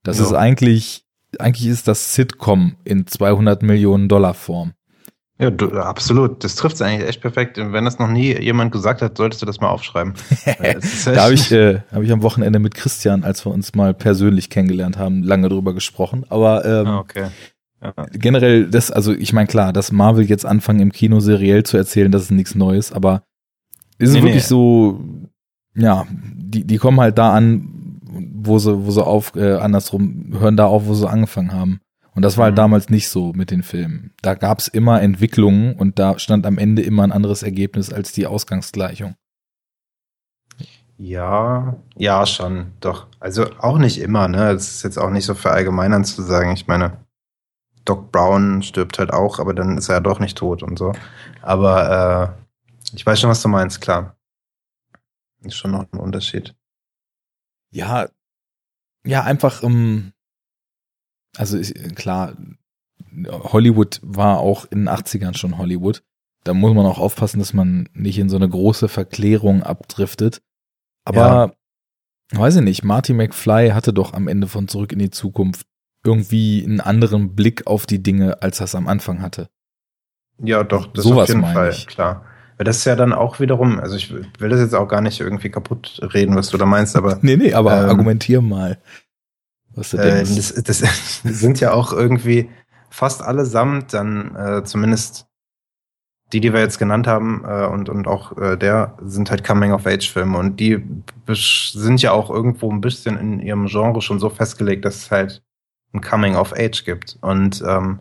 Das 0.04 0.20
ja. 0.20 0.26
ist 0.26 0.34
eigentlich, 0.34 1.06
eigentlich 1.38 1.68
ist 1.68 1.88
das 1.88 2.14
Sitcom 2.14 2.78
in 2.86 3.08
200 3.08 3.62
Millionen 3.62 4.08
Dollar 4.08 4.34
Form. 4.34 4.74
Ja, 5.40 5.52
du, 5.52 5.70
absolut. 5.74 6.44
Das 6.44 6.56
trifft 6.56 6.76
es 6.76 6.82
eigentlich 6.82 7.08
echt 7.08 7.22
perfekt. 7.22 7.58
Wenn 7.58 7.86
das 7.86 8.00
noch 8.00 8.08
nie 8.08 8.36
jemand 8.40 8.72
gesagt 8.72 9.04
hat, 9.04 9.18
solltest 9.18 9.42
du 9.42 9.46
das 9.46 9.60
mal 9.60 9.70
aufschreiben. 9.70 10.16
da 11.06 11.24
habe 11.24 11.34
ich, 11.34 11.52
äh, 11.52 11.82
hab 11.92 12.02
ich 12.02 12.12
am 12.12 12.24
Wochenende 12.24 12.58
mit 12.58 12.74
Christian, 12.74 13.24
als 13.24 13.46
wir 13.46 13.52
uns 13.52 13.76
mal 13.76 13.94
persönlich 13.94 14.50
kennengelernt 14.50 14.98
haben, 14.98 15.22
lange 15.22 15.50
drüber 15.50 15.76
gesprochen. 15.76 16.26
Aber 16.30 16.66
ähm, 16.66 16.88
ah, 16.88 17.00
okay. 17.00 17.28
Ja. 17.82 17.94
generell, 18.12 18.70
das, 18.70 18.92
also 18.92 19.14
ich 19.14 19.34
meine 19.34 19.48
klar, 19.48 19.74
dass 19.74 19.92
Marvel 19.92 20.26
jetzt 20.26 20.46
anfangen 20.46 20.80
im 20.80 20.92
Kino 20.92 21.20
seriell 21.20 21.64
zu 21.64 21.78
erzählen, 21.78 22.12
das 22.12 22.24
ist 22.24 22.32
nichts 22.32 22.56
Neues, 22.56 22.92
aber 22.92 23.24
ist 23.98 24.14
nee, 24.14 24.22
wirklich 24.22 24.44
nee. 24.44 24.48
so, 24.48 25.02
ja, 25.76 26.06
die, 26.10 26.66
die 26.66 26.78
kommen 26.78 27.00
halt 27.00 27.18
da 27.18 27.34
an, 27.34 28.02
wo 28.34 28.60
sie, 28.60 28.86
wo 28.86 28.92
sie 28.92 29.06
auf, 29.06 29.36
äh, 29.36 29.56
andersrum, 29.56 30.36
hören 30.40 30.58
da 30.58 30.66
auf, 30.66 30.88
wo 30.88 30.94
sie 30.94 31.10
angefangen 31.10 31.54
haben. 31.54 31.82
Und 32.14 32.24
das 32.24 32.38
war 32.38 32.46
halt 32.46 32.54
mhm. 32.54 32.58
damals 32.58 32.90
nicht 32.90 33.10
so 33.10 33.32
mit 33.34 33.52
den 33.52 33.62
Filmen. 33.62 34.12
Da 34.24 34.34
gab 34.34 34.58
es 34.60 34.68
immer 34.68 35.02
Entwicklungen 35.02 35.76
und 35.76 36.00
da 36.00 36.18
stand 36.18 36.48
am 36.48 36.58
Ende 36.58 36.82
immer 36.82 37.04
ein 37.04 37.12
anderes 37.12 37.44
Ergebnis 37.44 37.94
als 37.94 38.12
die 38.12 38.26
Ausgangsgleichung. 38.26 39.14
Ja, 40.98 41.76
ja, 41.96 42.26
schon, 42.26 42.72
doch. 42.80 43.06
Also 43.20 43.46
auch 43.60 43.78
nicht 43.78 44.00
immer, 44.02 44.28
ne? 44.28 44.50
Es 44.50 44.78
ist 44.78 44.84
jetzt 44.84 44.98
auch 44.98 45.12
nicht 45.12 45.26
so 45.26 45.36
verallgemeinern 45.36 46.06
zu 46.06 46.24
sagen. 46.24 46.54
Ich 46.54 46.66
meine, 46.66 46.98
Doc 47.88 48.12
Brown 48.12 48.62
stirbt 48.64 49.00
halt 49.00 49.12
auch, 49.12 49.40
aber 49.40 49.54
dann 49.54 49.78
ist 49.78 49.90
er 49.90 49.96
ja 49.96 50.00
doch 50.02 50.20
nicht 50.20 50.38
tot 50.38 50.62
und 50.62 50.78
so. 50.78 50.92
Aber 51.42 52.36
äh, 52.36 52.96
ich 52.96 53.06
weiß 53.06 53.20
schon, 53.20 53.30
was 53.30 53.42
du 53.42 53.48
meinst, 53.48 53.80
klar. 53.80 54.18
Ist 55.42 55.56
schon 55.56 55.72
noch 55.72 55.86
ein 55.92 56.00
Unterschied. 56.00 56.56
Ja, 57.72 58.10
ja, 59.06 59.24
einfach, 59.24 59.64
ähm, 59.64 60.12
also 61.38 61.58
ich, 61.58 61.74
klar, 61.96 62.36
Hollywood 63.28 64.02
war 64.04 64.40
auch 64.40 64.66
in 64.66 64.80
den 64.80 64.90
80ern 64.90 65.38
schon 65.38 65.58
Hollywood. 65.58 66.04
Da 66.44 66.54
muss 66.54 66.74
man 66.74 66.86
auch 66.86 67.00
aufpassen, 67.00 67.40
dass 67.40 67.54
man 67.54 67.88
nicht 67.94 68.20
in 68.20 68.30
so 68.30 68.36
eine 68.36 68.50
große 68.50 68.90
Verklärung 68.90 69.64
abdriftet. 69.64 70.42
Aber 71.06 71.54
ja. 72.34 72.40
weiß 72.40 72.58
ich 72.58 72.64
nicht, 72.64 72.84
Marty 72.84 73.14
McFly 73.14 73.70
hatte 73.70 73.94
doch 73.94 74.14
am 74.14 74.28
Ende 74.28 74.48
von 74.48 74.68
Zurück 74.68 74.92
in 74.92 75.00
die 75.00 75.10
Zukunft 75.10 75.66
irgendwie 76.08 76.64
einen 76.66 76.80
anderen 76.80 77.36
Blick 77.36 77.68
auf 77.68 77.86
die 77.86 78.02
Dinge, 78.02 78.42
als 78.42 78.60
er 78.60 78.66
es 78.66 78.76
am 78.76 78.88
Anfang 78.88 79.22
hatte. 79.22 79.50
Ja, 80.42 80.64
doch, 80.64 80.88
das 80.88 81.04
Sowas 81.04 81.30
auf 81.30 81.36
jeden 81.36 81.54
Fall, 81.54 81.70
ich. 81.70 81.88
klar. 81.88 82.26
Weil 82.58 82.66
das 82.66 82.78
ist 82.78 82.86
ja 82.86 82.96
dann 82.96 83.14
auch 83.14 83.40
wiederum, 83.40 83.80
also 83.80 83.96
ich 83.96 84.12
will 84.12 84.50
das 84.50 84.60
jetzt 84.60 84.74
auch 84.74 84.88
gar 84.88 85.02
nicht 85.02 85.20
irgendwie 85.20 85.50
kaputt 85.50 86.00
reden, 86.14 86.36
was 86.36 86.50
du 86.50 86.58
da 86.58 86.66
meinst, 86.66 86.96
aber. 86.96 87.20
nee, 87.22 87.36
nee, 87.36 87.54
aber 87.54 87.84
ähm, 87.84 87.90
argumentier 87.90 88.42
mal 88.42 88.80
was 89.78 89.92
du 89.92 89.98
äh, 89.98 90.26
denkst. 90.26 90.36
Das, 90.36 90.82
das 90.82 91.22
sind 91.24 91.60
ja 91.60 91.72
auch 91.72 91.94
irgendwie 91.94 92.50
fast 92.90 93.22
allesamt 93.22 93.94
dann 93.94 94.36
äh, 94.36 94.64
zumindest 94.64 95.28
die, 96.34 96.42
die 96.42 96.52
wir 96.52 96.60
jetzt 96.60 96.80
genannt 96.80 97.08
haben 97.08 97.46
äh, 97.46 97.68
und, 97.68 97.88
und 97.88 98.06
auch 98.06 98.38
äh, 98.38 98.58
der 98.58 98.98
sind 99.02 99.32
halt 99.32 99.46
Coming-of-Age-Filme 99.46 100.38
und 100.38 100.60
die 100.60 100.84
sind 101.30 102.02
ja 102.02 102.12
auch 102.12 102.30
irgendwo 102.30 102.70
ein 102.70 102.82
bisschen 102.82 103.18
in 103.18 103.40
ihrem 103.40 103.68
Genre 103.68 104.02
schon 104.02 104.20
so 104.20 104.30
festgelegt, 104.30 104.84
dass 104.84 104.98
es 104.98 105.12
halt 105.12 105.44
ein 105.94 106.02
Coming-of-Age 106.02 106.84
gibt. 106.84 107.18
Und 107.22 107.64
ähm, 107.66 108.00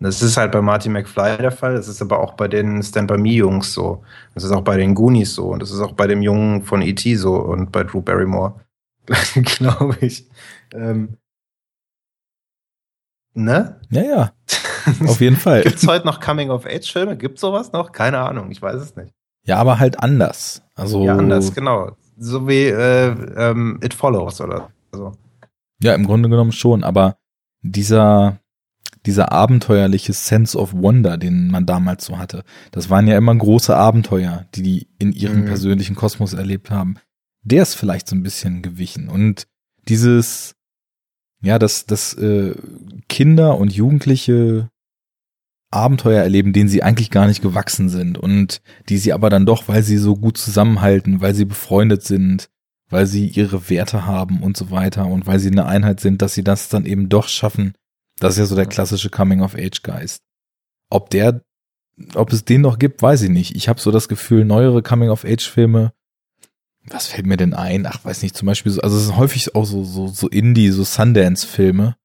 das 0.00 0.22
ist 0.22 0.38
halt 0.38 0.52
bei 0.52 0.62
Marty 0.62 0.88
McFly 0.88 1.36
der 1.36 1.52
Fall, 1.52 1.74
das 1.74 1.86
ist 1.86 2.00
aber 2.00 2.20
auch 2.20 2.32
bei 2.32 2.48
den 2.48 2.82
Stand 2.82 3.08
By 3.08 3.18
Me-Jungs 3.18 3.74
so. 3.74 4.02
Das 4.34 4.44
ist 4.44 4.50
auch 4.50 4.62
bei 4.62 4.78
den 4.78 4.94
Goonies 4.94 5.34
so 5.34 5.48
und 5.48 5.60
das 5.60 5.70
ist 5.70 5.80
auch 5.80 5.92
bei 5.92 6.06
dem 6.06 6.22
Jungen 6.22 6.62
von 6.62 6.80
E.T. 6.80 7.16
so 7.16 7.34
und 7.34 7.70
bei 7.70 7.84
Drew 7.84 8.00
Barrymore, 8.00 8.54
glaube 9.34 9.98
ich. 10.00 10.26
Ähm, 10.72 11.18
ne? 13.34 13.78
Ja, 13.90 14.02
ja. 14.02 14.32
Auf 15.06 15.20
jeden 15.20 15.36
Fall. 15.38 15.62
Gibt 15.64 15.76
es 15.76 15.86
heute 15.86 16.06
noch 16.06 16.18
Coming-of-Age-Filme? 16.18 17.18
Gibt 17.18 17.38
sowas 17.38 17.72
noch? 17.72 17.92
Keine 17.92 18.20
Ahnung, 18.20 18.50
ich 18.50 18.62
weiß 18.62 18.80
es 18.80 18.96
nicht. 18.96 19.12
Ja, 19.44 19.58
aber 19.58 19.78
halt 19.78 20.02
anders. 20.02 20.62
Also 20.76 21.04
ja, 21.04 21.16
anders, 21.16 21.54
genau. 21.54 21.96
So 22.16 22.48
wie 22.48 22.64
äh, 22.64 23.08
ähm, 23.36 23.78
It 23.82 23.92
Follows 23.92 24.40
oder 24.40 24.70
so. 24.92 25.12
Ja, 25.82 25.94
im 25.94 26.06
Grunde 26.06 26.28
genommen 26.28 26.52
schon, 26.52 26.84
aber 26.84 27.16
dieser, 27.62 28.40
dieser 29.06 29.32
abenteuerliche 29.32 30.12
Sense 30.12 30.58
of 30.58 30.72
Wonder, 30.74 31.16
den 31.16 31.48
man 31.50 31.66
damals 31.66 32.04
so 32.04 32.18
hatte, 32.18 32.44
das 32.70 32.90
waren 32.90 33.06
ja 33.06 33.16
immer 33.16 33.34
große 33.34 33.74
Abenteuer, 33.74 34.46
die 34.54 34.62
die 34.62 34.88
in 34.98 35.12
ihrem 35.12 35.42
mhm. 35.42 35.46
persönlichen 35.46 35.96
Kosmos 35.96 36.34
erlebt 36.34 36.70
haben. 36.70 36.96
Der 37.42 37.62
ist 37.62 37.74
vielleicht 37.74 38.08
so 38.08 38.16
ein 38.16 38.22
bisschen 38.22 38.60
gewichen. 38.60 39.08
Und 39.08 39.46
dieses, 39.88 40.54
ja, 41.40 41.58
dass, 41.58 41.86
dass 41.86 42.12
äh, 42.14 42.54
Kinder 43.08 43.56
und 43.56 43.72
Jugendliche 43.72 44.68
Abenteuer 45.70 46.22
erleben, 46.22 46.52
denen 46.52 46.68
sie 46.68 46.82
eigentlich 46.82 47.10
gar 47.10 47.26
nicht 47.26 47.42
gewachsen 47.42 47.88
sind 47.88 48.18
und 48.18 48.60
die 48.88 48.98
sie 48.98 49.12
aber 49.12 49.30
dann 49.30 49.46
doch, 49.46 49.68
weil 49.68 49.82
sie 49.82 49.98
so 49.98 50.16
gut 50.16 50.36
zusammenhalten, 50.36 51.20
weil 51.20 51.34
sie 51.34 51.44
befreundet 51.44 52.02
sind, 52.02 52.50
weil 52.90 53.06
sie 53.06 53.26
ihre 53.26 53.70
Werte 53.70 54.04
haben 54.04 54.42
und 54.42 54.56
so 54.56 54.70
weiter 54.70 55.06
und 55.06 55.26
weil 55.26 55.38
sie 55.38 55.50
eine 55.50 55.66
Einheit 55.66 56.00
sind, 56.00 56.20
dass 56.22 56.34
sie 56.34 56.44
das 56.44 56.68
dann 56.68 56.84
eben 56.84 57.08
doch 57.08 57.28
schaffen. 57.28 57.74
Das 58.18 58.34
ist 58.34 58.38
ja 58.38 58.46
so 58.46 58.56
der 58.56 58.66
klassische 58.66 59.08
Coming-of-Age-Geist. 59.08 60.22
Ob 60.90 61.08
der, 61.10 61.42
ob 62.14 62.32
es 62.32 62.44
den 62.44 62.60
noch 62.60 62.78
gibt, 62.78 63.00
weiß 63.00 63.22
ich 63.22 63.30
nicht. 63.30 63.56
Ich 63.56 63.68
habe 63.68 63.80
so 63.80 63.90
das 63.90 64.08
Gefühl, 64.08 64.44
neuere 64.44 64.82
Coming-of-Age-Filme 64.82 65.92
was 66.86 67.08
fällt 67.08 67.26
mir 67.26 67.36
denn 67.36 67.54
ein? 67.54 67.86
Ach, 67.86 68.04
weiß 68.04 68.22
nicht, 68.22 68.36
zum 68.36 68.46
Beispiel 68.46 68.72
so, 68.72 68.80
also 68.80 68.96
es 68.96 69.06
sind 69.06 69.16
häufig 69.16 69.54
auch 69.54 69.64
so, 69.64 69.84
so, 69.84 70.08
so 70.08 70.28
Indie, 70.28 70.70
so 70.70 70.84
Sundance-Filme. 70.84 71.96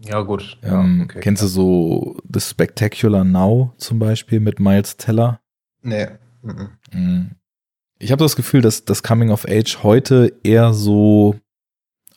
Ja, 0.00 0.20
gut. 0.22 0.58
Ähm, 0.62 1.02
okay, 1.04 1.20
kennst 1.20 1.40
klar. 1.40 1.48
du 1.48 1.54
so 1.54 2.20
The 2.32 2.40
Spectacular 2.40 3.24
Now 3.24 3.74
zum 3.78 3.98
Beispiel 3.98 4.40
mit 4.40 4.60
Miles 4.60 4.96
Teller? 4.96 5.40
Nee. 5.82 6.08
Mhm. 6.92 7.30
Ich 7.98 8.12
habe 8.12 8.24
das 8.24 8.36
Gefühl, 8.36 8.60
dass 8.60 8.84
das 8.84 9.02
Coming 9.02 9.30
of 9.30 9.46
Age 9.48 9.82
heute 9.82 10.32
eher 10.42 10.72
so 10.72 11.36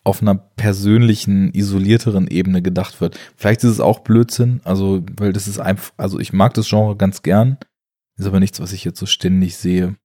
auf 0.03 0.21
einer 0.21 0.35
persönlichen, 0.35 1.53
isolierteren 1.53 2.27
Ebene 2.27 2.61
gedacht 2.61 3.01
wird. 3.01 3.19
Vielleicht 3.35 3.63
ist 3.63 3.71
es 3.71 3.79
auch 3.79 3.99
Blödsinn, 3.99 4.61
also, 4.63 5.03
weil 5.17 5.31
das 5.31 5.47
ist 5.47 5.59
einfach, 5.59 5.91
also 5.97 6.19
ich 6.19 6.33
mag 6.33 6.53
das 6.55 6.67
Genre 6.67 6.95
ganz 6.95 7.21
gern, 7.21 7.57
ist 8.17 8.25
aber 8.25 8.39
nichts, 8.39 8.59
was 8.59 8.73
ich 8.73 8.83
jetzt 8.83 8.99
so 8.99 9.05
ständig 9.05 9.57
sehe. 9.57 9.95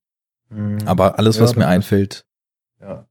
Mhm. 0.49 0.79
Aber 0.85 1.17
alles, 1.17 1.39
was 1.39 1.53
ja, 1.53 1.59
mir 1.59 1.67
einfällt. 1.67 2.25
Ja. 2.79 3.07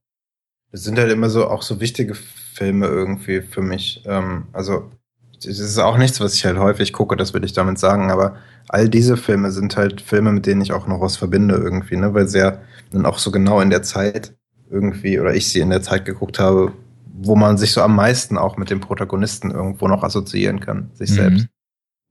Das 0.71 0.83
sind 0.83 0.97
halt 0.97 1.11
immer 1.11 1.29
so 1.29 1.47
auch 1.47 1.61
so 1.61 1.79
wichtige 1.79 2.15
Filme 2.15 2.87
irgendwie 2.87 3.41
für 3.41 3.61
mich. 3.61 4.03
Ähm, 4.05 4.47
also 4.53 4.91
es 5.39 5.59
ist 5.59 5.77
auch 5.77 5.97
nichts, 5.97 6.19
was 6.19 6.33
ich 6.33 6.45
halt 6.45 6.57
häufig 6.57 6.93
gucke, 6.93 7.15
das 7.15 7.33
will 7.33 7.43
ich 7.43 7.53
damit 7.53 7.79
sagen, 7.79 8.11
aber 8.11 8.37
all 8.69 8.89
diese 8.89 9.17
Filme 9.17 9.51
sind 9.51 9.77
halt 9.77 10.01
Filme, 10.01 10.31
mit 10.31 10.45
denen 10.45 10.61
ich 10.61 10.73
auch 10.73 10.87
noch 10.87 11.01
was 11.01 11.17
verbinde 11.17 11.55
irgendwie, 11.55 11.97
ne? 11.97 12.13
Weil 12.13 12.27
sie 12.27 12.39
ja 12.39 12.59
dann 12.91 13.05
auch 13.05 13.17
so 13.17 13.31
genau 13.31 13.61
in 13.61 13.69
der 13.69 13.83
Zeit 13.83 14.35
irgendwie, 14.69 15.19
oder 15.19 15.33
ich 15.33 15.49
sie 15.49 15.59
in 15.59 15.69
der 15.69 15.81
Zeit 15.81 16.05
geguckt 16.05 16.39
habe, 16.39 16.73
wo 17.19 17.35
man 17.35 17.57
sich 17.57 17.71
so 17.71 17.81
am 17.81 17.95
meisten 17.95 18.37
auch 18.37 18.57
mit 18.57 18.69
dem 18.69 18.81
Protagonisten 18.81 19.51
irgendwo 19.51 19.87
noch 19.87 20.03
assoziieren 20.03 20.59
kann, 20.59 20.91
sich 20.93 21.11
mhm. 21.11 21.15
selbst. 21.15 21.47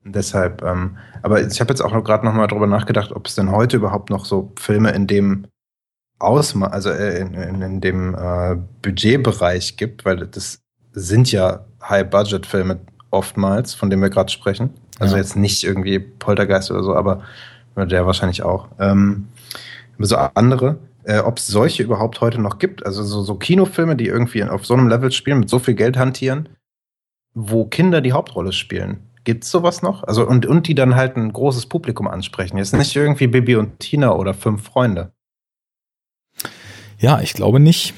Deshalb, 0.05 0.63
ähm, 0.63 0.97
aber 1.23 1.45
ich 1.45 1.61
habe 1.61 1.71
jetzt 1.71 1.81
auch 1.81 1.93
gerade 2.05 2.25
noch 2.25 2.33
mal 2.33 2.47
drüber 2.47 2.69
nachgedacht, 2.69 3.13
ob 3.13 3.27
es 3.27 3.35
denn 3.35 3.51
heute 3.51 3.77
überhaupt 3.77 4.09
noch 4.09 4.25
so 4.25 4.53
Filme 4.57 4.91
in 4.91 5.07
dem 5.07 5.47
Ausma 6.19 6.69
also 6.69 6.91
äh, 6.91 7.21
in, 7.21 7.35
in, 7.35 7.63
in 7.63 7.81
dem 7.81 8.15
äh, 8.15 8.57
Budgetbereich 8.83 9.77
gibt, 9.77 10.05
weil 10.05 10.27
das 10.27 10.61
sind 10.93 11.31
ja 11.31 11.67
High-Budget-Filme 11.83 12.81
oftmals, 13.11 13.75
von 13.75 13.91
denen 13.91 14.03
wir 14.03 14.11
gerade 14.11 14.33
sprechen. 14.33 14.71
Also 14.99 15.17
ja. 15.17 15.21
jetzt 15.21 15.37
nicht 15.37 15.65
irgendwie 15.65 15.99
Poltergeist 15.99 16.71
oder 16.71 16.83
so, 16.83 16.95
aber 16.95 17.23
der 17.77 18.07
wahrscheinlich 18.07 18.43
auch. 18.43 18.69
Ähm, 18.79 19.29
so 19.99 20.17
andere, 20.17 20.79
äh, 21.05 21.19
ob 21.19 21.39
es 21.39 21.47
solche 21.47 21.83
überhaupt 21.83 22.21
heute 22.21 22.41
noch 22.41 22.59
gibt, 22.59 22.85
also 22.85 23.03
so, 23.03 23.23
so 23.23 23.35
Kinofilme, 23.35 23.97
die 23.97 24.07
irgendwie 24.07 24.43
auf 24.45 24.67
so 24.67 24.75
einem 24.75 24.89
Level 24.89 25.13
spielen, 25.13 25.41
mit 25.41 25.51
so 25.51 25.59
viel 25.59 25.75
Geld 25.75 25.97
hantieren, 25.97 26.49
wo 27.35 27.65
Kinder 27.65 28.01
die 28.01 28.13
Hauptrolle 28.13 28.53
spielen. 28.53 28.99
Gibt's 29.25 29.51
sowas 29.51 29.83
noch? 29.83 30.05
Also 30.05 30.27
und, 30.27 30.47
und 30.47 30.69
die 30.69 30.75
dann 30.75 30.95
halt 30.95 31.17
ein 31.17 31.33
großes 31.33 31.67
Publikum 31.67 32.07
ansprechen. 32.07 32.59
Jetzt 32.59 32.75
nicht 32.75 32.95
irgendwie 32.95 33.27
Bibi 33.27 33.57
und 33.57 33.81
Tina 33.81 34.15
oder 34.15 34.35
fünf 34.35 34.63
Freunde. 34.63 35.13
Ja, 36.99 37.21
ich 37.21 37.35
glaube 37.35 37.61
nicht. 37.61 37.93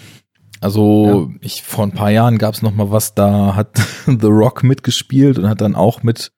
Also 0.60 1.28
ja. 1.30 1.36
ich 1.40 1.62
vor 1.62 1.84
ein 1.84 1.92
paar 1.92 2.10
Jahren 2.10 2.38
gab's 2.38 2.62
noch 2.62 2.74
mal 2.74 2.90
was, 2.90 3.14
da 3.14 3.54
hat 3.54 3.76
The 4.06 4.26
Rock 4.26 4.64
mitgespielt 4.64 5.38
und 5.38 5.48
hat 5.48 5.60
dann 5.60 5.76
auch 5.76 6.02
mit 6.02 6.32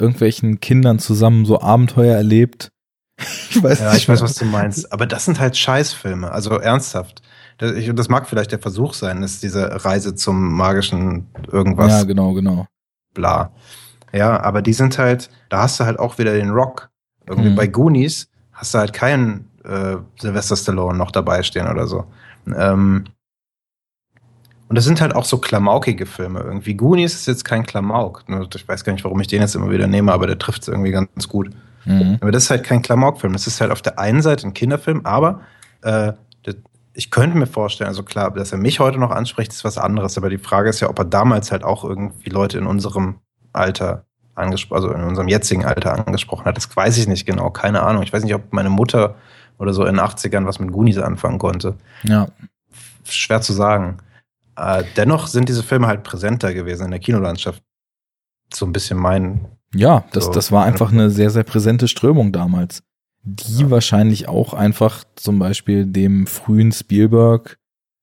irgendwelchen 0.00 0.60
Kindern 0.60 0.98
zusammen 0.98 1.44
so 1.44 1.60
Abenteuer 1.60 2.16
erlebt. 2.16 2.70
Ich 3.50 3.60
weiß 3.62 3.80
ja, 3.80 3.94
ich 3.94 4.08
weiß, 4.08 4.20
was 4.22 4.34
du 4.34 4.44
meinst. 4.44 4.92
Aber 4.92 5.04
das 5.06 5.24
sind 5.24 5.40
halt 5.40 5.56
Scheißfilme. 5.56 6.30
Also 6.30 6.50
ernsthaft. 6.58 7.22
Das, 7.56 7.72
ich, 7.72 7.92
das 7.92 8.08
mag 8.08 8.28
vielleicht 8.28 8.52
der 8.52 8.60
Versuch 8.60 8.94
sein, 8.94 9.22
ist 9.24 9.42
diese 9.42 9.84
Reise 9.84 10.14
zum 10.14 10.52
magischen 10.52 11.26
irgendwas. 11.50 11.90
Ja, 11.90 12.04
genau, 12.04 12.32
genau. 12.34 12.66
Bla. 13.14 13.50
Ja, 14.12 14.40
aber 14.40 14.62
die 14.62 14.72
sind 14.74 14.98
halt, 14.98 15.30
da 15.48 15.62
hast 15.62 15.80
du 15.80 15.84
halt 15.84 15.98
auch 15.98 16.18
wieder 16.18 16.32
den 16.34 16.50
Rock. 16.50 16.90
Irgendwie 17.26 17.50
Mhm. 17.50 17.56
bei 17.56 17.66
Goonies 17.66 18.28
hast 18.52 18.74
du 18.74 18.78
halt 18.78 18.92
keinen 18.92 19.50
äh, 19.64 19.96
Sylvester 20.20 20.54
Stallone 20.56 20.96
noch 20.96 21.10
dabei 21.10 21.42
stehen 21.42 21.66
oder 21.66 21.88
so. 21.88 22.04
Ähm, 22.56 23.04
und 24.68 24.76
das 24.76 24.84
sind 24.84 25.00
halt 25.00 25.14
auch 25.14 25.24
so 25.24 25.38
klamaukige 25.38 26.04
Filme 26.04 26.40
irgendwie. 26.40 26.74
Goonies 26.74 27.14
ist 27.14 27.26
jetzt 27.26 27.44
kein 27.44 27.64
Klamauk. 27.64 28.24
Ich 28.54 28.68
weiß 28.68 28.84
gar 28.84 28.92
nicht, 28.92 29.04
warum 29.04 29.20
ich 29.20 29.26
den 29.26 29.40
jetzt 29.40 29.54
immer 29.54 29.70
wieder 29.70 29.86
nehme, 29.86 30.12
aber 30.12 30.26
der 30.26 30.38
trifft 30.38 30.62
es 30.62 30.68
irgendwie 30.68 30.90
ganz 30.90 31.28
gut. 31.28 31.50
Mhm. 31.86 32.18
Aber 32.20 32.30
das 32.32 32.44
ist 32.44 32.50
halt 32.50 32.64
kein 32.64 32.82
Klamaukfilm. 32.82 33.32
Das 33.32 33.46
ist 33.46 33.60
halt 33.60 33.70
auf 33.70 33.80
der 33.80 33.98
einen 33.98 34.20
Seite 34.20 34.46
ein 34.46 34.52
Kinderfilm, 34.52 35.00
aber 35.04 35.40
äh, 35.82 36.12
das, 36.42 36.56
ich 36.92 37.10
könnte 37.10 37.38
mir 37.38 37.46
vorstellen, 37.46 37.88
also 37.88 38.02
klar, 38.02 38.30
dass 38.30 38.52
er 38.52 38.58
mich 38.58 38.78
heute 38.78 38.98
noch 38.98 39.10
anspricht, 39.10 39.52
ist 39.52 39.64
was 39.64 39.78
anderes. 39.78 40.18
Aber 40.18 40.28
die 40.28 40.38
Frage 40.38 40.68
ist 40.68 40.80
ja, 40.80 40.90
ob 40.90 40.98
er 40.98 41.06
damals 41.06 41.50
halt 41.50 41.64
auch 41.64 41.82
irgendwie 41.82 42.28
Leute 42.28 42.58
in 42.58 42.66
unserem 42.66 43.20
Alter 43.54 44.04
angesprochen, 44.34 44.82
also 44.82 44.94
in 44.94 45.02
unserem 45.02 45.28
jetzigen 45.28 45.64
Alter 45.64 46.06
angesprochen 46.06 46.44
hat. 46.44 46.58
Das 46.58 46.74
weiß 46.76 46.98
ich 46.98 47.08
nicht 47.08 47.24
genau, 47.24 47.48
keine 47.50 47.82
Ahnung. 47.82 48.02
Ich 48.02 48.12
weiß 48.12 48.22
nicht, 48.22 48.34
ob 48.34 48.52
meine 48.52 48.70
Mutter 48.70 49.14
oder 49.58 49.72
so 49.72 49.84
in 49.86 49.96
den 49.96 50.04
80ern 50.04 50.46
was 50.46 50.60
mit 50.60 50.72
Goonies 50.72 50.98
anfangen 50.98 51.38
konnte. 51.38 51.74
Ja. 52.02 52.28
Schwer 53.04 53.40
zu 53.40 53.54
sagen. 53.54 53.98
Äh, 54.58 54.84
dennoch 54.96 55.28
sind 55.28 55.48
diese 55.48 55.62
Filme 55.62 55.86
halt 55.86 56.02
präsenter 56.02 56.52
gewesen 56.52 56.86
in 56.86 56.90
der 56.90 57.00
Kinolandschaft. 57.00 57.62
So 58.52 58.66
ein 58.66 58.72
bisschen 58.72 58.98
mein 58.98 59.46
Ja, 59.74 60.04
das, 60.12 60.26
So. 60.26 60.32
das 60.32 60.50
war 60.50 60.64
einfach 60.64 60.90
eine 60.92 61.10
sehr, 61.10 61.30
sehr 61.30 61.44
präsente 61.44 61.86
Strömung 61.86 62.32
damals, 62.32 62.82
die 63.22 63.70
wahrscheinlich 63.70 64.28
auch 64.28 64.54
einfach 64.54 65.04
zum 65.14 65.38
Beispiel 65.38 65.86
dem 65.86 66.26
frühen 66.26 66.72
Spielberg 66.72 67.58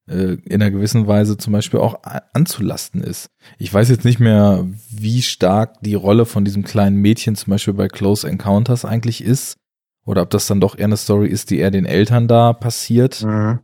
äh, 0.07 0.37
in 0.45 0.61
einer 0.61 0.71
gewissen 0.71 1.07
Weise 1.07 1.37
zum 1.37 1.51
Beispiel 1.51 1.79
auch 1.79 1.99
anzulasten 2.33 3.01
ist. 3.01 3.29
Ich 3.57 3.73
weiß 3.73 3.89
jetzt 3.89 4.05
nicht 4.05 4.19
mehr, 4.19 4.65
wie 4.91 5.23
stark 5.23 5.81
die 5.81 5.95
Rolle 5.95 6.25
von 6.25 6.45
diesem 6.45 6.63
kleinen 6.63 6.97
Mädchen 6.97 7.35
zum 7.35 7.51
Beispiel 7.51 7.73
bei 7.73 7.87
Close 7.87 8.27
Encounters 8.27 8.85
eigentlich 8.85 9.23
ist. 9.23 9.57
Oder 10.05 10.21
ob 10.21 10.29
das 10.29 10.45
dann 10.45 10.61
doch 10.61 10.77
eher 10.77 10.85
eine 10.85 10.97
Story 10.97 11.27
ist, 11.27 11.49
die 11.49 11.57
eher 11.57 11.71
den 11.71 11.85
Eltern 11.85 12.27
da 12.27 12.53
passiert. 12.53 13.23
Mhm. 13.23 13.61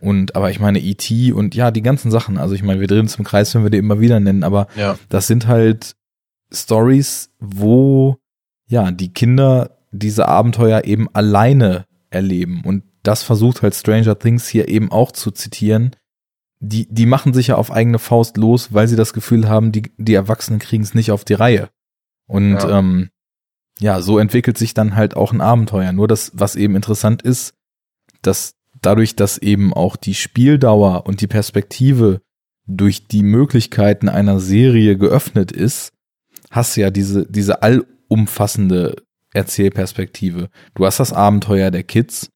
Und 0.00 0.36
aber 0.36 0.50
ich 0.50 0.60
meine 0.60 0.78
E.T. 0.78 1.32
und 1.32 1.54
ja, 1.54 1.70
die 1.70 1.82
ganzen 1.82 2.10
Sachen. 2.10 2.38
Also 2.38 2.54
ich 2.54 2.62
meine, 2.62 2.80
wir 2.80 2.86
drehen 2.86 3.00
uns 3.00 3.16
im 3.16 3.24
Kreis, 3.24 3.54
wenn 3.54 3.64
wir 3.64 3.70
die 3.70 3.78
immer 3.78 4.00
wieder 4.00 4.20
nennen, 4.20 4.44
aber 4.44 4.68
Ja. 4.76 4.96
das 5.08 5.26
sind 5.26 5.46
halt 5.48 5.96
Stories, 6.52 7.30
wo 7.38 8.16
ja 8.66 8.90
die 8.90 9.12
Kinder 9.12 9.78
diese 9.90 10.28
Abenteuer 10.28 10.84
eben 10.84 11.08
alleine 11.14 11.86
erleben. 12.10 12.62
Und 12.64 12.84
das 13.02 13.22
versucht 13.22 13.62
halt 13.62 13.74
Stranger 13.74 14.18
Things 14.18 14.48
hier 14.48 14.68
eben 14.68 14.90
auch 14.92 15.12
zu 15.12 15.30
zitieren. 15.30 15.96
Die, 16.60 16.86
die 16.92 17.06
machen 17.06 17.34
sich 17.34 17.48
ja 17.48 17.56
auf 17.56 17.70
eigene 17.70 17.98
Faust 17.98 18.36
los, 18.36 18.72
weil 18.72 18.88
sie 18.88 18.96
das 18.96 19.12
Gefühl 19.12 19.48
haben, 19.48 19.72
die, 19.72 19.92
die 19.96 20.14
Erwachsenen 20.14 20.58
kriegen 20.58 20.82
es 20.82 20.94
nicht 20.94 21.12
auf 21.12 21.24
die 21.24 21.34
Reihe. 21.34 21.68
Und 22.26 22.54
Ja. 22.54 22.78
ähm, 22.78 23.10
ja, 23.80 24.00
so 24.00 24.18
entwickelt 24.18 24.58
sich 24.58 24.74
dann 24.74 24.96
halt 24.96 25.16
auch 25.16 25.32
ein 25.32 25.40
Abenteuer. 25.40 25.92
Nur 25.92 26.08
das, 26.08 26.32
was 26.34 26.56
eben 26.56 26.74
interessant 26.74 27.22
ist, 27.22 27.54
dass 28.22 28.54
dadurch, 28.82 29.16
dass 29.16 29.38
eben 29.38 29.72
auch 29.72 29.96
die 29.96 30.14
Spieldauer 30.14 31.06
und 31.06 31.20
die 31.20 31.26
Perspektive 31.26 32.20
durch 32.66 33.08
die 33.08 33.22
Möglichkeiten 33.22 34.08
einer 34.08 34.40
Serie 34.40 34.96
geöffnet 34.96 35.52
ist, 35.52 35.92
hast 36.50 36.76
du 36.76 36.82
ja 36.82 36.90
diese, 36.90 37.26
diese 37.30 37.62
allumfassende 37.62 38.96
Erzählperspektive. 39.32 40.48
Du 40.74 40.86
hast 40.86 41.00
das 41.00 41.12
Abenteuer 41.12 41.70
der 41.70 41.82
Kids 41.82 42.30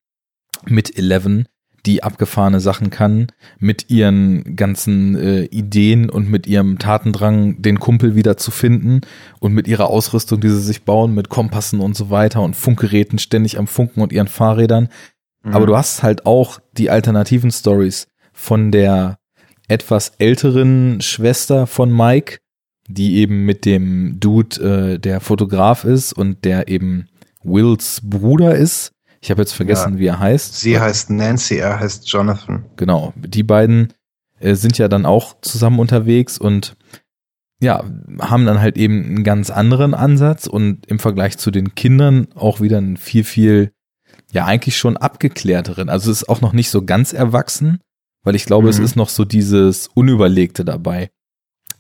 mit 0.67 0.97
Eleven, 0.97 1.47
die 1.85 2.03
abgefahrene 2.03 2.61
Sachen 2.61 2.91
kann, 2.91 3.27
mit 3.59 3.91
ihren 3.91 4.55
ganzen 4.55 5.17
äh, 5.17 5.45
Ideen 5.47 6.11
und 6.11 6.31
mit 6.31 6.47
ihrem 6.47 6.79
Tatendrang, 6.79 7.61
den 7.61 7.81
Kumpel 7.81 8.15
wieder 8.15 8.37
zu 8.37 8.53
finden 8.53 9.01
und 9.41 9.53
mit 9.53 9.67
ihrer 9.67 9.89
Ausrüstung, 9.89 10.41
die 10.41 10.49
sie 10.49 10.61
sich 10.61 10.85
bauen, 10.85 11.13
mit 11.13 11.29
Kompassen 11.29 11.81
und 11.81 11.97
so 11.97 12.09
weiter 12.09 12.41
und 12.43 12.55
Funkgeräten 12.55 13.19
ständig 13.19 13.59
am 13.59 13.67
Funken 13.67 14.01
und 14.01 14.13
ihren 14.13 14.29
Fahrrädern. 14.29 14.89
Mhm. 15.43 15.55
Aber 15.55 15.67
du 15.67 15.77
hast 15.77 16.03
halt 16.03 16.27
auch 16.27 16.61
die 16.73 16.91
alternativen 16.91 17.51
Stories 17.51 18.07
von 18.33 18.71
der 18.71 19.19
etwas 19.69 20.13
älteren 20.19 21.01
Schwester 21.01 21.67
von 21.67 21.95
Mike, 21.95 22.39
die 22.89 23.17
eben 23.17 23.45
mit 23.45 23.65
dem 23.65 24.19
Dude, 24.21 24.95
äh, 24.95 24.99
der 24.99 25.21
Fotograf 25.21 25.85
ist 25.85 26.13
und 26.13 26.45
der 26.45 26.69
eben 26.69 27.09
Wills 27.43 28.01
Bruder 28.03 28.55
ist. 28.55 28.93
Ich 29.21 29.31
habe 29.31 29.41
jetzt 29.43 29.53
vergessen, 29.53 29.95
Ja. 29.95 29.99
wie 29.99 30.07
er 30.07 30.19
heißt. 30.19 30.61
Sie 30.61 30.79
heißt 30.79 31.11
Nancy, 31.11 31.57
er 31.57 31.79
heißt 31.79 32.09
Jonathan. 32.09 32.65
Genau, 32.77 33.13
die 33.17 33.45
beiden 33.45 33.93
äh, 34.41 34.55
sind 34.55 34.79
ja 34.79 34.89
dann 34.89 35.07
auch 35.07 35.37
zusammen 35.43 35.79
unterwegs 35.79 36.39
und 36.39 36.77
ja, 37.61 37.85
haben 38.21 38.45
dann 38.45 38.61
halt 38.61 38.77
eben 38.77 39.05
einen 39.05 39.25
ganz 39.25 39.51
anderen 39.51 39.95
Ansatz 39.95 40.49
und 40.49 40.85
im 40.87 40.99
Vergleich 40.99 41.39
zu 41.39 41.53
den 41.53 41.77
Kindern 41.77 42.27
auch 42.35 42.61
wieder 42.61 42.79
einen 42.79 42.97
viel, 42.97 43.23
viel, 43.23 43.71
ja, 44.33 44.47
eigentlich 44.47 44.77
schon 44.77 44.97
abgeklärteren. 44.97 45.89
Also 45.89 46.11
es 46.11 46.23
ist 46.23 46.29
auch 46.29 46.41
noch 46.41 46.53
nicht 46.53 46.71
so 46.71 46.85
ganz 46.85 47.13
erwachsen, 47.13 47.81
weil 48.25 48.35
ich 48.35 48.47
glaube, 48.47 48.69
es 48.69 48.79
Mhm. 48.79 48.85
ist 48.85 48.97
noch 48.97 49.09
so 49.09 49.25
dieses 49.25 49.89
Unüberlegte 49.95 50.65
dabei. 50.65 51.11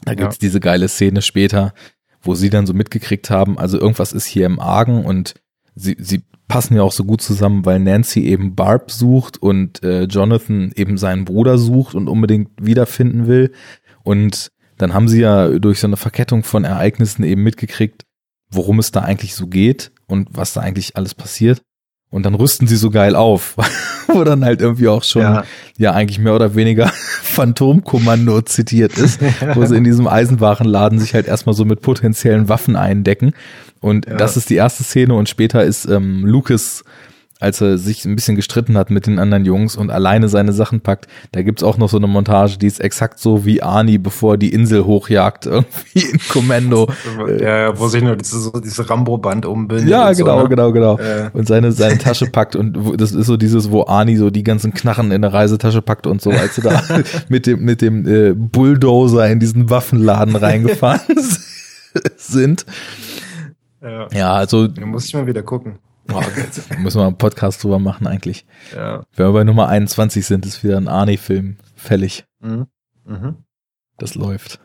Da 0.05 0.13
Ja. 0.13 0.17
gibt's 0.17 0.39
diese 0.39 0.61
geile 0.61 0.89
Szene 0.89 1.23
später, 1.23 1.73
wo 2.21 2.35
sie 2.35 2.51
dann 2.51 2.67
so 2.67 2.75
mitgekriegt 2.75 3.31
haben, 3.31 3.59
also 3.59 3.79
irgendwas 3.79 4.13
ist 4.13 4.27
hier 4.27 4.47
im 4.47 4.61
Argen 4.61 5.05
und 5.05 5.35
sie, 5.75 5.97
sie 5.99 6.23
passen 6.49 6.77
ja 6.77 6.83
auch 6.83 6.93
so 6.93 7.05
gut 7.05 7.23
zusammen, 7.23 7.65
weil 7.65 7.79
Nancy 7.79 8.21
eben 8.27 8.55
Barb 8.55 8.91
sucht 8.91 9.41
und 9.43 9.83
äh, 9.83 10.03
Jonathan 10.05 10.73
eben 10.77 10.99
seinen 10.99 11.25
Bruder 11.25 11.57
sucht 11.57 11.95
und 11.95 12.09
unbedingt 12.09 12.51
wiederfinden 12.61 13.27
will. 13.27 13.53
Und 14.03 14.51
dann 14.77 14.93
haben 14.93 15.09
sie 15.09 15.21
ja 15.21 15.49
durch 15.59 15.81
so 15.81 15.87
eine 15.87 15.97
Verkettung 15.97 16.43
von 16.43 16.65
Ereignissen 16.65 17.23
eben 17.25 17.43
mitgekriegt, 17.43 18.03
worum 18.51 18.79
es 18.79 18.91
da 18.91 19.01
eigentlich 19.01 19.35
so 19.35 19.47
geht 19.47 19.93
und 20.07 20.29
was 20.33 20.53
da 20.53 20.61
eigentlich 20.61 20.97
alles 20.97 21.15
passiert. 21.15 21.63
Und 22.13 22.25
dann 22.27 22.35
rüsten 22.35 22.69
sie 22.69 22.77
so 22.77 22.91
geil 22.91 23.17
auf, 23.17 23.57
wo 24.07 24.23
dann 24.23 24.45
halt 24.45 24.61
irgendwie 24.61 24.87
auch 24.87 25.03
schon 25.03 25.23
ja, 25.23 25.45
Ja. 25.79 25.93
eigentlich 25.95 26.19
mehr 26.21 26.35
oder 26.35 26.55
weniger 26.55 26.87
Phantomkommando 27.23 28.43
zitiert 28.43 28.97
ist, 28.99 29.21
wo 29.55 29.65
sie 29.67 29.77
in 29.77 29.85
diesem 29.85 30.07
Eisenwarenladen 30.07 30.99
sich 31.01 31.15
halt 31.15 31.27
erstmal 31.27 31.55
so 31.55 31.65
mit 31.65 31.81
potenziellen 31.83 32.49
Waffen 32.49 32.77
eindecken. 32.77 33.33
Und 33.81 34.07
Ja. 34.07 34.17
das 34.17 34.37
ist 34.37 34.51
die 34.51 34.55
erste 34.57 34.85
Szene 34.85 35.15
und 35.15 35.29
später 35.29 35.65
ist 35.65 35.87
ähm, 35.87 36.25
Lucas, 36.25 36.85
als 37.43 37.61
er 37.61 37.77
sich 37.77 38.05
ein 38.05 38.15
bisschen 38.15 38.37
gestritten 38.37 38.77
hat 38.79 38.91
mit 38.91 39.07
den 39.07 39.19
anderen 39.19 39.45
Jungs 39.45 39.77
und 39.77 39.91
alleine 39.91 40.29
seine 40.29 40.53
Sachen 40.53 40.81
packt, 40.81 41.09
da 41.33 41.43
gibt's 41.43 41.63
auch 41.63 41.77
noch 41.77 41.89
so 41.89 41.97
eine 41.99 42.07
Montage, 42.07 42.57
die 42.59 42.67
ist 42.67 42.81
exakt 42.81 43.19
so 43.19 43.45
wie 43.45 43.63
Arnie, 43.63 43.99
bevor 43.99 44.37
die 44.39 44.53
Insel 44.53 44.85
hochjagt, 44.85 45.47
irgendwie 45.47 46.01
in 46.13 46.19
Kommando. 46.31 46.89
Ja, 47.41 47.79
wo 47.79 47.89
sich 47.89 48.03
nur 48.03 48.17
diese, 48.17 48.39
so 48.41 48.83
Rambo-Band 48.83 49.45
umbindet. 49.45 49.89
Ja, 49.89 50.09
und 50.09 50.15
so, 50.15 50.25
genau, 50.25 50.43
ne? 50.45 50.49
genau, 50.49 50.73
genau. 50.73 50.99
Äh. 50.99 51.31
Und 51.33 51.47
seine, 51.49 51.73
seine 51.73 51.99
Tasche 51.99 52.27
packt 52.27 52.57
und 52.57 52.85
wo- 52.85 52.97
das 52.97 53.13
ist 53.13 53.27
so 53.27 53.37
dieses, 53.37 53.71
wo 53.71 53.85
Arnie 53.87 54.17
so 54.17 54.31
die 54.31 54.43
ganzen 54.45 54.73
Knarren 54.73 55.11
in 55.11 55.23
der 55.23 55.33
Reisetasche 55.33 55.83
packt 55.83 56.07
und 56.07 56.23
so, 56.23 56.31
als 56.31 56.55
sie 56.55 56.63
da 56.63 56.83
mit 57.29 57.47
dem, 57.47 57.65
mit 57.65 57.83
dem 57.83 58.07
äh, 58.07 58.33
Bulldozer 58.35 59.29
in 59.29 59.41
diesen 59.41 59.69
Waffenladen 59.69 60.37
reingefahren 60.37 61.01
sind. 62.17 62.65
Ja. 63.83 64.07
Ja, 64.13 64.33
also 64.35 64.69
Da 64.69 64.87
muss 64.87 65.07
ich 65.07 65.15
mal 65.15 65.27
wieder 65.27 65.43
gucken. 65.43 65.75
Oh, 66.13 66.23
müssen 66.79 67.01
wir 67.01 67.07
einen 67.07 67.19
Podcast 67.19 67.63
drüber 67.63 67.79
machen 67.79 68.07
eigentlich. 68.07 68.45
Ja. 68.75 69.05
Wenn 69.15 69.27
wir 69.27 69.33
bei 69.33 69.45
Nummer 69.45 69.69
21 69.69 70.25
sind, 70.27 70.47
ist 70.47 70.65
wieder 70.65 70.77
ein 70.77 70.89
Arnie-Film 70.89 71.59
fällig. 71.75 72.25
Mhm. 72.41 72.67
Mhm. 73.05 73.37
Das 73.99 74.15
läuft. 74.15 74.61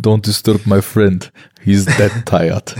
Don't 0.00 0.22
disturb 0.22 0.66
my 0.66 0.82
friend. 0.82 1.32
He's 1.62 1.84
dead 1.84 2.12
tired. 2.26 2.74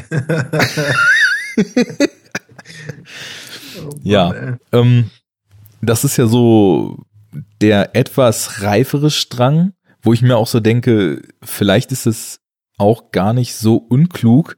Ja. 4.02 4.28
Mann, 4.28 4.58
ey. 4.72 4.80
Ähm, 4.80 5.10
das 5.82 6.04
ist 6.04 6.16
ja 6.16 6.26
so 6.26 7.04
der 7.60 7.94
etwas 7.94 8.62
reifere 8.62 9.10
Strang, 9.10 9.72
wo 10.02 10.12
ich 10.12 10.22
mir 10.22 10.36
auch 10.36 10.46
so 10.46 10.60
denke, 10.60 11.22
vielleicht 11.42 11.92
ist 11.92 12.06
es 12.06 12.40
auch 12.78 13.10
gar 13.10 13.32
nicht 13.32 13.54
so 13.54 13.76
unklug 13.76 14.56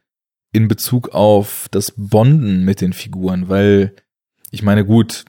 in 0.52 0.68
Bezug 0.68 1.10
auf 1.10 1.68
das 1.70 1.92
Bonden 1.96 2.64
mit 2.64 2.80
den 2.80 2.92
Figuren, 2.92 3.48
weil 3.48 3.94
ich 4.50 4.62
meine, 4.62 4.84
gut, 4.84 5.24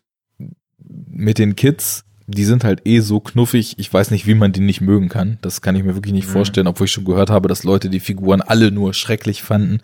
mit 0.77 1.37
den 1.37 1.55
Kids, 1.55 2.05
die 2.27 2.45
sind 2.45 2.63
halt 2.63 2.81
eh 2.85 2.99
so 2.99 3.19
knuffig, 3.19 3.75
ich 3.77 3.91
weiß 3.91 4.11
nicht, 4.11 4.27
wie 4.27 4.35
man 4.35 4.51
die 4.53 4.61
nicht 4.61 4.81
mögen 4.81 5.09
kann. 5.09 5.37
Das 5.41 5.61
kann 5.61 5.75
ich 5.75 5.83
mir 5.83 5.95
wirklich 5.95 6.13
nicht 6.13 6.27
Mhm. 6.27 6.31
vorstellen, 6.31 6.67
obwohl 6.67 6.85
ich 6.85 6.91
schon 6.91 7.05
gehört 7.05 7.29
habe, 7.29 7.47
dass 7.47 7.63
Leute 7.63 7.89
die 7.89 7.99
Figuren 7.99 8.41
alle 8.41 8.71
nur 8.71 8.93
schrecklich 8.93 9.41
fanden. 9.43 9.81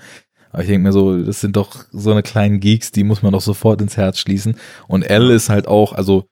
Aber 0.51 0.61
ich 0.63 0.69
denke 0.69 0.87
mir 0.87 0.93
so, 0.93 1.21
das 1.21 1.41
sind 1.41 1.57
doch 1.57 1.85
so 1.91 2.11
eine 2.11 2.23
kleinen 2.23 2.59
Geeks, 2.61 2.91
die 2.91 3.03
muss 3.03 3.21
man 3.21 3.33
doch 3.33 3.41
sofort 3.41 3.81
ins 3.81 3.97
Herz 3.97 4.19
schließen. 4.19 4.55
Und 4.87 5.03
Elle 5.03 5.33
ist 5.33 5.49
halt 5.49 5.67
auch, 5.67 5.91
also 5.91 6.27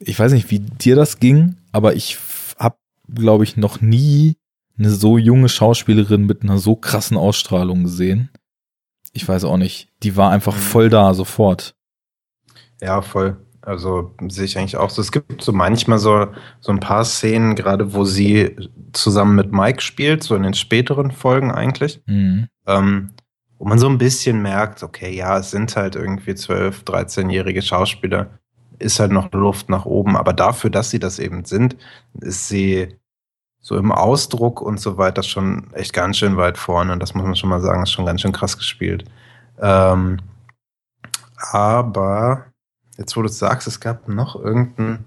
ich 0.00 0.18
weiß 0.18 0.32
nicht, 0.32 0.50
wie 0.50 0.58
dir 0.58 0.96
das 0.96 1.20
ging, 1.20 1.56
aber 1.70 1.94
ich 1.94 2.18
habe, 2.58 2.76
glaube 3.14 3.44
ich, 3.44 3.56
noch 3.56 3.80
nie 3.80 4.34
eine 4.82 4.90
so 4.90 5.18
junge 5.18 5.48
Schauspielerin 5.48 6.26
mit 6.26 6.42
einer 6.42 6.58
so 6.58 6.76
krassen 6.76 7.16
Ausstrahlung 7.16 7.84
gesehen. 7.84 8.30
Ich 9.12 9.26
weiß 9.28 9.44
auch 9.44 9.56
nicht. 9.56 9.88
Die 10.02 10.16
war 10.16 10.30
einfach 10.30 10.54
Mhm. 10.54 10.60
voll 10.60 10.88
da, 10.88 11.14
sofort. 11.14 11.74
Ja, 12.80 13.02
voll. 13.02 13.36
Also 13.60 14.14
sehe 14.28 14.44
ich 14.46 14.58
eigentlich 14.58 14.76
auch 14.76 14.90
so. 14.90 15.00
Es 15.00 15.12
gibt 15.12 15.40
so 15.42 15.52
manchmal 15.52 15.98
so, 16.00 16.26
so 16.60 16.72
ein 16.72 16.80
paar 16.80 17.04
Szenen, 17.04 17.54
gerade 17.54 17.94
wo 17.94 18.04
sie 18.04 18.56
zusammen 18.92 19.36
mit 19.36 19.52
Mike 19.52 19.80
spielt, 19.82 20.24
so 20.24 20.34
in 20.34 20.42
den 20.42 20.54
späteren 20.54 21.12
Folgen 21.12 21.52
eigentlich, 21.52 22.00
Mhm. 22.06 22.48
ähm, 22.66 23.10
wo 23.58 23.66
man 23.68 23.78
so 23.78 23.88
ein 23.88 23.98
bisschen 23.98 24.42
merkt, 24.42 24.82
okay, 24.82 25.14
ja, 25.14 25.38
es 25.38 25.52
sind 25.52 25.76
halt 25.76 25.94
irgendwie 25.94 26.32
12-, 26.32 26.82
13-jährige 26.82 27.62
Schauspieler, 27.62 28.38
ist 28.80 28.98
halt 28.98 29.12
noch 29.12 29.30
Luft 29.30 29.68
nach 29.68 29.84
oben. 29.84 30.16
Aber 30.16 30.32
dafür, 30.32 30.70
dass 30.70 30.90
sie 30.90 30.98
das 30.98 31.20
eben 31.20 31.44
sind, 31.44 31.76
ist 32.20 32.48
sie 32.48 32.96
so 33.64 33.76
im 33.76 33.92
Ausdruck 33.92 34.60
und 34.60 34.80
so 34.80 34.98
weiter 34.98 35.22
schon 35.22 35.72
echt 35.72 35.92
ganz 35.92 36.18
schön 36.18 36.36
weit 36.36 36.58
vorne. 36.58 36.98
Das 36.98 37.14
muss 37.14 37.24
man 37.24 37.36
schon 37.36 37.48
mal 37.48 37.60
sagen, 37.60 37.82
ist 37.84 37.92
schon 37.92 38.04
ganz 38.06 38.20
schön 38.20 38.32
krass 38.32 38.58
gespielt. 38.58 39.04
Ähm, 39.60 40.18
aber 41.36 42.46
jetzt, 42.98 43.16
wo 43.16 43.22
du 43.22 43.28
es 43.28 43.38
sagst, 43.38 43.66
es 43.68 43.80
gab 43.80 44.08
noch 44.08 44.36
irgendein 44.36 45.04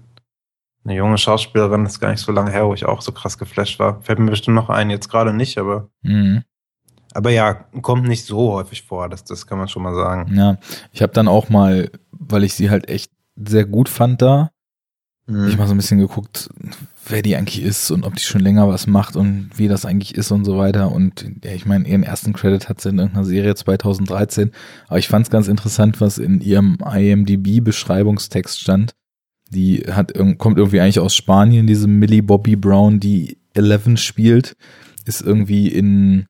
eine 0.84 0.94
junge 0.94 1.18
Schauspielerin, 1.18 1.82
das 1.82 1.94
ist 1.94 2.00
gar 2.00 2.10
nicht 2.12 2.20
so 2.20 2.30
lange 2.30 2.52
her, 2.52 2.66
wo 2.66 2.72
ich 2.74 2.86
auch 2.86 3.00
so 3.02 3.10
krass 3.10 3.38
geflasht 3.38 3.80
war. 3.80 4.00
Fällt 4.02 4.20
mir 4.20 4.30
bestimmt 4.30 4.54
noch 4.54 4.70
ein, 4.70 4.88
jetzt 4.88 5.08
gerade 5.08 5.32
nicht, 5.32 5.58
aber 5.58 5.88
Mhm. 6.02 6.44
aber 7.12 7.30
ja, 7.30 7.54
kommt 7.82 8.06
nicht 8.06 8.24
so 8.24 8.52
häufig 8.52 8.82
vor, 8.84 9.08
das, 9.08 9.24
das 9.24 9.48
kann 9.48 9.58
man 9.58 9.66
schon 9.68 9.82
mal 9.82 9.94
sagen. 9.96 10.32
Ja, 10.36 10.58
ich 10.92 11.02
habe 11.02 11.12
dann 11.12 11.26
auch 11.26 11.48
mal, 11.48 11.90
weil 12.12 12.44
ich 12.44 12.54
sie 12.54 12.70
halt 12.70 12.88
echt 12.88 13.10
sehr 13.34 13.64
gut 13.64 13.88
fand 13.88 14.22
da, 14.22 14.50
Mhm. 15.26 15.48
ich 15.48 15.58
mal 15.58 15.66
so 15.66 15.74
ein 15.74 15.78
bisschen 15.78 15.98
geguckt, 15.98 16.50
wer 17.08 17.22
die 17.22 17.36
eigentlich 17.36 17.62
ist 17.62 17.90
und 17.90 18.04
ob 18.04 18.16
die 18.16 18.24
schon 18.24 18.40
länger 18.40 18.68
was 18.68 18.86
macht 18.86 19.16
und 19.16 19.50
wie 19.56 19.68
das 19.68 19.84
eigentlich 19.84 20.14
ist 20.14 20.30
und 20.30 20.44
so 20.44 20.58
weiter. 20.58 20.92
Und 20.92 21.24
ja, 21.44 21.52
ich 21.52 21.66
meine, 21.66 21.86
ihren 21.86 22.02
ersten 22.02 22.32
Credit 22.32 22.68
hat 22.68 22.80
sie 22.80 22.90
in 22.90 22.98
irgendeiner 22.98 23.24
Serie 23.24 23.54
2013. 23.54 24.52
Aber 24.88 24.98
ich 24.98 25.08
fand 25.08 25.26
es 25.26 25.30
ganz 25.30 25.48
interessant, 25.48 26.00
was 26.00 26.18
in 26.18 26.40
ihrem 26.40 26.78
IMDb-Beschreibungstext 26.78 28.60
stand. 28.60 28.94
Die 29.50 29.84
hat 29.90 30.14
kommt 30.38 30.58
irgendwie 30.58 30.80
eigentlich 30.80 30.98
aus 30.98 31.14
Spanien, 31.14 31.66
diese 31.66 31.86
Millie 31.86 32.22
Bobby 32.22 32.56
Brown, 32.56 32.98
die 32.98 33.38
Eleven 33.54 33.96
spielt, 33.96 34.56
ist 35.04 35.22
irgendwie 35.22 35.68
in 35.68 36.26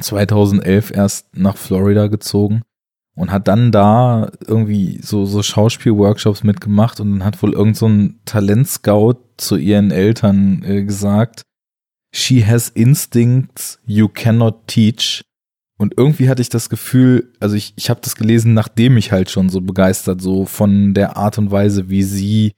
2011 0.00 0.90
erst 0.94 1.36
nach 1.36 1.56
Florida 1.56 2.08
gezogen 2.08 2.62
und 3.14 3.30
hat 3.30 3.48
dann 3.48 3.72
da 3.72 4.30
irgendwie 4.46 5.00
so, 5.02 5.24
so 5.24 5.42
Schauspielworkshops 5.42 6.42
mitgemacht 6.42 7.00
und 7.00 7.12
dann 7.12 7.24
hat 7.24 7.42
wohl 7.42 7.52
irgend 7.52 7.76
so 7.76 7.90
Talentscout 8.24 9.23
zu 9.36 9.56
ihren 9.56 9.90
Eltern 9.90 10.62
äh, 10.64 10.84
gesagt, 10.84 11.42
she 12.12 12.44
has 12.44 12.68
instincts 12.68 13.78
you 13.86 14.08
cannot 14.08 14.66
teach. 14.66 15.22
Und 15.76 15.94
irgendwie 15.96 16.28
hatte 16.28 16.42
ich 16.42 16.48
das 16.48 16.70
Gefühl, 16.70 17.32
also 17.40 17.56
ich, 17.56 17.74
ich 17.76 17.90
habe 17.90 18.00
das 18.00 18.14
gelesen, 18.14 18.54
nachdem 18.54 18.96
ich 18.96 19.10
halt 19.10 19.30
schon 19.30 19.48
so 19.48 19.60
begeistert 19.60 20.22
so 20.22 20.46
von 20.46 20.94
der 20.94 21.16
Art 21.16 21.36
und 21.38 21.50
Weise, 21.50 21.90
wie 21.90 22.04
sie 22.04 22.52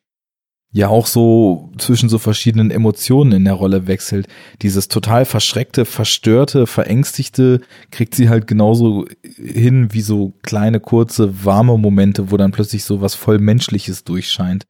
ja 0.77 0.89
auch 0.89 1.07
so 1.07 1.73
zwischen 1.79 2.11
so 2.11 2.19
verschiedenen 2.19 2.71
Emotionen 2.71 3.33
in 3.33 3.45
der 3.45 3.55
Rolle 3.55 3.87
wechselt. 3.87 4.29
Dieses 4.61 4.89
total 4.89 5.25
verschreckte, 5.25 5.87
verstörte, 5.87 6.67
verängstigte 6.67 7.63
kriegt 7.91 8.15
sie 8.15 8.29
halt 8.29 8.47
genauso 8.47 9.07
hin 9.23 9.95
wie 9.95 10.03
so 10.03 10.35
kleine, 10.43 10.81
kurze, 10.81 11.45
warme 11.45 11.79
Momente, 11.79 12.31
wo 12.31 12.37
dann 12.37 12.53
plötzlich 12.53 12.85
so 12.85 13.01
was 13.01 13.15
voll 13.15 13.39
Menschliches 13.39 14.05
durchscheint. 14.05 14.67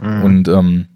Mhm. 0.00 0.22
Und 0.22 0.48
ähm, 0.48 0.86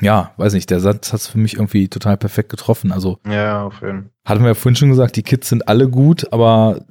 ja, 0.00 0.32
weiß 0.36 0.52
nicht, 0.52 0.70
der 0.70 0.80
Satz 0.80 1.12
hat's 1.12 1.26
für 1.26 1.38
mich 1.38 1.54
irgendwie 1.54 1.88
total 1.88 2.16
perfekt 2.16 2.48
getroffen. 2.50 2.92
Also 2.92 3.18
ja, 3.26 3.64
auf 3.64 3.80
jeden 3.82 4.02
Fall. 4.04 4.10
hatten 4.24 4.42
wir 4.42 4.48
ja 4.48 4.54
vorhin 4.54 4.76
schon 4.76 4.90
gesagt, 4.90 5.16
die 5.16 5.22
Kids 5.22 5.48
sind 5.48 5.66
alle 5.68 5.88
gut, 5.88 6.32
aber 6.32 6.84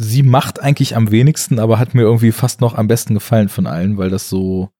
sie 0.00 0.22
macht 0.22 0.60
eigentlich 0.62 0.96
am 0.96 1.10
wenigsten, 1.10 1.58
aber 1.58 1.78
hat 1.78 1.94
mir 1.94 2.02
irgendwie 2.02 2.32
fast 2.32 2.60
noch 2.60 2.74
am 2.74 2.86
besten 2.88 3.14
gefallen 3.14 3.48
von 3.48 3.66
allen, 3.66 3.98
weil 3.98 4.10
das 4.10 4.28
so, 4.28 4.70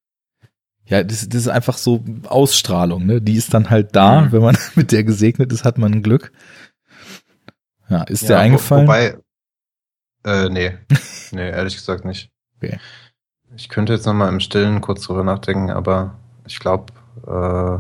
ja, 0.87 1.03
das, 1.05 1.29
das 1.29 1.43
ist 1.43 1.49
einfach 1.49 1.77
so 1.77 2.03
Ausstrahlung, 2.27 3.05
ne? 3.05 3.21
Die 3.21 3.35
ist 3.37 3.53
dann 3.53 3.69
halt 3.71 3.95
da, 3.95 4.23
Mhm. 4.23 4.33
wenn 4.33 4.43
man 4.43 4.59
mit 4.75 4.91
der 4.93 5.05
gesegnet 5.05 5.53
ist, 5.53 5.65
hat 5.65 5.77
man 5.79 5.93
ein 5.93 6.03
Glück. 6.03 6.33
Ja, 7.91 8.03
ist 8.05 8.23
Ja, 8.23 8.37
wo- 8.37 8.41
eingefallen? 8.41 8.87
Wobei, 8.87 9.19
äh, 10.25 10.49
nee. 10.49 10.73
nee, 11.33 11.51
ehrlich 11.51 11.75
gesagt 11.77 12.05
nicht. 12.05 12.31
Okay. 12.57 12.79
Ich 13.57 13.69
könnte 13.69 13.93
jetzt 13.95 14.07
nochmal 14.07 14.29
im 14.29 14.41
Stillen 14.41 14.81
kurz 14.81 15.03
drüber 15.03 15.25
nachdenken, 15.25 15.71
aber 15.71 16.19
ich 16.47 16.59
glaube, 16.61 16.93
äh, 17.29 17.79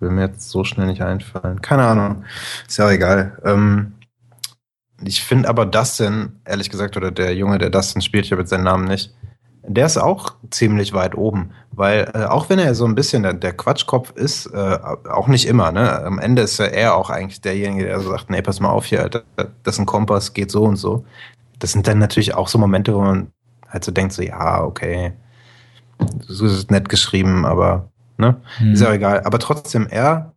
will 0.00 0.10
mir 0.10 0.26
jetzt 0.26 0.50
so 0.50 0.64
schnell 0.64 0.86
nicht 0.86 1.02
einfallen. 1.02 1.60
Keine 1.62 1.84
Ahnung. 1.84 2.24
Ist 2.66 2.78
ja 2.78 2.86
auch 2.86 2.90
egal. 2.90 3.38
Ähm, 3.44 3.94
ich 5.02 5.24
finde 5.24 5.48
aber 5.48 5.66
Dustin, 5.66 6.40
ehrlich 6.44 6.70
gesagt, 6.70 6.96
oder 6.96 7.10
der 7.10 7.34
Junge, 7.34 7.58
der 7.58 7.70
Dustin 7.70 8.02
spielt, 8.02 8.26
ich 8.26 8.32
habe 8.32 8.42
jetzt 8.42 8.50
seinen 8.50 8.64
Namen 8.64 8.84
nicht, 8.86 9.14
der 9.66 9.86
ist 9.86 9.96
auch 9.96 10.34
ziemlich 10.50 10.92
weit 10.92 11.14
oben, 11.16 11.52
weil 11.72 12.10
äh, 12.14 12.24
auch 12.24 12.50
wenn 12.50 12.58
er 12.58 12.74
so 12.74 12.84
ein 12.84 12.94
bisschen 12.94 13.22
der, 13.22 13.32
der 13.32 13.54
Quatschkopf 13.54 14.10
ist, 14.10 14.46
äh, 14.46 14.78
auch 15.10 15.26
nicht 15.26 15.46
immer, 15.46 15.72
ne? 15.72 16.04
Am 16.04 16.18
Ende 16.18 16.42
ist 16.42 16.58
ja 16.58 16.66
er 16.66 16.94
auch 16.94 17.08
eigentlich 17.08 17.40
derjenige, 17.40 17.84
der 17.86 18.00
so 18.00 18.10
sagt, 18.10 18.28
nee, 18.28 18.42
pass 18.42 18.60
mal 18.60 18.68
auf 18.68 18.84
hier, 18.84 19.02
Alter, 19.02 19.22
das 19.62 19.76
ist 19.76 19.78
ein 19.78 19.86
Kompass, 19.86 20.34
geht 20.34 20.50
so 20.50 20.64
und 20.64 20.76
so. 20.76 21.04
Das 21.58 21.72
sind 21.72 21.86
dann 21.86 21.98
natürlich 21.98 22.34
auch 22.34 22.48
so 22.48 22.58
Momente, 22.58 22.94
wo 22.94 23.00
man 23.00 23.28
halt 23.68 23.84
so 23.84 23.92
denkt, 23.92 24.12
so, 24.12 24.22
ja, 24.22 24.62
okay, 24.62 25.12
so 26.20 26.44
ist 26.44 26.70
nett 26.70 26.88
geschrieben, 26.88 27.46
aber, 27.46 27.88
ne? 28.18 28.40
Hm. 28.58 28.72
Ist 28.72 28.80
ja 28.82 28.92
egal. 28.92 29.22
Aber 29.24 29.38
trotzdem, 29.38 29.86
er, 29.88 30.34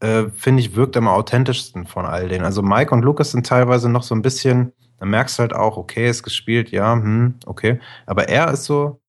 äh, 0.00 0.24
finde 0.34 0.60
ich, 0.62 0.76
wirkt 0.76 0.96
am 0.96 1.08
authentischsten 1.08 1.86
von 1.86 2.04
all 2.06 2.28
denen. 2.28 2.44
Also 2.44 2.62
Mike 2.62 2.94
und 2.94 3.02
Lucas 3.02 3.32
sind 3.32 3.46
teilweise 3.46 3.88
noch 3.88 4.02
so 4.02 4.14
ein 4.14 4.22
bisschen, 4.22 4.72
da 4.98 5.06
merkst 5.06 5.38
du 5.38 5.40
halt 5.42 5.54
auch, 5.54 5.76
okay, 5.76 6.08
ist 6.08 6.22
gespielt, 6.22 6.70
ja, 6.70 6.94
hm, 6.94 7.34
okay. 7.46 7.80
Aber 8.06 8.28
er 8.28 8.50
ist 8.52 8.64
so 8.64 9.00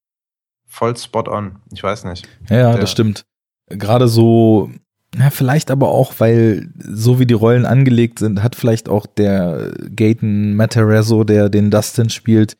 voll 0.67 0.95
spot 0.97 1.29
on. 1.29 1.57
Ich 1.71 1.83
weiß 1.83 2.05
nicht. 2.05 2.27
Ja, 2.49 2.57
ja, 2.57 2.71
Der- 2.71 2.81
das 2.81 2.91
stimmt. 2.91 3.25
Gerade 3.67 4.07
so, 4.07 4.71
ja, 5.17 5.29
vielleicht 5.29 5.69
aber 5.69 5.89
auch, 5.89 6.13
weil 6.17 6.69
so 6.79 7.19
wie 7.19 7.25
die 7.27 7.33
Rollen 7.35 7.65
angelegt 7.65 8.17
sind, 8.19 8.41
hat 8.41 8.55
vielleicht 8.55 8.89
auch 8.89 9.05
der 9.05 9.71
Gaten 9.95 10.55
Matarazzo, 10.55 11.23
der 11.23 11.49
den 11.49 11.69
Dustin 11.71 12.09
spielt, 12.09 12.57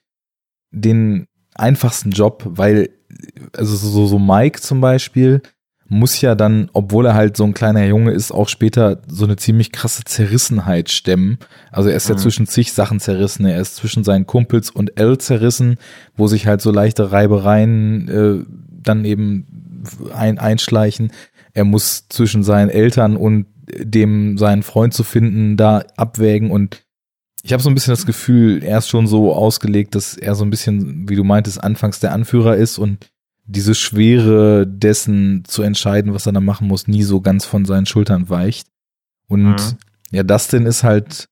den 0.72 1.26
einfachsten 1.56 2.12
Job, 2.12 2.44
weil, 2.46 2.90
also 3.56 3.76
so, 3.76 4.06
so 4.08 4.20
Mike 4.20 4.62
zum 4.62 4.82
Beispiel, 4.82 5.42
muss 5.92 6.22
ja 6.22 6.36
dann, 6.36 6.70
obwohl 6.74 7.08
er 7.08 7.16
halt 7.16 7.36
so 7.36 7.44
ein 7.44 7.56
kleiner 7.56 7.84
Junge 7.86 8.12
ist, 8.12 8.32
auch 8.32 8.48
später 8.48 9.02
so 9.08 9.26
eine 9.26 9.38
ziemlich 9.38 9.72
krasse 9.72 10.04
Zerrissenheit 10.04 10.92
stemmen. 10.92 11.40
Also 11.72 11.90
er 11.90 11.96
ist 11.96 12.08
ja 12.08 12.16
Mhm. 12.16 12.20
zwischen 12.20 12.48
zig 12.48 12.74
Sachen 12.74 13.00
zerrissen. 13.00 13.46
Er 13.46 13.60
ist 13.60 13.76
zwischen 13.76 14.04
seinen 14.04 14.28
Kumpels 14.28 14.70
und 14.70 15.00
L 15.00 15.18
zerrissen, 15.18 15.78
wo 16.16 16.28
sich 16.28 16.46
halt 16.46 16.62
so 16.62 16.72
leichte 16.72 17.12
Reibereien 17.12 18.08
äh, 18.08 18.46
dann 18.84 19.04
eben 19.04 19.82
ein, 20.14 20.38
einschleichen. 20.38 21.12
Er 21.54 21.66
muss 21.66 22.08
zwischen 22.08 22.44
seinen 22.44 22.70
Eltern 22.70 23.18
und 23.18 23.48
dem 23.76 24.38
seinen 24.38 24.62
Freund 24.62 24.94
zu 24.94 25.04
finden 25.04 25.58
da 25.58 25.84
abwägen 25.98 26.52
und 26.52 26.84
ich 27.44 27.54
habe 27.54 27.64
so 27.64 27.70
ein 27.70 27.76
bisschen 27.76 27.92
das 27.94 28.06
Gefühl, 28.06 28.64
er 28.64 28.78
ist 28.80 28.90
schon 28.90 29.08
so 29.08 29.34
ausgelegt, 29.34 29.96
dass 29.96 30.16
er 30.18 30.36
so 30.36 30.44
ein 30.44 30.50
bisschen, 30.50 31.08
wie 31.10 31.16
du 31.16 31.24
meintest, 31.24 31.64
anfangs 31.64 32.00
der 32.00 32.12
Anführer 32.12 32.56
ist 32.58 32.78
und 32.78 33.10
diese 33.46 33.74
Schwere 33.76 34.68
dessen 34.68 35.44
zu 35.46 35.64
entscheiden, 35.64 36.14
was 36.14 36.26
er 36.26 36.34
da 36.34 36.42
machen 36.42 36.68
muss, 36.68 36.88
nie 36.88 37.04
so 37.04 37.22
ganz 37.22 37.46
von 37.46 37.66
seinen 37.66 37.86
Schultern 37.88 38.30
weicht. 38.30 38.68
Und 39.28 39.56
Mhm. 39.56 39.78
ja, 40.12 40.24
Dustin 40.24 40.66
ist 40.66 40.84
halt 40.84 41.28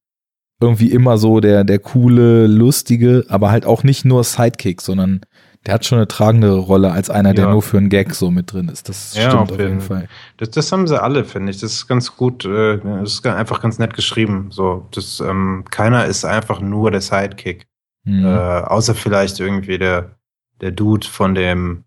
irgendwie 0.60 0.92
immer 0.92 1.18
so 1.20 1.40
der, 1.40 1.64
der 1.64 1.78
coole, 1.80 2.48
lustige, 2.48 3.26
aber 3.30 3.52
halt 3.52 3.66
auch 3.66 3.84
nicht 3.84 4.06
nur 4.06 4.24
Sidekick, 4.24 4.82
sondern 4.82 5.22
der 5.68 5.74
hat 5.74 5.86
schon 5.86 5.98
eine 5.98 6.08
tragende 6.08 6.54
Rolle 6.54 6.92
als 6.94 7.10
einer, 7.10 7.34
der 7.34 7.46
Ja. 7.46 7.52
nur 7.52 7.62
für 7.62 7.78
einen 7.78 7.90
Gag 7.90 8.16
so 8.16 8.32
mit 8.32 8.54
drin 8.54 8.70
ist. 8.70 8.88
Das 8.88 9.14
Ja, 9.16 9.24
stimmt 9.30 9.36
auf 9.36 9.52
auf 9.52 9.60
jeden 9.60 9.70
jeden 9.74 9.82
Fall. 9.82 10.08
Das, 10.38 10.50
das 10.52 10.72
haben 10.72 10.88
sie 10.88 11.02
alle, 11.02 11.26
finde 11.26 11.52
ich. 11.52 11.60
Das 11.60 11.74
ist 11.74 11.88
ganz 11.88 12.16
gut, 12.16 12.46
äh, 12.46 12.78
das 12.80 13.14
ist 13.16 13.28
einfach 13.28 13.62
ganz 13.62 13.78
nett 13.78 13.94
geschrieben. 13.94 14.48
So, 14.50 14.88
das, 14.92 15.20
ähm, 15.20 15.66
keiner 15.70 16.06
ist 16.06 16.24
einfach 16.24 16.62
nur 16.62 16.90
der 16.92 17.02
Sidekick. 17.02 17.68
Mhm. 18.06 18.26
Äh, 18.26 18.30
außer 18.30 18.96
vielleicht 18.96 19.42
irgendwie 19.42 19.78
der, 19.78 20.16
der 20.62 20.72
Dude 20.72 21.06
von 21.06 21.36
dem 21.36 21.84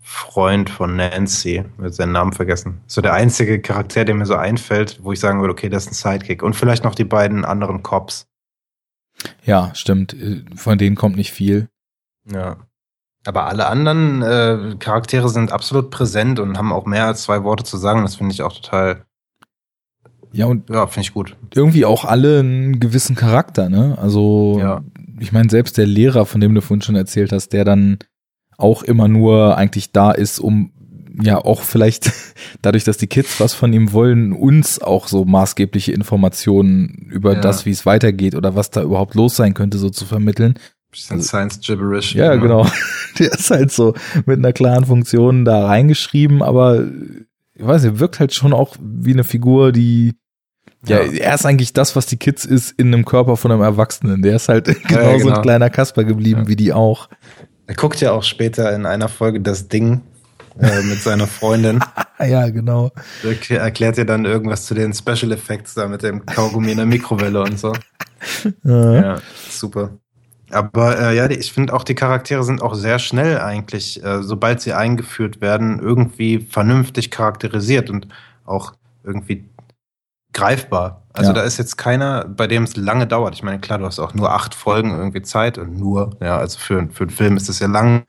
Freund 0.00 0.70
von 0.70 0.94
Nancy, 0.96 1.64
ich 1.78 1.84
hab 1.84 1.92
seinen 1.92 2.12
Namen 2.12 2.32
vergessen. 2.32 2.80
So 2.86 3.00
der 3.00 3.14
einzige 3.14 3.60
Charakter, 3.60 4.04
der 4.04 4.14
mir 4.14 4.26
so 4.26 4.36
einfällt, 4.36 5.00
wo 5.02 5.12
ich 5.12 5.18
sagen 5.20 5.40
würde, 5.40 5.52
okay, 5.52 5.68
das 5.68 5.86
ist 5.86 5.90
ein 6.06 6.18
Sidekick. 6.18 6.42
Und 6.42 6.54
vielleicht 6.54 6.84
noch 6.84 6.94
die 6.94 7.04
beiden 7.04 7.44
anderen 7.44 7.82
Cops. 7.82 8.28
Ja, 9.44 9.72
stimmt. 9.74 10.14
Äh, 10.14 10.44
Von 10.54 10.78
denen 10.78 10.94
kommt 10.96 11.16
nicht 11.16 11.32
viel. 11.32 11.68
Ja. 12.32 12.56
Aber 13.24 13.46
alle 13.46 13.68
anderen 13.68 14.22
äh, 14.22 14.76
Charaktere 14.78 15.28
sind 15.28 15.52
absolut 15.52 15.90
präsent 15.90 16.40
und 16.40 16.58
haben 16.58 16.72
auch 16.72 16.86
mehr 16.86 17.06
als 17.06 17.22
zwei 17.22 17.44
Worte 17.44 17.62
zu 17.64 17.76
sagen. 17.76 18.02
Das 18.02 18.16
finde 18.16 18.32
ich 18.32 18.42
auch 18.42 18.52
total, 18.52 19.04
Ja, 20.32 20.46
und 20.46 20.68
ja, 20.70 20.86
finde 20.86 21.06
ich 21.06 21.14
gut. 21.14 21.36
irgendwie 21.54 21.84
auch 21.84 22.04
alle 22.04 22.40
einen 22.40 22.80
gewissen 22.80 23.14
Charakter, 23.14 23.68
ne? 23.68 23.96
Also, 24.00 24.56
Ja. 24.60 24.82
ich 25.20 25.30
meine, 25.32 25.50
selbst 25.50 25.78
der 25.78 25.86
Lehrer, 25.86 26.26
von 26.26 26.40
dem 26.40 26.54
du 26.54 26.60
vorhin 26.62 26.82
schon 26.82 26.96
erzählt 26.96 27.32
hast, 27.32 27.50
der 27.52 27.64
dann 27.64 27.98
auch 28.58 28.82
immer 28.82 29.08
nur 29.08 29.56
eigentlich 29.56 29.92
da 29.92 30.10
ist, 30.12 30.38
um 30.40 30.72
ja 31.22 31.38
auch 31.38 31.60
vielleicht 31.62 32.10
dadurch, 32.62 32.84
dass 32.84 32.96
die 32.96 33.06
Kids 33.06 33.38
was 33.38 33.54
von 33.54 33.72
ihm 33.72 33.92
wollen, 33.92 34.32
uns 34.32 34.80
auch 34.82 35.06
so 35.08 35.24
maßgebliche 35.24 35.92
Informationen 35.92 37.06
über 37.10 37.34
Ja. 37.34 37.40
das, 37.40 37.66
wie 37.66 37.70
es 37.70 37.84
weitergeht 37.86 38.34
oder 38.34 38.56
was 38.56 38.70
da 38.70 38.82
überhaupt 38.82 39.14
los 39.14 39.36
sein 39.36 39.54
könnte, 39.54 39.78
so 39.78 39.90
zu 39.90 40.06
vermitteln. 40.06 40.54
Bisschen 40.92 41.16
also, 41.16 41.26
Science 41.26 41.58
Gibberish. 41.60 42.14
Ja, 42.14 42.32
immer. 42.32 42.42
genau. 42.42 42.66
Der 43.18 43.32
ist 43.32 43.50
halt 43.50 43.72
so 43.72 43.94
mit 44.26 44.38
einer 44.38 44.52
klaren 44.52 44.84
Funktion 44.84 45.44
da 45.44 45.66
reingeschrieben, 45.66 46.42
aber 46.42 46.86
ich 47.54 47.66
weiß 47.66 47.82
nicht, 47.84 47.98
wirkt 47.98 48.20
halt 48.20 48.34
schon 48.34 48.52
auch 48.52 48.76
wie 48.80 49.12
eine 49.12 49.24
Figur, 49.24 49.72
die 49.72 50.14
ja, 50.86 50.98
er 50.98 51.34
ist 51.34 51.46
eigentlich 51.46 51.72
das, 51.72 51.94
was 51.94 52.06
die 52.06 52.16
Kids 52.16 52.44
ist, 52.44 52.72
in 52.72 52.88
einem 52.88 53.04
Körper 53.04 53.36
von 53.36 53.52
einem 53.52 53.62
Erwachsenen. 53.62 54.22
Der 54.22 54.36
ist 54.36 54.48
halt 54.48 54.66
genauso 54.88 55.10
ja, 55.10 55.16
genau. 55.16 55.36
ein 55.36 55.42
kleiner 55.42 55.70
Kasper 55.70 56.04
geblieben, 56.04 56.42
ja. 56.42 56.48
wie 56.48 56.56
die 56.56 56.72
auch. 56.72 57.08
Er 57.66 57.74
guckt 57.74 58.00
ja 58.00 58.12
auch 58.12 58.24
später 58.24 58.74
in 58.74 58.84
einer 58.84 59.08
Folge 59.08 59.40
das 59.40 59.68
Ding 59.68 60.02
äh, 60.58 60.82
mit 60.82 61.00
seiner 61.00 61.28
Freundin. 61.28 61.80
ja, 62.18 62.48
genau. 62.50 62.90
Er 63.22 63.60
erklärt 63.60 63.96
ja 63.96 64.04
dann 64.04 64.24
irgendwas 64.24 64.66
zu 64.66 64.74
den 64.74 64.92
Special 64.92 65.30
Effects 65.30 65.74
da 65.74 65.86
mit 65.86 66.02
dem 66.02 66.26
Kaugummi 66.26 66.72
in 66.72 66.78
der 66.78 66.86
Mikrowelle 66.86 67.42
und 67.42 67.58
so. 67.60 67.72
Ja, 68.64 68.94
ja 68.94 69.18
super. 69.50 69.98
Aber 70.52 70.98
äh, 70.98 71.16
ja, 71.16 71.28
ich 71.30 71.52
finde 71.52 71.72
auch 71.72 71.84
die 71.84 71.94
Charaktere 71.94 72.44
sind 72.44 72.62
auch 72.62 72.74
sehr 72.74 72.98
schnell 72.98 73.40
eigentlich, 73.40 74.02
äh, 74.04 74.22
sobald 74.22 74.60
sie 74.60 74.72
eingeführt 74.72 75.40
werden, 75.40 75.78
irgendwie 75.80 76.40
vernünftig 76.40 77.10
charakterisiert 77.10 77.90
und 77.90 78.08
auch 78.44 78.74
irgendwie 79.04 79.48
greifbar. 80.32 81.02
Also 81.12 81.30
ja. 81.30 81.34
da 81.34 81.42
ist 81.42 81.58
jetzt 81.58 81.76
keiner, 81.76 82.24
bei 82.24 82.46
dem 82.46 82.62
es 82.62 82.76
lange 82.76 83.06
dauert. 83.06 83.34
Ich 83.34 83.42
meine, 83.42 83.60
klar, 83.60 83.78
du 83.78 83.84
hast 83.84 83.98
auch 83.98 84.14
nur 84.14 84.32
acht 84.32 84.54
Folgen 84.54 84.96
irgendwie 84.96 85.22
Zeit 85.22 85.58
und 85.58 85.78
nur, 85.78 86.16
ja, 86.20 86.38
also 86.38 86.58
für, 86.58 86.88
für 86.90 87.04
einen 87.04 87.10
Film 87.10 87.36
ist 87.36 87.48
das 87.48 87.58
ja 87.58 87.66
lang, 87.66 88.04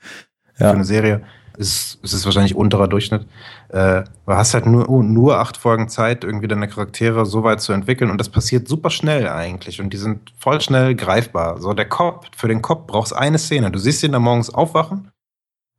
ja. 0.57 0.70
für 0.70 0.76
eine 0.76 0.86
Serie 0.86 1.24
ist, 1.58 2.00
ist 2.04 2.14
es 2.14 2.26
wahrscheinlich 2.26 2.56
unterer 2.56 2.88
Durchschnitt. 2.88 3.26
Äh, 3.70 4.04
du 4.26 4.34
hast 4.34 4.54
halt 4.54 4.66
nur, 4.66 4.90
oh, 4.90 5.02
nur 5.02 5.40
acht 5.40 5.58
Folgen 5.58 5.90
Zeit, 5.90 6.24
irgendwie 6.24 6.48
deine 6.48 6.68
Charaktere 6.68 7.26
so 7.26 7.44
weit 7.44 7.62
zu 7.62 7.74
entwickeln 7.74 8.12
und 8.12 8.18
das 8.18 8.30
passiert 8.30 8.68
super 8.68 8.90
schnell 8.90 9.28
eigentlich 9.28 9.82
und 9.82 9.92
die 9.92 9.98
sind 9.98 10.34
voll 10.38 10.62
schnell 10.62 10.96
greifbar. 10.96 11.62
So, 11.62 11.74
der 11.74 11.88
Kopf, 11.88 12.28
für 12.36 12.48
den 12.48 12.62
Kopf 12.62 12.88
brauchst 12.88 13.16
eine 13.16 13.38
Szene. 13.38 13.72
Du 13.72 13.80
siehst 13.80 14.04
ihn 14.04 14.12
da 14.12 14.20
morgens 14.20 14.50
aufwachen. 14.50 15.12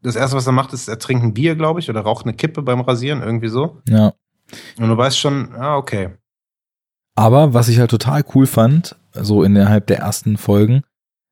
Das 0.03 0.17
erste, 0.17 0.37
was 0.37 0.47
er 0.47 0.53
macht, 0.53 0.73
ist, 0.73 0.89
er 0.89 0.99
trinkt 0.99 1.25
ein 1.25 1.35
Bier, 1.35 1.57
glaube 1.57 1.81
ich, 1.81 1.89
oder 1.89 2.03
raucht 2.03 2.27
eine 2.27 2.35
Kippe 2.35 2.63
beim 2.63 2.81
Rasieren, 2.81 3.23
irgendwie 3.23 3.49
so. 3.49 3.81
Ja. 3.89 4.13
Und 4.79 4.89
du 4.89 4.97
weißt 4.97 5.19
schon, 5.19 5.55
ah, 5.55 5.77
okay. 5.77 6.11
Aber 7.17 7.55
was 7.55 7.69
ich 7.69 7.79
halt 7.79 7.91
total 7.91 8.25
cool 8.35 8.47
fand, 8.47 8.97
so 9.13 9.43
innerhalb 9.43 9.87
der 9.87 9.99
ersten 9.99 10.37
Folgen, 10.37 10.83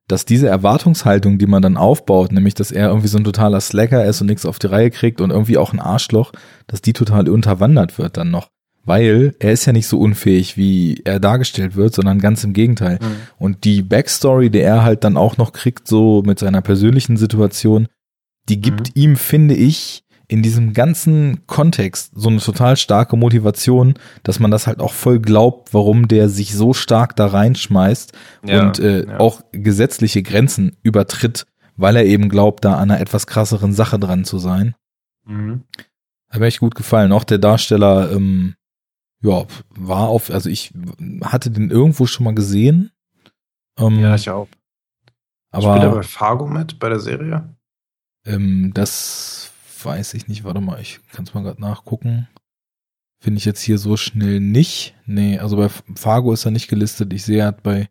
dass 0.07 0.25
diese 0.25 0.47
Erwartungshaltung, 0.47 1.37
die 1.37 1.47
man 1.47 1.61
dann 1.61 1.77
aufbaut, 1.77 2.31
nämlich 2.31 2.53
dass 2.53 2.71
er 2.71 2.89
irgendwie 2.89 3.07
so 3.07 3.17
ein 3.17 3.23
totaler 3.23 3.61
Slacker 3.61 4.05
ist 4.05 4.21
und 4.21 4.27
nichts 4.27 4.45
auf 4.45 4.59
die 4.59 4.67
Reihe 4.67 4.91
kriegt 4.91 5.21
und 5.21 5.31
irgendwie 5.31 5.57
auch 5.57 5.73
ein 5.73 5.79
Arschloch, 5.79 6.33
dass 6.67 6.81
die 6.81 6.93
total 6.93 7.29
unterwandert 7.29 7.97
wird 7.97 8.17
dann 8.17 8.31
noch. 8.31 8.49
Weil 8.85 9.33
er 9.39 9.53
ist 9.53 9.65
ja 9.65 9.71
nicht 9.71 9.87
so 9.87 9.97
unfähig, 9.97 10.57
wie 10.57 11.01
er 11.05 11.21
dargestellt 11.21 11.77
wird, 11.77 11.95
sondern 11.95 12.19
ganz 12.19 12.43
im 12.43 12.51
Gegenteil. 12.51 12.99
Mhm. 13.01 13.15
Und 13.39 13.63
die 13.63 13.81
Backstory, 13.81 14.49
die 14.49 14.59
er 14.59 14.83
halt 14.83 15.05
dann 15.05 15.15
auch 15.15 15.37
noch 15.37 15.53
kriegt, 15.53 15.87
so 15.87 16.21
mit 16.25 16.37
seiner 16.37 16.61
persönlichen 16.61 17.15
Situation, 17.15 17.87
die 18.49 18.59
gibt 18.59 18.89
mhm. 18.89 19.01
ihm, 19.01 19.15
finde 19.15 19.55
ich, 19.55 20.02
in 20.27 20.41
diesem 20.41 20.73
ganzen 20.73 21.45
Kontext 21.47 22.11
so 22.15 22.29
eine 22.29 22.39
total 22.39 22.77
starke 22.77 23.17
Motivation, 23.17 23.95
dass 24.23 24.39
man 24.39 24.51
das 24.51 24.67
halt 24.67 24.79
auch 24.79 24.93
voll 24.93 25.19
glaubt, 25.19 25.73
warum 25.73 26.07
der 26.07 26.29
sich 26.29 26.55
so 26.55 26.73
stark 26.73 27.15
da 27.15 27.27
reinschmeißt 27.27 28.13
ja, 28.45 28.61
und 28.61 28.79
äh, 28.79 29.05
ja. 29.05 29.19
auch 29.19 29.41
gesetzliche 29.51 30.23
Grenzen 30.23 30.77
übertritt, 30.81 31.45
weil 31.75 31.95
er 31.95 32.05
eben 32.05 32.29
glaubt, 32.29 32.63
da 32.65 32.75
an 32.75 32.91
einer 32.91 32.99
etwas 32.99 33.27
krasseren 33.27 33.73
Sache 33.73 33.99
dran 33.99 34.23
zu 34.23 34.39
sein. 34.39 34.75
Mhm. 35.25 35.63
Hat 36.29 36.39
mir 36.39 36.47
echt 36.47 36.59
gut 36.59 36.75
gefallen. 36.75 37.11
Auch 37.11 37.25
der 37.25 37.37
Darsteller, 37.37 38.11
ähm, 38.11 38.55
ja, 39.21 39.45
war 39.69 40.07
auf, 40.07 40.31
also 40.31 40.49
ich 40.49 40.73
hatte 41.21 41.51
den 41.51 41.69
irgendwo 41.69 42.05
schon 42.05 42.23
mal 42.23 42.35
gesehen. 42.35 42.91
Ähm, 43.77 43.99
ja, 43.99 44.15
ich 44.15 44.29
auch. 44.29 44.47
Aber, 45.51 45.75
Spielt 45.75 45.83
er 45.83 45.91
bei 45.91 46.03
Fargo 46.03 46.47
mit, 46.47 46.79
bei 46.79 46.89
der 46.89 46.99
Serie? 46.99 47.55
Ähm, 48.25 48.71
das 48.73 49.42
weiß 49.83 50.13
ich 50.15 50.27
nicht. 50.27 50.43
Warte 50.43 50.61
mal, 50.61 50.79
ich 50.79 50.99
kann 51.11 51.25
es 51.25 51.33
mal 51.33 51.43
gerade 51.43 51.61
nachgucken. 51.61 52.27
Finde 53.19 53.37
ich 53.37 53.45
jetzt 53.45 53.61
hier 53.61 53.77
so 53.77 53.95
schnell 53.95 54.39
nicht. 54.39 54.95
Nee, 55.05 55.39
also 55.39 55.55
bei 55.55 55.69
Fargo 55.95 56.33
ist 56.33 56.45
er 56.45 56.51
nicht 56.51 56.67
gelistet. 56.67 57.13
Ich 57.13 57.23
sehe, 57.23 57.39
er 57.39 57.47
hat 57.47 57.63
bei 57.63 57.89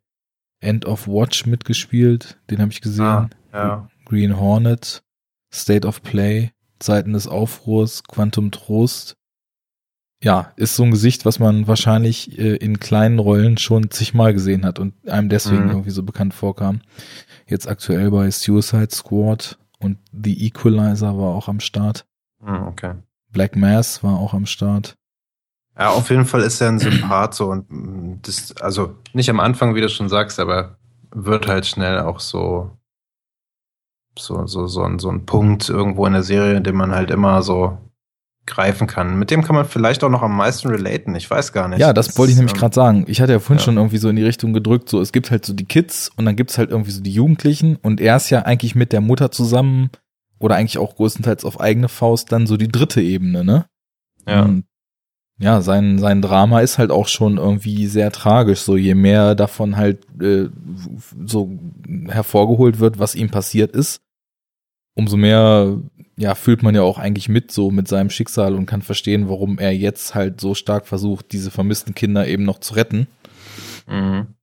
End 0.60 0.84
of 0.84 1.08
Watch 1.08 1.46
mitgespielt. 1.46 2.38
Den 2.50 2.60
habe 2.60 2.70
ich 2.70 2.80
gesehen. 2.80 3.04
Ah, 3.04 3.30
ja. 3.52 3.88
Green 4.04 4.38
Hornet, 4.38 5.02
State 5.52 5.86
of 5.86 6.02
Play, 6.02 6.52
Zeiten 6.78 7.14
des 7.14 7.26
Aufruhrs, 7.26 8.04
Quantum 8.04 8.50
Trost. 8.50 9.16
Ja, 10.22 10.52
ist 10.56 10.76
so 10.76 10.84
ein 10.84 10.92
Gesicht, 10.92 11.24
was 11.24 11.38
man 11.38 11.66
wahrscheinlich 11.66 12.38
äh, 12.38 12.54
in 12.56 12.78
kleinen 12.78 13.18
Rollen 13.18 13.58
schon 13.58 13.90
zigmal 13.90 14.32
gesehen 14.32 14.64
hat 14.64 14.78
und 14.78 14.94
einem 15.08 15.28
deswegen 15.28 15.64
mhm. 15.64 15.70
irgendwie 15.70 15.90
so 15.90 16.04
bekannt 16.04 16.32
vorkam. 16.32 16.80
Jetzt 17.46 17.66
aktuell 17.66 18.10
bei 18.10 18.30
Suicide 18.30 18.94
Squad, 18.94 19.58
und 19.82 19.98
The 20.12 20.46
Equalizer 20.46 21.18
war 21.18 21.34
auch 21.34 21.48
am 21.48 21.60
Start. 21.60 22.06
Hm, 22.42 22.66
okay. 22.66 22.94
Black 23.30 23.56
Mass 23.56 24.02
war 24.02 24.18
auch 24.18 24.34
am 24.34 24.46
Start. 24.46 24.96
Ja, 25.78 25.90
auf 25.90 26.10
jeden 26.10 26.26
Fall 26.26 26.42
ist 26.42 26.60
er 26.60 26.68
ein 26.68 26.78
Sympath 26.78 27.34
so 27.34 27.50
und 27.50 27.70
mm, 27.70 28.20
das, 28.22 28.54
also 28.58 28.96
nicht 29.14 29.30
am 29.30 29.40
Anfang, 29.40 29.74
wie 29.74 29.80
du 29.80 29.88
schon 29.88 30.08
sagst, 30.08 30.38
aber 30.38 30.76
wird 31.14 31.46
halt 31.46 31.66
schnell 31.66 32.00
auch 32.00 32.20
so, 32.20 32.76
so, 34.18 34.46
so, 34.46 34.66
so, 34.66 34.82
ein, 34.82 34.98
so 34.98 35.10
ein 35.10 35.24
Punkt 35.24 35.68
irgendwo 35.68 36.06
in 36.06 36.12
der 36.12 36.22
Serie, 36.22 36.60
den 36.60 36.76
man 36.76 36.92
halt 36.92 37.10
immer 37.10 37.42
so 37.42 37.78
greifen 38.46 38.86
kann. 38.86 39.18
Mit 39.18 39.30
dem 39.30 39.42
kann 39.42 39.54
man 39.54 39.64
vielleicht 39.64 40.02
auch 40.02 40.08
noch 40.08 40.22
am 40.22 40.36
meisten 40.36 40.68
relaten. 40.68 41.14
Ich 41.14 41.30
weiß 41.30 41.52
gar 41.52 41.68
nicht. 41.68 41.78
Ja, 41.78 41.92
das, 41.92 42.08
das 42.08 42.18
wollte 42.18 42.32
ich 42.32 42.36
nämlich 42.36 42.54
ähm, 42.54 42.60
gerade 42.60 42.74
sagen. 42.74 43.04
Ich 43.06 43.20
hatte 43.20 43.32
ja 43.32 43.38
vorhin 43.38 43.58
ja. 43.58 43.64
schon 43.64 43.76
irgendwie 43.76 43.98
so 43.98 44.08
in 44.08 44.16
die 44.16 44.24
Richtung 44.24 44.52
gedrückt, 44.52 44.88
so 44.88 45.00
es 45.00 45.12
gibt 45.12 45.30
halt 45.30 45.44
so 45.44 45.52
die 45.52 45.64
Kids 45.64 46.10
und 46.16 46.24
dann 46.24 46.36
gibt's 46.36 46.58
halt 46.58 46.70
irgendwie 46.70 46.90
so 46.90 47.00
die 47.00 47.12
Jugendlichen 47.12 47.76
und 47.76 48.00
er 48.00 48.16
ist 48.16 48.30
ja 48.30 48.42
eigentlich 48.42 48.74
mit 48.74 48.92
der 48.92 49.00
Mutter 49.00 49.30
zusammen 49.30 49.90
oder 50.38 50.56
eigentlich 50.56 50.78
auch 50.78 50.96
größtenteils 50.96 51.44
auf 51.44 51.60
eigene 51.60 51.88
Faust 51.88 52.32
dann 52.32 52.46
so 52.46 52.56
die 52.56 52.68
dritte 52.68 53.00
Ebene, 53.00 53.44
ne? 53.44 53.66
Ja. 54.26 54.42
Und 54.42 54.64
ja, 55.38 55.60
sein, 55.60 55.98
sein 55.98 56.22
Drama 56.22 56.60
ist 56.60 56.78
halt 56.78 56.90
auch 56.90 57.08
schon 57.08 57.36
irgendwie 57.36 57.86
sehr 57.86 58.12
tragisch. 58.12 58.60
So 58.60 58.76
je 58.76 58.94
mehr 58.94 59.34
davon 59.34 59.76
halt 59.76 60.06
äh, 60.20 60.48
so 61.26 61.50
hervorgeholt 62.08 62.78
wird, 62.78 62.98
was 62.98 63.14
ihm 63.14 63.30
passiert 63.30 63.74
ist, 63.74 64.02
umso 64.94 65.16
mehr 65.16 65.78
ja, 66.16 66.34
fühlt 66.34 66.62
man 66.62 66.74
ja 66.74 66.82
auch 66.82 66.98
eigentlich 66.98 67.28
mit 67.28 67.50
so 67.50 67.70
mit 67.70 67.88
seinem 67.88 68.10
Schicksal 68.10 68.54
und 68.54 68.66
kann 68.66 68.82
verstehen, 68.82 69.28
warum 69.28 69.58
er 69.58 69.74
jetzt 69.74 70.14
halt 70.14 70.40
so 70.40 70.54
stark 70.54 70.86
versucht, 70.86 71.32
diese 71.32 71.50
vermissten 71.50 71.94
Kinder 71.94 72.26
eben 72.26 72.44
noch 72.44 72.58
zu 72.58 72.74
retten. 72.74 73.08
Mhm. 73.88 74.34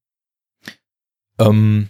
Ähm, 1.39 1.89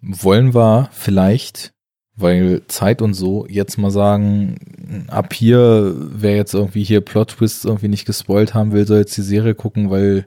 wollen 0.00 0.54
wir 0.54 0.88
vielleicht, 0.92 1.74
weil 2.14 2.62
Zeit 2.68 3.02
und 3.02 3.14
so, 3.14 3.46
jetzt 3.48 3.76
mal 3.76 3.90
sagen, 3.90 5.06
ab 5.08 5.34
hier, 5.34 5.94
wer 5.96 6.36
jetzt 6.36 6.54
irgendwie 6.54 6.84
hier 6.84 7.00
Plot-Twists 7.00 7.64
irgendwie 7.64 7.88
nicht 7.88 8.06
gespoilt 8.06 8.54
haben 8.54 8.72
will, 8.72 8.86
soll 8.86 8.98
jetzt 8.98 9.16
die 9.16 9.22
Serie 9.22 9.54
gucken, 9.54 9.90
weil 9.90 10.26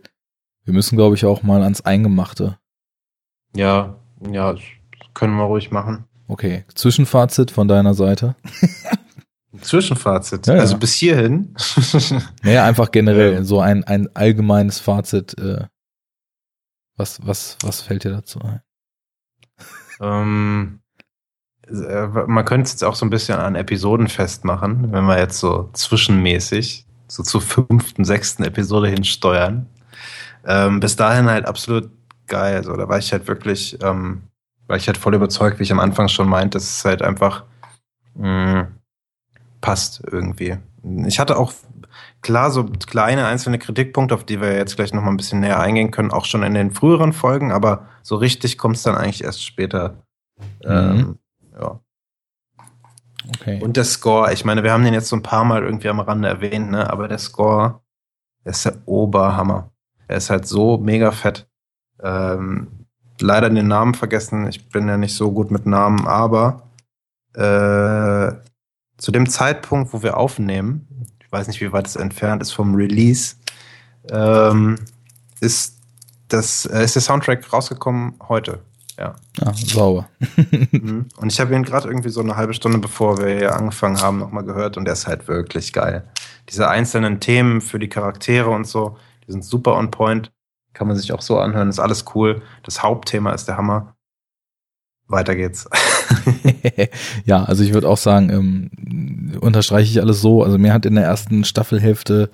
wir 0.65 0.73
müssen, 0.73 0.97
glaube 0.97 1.15
ich, 1.15 1.26
auch 1.26 1.41
mal 1.41 1.64
ans 1.64 1.81
Eingemachte. 1.81 2.60
Ja, 3.56 3.99
ja, 4.31 4.56
können 5.14 5.35
wir 5.35 5.45
ruhig 5.45 5.72
machen. 5.72 6.06
Okay, 6.30 6.64
Zwischenfazit 6.76 7.49
von 7.49 7.68
deiner 7.68 7.95
Seite. 7.95 8.35
Zwischenfazit. 9.61 10.45
Ja, 10.45 10.56
ja. 10.56 10.61
Also 10.61 10.77
bis 10.77 10.93
hierhin. 10.93 11.56
naja, 12.43 12.65
einfach 12.65 12.91
generell 12.91 13.43
so 13.43 13.60
ein, 13.60 13.84
ein 13.84 14.07
allgemeines 14.15 14.80
Fazit. 14.80 15.35
Äh, 15.39 15.65
was, 16.95 17.26
was, 17.26 17.57
was 17.64 17.81
fällt 17.81 18.03
dir 18.03 18.11
dazu 18.11 18.39
ein? 18.41 18.61
Ähm, 20.01 20.81
äh, 21.68 22.06
man 22.27 22.45
könnte 22.45 22.68
es 22.68 22.73
jetzt 22.73 22.84
auch 22.84 22.95
so 22.95 23.07
ein 23.07 23.10
bisschen 23.10 23.39
an 23.39 23.56
Episoden 23.56 24.07
festmachen, 24.07 24.91
wenn 24.91 25.06
wir 25.06 25.18
jetzt 25.18 25.39
so 25.39 25.72
zwischenmäßig 25.73 26.85
so 27.07 27.23
zur 27.23 27.41
fünften, 27.41 28.06
sechsten 28.06 28.43
Episode 28.43 28.88
hinsteuern. 28.88 29.65
Ähm, 30.45 30.80
bis 30.80 30.95
dahin 30.95 31.26
halt 31.26 31.47
absolut 31.47 31.89
geil. 32.27 32.57
Also 32.57 32.77
da 32.77 32.88
war 32.88 32.99
ich 32.99 33.11
halt 33.11 33.27
wirklich 33.27 33.80
ähm, 33.81 34.28
war 34.70 34.78
ich 34.78 34.88
halt 34.88 34.98
voll 34.98 35.16
überzeugt, 35.16 35.60
wie 35.60 35.64
ich 35.64 35.72
am 35.72 35.80
Anfang 35.80 36.08
schon 36.08 36.30
meinte, 36.30 36.58
dass 36.58 36.78
es 36.78 36.86
halt 36.86 37.02
einfach 37.02 37.44
mh, 38.14 38.64
mm, 38.64 38.68
passt 39.62 40.02
irgendwie. 40.10 40.58
Ich 41.08 41.20
hatte 41.20 41.38
auch 41.38 41.52
klar 42.22 42.52
so 42.52 42.66
kleine 42.66 43.26
einzelne 43.26 43.58
Kritikpunkte, 43.58 44.14
auf 44.14 44.24
die 44.24 44.40
wir 44.40 44.56
jetzt 44.56 44.76
gleich 44.76 44.94
noch 44.94 45.02
mal 45.02 45.10
ein 45.10 45.18
bisschen 45.18 45.40
näher 45.40 45.60
eingehen 45.60 45.91
können, 45.91 46.12
auch 46.12 46.26
schon 46.26 46.44
in 46.44 46.54
den 46.54 46.72
früheren 46.72 47.14
Folgen, 47.14 47.52
aber 47.52 47.88
so 48.04 48.16
richtig 48.16 48.58
kommt 48.58 48.78
es 48.78 48.84
dann 48.84 48.96
eigentlich 48.96 49.24
erst 49.24 49.44
später. 49.44 50.04
Mhm. 50.64 50.70
Ähm, 50.70 51.20
ja. 51.60 51.80
Okay. 53.28 53.60
Und 53.62 53.76
der 53.76 53.84
Score, 53.84 54.32
ich 54.32 54.46
meine, 54.46 54.64
wir 54.64 54.72
haben 54.72 54.84
den 54.84 54.94
jetzt 54.94 55.10
so 55.10 55.16
ein 55.16 55.24
paar 55.24 55.44
Mal 55.46 55.64
irgendwie 55.64 55.90
am 55.90 56.00
Rande 56.00 56.30
erwähnt, 56.30 56.70
ne? 56.72 56.90
aber 56.90 57.08
der 57.08 57.18
Score 57.18 57.82
ist 58.44 58.66
der 58.66 58.78
Oberhammer. 58.86 59.72
Er 60.08 60.18
ist 60.18 60.30
halt 60.30 60.48
so 60.48 60.78
mega 60.78 61.12
fett. 61.12 61.48
Ähm, 62.02 62.78
leider 63.22 63.50
den 63.50 63.68
Namen 63.68 63.94
vergessen. 63.94 64.48
Ich 64.48 64.70
bin 64.70 64.88
ja 64.88 64.98
nicht 64.98 65.16
so 65.16 65.32
gut 65.32 65.52
mit 65.52 65.66
Namen, 65.66 66.08
aber 66.08 66.64
äh, 67.34 68.32
zu 68.98 69.12
dem 69.12 69.30
Zeitpunkt, 69.30 69.94
wo 69.94 70.04
wir 70.04 70.18
aufnehmen, 70.18 70.88
ich 71.22 71.32
weiß 71.32 71.48
nicht, 71.48 71.62
wie 71.62 71.72
weit 71.72 71.88
es 71.88 71.96
entfernt 71.96 72.41
ist 72.41 72.52
vom 72.52 72.76
Release, 72.76 73.36
ähm, 74.10 74.76
ist 75.41 75.78
das 76.28 76.66
äh, 76.66 76.84
ist 76.84 76.96
der 76.96 77.02
Soundtrack 77.02 77.52
rausgekommen 77.52 78.16
heute. 78.28 78.60
Ja. 78.98 79.16
Ah, 79.41 79.54
sauber. 79.54 80.10
Mhm. 80.72 81.08
und 81.18 81.32
ich 81.32 81.40
habe 81.40 81.56
ihn 81.56 81.64
gerade 81.64 81.88
irgendwie 81.88 82.10
so 82.10 82.20
eine 82.20 82.36
halbe 82.36 82.54
Stunde 82.54 82.78
bevor 82.78 83.18
wir 83.18 83.36
hier 83.36 83.56
angefangen 83.56 84.02
haben, 84.02 84.20
nochmal 84.20 84.44
gehört 84.44 84.78
und 84.78 84.86
der 84.86 84.94
ist 84.94 85.08
halt 85.08 85.28
wirklich 85.28 85.74
geil. 85.74 86.04
Diese 86.50 86.70
einzelnen 86.70 87.20
Themen 87.20 87.62
für 87.62 87.80
die 87.80 87.90
Charaktere 87.90 88.50
und 88.50 88.68
so, 88.68 88.98
die 89.26 89.32
sind 89.32 89.44
super 89.44 89.78
on 89.78 89.90
point. 89.90 90.32
Kann 90.80 90.88
man 90.88 90.95
sich 90.95 91.11
auch 91.11 91.22
so 91.22 91.38
anhören, 91.38 91.68
ist 91.68 91.81
alles 91.81 92.06
cool. 92.15 92.41
Das 92.64 92.81
Hauptthema 92.81 93.34
ist 93.34 93.49
der 93.49 93.57
Hammer. 93.57 93.97
Weiter 95.10 95.35
geht's. 95.35 95.68
ja, 97.26 97.43
also 97.43 97.65
ich 97.65 97.73
würde 97.73 97.89
auch 97.89 97.97
sagen, 97.97 98.30
ähm, 98.30 99.38
unterstreiche 99.41 99.91
ich 99.91 100.01
alles 100.01 100.22
so. 100.22 100.41
Also 100.41 100.57
mir 100.57 100.72
hat 100.72 100.85
in 100.85 100.95
der 100.95 101.03
ersten 101.03 101.43
Staffelhälfte, 101.43 102.30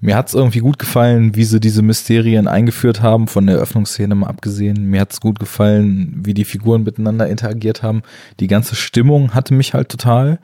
mir 0.00 0.14
hat's 0.14 0.32
irgendwie 0.32 0.60
gut 0.60 0.78
gefallen, 0.78 1.34
wie 1.34 1.42
sie 1.42 1.58
diese 1.58 1.82
Mysterien 1.82 2.46
eingeführt 2.46 3.02
haben, 3.02 3.26
von 3.26 3.48
der 3.48 3.56
Eröffnungsszene 3.56 4.14
mal 4.14 4.28
abgesehen. 4.28 4.84
Mir 4.84 5.00
hat's 5.00 5.20
gut 5.20 5.40
gefallen, 5.40 6.20
wie 6.24 6.34
die 6.34 6.44
Figuren 6.44 6.84
miteinander 6.84 7.26
interagiert 7.26 7.82
haben. 7.82 8.02
Die 8.38 8.46
ganze 8.46 8.76
Stimmung 8.76 9.34
hatte 9.34 9.54
mich 9.54 9.74
halt 9.74 9.88
total. 9.88 10.38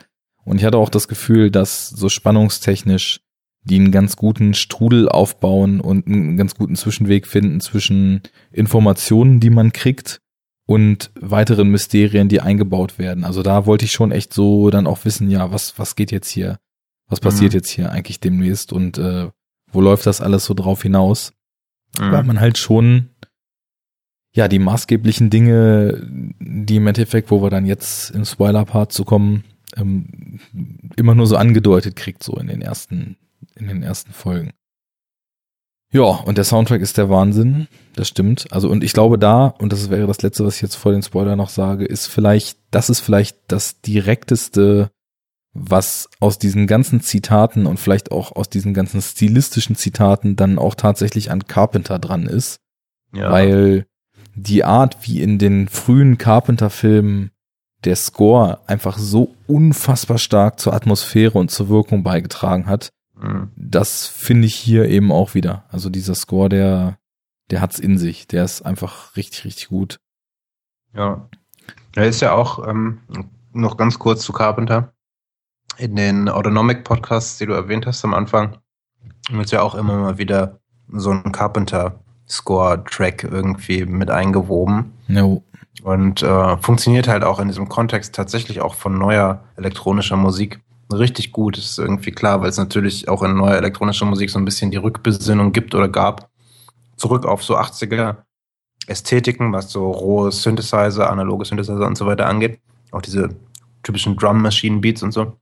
Und 0.44 0.58
ich 0.58 0.64
hatte 0.64 0.78
auch 0.78 0.88
das 0.88 1.06
Gefühl, 1.06 1.52
dass 1.52 1.88
so 1.88 2.08
spannungstechnisch 2.08 3.20
die 3.64 3.76
einen 3.76 3.92
ganz 3.92 4.16
guten 4.16 4.54
Strudel 4.54 5.08
aufbauen 5.08 5.80
und 5.80 6.06
einen 6.06 6.36
ganz 6.36 6.54
guten 6.54 6.76
Zwischenweg 6.76 7.26
finden 7.26 7.60
zwischen 7.60 8.22
Informationen, 8.50 9.40
die 9.40 9.50
man 9.50 9.72
kriegt 9.72 10.20
und 10.66 11.10
weiteren 11.20 11.68
Mysterien, 11.68 12.28
die 12.28 12.40
eingebaut 12.40 12.98
werden. 12.98 13.24
Also 13.24 13.42
da 13.42 13.66
wollte 13.66 13.84
ich 13.84 13.92
schon 13.92 14.10
echt 14.10 14.32
so 14.32 14.70
dann 14.70 14.86
auch 14.86 15.04
wissen, 15.04 15.30
ja, 15.30 15.52
was, 15.52 15.78
was 15.78 15.96
geht 15.96 16.10
jetzt 16.10 16.28
hier? 16.28 16.58
Was 17.08 17.20
passiert 17.20 17.52
mhm. 17.52 17.58
jetzt 17.58 17.70
hier 17.70 17.92
eigentlich 17.92 18.20
demnächst 18.20 18.72
und 18.72 18.98
äh, 18.98 19.28
wo 19.70 19.80
läuft 19.80 20.06
das 20.06 20.20
alles 20.20 20.44
so 20.44 20.54
drauf 20.54 20.82
hinaus? 20.82 21.32
Mhm. 21.98 22.12
Weil 22.12 22.24
man 22.24 22.40
halt 22.40 22.58
schon 22.58 23.10
ja 24.34 24.48
die 24.48 24.58
maßgeblichen 24.58 25.30
Dinge, 25.30 26.06
die 26.40 26.76
im 26.76 26.86
Endeffekt, 26.86 27.30
wo 27.30 27.42
wir 27.42 27.50
dann 27.50 27.66
jetzt 27.66 28.10
im 28.10 28.24
Spoiler-Part 28.24 28.92
zu 28.92 29.04
kommen, 29.04 29.44
ähm, 29.76 30.40
immer 30.96 31.14
nur 31.14 31.26
so 31.26 31.36
angedeutet 31.36 31.96
kriegt, 31.96 32.22
so 32.22 32.34
in 32.36 32.46
den 32.46 32.62
ersten 32.62 33.16
in 33.54 33.68
den 33.68 33.82
ersten 33.82 34.12
Folgen. 34.12 34.52
Ja, 35.92 36.02
und 36.02 36.38
der 36.38 36.44
Soundtrack 36.44 36.80
ist 36.80 36.96
der 36.96 37.10
Wahnsinn, 37.10 37.68
das 37.94 38.08
stimmt. 38.08 38.46
Also 38.50 38.70
und 38.70 38.82
ich 38.82 38.94
glaube 38.94 39.18
da, 39.18 39.48
und 39.58 39.72
das 39.72 39.90
wäre 39.90 40.06
das 40.06 40.22
letzte, 40.22 40.46
was 40.46 40.56
ich 40.56 40.62
jetzt 40.62 40.76
vor 40.76 40.92
den 40.92 41.02
Spoiler 41.02 41.36
noch 41.36 41.50
sage, 41.50 41.84
ist 41.84 42.06
vielleicht, 42.06 42.58
das 42.70 42.88
ist 42.88 43.00
vielleicht 43.00 43.36
das 43.48 43.82
direkteste, 43.82 44.90
was 45.52 46.08
aus 46.18 46.38
diesen 46.38 46.66
ganzen 46.66 47.02
Zitaten 47.02 47.66
und 47.66 47.78
vielleicht 47.78 48.10
auch 48.10 48.32
aus 48.34 48.48
diesen 48.48 48.72
ganzen 48.72 49.02
stilistischen 49.02 49.76
Zitaten 49.76 50.34
dann 50.34 50.58
auch 50.58 50.74
tatsächlich 50.74 51.30
an 51.30 51.46
Carpenter 51.46 51.98
dran 51.98 52.26
ist. 52.26 52.56
Ja. 53.12 53.30
Weil 53.30 53.84
die 54.34 54.64
Art, 54.64 54.96
wie 55.02 55.20
in 55.20 55.38
den 55.38 55.68
frühen 55.68 56.16
Carpenter-Filmen 56.16 57.32
der 57.84 57.96
Score 57.96 58.60
einfach 58.66 58.96
so 58.96 59.34
unfassbar 59.46 60.16
stark 60.16 60.58
zur 60.58 60.72
Atmosphäre 60.72 61.38
und 61.38 61.50
zur 61.50 61.68
Wirkung 61.68 62.02
beigetragen 62.02 62.66
hat, 62.66 62.90
Mhm. 63.22 63.50
Das 63.56 64.06
finde 64.06 64.46
ich 64.46 64.54
hier 64.54 64.86
eben 64.86 65.12
auch 65.12 65.34
wieder. 65.34 65.64
Also 65.70 65.88
dieser 65.88 66.14
Score, 66.14 66.48
der, 66.48 66.98
der 67.50 67.60
hat's 67.60 67.78
in 67.78 67.96
sich. 67.96 68.26
Der 68.26 68.44
ist 68.44 68.62
einfach 68.62 69.16
richtig, 69.16 69.44
richtig 69.44 69.68
gut. 69.68 70.00
Ja. 70.94 71.28
Er 71.94 72.06
ist 72.06 72.20
ja 72.20 72.32
auch, 72.32 72.66
ähm, 72.66 73.00
noch 73.52 73.76
ganz 73.76 73.98
kurz 73.98 74.22
zu 74.22 74.32
Carpenter. 74.32 74.92
In 75.78 75.96
den 75.96 76.28
Autonomic 76.28 76.84
Podcasts, 76.84 77.38
die 77.38 77.46
du 77.46 77.52
erwähnt 77.52 77.86
hast 77.86 78.04
am 78.04 78.14
Anfang, 78.14 78.58
wird 79.30 79.50
ja 79.50 79.62
auch 79.62 79.74
immer 79.74 79.96
mal 79.98 80.18
wieder 80.18 80.60
so 80.88 81.10
ein 81.10 81.32
Carpenter-Score-Track 81.32 83.24
irgendwie 83.24 83.86
mit 83.86 84.10
eingewoben. 84.10 84.92
No. 85.08 85.44
Und 85.82 86.22
äh, 86.22 86.56
funktioniert 86.58 87.08
halt 87.08 87.24
auch 87.24 87.40
in 87.40 87.48
diesem 87.48 87.68
Kontext 87.68 88.14
tatsächlich 88.14 88.60
auch 88.60 88.74
von 88.74 88.98
neuer 88.98 89.42
elektronischer 89.56 90.16
Musik 90.16 90.60
richtig 90.98 91.32
gut. 91.32 91.58
Ist 91.58 91.78
irgendwie 91.78 92.12
klar, 92.12 92.40
weil 92.40 92.50
es 92.50 92.58
natürlich 92.58 93.08
auch 93.08 93.22
in 93.22 93.36
neuer 93.36 93.56
elektronischer 93.56 94.06
Musik 94.06 94.30
so 94.30 94.38
ein 94.38 94.44
bisschen 94.44 94.70
die 94.70 94.76
Rückbesinnung 94.76 95.52
gibt 95.52 95.74
oder 95.74 95.88
gab. 95.88 96.30
Zurück 96.96 97.26
auf 97.26 97.42
so 97.42 97.56
80er 97.56 98.16
Ästhetiken, 98.86 99.52
was 99.52 99.70
so 99.70 99.90
rohe 99.90 100.32
Synthesizer, 100.32 101.10
analoge 101.10 101.44
Synthesizer 101.44 101.86
und 101.86 101.96
so 101.96 102.06
weiter 102.06 102.26
angeht. 102.26 102.60
Auch 102.90 103.02
diese 103.02 103.30
typischen 103.82 104.16
Drum-Machine-Beats 104.16 105.02
und 105.02 105.12
so. 105.12 105.36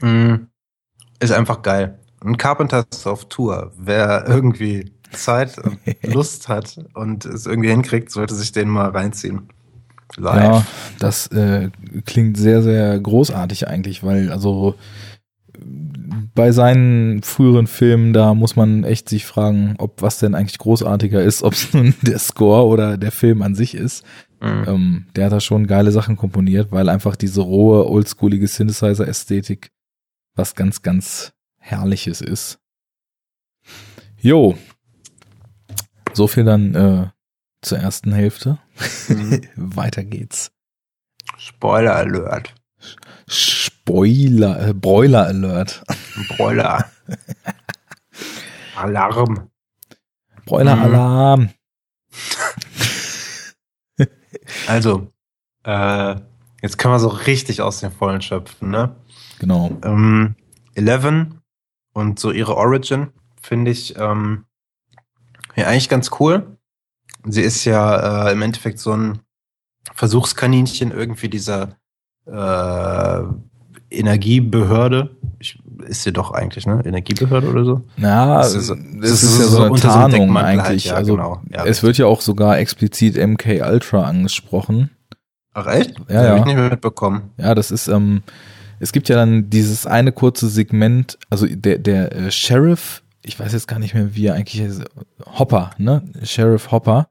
Mm, 0.00 0.46
ist 1.18 1.32
einfach 1.32 1.62
geil. 1.62 1.98
Und 2.22 2.36
Carpenter 2.36 2.84
ist 2.90 3.06
auf 3.06 3.28
Tour. 3.28 3.72
Wer 3.76 4.26
irgendwie 4.26 4.92
Zeit 5.12 5.58
und 5.58 5.78
Lust 6.02 6.48
hat 6.48 6.78
und 6.94 7.24
es 7.24 7.46
irgendwie 7.46 7.70
hinkriegt, 7.70 8.10
sollte 8.10 8.34
sich 8.34 8.52
den 8.52 8.68
mal 8.68 8.90
reinziehen. 8.90 9.48
Live. 10.16 10.42
Ja, 10.42 10.66
das 10.98 11.26
äh, 11.28 11.70
klingt 12.04 12.36
sehr, 12.36 12.62
sehr 12.62 12.98
großartig 12.98 13.68
eigentlich, 13.68 14.02
weil 14.02 14.30
also 14.30 14.74
bei 16.34 16.52
seinen 16.52 17.22
früheren 17.22 17.66
Filmen, 17.66 18.12
da 18.12 18.34
muss 18.34 18.56
man 18.56 18.84
echt 18.84 19.08
sich 19.08 19.26
fragen, 19.26 19.74
ob 19.78 20.02
was 20.02 20.18
denn 20.18 20.34
eigentlich 20.34 20.58
großartiger 20.58 21.22
ist, 21.22 21.42
ob 21.42 21.54
es 21.54 21.72
nun 21.74 21.94
der 22.02 22.18
Score 22.18 22.66
oder 22.66 22.96
der 22.96 23.12
Film 23.12 23.42
an 23.42 23.54
sich 23.54 23.74
ist. 23.74 24.04
Mhm. 24.40 24.64
Ähm, 24.66 25.06
der 25.16 25.26
hat 25.26 25.32
da 25.32 25.40
schon 25.40 25.66
geile 25.66 25.92
Sachen 25.92 26.16
komponiert, 26.16 26.72
weil 26.72 26.88
einfach 26.88 27.16
diese 27.16 27.42
rohe, 27.42 27.88
oldschoolige 27.88 28.46
Synthesizer-Ästhetik 28.46 29.70
was 30.34 30.54
ganz, 30.54 30.82
ganz 30.82 31.32
Herrliches 31.58 32.20
ist. 32.20 32.58
Jo. 34.18 34.56
So 36.14 36.26
viel 36.26 36.44
dann 36.44 36.74
äh, 36.74 37.06
zur 37.62 37.78
ersten 37.78 38.12
Hälfte. 38.12 38.58
Mhm. 39.08 39.42
Weiter 39.56 40.04
geht's. 40.04 40.52
Spoiler 41.36 41.96
Alert. 41.96 42.54
Spoiler, 43.28 44.68
äh, 44.68 44.74
Broiler 44.74 45.26
Alert. 45.26 45.82
Broiler. 46.28 46.90
Alarm. 48.76 49.50
Broiler 50.46 50.76
mhm. 50.76 50.82
Alarm. 50.82 51.50
also, 54.66 55.12
äh, 55.64 56.16
jetzt 56.62 56.78
können 56.78 56.94
wir 56.94 56.98
so 56.98 57.08
richtig 57.08 57.62
aus 57.62 57.80
den 57.80 57.92
Vollen 57.92 58.22
schöpfen, 58.22 58.70
ne? 58.70 58.96
Genau. 59.38 59.70
Ähm, 59.84 60.34
Eleven 60.74 61.40
und 61.92 62.18
so 62.18 62.30
ihre 62.30 62.56
Origin 62.56 63.12
finde 63.40 63.70
ich 63.70 63.96
ähm, 63.96 64.46
ja 65.56 65.66
eigentlich 65.66 65.88
ganz 65.88 66.10
cool. 66.20 66.58
Sie 67.26 67.42
ist 67.42 67.64
ja 67.64 68.28
äh, 68.28 68.32
im 68.32 68.42
Endeffekt 68.42 68.78
so 68.78 68.92
ein 68.92 69.20
Versuchskaninchen 69.94 70.92
irgendwie 70.92 71.28
dieser 71.28 71.76
äh, 72.26 73.22
Energiebehörde. 73.90 75.16
Ich, 75.38 75.58
ist 75.86 76.02
sie 76.02 76.12
doch 76.12 76.30
eigentlich, 76.32 76.66
ne? 76.66 76.82
Energiebehörde 76.84 77.48
oder 77.48 77.64
so? 77.64 77.82
Ja, 77.96 78.38
das 78.38 78.54
ist, 78.54 78.70
das 78.70 79.22
ist, 79.22 79.38
ja 79.38 79.46
so 79.46 79.62
eine 79.64 79.76
Tarnung 79.76 80.32
so 80.32 80.38
eigentlich. 80.38 80.64
Halt, 80.66 80.84
ja, 80.84 80.94
also 80.94 81.16
genau. 81.16 81.42
ja, 81.50 81.64
es 81.64 81.82
wird 81.82 81.98
ja 81.98 82.06
auch 82.06 82.20
sogar 82.20 82.58
explizit 82.58 83.16
MK 83.16 83.62
Ultra 83.66 84.02
angesprochen. 84.02 84.90
Ach 85.52 85.66
echt? 85.66 85.98
Ja, 85.98 86.04
das 86.06 86.14
ja. 86.14 86.30
Hab 86.30 86.38
ich 86.38 86.44
nicht 86.44 86.56
mehr 86.56 86.70
mitbekommen. 86.70 87.30
Ja, 87.38 87.54
das 87.54 87.70
ist, 87.70 87.88
ähm, 87.88 88.22
es 88.78 88.92
gibt 88.92 89.08
ja 89.08 89.16
dann 89.16 89.50
dieses 89.50 89.86
eine 89.86 90.12
kurze 90.12 90.48
Segment, 90.48 91.18
also 91.28 91.46
der, 91.46 91.78
der 91.78 92.14
äh, 92.14 92.30
Sheriff 92.30 93.02
ich 93.22 93.38
weiß 93.38 93.52
jetzt 93.52 93.68
gar 93.68 93.78
nicht 93.78 93.94
mehr, 93.94 94.14
wie 94.14 94.26
er 94.26 94.34
eigentlich 94.34 94.60
ist, 94.60 94.84
Hopper, 95.26 95.70
ne? 95.78 96.02
Sheriff 96.22 96.70
Hopper, 96.70 97.08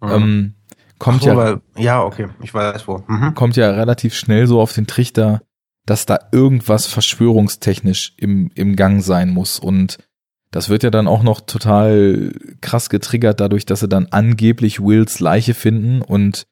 mhm. 0.00 0.10
ähm, 0.10 0.54
kommt 0.98 1.22
Ach, 1.22 1.26
ja, 1.26 1.36
weil, 1.36 1.60
ja, 1.76 2.02
okay, 2.02 2.28
ich 2.42 2.54
weiß 2.54 2.86
wo, 2.88 3.02
mhm. 3.06 3.34
kommt 3.34 3.56
ja 3.56 3.70
relativ 3.70 4.14
schnell 4.14 4.46
so 4.46 4.60
auf 4.60 4.72
den 4.72 4.86
Trichter, 4.86 5.42
dass 5.86 6.06
da 6.06 6.18
irgendwas 6.32 6.86
verschwörungstechnisch 6.86 8.14
im, 8.16 8.50
im 8.54 8.76
Gang 8.76 9.02
sein 9.02 9.30
muss 9.30 9.58
und 9.58 9.98
das 10.50 10.68
wird 10.68 10.82
ja 10.82 10.90
dann 10.90 11.08
auch 11.08 11.22
noch 11.22 11.40
total 11.40 12.32
krass 12.60 12.88
getriggert 12.88 13.40
dadurch, 13.40 13.66
dass 13.66 13.80
sie 13.80 13.88
dann 13.88 14.08
angeblich 14.10 14.80
Wills 14.80 15.20
Leiche 15.20 15.52
finden 15.52 16.00
und 16.00 16.46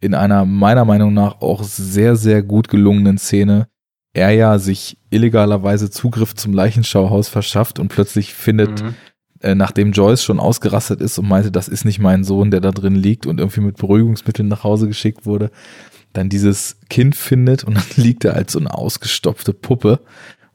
in 0.00 0.14
einer 0.14 0.44
meiner 0.44 0.84
Meinung 0.84 1.12
nach 1.12 1.40
auch 1.40 1.62
sehr, 1.62 2.16
sehr 2.16 2.42
gut 2.42 2.68
gelungenen 2.68 3.18
Szene 3.18 3.68
er 4.14 4.30
ja 4.30 4.58
sich 4.58 4.96
illegalerweise 5.10 5.90
Zugriff 5.90 6.34
zum 6.34 6.54
Leichenschauhaus 6.54 7.28
verschafft 7.28 7.78
und 7.78 7.88
plötzlich 7.88 8.32
findet, 8.32 8.82
mhm. 8.82 8.94
äh, 9.40 9.54
nachdem 9.54 9.92
Joyce 9.92 10.22
schon 10.22 10.40
ausgerastet 10.40 11.00
ist 11.00 11.18
und 11.18 11.28
meinte, 11.28 11.50
das 11.50 11.68
ist 11.68 11.84
nicht 11.84 11.98
mein 11.98 12.24
Sohn, 12.24 12.50
der 12.50 12.60
da 12.60 12.70
drin 12.70 12.94
liegt 12.94 13.26
und 13.26 13.40
irgendwie 13.40 13.60
mit 13.60 13.76
Beruhigungsmitteln 13.76 14.48
nach 14.48 14.64
Hause 14.64 14.86
geschickt 14.86 15.26
wurde, 15.26 15.50
dann 16.12 16.28
dieses 16.28 16.78
Kind 16.88 17.16
findet 17.16 17.64
und 17.64 17.74
dann 17.76 17.84
liegt 17.96 18.24
er 18.24 18.34
als 18.34 18.52
so 18.52 18.60
eine 18.60 18.72
ausgestopfte 18.72 19.52
Puppe. 19.52 20.00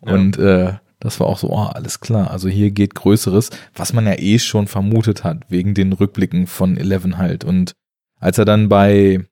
Ja. 0.05 0.13
Und 0.13 0.37
äh, 0.37 0.73
das 1.01 1.19
war 1.19 1.27
auch 1.27 1.37
so, 1.37 1.49
oh, 1.49 1.69
alles 1.73 1.99
klar. 1.99 2.31
Also 2.31 2.47
hier 2.47 2.71
geht 2.71 2.95
Größeres, 2.95 3.49
was 3.75 3.93
man 3.93 4.05
ja 4.05 4.17
eh 4.17 4.39
schon 4.39 4.67
vermutet 4.67 5.23
hat, 5.23 5.43
wegen 5.49 5.73
den 5.73 5.93
Rückblicken 5.93 6.47
von 6.47 6.77
Eleven 6.77 7.17
halt. 7.17 7.43
Und 7.43 7.73
als 8.19 8.37
er 8.37 8.45
dann 8.45 8.69
bei 8.69 9.25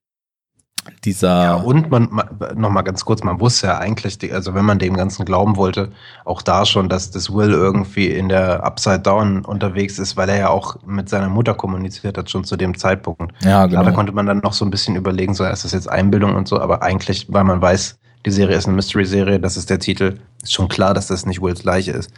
dieser. 1.04 1.44
Ja, 1.44 1.54
und 1.56 1.90
man, 1.90 2.08
man 2.12 2.28
noch 2.56 2.70
mal 2.70 2.82
ganz 2.82 3.06
kurz, 3.06 3.24
man 3.24 3.40
wusste 3.40 3.68
ja 3.68 3.78
eigentlich, 3.78 4.18
die, 4.18 4.32
also 4.32 4.54
wenn 4.54 4.66
man 4.66 4.80
dem 4.80 4.96
Ganzen 4.96 5.26
glauben 5.26 5.56
wollte, 5.56 5.92
auch 6.26 6.42
da 6.42 6.66
schon, 6.66 6.90
dass 6.90 7.12
das 7.12 7.34
Will 7.34 7.52
irgendwie 7.52 8.08
in 8.08 8.30
der 8.30 8.64
Upside 8.64 9.00
Down 9.00 9.46
unterwegs 9.46 10.00
ist, 10.00 10.18
weil 10.18 10.30
er 10.30 10.38
ja 10.38 10.50
auch 10.50 10.78
mit 10.86 11.10
seiner 11.10 11.30
Mutter 11.30 11.54
kommuniziert 11.54 12.18
hat, 12.18 12.30
schon 12.30 12.44
zu 12.44 12.56
dem 12.58 12.78
Zeitpunkt. 12.78 13.34
Ja, 13.44 13.66
genau. 13.66 13.82
Klar, 13.82 13.84
da 13.86 13.92
konnte 13.92 14.12
man 14.14 14.26
dann 14.26 14.40
noch 14.40 14.54
so 14.54 14.66
ein 14.66 14.72
bisschen 14.72 14.96
überlegen, 14.96 15.34
so 15.34 15.44
ist 15.44 15.64
das 15.64 15.72
jetzt 15.72 15.90
Einbildung 15.90 16.36
und 16.36 16.48
so, 16.48 16.60
aber 16.60 16.82
eigentlich, 16.82 17.28
weil 17.30 17.44
man 17.44 17.62
weiß, 17.62 18.00
die 18.26 18.32
Serie 18.32 18.58
ist 18.58 18.66
eine 18.66 18.76
Mystery-Serie, 18.76 19.40
das 19.40 19.56
ist 19.58 19.70
der 19.70 19.80
Titel, 19.80 20.16
ist 20.44 20.54
schon 20.54 20.68
klar, 20.68 20.94
dass 20.94 21.08
das 21.08 21.26
nicht 21.26 21.42
Wills 21.42 21.64
Leiche 21.64 21.92
ist. 21.92 22.12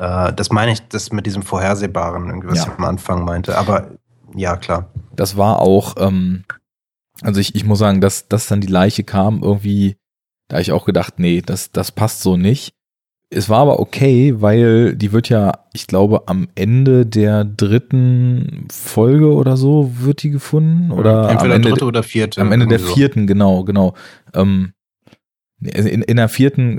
Äh, 0.00 0.32
das 0.32 0.50
meine 0.50 0.72
ich, 0.72 0.88
das 0.88 1.12
mit 1.12 1.26
diesem 1.26 1.42
Vorhersehbaren, 1.42 2.42
was 2.48 2.58
Ja. 2.58 2.64
ich 2.64 2.78
am 2.78 2.84
Anfang 2.84 3.24
meinte, 3.24 3.58
aber 3.58 3.88
ja, 4.34 4.56
klar. 4.56 4.86
das 5.16 5.36
war 5.36 5.60
auch, 5.60 5.96
ähm, 5.98 6.44
also 7.22 7.40
ich, 7.40 7.54
ich 7.54 7.64
muss 7.64 7.78
sagen, 7.78 8.00
dass, 8.00 8.28
dass 8.28 8.46
dann 8.48 8.60
die 8.60 8.66
Leiche 8.66 9.04
kam, 9.04 9.42
irgendwie, 9.42 9.96
da 10.48 10.56
hab 10.56 10.62
ich 10.62 10.72
auch 10.72 10.84
gedacht, 10.84 11.18
nee, 11.18 11.42
das, 11.44 11.70
das 11.72 11.92
passt 11.92 12.22
so 12.22 12.36
nicht. 12.36 12.72
Es 13.32 13.48
war 13.48 13.60
aber 13.60 13.78
okay, 13.78 14.40
weil 14.40 14.96
die 14.96 15.12
wird 15.12 15.28
ja, 15.28 15.66
ich 15.72 15.86
glaube, 15.86 16.26
am 16.26 16.48
Ende 16.56 17.06
der 17.06 17.44
dritten 17.44 18.66
Folge 18.72 19.32
oder 19.34 19.56
so 19.56 19.92
wird 20.00 20.24
die 20.24 20.30
gefunden. 20.30 20.90
Oder 20.90 21.24
am 21.24 21.30
Entweder 21.30 21.54
Ende, 21.54 21.68
dritte 21.70 21.84
oder 21.84 22.02
vierte. 22.02 22.40
am 22.40 22.50
Ende 22.50 22.66
der 22.66 22.80
so. 22.80 22.92
vierten, 22.92 23.28
genau, 23.28 23.62
genau. 23.62 23.94
Ähm, 24.34 24.72
in, 25.60 26.02
in 26.02 26.16
der 26.16 26.28
vierten 26.28 26.78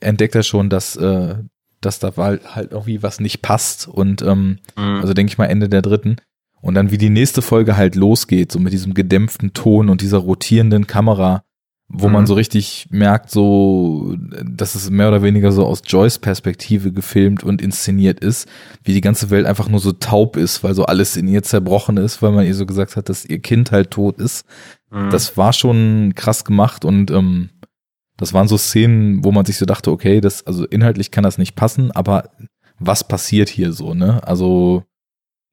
äh, 0.00 0.06
entdeckt 0.06 0.34
er 0.34 0.42
schon, 0.42 0.70
dass, 0.70 0.96
äh, 0.96 1.36
dass 1.80 2.00
da 2.00 2.12
halt, 2.16 2.52
halt 2.56 2.72
irgendwie 2.72 3.02
was 3.04 3.20
nicht 3.20 3.40
passt. 3.42 3.86
Und 3.86 4.22
ähm, 4.22 4.58
Mhm. 4.76 5.00
also 5.02 5.14
denke 5.14 5.30
ich 5.30 5.38
mal 5.38 5.46
Ende 5.46 5.68
der 5.68 5.82
dritten. 5.82 6.16
Und 6.62 6.74
dann 6.74 6.90
wie 6.90 6.98
die 6.98 7.10
nächste 7.10 7.42
Folge 7.42 7.76
halt 7.76 7.94
losgeht, 7.96 8.50
so 8.52 8.58
mit 8.58 8.72
diesem 8.72 8.94
gedämpften 8.94 9.52
Ton 9.52 9.88
und 9.90 10.00
dieser 10.00 10.18
rotierenden 10.18 10.86
Kamera, 10.86 11.42
wo 11.88 12.06
Mhm. 12.06 12.12
man 12.14 12.26
so 12.26 12.32
richtig 12.34 12.86
merkt, 12.90 13.30
so, 13.30 14.16
dass 14.44 14.74
es 14.74 14.88
mehr 14.88 15.08
oder 15.08 15.22
weniger 15.22 15.52
so 15.52 15.66
aus 15.66 15.82
Joyce 15.84 16.18
Perspektive 16.20 16.90
gefilmt 16.92 17.42
und 17.42 17.60
inszeniert 17.60 18.20
ist, 18.20 18.48
wie 18.84 18.94
die 18.94 19.00
ganze 19.02 19.28
Welt 19.28 19.44
einfach 19.44 19.68
nur 19.68 19.80
so 19.80 19.92
taub 19.92 20.36
ist, 20.36 20.64
weil 20.64 20.74
so 20.74 20.86
alles 20.86 21.16
in 21.18 21.28
ihr 21.28 21.42
zerbrochen 21.42 21.98
ist, 21.98 22.22
weil 22.22 22.32
man 22.32 22.46
ihr 22.46 22.54
so 22.54 22.64
gesagt 22.64 22.96
hat, 22.96 23.08
dass 23.10 23.26
ihr 23.26 23.40
Kind 23.40 23.72
halt 23.72 23.90
tot 23.90 24.18
ist. 24.18 24.46
Mhm. 24.90 25.10
Das 25.10 25.36
war 25.36 25.52
schon 25.52 26.12
krass 26.14 26.44
gemacht 26.44 26.84
und 26.86 27.10
ähm, 27.10 27.50
das 28.16 28.32
waren 28.32 28.46
so 28.46 28.56
Szenen, 28.56 29.24
wo 29.24 29.32
man 29.32 29.44
sich 29.44 29.58
so 29.58 29.66
dachte, 29.66 29.90
okay, 29.90 30.20
das, 30.20 30.46
also 30.46 30.64
inhaltlich 30.64 31.10
kann 31.10 31.24
das 31.24 31.38
nicht 31.38 31.56
passen, 31.56 31.90
aber 31.90 32.30
was 32.78 33.06
passiert 33.06 33.48
hier 33.48 33.72
so, 33.72 33.94
ne? 33.94 34.26
Also 34.26 34.84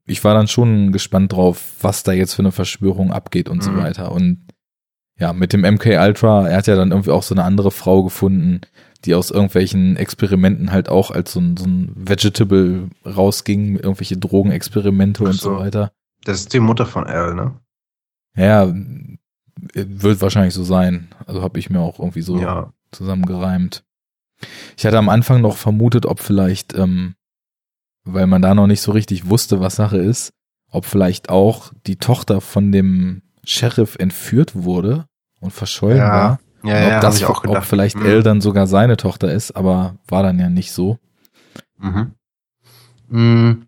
ich 0.10 0.24
war 0.24 0.34
dann 0.34 0.48
schon 0.48 0.92
gespannt 0.92 1.34
drauf, 1.34 1.74
was 1.82 2.04
da 2.04 2.12
jetzt 2.12 2.34
für 2.34 2.42
eine 2.42 2.52
Verschwörung 2.52 3.12
abgeht 3.12 3.48
und 3.50 3.64
so 3.64 3.72
Mhm. 3.72 3.78
weiter. 3.78 4.12
Und 4.12 4.48
ja, 5.20 5.34
mit 5.34 5.54
dem 5.54 5.64
MK 5.66 5.98
Ultra, 6.00 6.48
er 6.48 6.58
hat 6.58 6.68
ja 6.68 6.76
dann 6.76 6.92
irgendwie 6.92 7.12
auch 7.12 7.24
so 7.24 7.36
eine 7.36 7.44
andere 7.44 7.72
Frau 7.72 8.04
gefunden, 8.04 8.62
die 9.06 9.16
aus 9.16 9.32
irgendwelchen 9.32 9.96
Experimenten 9.98 10.72
halt 10.72 10.90
auch 10.90 11.12
als 11.12 11.34
so 11.34 11.40
ein, 11.40 11.58
so 11.58 11.66
ein 11.66 11.92
Vegetable 11.96 12.90
rausging, 13.06 13.76
irgendwelche 13.76 14.18
Drogenexperimente 14.18 15.24
Ach 15.24 15.28
und 15.30 15.34
so 15.34 15.54
so. 15.56 15.60
weiter. 15.60 15.92
Das 16.26 16.40
ist 16.42 16.54
die 16.54 16.60
Mutter 16.60 16.86
von 16.86 17.06
Al, 17.08 17.34
ne? 17.36 17.54
Ja, 18.36 18.74
wird 19.74 20.22
wahrscheinlich 20.22 20.54
so 20.54 20.64
sein. 20.64 21.10
Also 21.26 21.42
habe 21.42 21.60
ich 21.60 21.70
mir 21.70 21.80
auch 21.80 22.00
irgendwie 22.00 22.22
so 22.22 22.40
Ja. 22.40 22.74
zusammengereimt. 22.92 23.84
Ich 24.78 24.86
hatte 24.86 24.98
am 24.98 25.10
Anfang 25.10 25.42
noch 25.42 25.58
vermutet, 25.58 26.06
ob 26.06 26.20
vielleicht, 26.22 26.74
ähm, 26.78 27.16
weil 28.14 28.28
man 28.28 28.42
da 28.42 28.54
noch 28.54 28.68
nicht 28.68 28.82
so 28.82 28.92
richtig 28.92 29.30
wusste, 29.30 29.60
was 29.60 29.76
Sache 29.76 29.98
ist, 29.98 30.32
ob 30.72 30.86
vielleicht 30.86 31.30
auch 31.30 31.72
die 31.88 31.98
Tochter 31.98 32.42
von 32.42 32.72
dem 32.72 33.22
Sheriff 33.44 33.96
entführt 33.98 34.56
wurde 34.56 35.06
und 35.40 35.52
verschollen 35.52 35.98
Ja, 35.98 36.10
war. 36.10 36.40
Ja, 36.64 36.76
Und 36.76 36.82
ja, 36.82 36.88
ob 36.88 36.94
hab 36.94 37.02
das 37.02 37.24
auch 37.24 37.44
ob 37.46 37.64
vielleicht 37.64 37.96
Mhm. 37.96 38.06
Elle 38.06 38.24
dann 38.24 38.42
sogar 38.42 38.68
seine 38.68 38.98
Tochter 38.98 39.32
ist, 39.32 39.56
aber 39.56 39.96
war 40.08 40.24
dann 40.24 40.40
ja 40.40 40.50
nicht 40.50 40.72
so. 40.72 40.98
Mhm. 41.78 42.12
Mhm. 43.08 43.66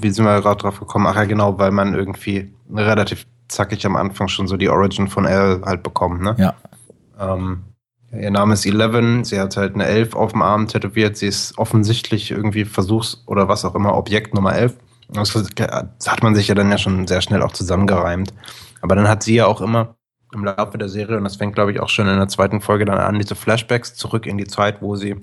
Wie 0.00 0.10
sind 0.10 0.24
wir 0.24 0.40
gerade 0.40 0.60
drauf 0.62 0.78
gekommen? 0.78 1.06
Ach 1.06 1.16
ja, 1.16 1.24
genau, 1.24 1.58
weil 1.58 1.70
man 1.70 1.94
irgendwie 1.94 2.54
relativ 2.72 3.26
zackig 3.48 3.84
am 3.84 3.96
Anfang 3.96 4.28
schon 4.28 4.46
so 4.46 4.56
die 4.56 4.68
Origin 4.68 5.08
von 5.08 5.26
Elle 5.26 5.62
halt 5.64 5.82
bekommt, 5.82 6.22
ne? 6.22 6.36
Ja. 6.38 6.54
Ähm, 7.18 7.64
ihr 8.12 8.30
Name 8.30 8.54
ist 8.54 8.66
Eleven, 8.66 9.24
sie 9.24 9.38
hat 9.38 9.56
halt 9.56 9.74
eine 9.74 9.86
Elf 9.86 10.14
auf 10.14 10.32
dem 10.32 10.42
Arm 10.42 10.66
tätowiert, 10.68 11.16
sie 11.16 11.26
ist 11.26 11.56
offensichtlich 11.58 12.30
irgendwie 12.30 12.64
Versuchs- 12.64 13.22
oder 13.26 13.48
was 13.48 13.64
auch 13.64 13.74
immer, 13.74 13.94
Objekt 13.94 14.34
Nummer 14.34 14.54
11. 14.54 14.76
Das 15.12 15.34
hat 16.06 16.22
man 16.22 16.34
sich 16.34 16.48
ja 16.48 16.54
dann 16.54 16.70
ja 16.70 16.78
schon 16.78 17.06
sehr 17.06 17.20
schnell 17.20 17.42
auch 17.42 17.52
zusammengereimt. 17.52 18.32
Aber 18.80 18.94
dann 18.94 19.08
hat 19.08 19.22
sie 19.22 19.34
ja 19.34 19.46
auch 19.46 19.60
immer 19.60 19.96
im 20.32 20.44
Laufe 20.44 20.78
der 20.78 20.88
Serie, 20.88 21.16
und 21.16 21.24
das 21.24 21.36
fängt, 21.36 21.54
glaube 21.54 21.72
ich, 21.72 21.80
auch 21.80 21.88
schon 21.88 22.06
in 22.06 22.16
der 22.16 22.28
zweiten 22.28 22.60
Folge 22.60 22.84
dann 22.84 22.98
an, 22.98 23.18
diese 23.18 23.34
Flashbacks 23.34 23.94
zurück 23.94 24.26
in 24.26 24.38
die 24.38 24.46
Zeit, 24.46 24.80
wo 24.80 24.94
sie 24.94 25.16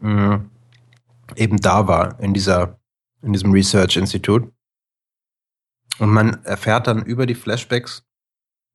mh, 0.00 0.44
eben 1.36 1.56
da 1.58 1.88
war, 1.88 2.20
in 2.20 2.34
dieser, 2.34 2.78
in 3.22 3.32
diesem 3.32 3.52
Research 3.52 3.96
Institute. 3.96 4.52
Und 5.98 6.10
man 6.10 6.44
erfährt 6.44 6.86
dann 6.86 7.02
über 7.02 7.26
die 7.26 7.34
Flashbacks, 7.34 8.04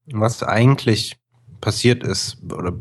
was 0.08 0.42
eigentlich 0.42 1.20
passiert 1.62 2.04
ist, 2.04 2.38
oder 2.52 2.72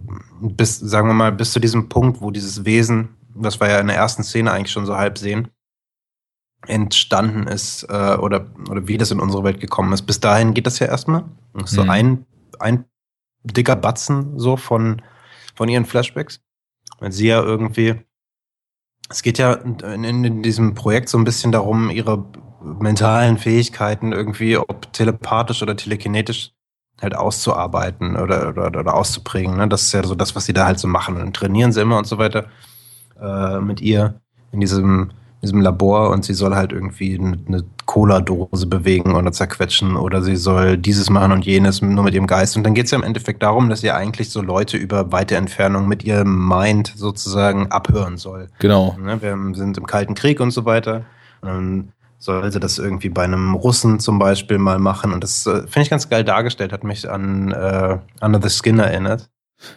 bis, 0.41 0.79
sagen 0.79 1.09
wir 1.09 1.15
mal, 1.15 1.33
bis 1.33 1.53
zu 1.53 1.61
diesem 1.61 1.89
Punkt, 1.89 2.21
wo 2.21 2.31
dieses 2.31 2.65
Wesen, 2.65 3.17
was 3.35 3.61
wir 3.61 3.69
ja 3.69 3.81
in 3.81 3.87
der 3.89 3.97
ersten 3.97 4.23
Szene 4.23 4.53
eigentlich 4.53 4.73
schon 4.73 4.87
so 4.87 4.97
halb 4.97 5.19
sehen, 5.19 5.49
entstanden 6.67 7.47
ist, 7.47 7.85
äh, 7.85 8.17
oder, 8.17 8.47
oder 8.69 8.89
wie 8.89 8.99
das 8.99 9.11
in 9.11 9.21
unsere 9.21 9.45
Welt 9.45 9.61
gekommen 9.61 9.93
ist. 9.93 10.03
Bis 10.03 10.21
dahin 10.21 10.55
geht 10.55 10.67
das 10.67 10.79
ja 10.79 10.87
erstmal. 10.89 11.25
Das 11.55 11.71
ist 11.71 11.77
So 11.77 11.85
Mhm. 11.85 11.91
ein, 11.91 12.27
ein 12.59 12.85
dicker 13.45 13.77
Batzen 13.77 14.39
so 14.39 14.57
von, 14.57 15.03
von 15.55 15.69
ihren 15.69 15.85
Flashbacks. 15.85 16.41
Weil 16.99 17.13
sie 17.13 17.29
ja 17.29 17.43
irgendwie, 17.43 17.95
es 19.09 19.23
geht 19.23 19.39
ja 19.39 19.53
in, 19.53 20.05
in, 20.05 20.25
in 20.25 20.43
diesem 20.43 20.75
Projekt 20.75 21.09
so 21.09 21.19
ein 21.19 21.25
bisschen 21.25 21.53
darum, 21.53 21.91
ihre 21.91 22.25
mentalen 22.63 23.39
Fähigkeiten 23.39 24.13
irgendwie, 24.13 24.57
ob 24.57 24.93
telepathisch 24.93 25.63
oder 25.63 25.77
telekinetisch, 25.77 26.53
halt 27.01 27.15
auszuarbeiten 27.15 28.17
oder, 28.17 28.49
oder, 28.49 28.67
oder 28.67 28.95
auszuprägen. 28.95 29.57
Ne? 29.57 29.69
Das 29.69 29.83
ist 29.83 29.93
ja 29.93 30.03
so 30.03 30.15
das, 30.15 30.35
was 30.35 30.47
sie 30.47 30.53
da 30.53 30.67
halt 30.67 30.79
so 30.79 30.89
machen. 30.89 31.15
Und 31.15 31.21
dann 31.21 31.33
trainieren 31.33 31.73
sie 31.73 31.83
immer 31.83 31.99
und 31.99 32.07
so 32.07 32.19
weiter 32.19 32.47
äh, 33.21 33.61
mit 33.61 33.81
ihr 33.81 34.21
in 34.53 34.61
diesem, 34.61 35.11
diesem 35.43 35.61
Labor 35.61 36.11
und 36.11 36.25
sie 36.25 36.33
soll 36.33 36.55
halt 36.55 36.73
irgendwie 36.73 37.19
eine, 37.19 37.39
eine 37.47 37.65
Cola-Dose 37.85 38.67
bewegen 38.67 39.15
oder 39.15 39.31
zerquetschen 39.31 39.97
oder 39.97 40.23
sie 40.23 40.37
soll 40.37 40.79
dieses 40.79 41.11
machen 41.11 41.33
und 41.33 41.45
jenes 41.45 41.83
nur 41.83 42.03
mit 42.03 42.15
ihrem 42.15 42.27
Geist. 42.27 42.57
Und 42.57 42.65
dann 42.65 42.75
geht 42.75 42.87
es 42.87 42.91
ja 42.91 42.99
im 42.99 43.05
Endeffekt 43.05 43.43
darum, 43.43 43.69
dass 43.69 43.83
sie 43.83 43.91
eigentlich 43.91 44.31
so 44.31 44.41
Leute 44.41 44.79
über 44.79 45.13
weite 45.13 45.37
Entfernung 45.37 45.89
mit 45.89 46.03
ihrem 46.03 46.49
Mind 46.49 46.95
sozusagen 46.97 47.71
abhören 47.71 48.17
soll. 48.17 48.49
Genau. 48.59 48.97
Ne, 48.99 49.21
wir 49.21 49.37
sind 49.55 49.77
im 49.77 49.87
Kalten 49.87 50.15
Krieg 50.15 50.41
und 50.41 50.51
so 50.51 50.65
weiter. 50.65 51.05
Und 51.43 51.93
dann 52.25 52.43
soll 52.43 52.53
sie 52.53 52.61
das 52.61 52.79
irgendwie 52.79 53.09
bei 53.09 53.25
einem 53.25 53.55
Russen 53.55 54.01
zum 54.01 54.19
Beispiel 54.19 54.59
mal 54.59 54.79
machen. 54.79 55.13
Und 55.13 55.23
das 55.23 55.47
äh, 55.47 55.61
finde 55.63 55.83
ich 55.83 55.91
ganz 55.91 56.09
geil 56.09 56.25
dargestellt, 56.25 56.73
hat 56.73 56.85
mich 56.85 57.09
an 57.11 57.53
äh, 57.53 57.99
Under 58.21 58.41
the 58.43 58.49
Skin 58.51 58.79
erinnert. 58.79 59.29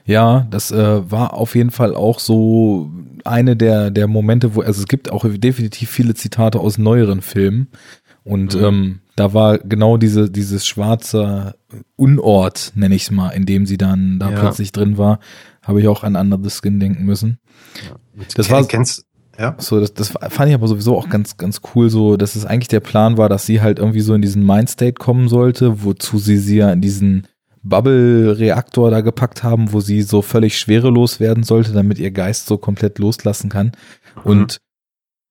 Ja, 0.05 0.45
das 0.49 0.71
äh, 0.71 1.09
war 1.11 1.33
auf 1.33 1.55
jeden 1.55 1.71
Fall 1.71 1.95
auch 1.95 2.19
so 2.19 2.91
eine 3.25 3.55
der, 3.55 3.91
der 3.91 4.07
Momente, 4.07 4.55
wo, 4.55 4.61
also 4.61 4.81
es 4.81 4.87
gibt 4.87 5.11
auch 5.11 5.25
definitiv 5.27 5.89
viele 5.89 6.13
Zitate 6.15 6.59
aus 6.59 6.77
neueren 6.77 7.21
Filmen. 7.21 7.67
Und 8.23 8.55
Mhm. 8.55 8.63
ähm, 8.63 8.99
da 9.15 9.33
war 9.33 9.57
genau 9.57 9.97
diese, 9.97 10.29
dieses 10.29 10.65
schwarze 10.67 11.55
Unort, 11.95 12.71
nenne 12.75 12.95
ich 12.95 13.03
es 13.03 13.11
mal, 13.11 13.29
in 13.29 13.45
dem 13.45 13.65
sie 13.65 13.77
dann 13.77 14.19
da 14.19 14.29
Ja. 14.31 14.39
plötzlich 14.39 14.71
drin 14.71 14.97
war, 14.97 15.19
habe 15.63 15.81
ich 15.81 15.87
auch 15.87 16.03
an 16.03 16.15
Under 16.15 16.37
the 16.41 16.49
Skin 16.49 16.79
denken 16.79 17.05
müssen. 17.05 17.39
Das 18.35 18.47
Ken- 18.47 18.55
war- 18.55 18.63
kennst 18.65 19.05
ja. 19.39 19.55
So, 19.57 19.79
das, 19.79 19.93
das 19.93 20.09
fand 20.09 20.49
ich 20.49 20.53
aber 20.53 20.67
sowieso 20.67 20.97
auch 20.97 21.07
ganz, 21.07 21.37
ganz 21.37 21.61
cool, 21.73 21.89
so, 21.89 22.17
dass 22.17 22.35
es 22.35 22.45
eigentlich 22.45 22.67
der 22.67 22.81
Plan 22.81 23.17
war, 23.17 23.29
dass 23.29 23.45
sie 23.45 23.61
halt 23.61 23.79
irgendwie 23.79 24.01
so 24.01 24.13
in 24.13 24.21
diesen 24.21 24.45
Mindstate 24.45 24.93
kommen 24.93 25.29
sollte, 25.29 25.83
wozu 25.83 26.17
sie 26.17 26.37
sie 26.37 26.57
ja 26.57 26.71
in 26.73 26.81
diesen 26.81 27.25
Bubble-Reaktor 27.63 28.91
da 28.91 29.01
gepackt 29.01 29.43
haben, 29.43 29.71
wo 29.71 29.79
sie 29.79 30.01
so 30.01 30.21
völlig 30.21 30.57
schwerelos 30.57 31.19
werden 31.19 31.43
sollte, 31.43 31.71
damit 31.71 31.99
ihr 31.99 32.11
Geist 32.11 32.47
so 32.47 32.57
komplett 32.57 32.99
loslassen 32.99 33.49
kann. 33.49 33.71
Und 34.23 34.59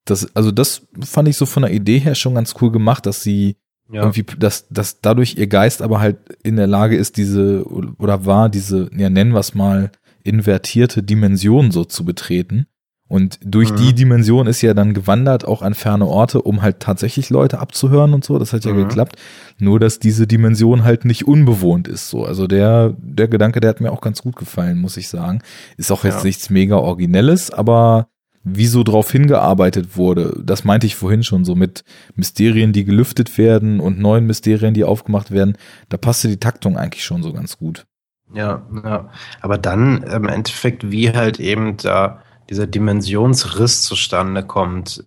das, 0.07 0.35
also 0.35 0.53
das 0.53 0.87
fand 1.05 1.29
ich 1.29 1.37
so 1.37 1.45
von 1.45 1.63
der 1.63 1.73
Idee 1.73 1.99
her 1.99 2.15
schon 2.15 2.35
ganz 2.35 2.55
cool 2.61 2.73
gemacht, 2.73 3.05
dass 3.05 3.23
sie 3.23 3.57
ja. 3.93 4.03
irgendwie, 4.03 4.25
dass, 4.39 4.69
dass 4.69 5.01
dadurch 5.01 5.37
ihr 5.37 5.47
Geist 5.49 5.83
aber 5.83 6.01
halt 6.01 6.19
in 6.43 6.57
der 6.57 6.67
Lage 6.67 6.97
ist, 6.97 7.17
diese, 7.17 7.65
oder 7.67 8.25
war 8.25 8.49
diese, 8.49 8.91
ja, 8.97 9.11
nennen 9.11 9.33
wir 9.33 9.41
es 9.41 9.55
mal, 9.55 9.91
invertierte 10.25 11.03
Dimension 11.03 11.71
so 11.71 11.85
zu 11.85 12.05
betreten. 12.05 12.67
Und 13.09 13.39
durch 13.43 13.71
Mhm. 13.73 13.77
die 13.77 13.95
Dimension 13.95 14.47
ist 14.47 14.61
ja 14.61 14.75
dann 14.75 14.93
gewandert 14.93 15.47
auch 15.47 15.63
an 15.63 15.75
ferne 15.75 16.07
Orte, 16.07 16.43
um 16.43 16.61
halt 16.61 16.81
tatsächlich 16.81 17.31
Leute 17.31 17.59
abzuhören 17.59 18.13
und 18.13 18.23
so. 18.25 18.39
Das 18.39 18.53
hat 18.53 18.65
ja 18.67 18.73
Mhm. 18.75 18.89
geklappt. 18.89 19.17
Nur, 19.59 19.81
dass 19.81 19.99
diese 19.99 20.27
Dimension 20.27 20.85
halt 20.85 21.05
nicht 21.07 21.27
unbewohnt 21.27 21.89
ist. 21.89 22.11
So, 22.11 22.25
also 22.25 22.47
der, 22.47 22.95
der 22.99 23.27
Gedanke, 23.29 23.61
der 23.61 23.71
hat 23.71 23.81
mir 23.81 23.91
auch 23.93 24.03
ganz 24.03 24.21
gut 24.23 24.37
gefallen, 24.37 24.79
muss 24.79 24.97
ich 24.99 25.09
sagen. 25.09 25.41
Ist 25.79 25.91
auch 25.91 26.05
jetzt 26.05 26.19
Ja. 26.19 26.25
nichts 26.25 26.51
mega 26.51 26.77
Originelles, 26.77 27.51
aber 27.51 28.09
wie 28.45 28.67
so 28.67 28.83
drauf 28.83 29.11
hingearbeitet 29.11 29.97
wurde, 29.97 30.41
das 30.45 30.65
meinte 30.65 30.87
ich 30.87 30.95
vorhin 30.95 31.23
schon 31.23 31.45
so 31.45 31.55
mit 31.55 31.85
Mysterien, 32.15 32.73
die 32.73 32.85
gelüftet 32.85 33.37
werden 33.37 33.81
und 33.81 33.99
neuen 33.99 34.27
Mysterien, 34.27 34.75
die 34.75 34.85
aufgemacht 34.85 35.31
werden, 35.31 35.57
da 35.89 35.97
passte 35.97 36.29
die 36.29 36.39
Taktung 36.39 36.77
eigentlich 36.79 37.05
schon 37.05 37.23
so 37.23 37.33
ganz 37.33 37.59
gut. 37.59 37.87
Ja, 38.35 38.63
ja. 38.85 39.09
Aber 39.41 39.59
dann 39.59 40.03
im 40.03 40.29
Endeffekt, 40.29 40.91
wie 40.91 41.11
halt 41.11 41.41
eben 41.41 41.77
da 41.79 42.23
dieser 42.51 42.67
Dimensionsriss 42.67 43.83
zustande 43.83 44.43
kommt 44.43 45.05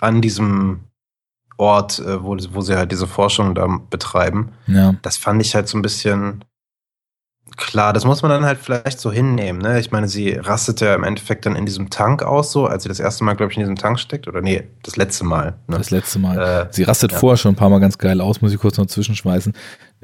an 0.00 0.20
diesem 0.20 0.80
Ort, 1.56 1.98
äh, 1.98 2.22
wo, 2.22 2.36
wo 2.50 2.60
sie 2.60 2.76
halt 2.76 2.92
diese 2.92 3.06
Forschung 3.06 3.54
da 3.54 3.66
betreiben. 3.90 4.50
Ja. 4.66 4.94
Das 5.02 5.16
fand 5.16 5.42
ich 5.42 5.54
halt 5.54 5.68
so 5.68 5.76
ein 5.76 5.82
bisschen 5.82 6.44
klar. 7.56 7.92
Das 7.92 8.04
muss 8.04 8.22
man 8.22 8.30
dann 8.30 8.44
halt 8.44 8.58
vielleicht 8.60 9.00
so 9.00 9.10
hinnehmen. 9.10 9.60
Ne? 9.60 9.80
Ich 9.80 9.90
meine, 9.90 10.08
sie 10.08 10.30
rastet 10.30 10.80
ja 10.80 10.94
im 10.94 11.02
Endeffekt 11.02 11.46
dann 11.46 11.56
in 11.56 11.66
diesem 11.66 11.90
Tank 11.90 12.22
aus, 12.22 12.52
so 12.52 12.66
als 12.66 12.84
sie 12.84 12.88
das 12.88 13.00
erste 13.00 13.24
Mal, 13.24 13.34
glaube 13.34 13.50
ich, 13.50 13.58
in 13.58 13.62
diesem 13.62 13.76
Tank 13.76 13.98
steckt. 13.98 14.28
Oder 14.28 14.40
nee, 14.40 14.68
das 14.84 14.96
letzte 14.96 15.24
Mal. 15.24 15.58
Ne? 15.66 15.78
Das 15.78 15.90
letzte 15.90 16.20
Mal. 16.20 16.38
Äh, 16.38 16.68
sie 16.70 16.84
rastet 16.84 17.12
ja. 17.12 17.18
vorher 17.18 17.36
schon 17.36 17.52
ein 17.52 17.56
paar 17.56 17.70
Mal 17.70 17.80
ganz 17.80 17.98
geil 17.98 18.20
aus, 18.20 18.40
muss 18.40 18.52
ich 18.52 18.60
kurz 18.60 18.78
noch 18.78 18.86
zwischenschmeißen 18.86 19.52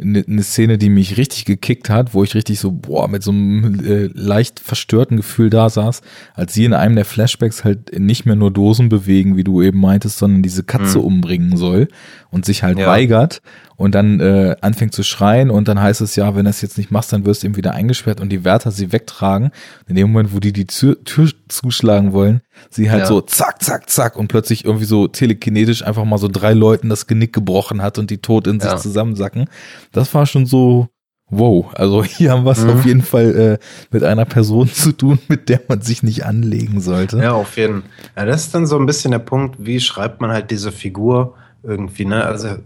eine, 0.00 0.24
eine 0.26 0.42
Szene, 0.42 0.76
die 0.76 0.88
mich 0.88 1.16
richtig 1.16 1.44
gekickt 1.44 1.88
hat, 1.88 2.14
wo 2.14 2.24
ich 2.24 2.34
richtig 2.34 2.58
so, 2.58 2.72
boah, 2.72 3.08
mit 3.08 3.22
so 3.22 3.30
einem 3.30 3.84
äh, 3.84 4.10
leicht 4.12 4.58
verstörten 4.58 5.16
Gefühl 5.16 5.50
da 5.50 5.70
saß, 5.70 6.02
als 6.34 6.52
sie 6.52 6.64
in 6.64 6.72
einem 6.72 6.96
der 6.96 7.04
Flashbacks 7.04 7.64
halt 7.64 7.98
nicht 7.98 8.26
mehr 8.26 8.34
nur 8.34 8.50
Dosen 8.50 8.88
bewegen, 8.88 9.36
wie 9.36 9.44
du 9.44 9.62
eben 9.62 9.80
meintest, 9.80 10.18
sondern 10.18 10.42
diese 10.42 10.64
Katze 10.64 10.98
mhm. 10.98 11.04
umbringen 11.04 11.56
soll 11.56 11.88
und 12.30 12.44
sich 12.44 12.62
halt 12.64 12.78
ja. 12.78 12.86
weigert 12.86 13.40
und 13.76 13.94
dann 13.94 14.20
äh, 14.20 14.56
anfängt 14.60 14.94
zu 14.94 15.02
schreien 15.02 15.50
und 15.50 15.68
dann 15.68 15.80
heißt 15.80 16.00
es 16.00 16.16
ja, 16.16 16.34
wenn 16.36 16.44
du 16.44 16.50
es 16.50 16.60
jetzt 16.60 16.78
nicht 16.78 16.90
machst, 16.90 17.12
dann 17.12 17.24
wirst 17.24 17.42
du 17.42 17.48
eben 17.48 17.56
wieder 17.56 17.72
eingesperrt 17.72 18.20
und 18.20 18.30
die 18.30 18.44
Wärter 18.44 18.70
sie 18.70 18.92
wegtragen. 18.92 19.50
In 19.86 19.96
dem 19.96 20.12
Moment, 20.12 20.34
wo 20.34 20.40
die 20.40 20.52
die 20.52 20.66
Tür, 20.66 21.02
Tür 21.04 21.30
zuschlagen 21.48 22.12
wollen, 22.12 22.40
sie 22.70 22.90
halt 22.90 23.02
ja. 23.02 23.06
so 23.06 23.20
zack, 23.20 23.62
zack, 23.62 23.90
zack 23.90 24.16
und 24.16 24.28
plötzlich 24.28 24.64
irgendwie 24.64 24.84
so 24.84 25.08
telekinetisch 25.08 25.84
einfach 25.84 26.04
mal 26.04 26.18
so 26.18 26.28
drei 26.28 26.52
Leuten 26.52 26.88
das 26.88 27.06
Genick 27.06 27.32
gebrochen 27.32 27.82
hat 27.82 27.98
und 27.98 28.10
die 28.10 28.18
tot 28.18 28.46
in 28.46 28.60
sich 28.60 28.70
ja. 28.70 28.76
zusammensacken. 28.76 29.46
Das 29.92 30.14
war 30.14 30.26
schon 30.26 30.46
so, 30.46 30.88
wow. 31.28 31.66
Also 31.74 32.04
hier 32.04 32.32
haben 32.32 32.44
wir 32.44 32.52
es 32.52 32.62
mhm. 32.62 32.70
auf 32.70 32.84
jeden 32.84 33.02
Fall 33.02 33.36
äh, 33.36 33.58
mit 33.90 34.04
einer 34.04 34.24
Person 34.24 34.68
zu 34.68 34.92
tun, 34.92 35.18
mit 35.28 35.48
der 35.48 35.60
man 35.68 35.80
sich 35.80 36.02
nicht 36.02 36.24
anlegen 36.24 36.80
sollte. 36.80 37.18
Ja, 37.18 37.32
auf 37.32 37.56
jeden 37.56 37.82
Fall. 37.82 37.90
Ja, 38.16 38.24
das 38.26 38.44
ist 38.44 38.54
dann 38.54 38.66
so 38.66 38.78
ein 38.78 38.86
bisschen 38.86 39.10
der 39.10 39.18
Punkt, 39.18 39.56
wie 39.58 39.80
schreibt 39.80 40.20
man 40.20 40.30
halt 40.30 40.50
diese 40.50 40.70
Figur 40.70 41.34
irgendwie, 41.62 42.04
ne? 42.04 42.24
Also 42.24 42.58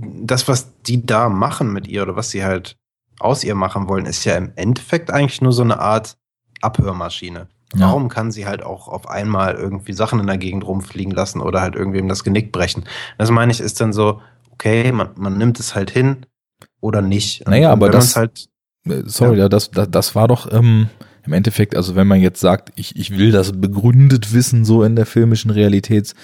das, 0.00 0.48
was 0.48 0.72
die 0.82 1.04
da 1.04 1.28
machen 1.28 1.72
mit 1.72 1.86
ihr 1.86 2.02
oder 2.02 2.16
was 2.16 2.30
sie 2.30 2.44
halt 2.44 2.76
aus 3.18 3.44
ihr 3.44 3.54
machen 3.54 3.88
wollen, 3.88 4.06
ist 4.06 4.24
ja 4.24 4.36
im 4.36 4.52
Endeffekt 4.56 5.10
eigentlich 5.10 5.42
nur 5.42 5.52
so 5.52 5.62
eine 5.62 5.78
Art 5.78 6.16
Abhörmaschine. 6.62 7.48
Ja. 7.74 7.80
Warum 7.86 8.08
kann 8.08 8.32
sie 8.32 8.46
halt 8.46 8.62
auch 8.62 8.88
auf 8.88 9.08
einmal 9.08 9.54
irgendwie 9.54 9.92
Sachen 9.92 10.18
in 10.18 10.26
der 10.26 10.38
Gegend 10.38 10.66
rumfliegen 10.66 11.12
lassen 11.12 11.40
oder 11.40 11.60
halt 11.60 11.76
irgendwem 11.76 12.08
das 12.08 12.24
Genick 12.24 12.50
brechen? 12.50 12.84
Das 13.18 13.30
meine 13.30 13.52
ich, 13.52 13.60
ist 13.60 13.80
dann 13.80 13.92
so, 13.92 14.20
okay, 14.50 14.90
man, 14.90 15.10
man 15.16 15.38
nimmt 15.38 15.60
es 15.60 15.74
halt 15.74 15.90
hin 15.90 16.26
oder 16.80 17.00
nicht. 17.00 17.46
Und 17.46 17.52
naja, 17.52 17.70
aber 17.70 17.90
das, 17.90 18.16
halt, 18.16 18.48
äh, 18.86 19.02
sorry, 19.04 19.38
ja. 19.38 19.48
das, 19.48 19.70
das, 19.70 19.90
das 19.90 20.14
war 20.14 20.26
doch 20.26 20.50
ähm, 20.52 20.88
im 21.24 21.32
Endeffekt, 21.32 21.76
also 21.76 21.94
wenn 21.94 22.08
man 22.08 22.20
jetzt 22.20 22.40
sagt, 22.40 22.72
ich, 22.74 22.96
ich 22.96 23.16
will 23.16 23.30
das 23.30 23.52
begründet 23.52 24.32
wissen, 24.32 24.64
so 24.64 24.82
in 24.82 24.96
der 24.96 25.06
filmischen 25.06 25.50
Realität, 25.50 26.14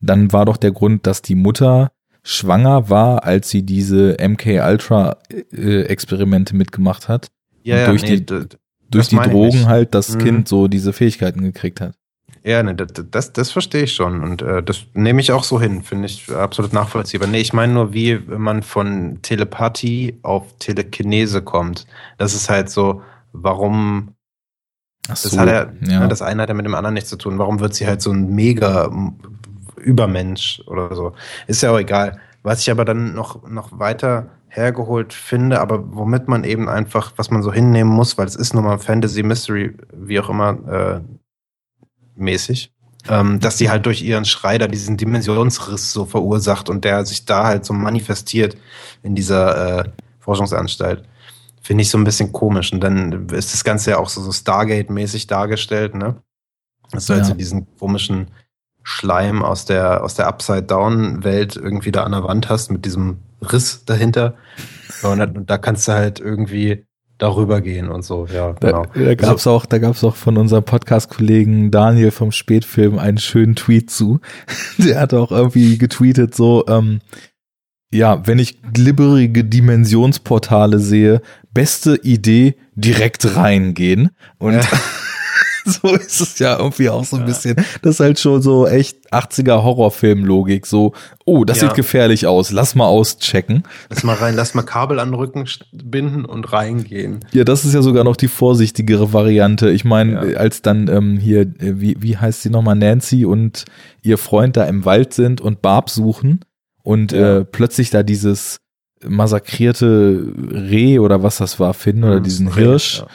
dann 0.00 0.32
war 0.32 0.46
doch 0.46 0.56
der 0.56 0.72
Grund, 0.72 1.06
dass 1.06 1.20
die 1.20 1.34
Mutter 1.34 1.92
schwanger 2.26 2.90
war, 2.90 3.24
als 3.24 3.50
sie 3.50 3.62
diese 3.62 4.16
MK 4.20 4.60
Ultra 4.68 5.16
äh, 5.52 5.82
Experimente 5.82 6.56
mitgemacht 6.56 7.08
hat. 7.08 7.28
Ja, 7.62 7.76
ja 7.76 7.86
durch 7.86 8.02
nee, 8.02 8.20
die, 8.20 8.46
durch 8.90 9.08
die 9.08 9.16
Drogen 9.16 9.66
halt 9.66 9.94
das 9.94 10.14
mhm. 10.14 10.18
Kind 10.18 10.48
so 10.48 10.66
diese 10.66 10.92
Fähigkeiten 10.92 11.42
gekriegt 11.42 11.80
hat. 11.80 11.94
Ja, 12.42 12.64
ne, 12.64 12.74
das, 12.74 12.88
das, 13.10 13.32
das 13.32 13.50
verstehe 13.52 13.84
ich 13.84 13.94
schon 13.94 14.24
und 14.24 14.42
äh, 14.42 14.60
das 14.60 14.86
nehme 14.94 15.20
ich 15.20 15.30
auch 15.30 15.44
so 15.44 15.60
hin, 15.60 15.82
finde 15.82 16.06
ich 16.06 16.28
absolut 16.32 16.72
nachvollziehbar. 16.72 17.28
Nee, 17.28 17.40
ich 17.40 17.52
meine 17.52 17.72
nur, 17.72 17.92
wie 17.92 18.18
man 18.18 18.64
von 18.64 19.20
Telepathie 19.22 20.18
auf 20.22 20.56
Telekinese 20.58 21.42
kommt. 21.42 21.86
Das 22.18 22.34
ist 22.34 22.50
halt 22.50 22.70
so, 22.70 23.02
warum 23.32 24.14
Ach 25.08 25.16
so, 25.16 25.28
das 25.28 25.38
hat 25.38 25.48
ja, 25.48 25.72
ja. 25.88 26.06
Das 26.08 26.22
eine 26.22 26.42
hat 26.42 26.48
ja 26.48 26.54
mit 26.56 26.66
dem 26.66 26.74
anderen 26.74 26.94
nichts 26.94 27.10
zu 27.10 27.16
tun. 27.16 27.38
Warum 27.38 27.60
wird 27.60 27.74
sie 27.74 27.86
halt 27.86 28.02
so 28.02 28.10
ein 28.10 28.34
mega 28.34 28.90
Übermensch 29.76 30.62
oder 30.66 30.94
so? 30.94 31.12
Ist 31.46 31.62
ja 31.62 31.72
auch 31.72 31.78
egal. 31.78 32.20
Was 32.42 32.60
ich 32.60 32.70
aber 32.70 32.84
dann 32.84 33.14
noch, 33.14 33.48
noch 33.48 33.78
weiter 33.78 34.30
hergeholt 34.48 35.12
finde, 35.12 35.60
aber 35.60 35.94
womit 35.94 36.28
man 36.28 36.44
eben 36.44 36.68
einfach, 36.68 37.12
was 37.16 37.30
man 37.30 37.42
so 37.42 37.52
hinnehmen 37.52 37.90
muss, 37.90 38.16
weil 38.16 38.26
es 38.26 38.36
ist 38.36 38.54
nun 38.54 38.64
mal 38.64 38.78
Fantasy, 38.78 39.22
Mystery, 39.22 39.76
wie 39.92 40.18
auch 40.18 40.30
immer, 40.30 40.50
äh, 40.68 41.00
mäßig, 42.14 42.72
ähm, 43.08 43.38
dass 43.40 43.58
sie 43.58 43.70
halt 43.70 43.84
durch 43.86 44.02
ihren 44.02 44.24
Schrei 44.24 44.58
da 44.58 44.66
diesen 44.66 44.96
Dimensionsriss 44.96 45.92
so 45.92 46.06
verursacht 46.06 46.70
und 46.70 46.84
der 46.84 47.04
sich 47.04 47.24
da 47.24 47.44
halt 47.44 47.64
so 47.64 47.74
manifestiert 47.74 48.56
in 49.02 49.14
dieser 49.14 49.80
äh, 49.80 49.90
Forschungsanstalt. 50.20 51.04
Finde 51.60 51.82
ich 51.82 51.90
so 51.90 51.98
ein 51.98 52.04
bisschen 52.04 52.32
komisch. 52.32 52.72
Und 52.72 52.80
dann 52.80 53.28
ist 53.30 53.52
das 53.52 53.64
Ganze 53.64 53.90
ja 53.90 53.98
auch 53.98 54.08
so, 54.08 54.22
so 54.22 54.30
Stargate-mäßig 54.30 55.26
dargestellt, 55.26 55.94
ne? 55.94 56.22
Dass 56.92 57.06
du 57.06 57.12
ja. 57.12 57.18
halt 57.18 57.26
so 57.26 57.34
diesen 57.34 57.66
komischen 57.78 58.28
Schleim 58.88 59.42
aus 59.42 59.64
der, 59.64 60.04
aus 60.04 60.14
der 60.14 60.28
Upside-Down-Welt 60.28 61.56
irgendwie 61.56 61.90
da 61.90 62.04
an 62.04 62.12
der 62.12 62.22
Wand 62.22 62.48
hast 62.48 62.70
mit 62.70 62.84
diesem 62.84 63.18
Riss 63.42 63.84
dahinter. 63.84 64.34
Und 65.02 65.50
da 65.50 65.58
kannst 65.58 65.88
du 65.88 65.92
halt 65.92 66.20
irgendwie 66.20 66.86
darüber 67.18 67.60
gehen 67.60 67.88
und 67.88 68.04
so, 68.04 68.28
ja, 68.32 68.52
genau. 68.52 68.84
Da, 68.94 69.00
da 69.00 69.14
gab's 69.16 69.44
also, 69.44 69.50
auch, 69.50 69.66
da 69.66 69.78
gab's 69.78 70.04
auch 70.04 70.14
von 70.14 70.36
unserem 70.36 70.62
Podcast-Kollegen 70.62 71.72
Daniel 71.72 72.12
vom 72.12 72.30
Spätfilm 72.30 73.00
einen 73.00 73.18
schönen 73.18 73.56
Tweet 73.56 73.90
zu. 73.90 74.20
Der 74.78 75.00
hat 75.00 75.12
auch 75.14 75.32
irgendwie 75.32 75.78
getweetet 75.78 76.36
so, 76.36 76.64
ähm, 76.68 77.00
ja, 77.90 78.24
wenn 78.24 78.38
ich 78.38 78.62
glibberige 78.72 79.42
Dimensionsportale 79.42 80.78
sehe, 80.78 81.22
beste 81.52 81.96
Idee, 82.04 82.54
direkt 82.76 83.34
reingehen. 83.34 84.10
Und 84.38 84.54
ja. 84.54 84.60
so 85.82 85.94
ist 85.94 86.20
es 86.20 86.38
ja 86.38 86.58
irgendwie 86.58 86.88
auch 86.88 87.04
so 87.04 87.16
ein 87.16 87.22
ja. 87.22 87.26
bisschen. 87.26 87.56
Das 87.82 87.96
ist 87.96 88.00
halt 88.00 88.20
schon 88.20 88.40
so 88.40 88.66
echt 88.66 89.12
80er 89.12 89.64
Horrorfilm-Logik. 89.64 90.64
So, 90.64 90.92
oh, 91.24 91.44
das 91.44 91.60
ja. 91.60 91.68
sieht 91.68 91.76
gefährlich 91.76 92.26
aus. 92.26 92.52
Lass 92.52 92.74
mal 92.76 92.86
auschecken. 92.86 93.64
Lass 93.90 94.04
mal 94.04 94.14
rein, 94.14 94.36
lass 94.36 94.54
mal 94.54 94.62
Kabel 94.62 95.00
an 95.00 95.08
den 95.08 95.14
Rücken 95.14 95.48
binden 95.72 96.24
und 96.24 96.52
reingehen. 96.52 97.20
Ja, 97.32 97.42
das 97.44 97.64
ist 97.64 97.74
ja 97.74 97.82
sogar 97.82 98.04
noch 98.04 98.16
die 98.16 98.28
vorsichtigere 98.28 99.12
Variante. 99.12 99.70
Ich 99.70 99.84
meine, 99.84 100.32
ja. 100.32 100.38
als 100.38 100.62
dann 100.62 100.88
ähm, 100.88 101.18
hier, 101.18 101.40
äh, 101.40 101.80
wie, 101.80 101.96
wie 102.00 102.16
heißt 102.16 102.42
sie 102.42 102.50
nochmal, 102.50 102.76
Nancy 102.76 103.24
und 103.24 103.64
ihr 104.02 104.18
Freund 104.18 104.56
da 104.56 104.64
im 104.64 104.84
Wald 104.84 105.14
sind 105.14 105.40
und 105.40 105.62
Barb 105.62 105.90
suchen 105.90 106.44
und 106.84 107.12
äh, 107.12 107.44
plötzlich 107.44 107.90
da 107.90 108.04
dieses 108.04 108.58
massakrierte 109.04 110.32
Reh 110.52 111.00
oder 111.00 111.22
was 111.22 111.38
das 111.38 111.58
war 111.58 111.74
finden 111.74 112.04
oder 112.04 112.20
mhm, 112.20 112.24
diesen 112.24 112.54
Hirsch. 112.54 113.00
Ja 113.00 113.08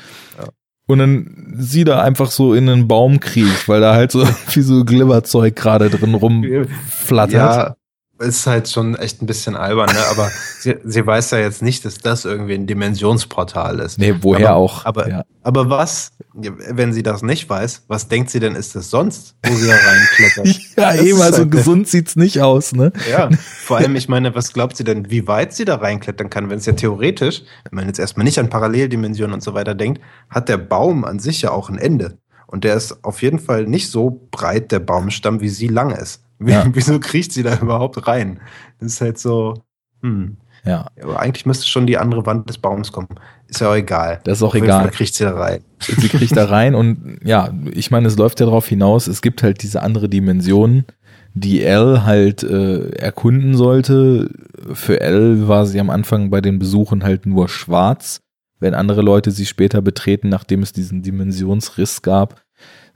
und 0.92 1.00
dann 1.00 1.56
sie 1.58 1.84
da 1.84 2.02
einfach 2.02 2.30
so 2.30 2.54
in 2.54 2.70
einen 2.70 2.88
Baum 2.88 3.20
kriecht, 3.20 3.68
weil 3.68 3.82
da 3.82 3.94
halt 3.94 4.12
so 4.12 4.28
wie 4.54 4.62
so 4.62 4.84
Glibberzeug 4.84 5.56
gerade 5.56 5.90
drin 5.90 6.14
rumflattert. 6.14 7.34
Ja, 7.34 7.76
ist 8.22 8.48
halt 8.48 8.70
schon 8.70 8.96
echt 8.96 9.22
ein 9.22 9.26
bisschen 9.26 9.56
albern, 9.56 9.94
ne? 9.94 10.00
aber 10.10 10.32
sie, 10.60 10.78
sie 10.84 11.06
weiß 11.06 11.32
ja 11.32 11.40
jetzt 11.40 11.62
nicht, 11.62 11.84
dass 11.86 11.98
das 11.98 12.26
irgendwie 12.26 12.54
ein 12.54 12.68
Dimensionsportal 12.68 13.80
ist. 13.80 14.00
Nee, 14.00 14.16
woher 14.22 14.52
aber, 14.52 14.58
auch. 14.58 14.86
Aber, 14.86 15.10
ja. 15.10 15.24
aber 15.44 15.70
was, 15.70 16.12
wenn 16.34 16.94
sie 16.94 17.04
das 17.04 17.22
nicht 17.22 17.50
weiß, 17.50 17.84
was 17.88 18.08
denkt 18.08 18.30
sie 18.30 18.40
denn, 18.40 18.56
ist 18.56 18.76
es 18.76 18.90
sonst, 18.90 19.36
wo 19.44 19.54
sie 19.54 19.68
da 19.68 19.76
reinklettert? 19.76 20.48
ja, 20.78 20.94
das 20.94 21.02
eben, 21.02 21.22
also 21.22 21.40
halt 21.40 21.52
gesund 21.52 21.88
sieht's 21.88 22.16
nicht 22.16 22.42
aus, 22.42 22.74
ne? 22.74 22.94
Ja, 23.10 23.30
vor 23.40 23.78
allem, 23.78 23.96
ich 23.96 24.08
meine, 24.08 24.34
was 24.36 24.54
glaubt 24.54 24.78
sie 24.78 24.84
denn, 24.84 25.10
wie 25.10 25.28
weit 25.28 25.54
sie 25.54 25.66
da 25.66 25.76
reinklettern 25.76 26.30
kann, 26.30 26.50
wenn 26.50 26.60
es 26.60 26.66
ja 26.66 26.74
theoretisch, 26.74 27.44
wenn 27.70 27.78
man 27.78 27.88
jetzt 27.88 28.00
erstmal 28.00 28.24
nicht 28.24 28.40
an 28.40 28.50
Paralleldimensionen 28.50 29.34
und 29.34 29.44
so 29.44 29.54
weiter 29.54 29.76
denkt, 29.76 30.02
hat 30.30 30.48
der 30.48 30.58
Baum 30.58 31.04
an 31.04 31.20
sich 31.20 31.42
ja 31.42 31.52
auch 31.52 31.70
ein 31.70 31.78
Ende. 31.78 32.18
Und 32.52 32.66
der 32.66 32.76
ist 32.76 33.06
auf 33.06 33.22
jeden 33.22 33.40
Fall 33.40 33.66
nicht 33.66 33.90
so 33.90 34.28
breit, 34.30 34.74
der 34.74 34.80
Baumstamm, 34.80 35.40
wie 35.40 35.48
sie 35.48 35.68
lang 35.68 35.92
ist. 35.92 36.22
Ja. 36.44 36.66
Wieso 36.74 37.00
kriecht 37.00 37.32
sie 37.32 37.44
da 37.44 37.58
überhaupt 37.60 38.08
rein? 38.08 38.40
Das 38.80 38.94
ist 38.94 39.02
halt 39.02 39.18
so, 39.18 39.56
hm. 40.02 40.38
Ja. 40.66 40.88
Aber 41.02 41.20
eigentlich 41.20 41.46
müsste 41.46 41.68
schon 41.68 41.88
die 41.88 41.98
andere 41.98 42.26
Wand 42.26 42.48
des 42.48 42.58
Baums 42.58 42.92
kommen. 42.92 43.08
Ist 43.48 43.62
ja 43.62 43.70
auch 43.72 43.76
egal. 43.76 44.20
Das 44.24 44.38
ist 44.38 44.44
auch 44.44 44.56
egal. 44.56 44.84
Fall 44.84 44.92
kriegt 44.92 45.16
sie 45.16 45.24
da 45.24 45.34
rein. 45.34 45.64
Sie 45.80 46.08
kriegt 46.08 46.38
da 46.38 46.46
rein 46.50 46.76
und 46.76 47.20
ja, 47.24 47.50
ich 47.72 47.92
meine, 47.92 48.08
es 48.08 48.18
läuft 48.18 48.40
ja 48.40 48.46
darauf 48.46 48.68
hinaus, 48.68 49.08
es 49.08 49.22
gibt 49.22 49.44
halt 49.44 49.64
diese 49.64 49.82
andere 49.82 50.08
Dimension, 50.08 50.86
die 51.34 51.64
Elle 51.64 52.06
halt 52.06 52.44
äh, 52.44 52.90
erkunden 52.92 53.56
sollte. 53.56 54.30
Für 54.74 55.00
Elle 55.02 55.48
war 55.48 55.66
sie 55.66 55.80
am 55.80 55.90
Anfang 55.90 56.30
bei 56.30 56.42
den 56.42 56.60
Besuchen 56.60 57.04
halt 57.04 57.26
nur 57.26 57.50
schwarz. 57.50 58.22
Wenn 58.60 58.76
andere 58.76 59.02
Leute 59.02 59.32
sie 59.32 59.48
später 59.48 59.82
betreten, 59.82 60.30
nachdem 60.30 60.62
es 60.62 60.72
diesen 60.72 61.02
Dimensionsriss 61.02 62.04
gab, 62.04 62.40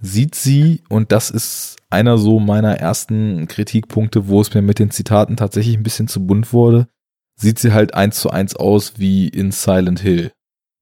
sieht 0.05 0.35
sie, 0.35 0.83
und 0.89 1.11
das 1.11 1.29
ist 1.29 1.77
einer 1.89 2.17
so 2.17 2.39
meiner 2.39 2.75
ersten 2.77 3.47
Kritikpunkte, 3.47 4.27
wo 4.27 4.41
es 4.41 4.53
mir 4.53 4.61
mit 4.61 4.79
den 4.79 4.91
Zitaten 4.91 5.35
tatsächlich 5.35 5.75
ein 5.75 5.83
bisschen 5.83 6.07
zu 6.07 6.25
bunt 6.25 6.53
wurde, 6.53 6.87
sieht 7.35 7.59
sie 7.59 7.73
halt 7.73 7.93
eins 7.93 8.19
zu 8.19 8.29
eins 8.29 8.55
aus 8.55 8.93
wie 8.97 9.27
in 9.27 9.51
Silent 9.51 9.99
Hill. 9.99 10.31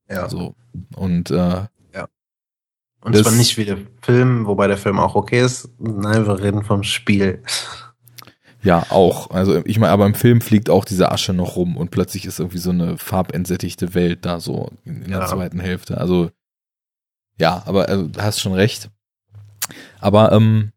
Ja. 0.09 0.29
So. 0.29 0.55
Und 0.95 1.31
äh, 1.31 1.65
ja. 1.93 2.07
Und 3.01 3.15
zwar 3.15 3.31
nicht 3.31 3.57
wie 3.57 3.65
der 3.65 3.77
Film, 4.01 4.45
wobei 4.45 4.67
der 4.67 4.77
Film 4.77 4.99
auch 4.99 5.15
okay 5.15 5.41
ist. 5.41 5.69
Nein, 5.79 6.27
wir 6.27 6.39
reden 6.39 6.63
vom 6.63 6.83
Spiel. 6.83 7.41
Ja, 8.61 8.85
auch. 8.89 9.29
Also 9.31 9.61
ich 9.65 9.77
meine, 9.77 9.91
aber 9.91 10.05
im 10.05 10.15
Film 10.15 10.41
fliegt 10.41 10.69
auch 10.69 10.85
diese 10.85 11.11
Asche 11.11 11.33
noch 11.33 11.55
rum 11.55 11.75
und 11.75 11.91
plötzlich 11.91 12.25
ist 12.25 12.39
irgendwie 12.39 12.59
so 12.59 12.69
eine 12.69 12.97
farbentsättigte 12.97 13.93
Welt 13.93 14.25
da 14.25 14.39
so 14.39 14.69
in 14.85 15.09
der 15.09 15.19
ja. 15.19 15.25
zweiten 15.27 15.59
Hälfte. 15.59 15.97
Also 15.97 16.29
ja, 17.39 17.63
aber 17.65 17.89
also, 17.89 18.07
du 18.07 18.21
hast 18.21 18.39
schon 18.39 18.53
recht. 18.53 18.89
Aber 19.99 20.31
ähm, 20.31 20.71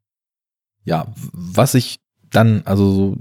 ja, 0.84 1.06
was 1.32 1.74
ich 1.74 2.00
dann, 2.30 2.62
also 2.64 2.92
so, 2.92 3.16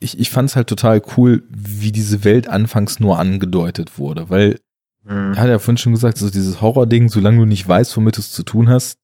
ich, 0.00 0.18
ich 0.18 0.30
fand 0.30 0.50
es 0.50 0.56
halt 0.56 0.68
total 0.68 1.02
cool, 1.16 1.42
wie 1.48 1.92
diese 1.92 2.24
Welt 2.24 2.48
anfangs 2.48 3.00
nur 3.00 3.18
angedeutet 3.18 3.98
wurde, 3.98 4.30
weil 4.30 4.60
mhm. 5.04 5.32
er 5.34 5.36
hat 5.36 5.48
ja 5.48 5.58
vorhin 5.58 5.78
schon 5.78 5.92
gesagt, 5.92 6.18
so 6.18 6.30
dieses 6.30 6.60
Horror-Ding, 6.60 7.08
solange 7.08 7.38
du 7.38 7.44
nicht 7.44 7.66
weißt, 7.66 7.96
womit 7.96 8.16
du 8.16 8.20
es 8.20 8.32
zu 8.32 8.42
tun 8.42 8.68
hast, 8.68 8.98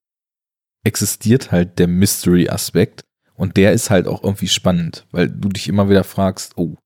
existiert 0.85 1.53
halt 1.53 1.79
der 1.79 1.89
Mystery-Aspekt. 1.89 3.05
Und 3.37 3.57
der 3.57 3.73
ist 3.73 3.91
halt 3.91 4.07
auch 4.07 4.23
irgendwie 4.23 4.47
spannend, 4.47 5.07
weil 5.11 5.29
du 5.29 5.49
dich 5.49 5.69
immer 5.69 5.89
wieder 5.89 6.05
fragst, 6.05 6.53
oh, 6.57 6.77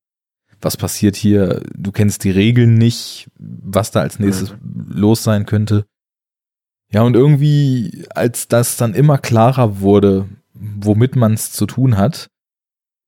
was 0.63 0.79
passiert 0.79 1.15
hier? 1.15 1.63
Du 1.75 1.93
kennst 1.93 2.25
die 2.25 2.31
Regeln 2.31 2.75
nicht, 2.75 3.29
was 3.37 3.91
da 3.91 4.01
als 4.01 4.19
nächstes 4.19 4.53
mhm. 4.53 4.87
los 4.89 5.23
sein 5.23 5.45
könnte. 5.45 5.85
Ja, 6.91 7.03
und 7.03 7.15
irgendwie, 7.15 8.07
als 8.11 8.49
das 8.49 8.77
dann 8.77 8.95
immer 8.95 9.19
klarer 9.19 9.81
wurde, 9.81 10.29
womit 10.55 11.17
man 11.17 11.35
es 11.35 11.53
zu 11.53 11.67
tun 11.67 11.97
hat, 11.97 12.29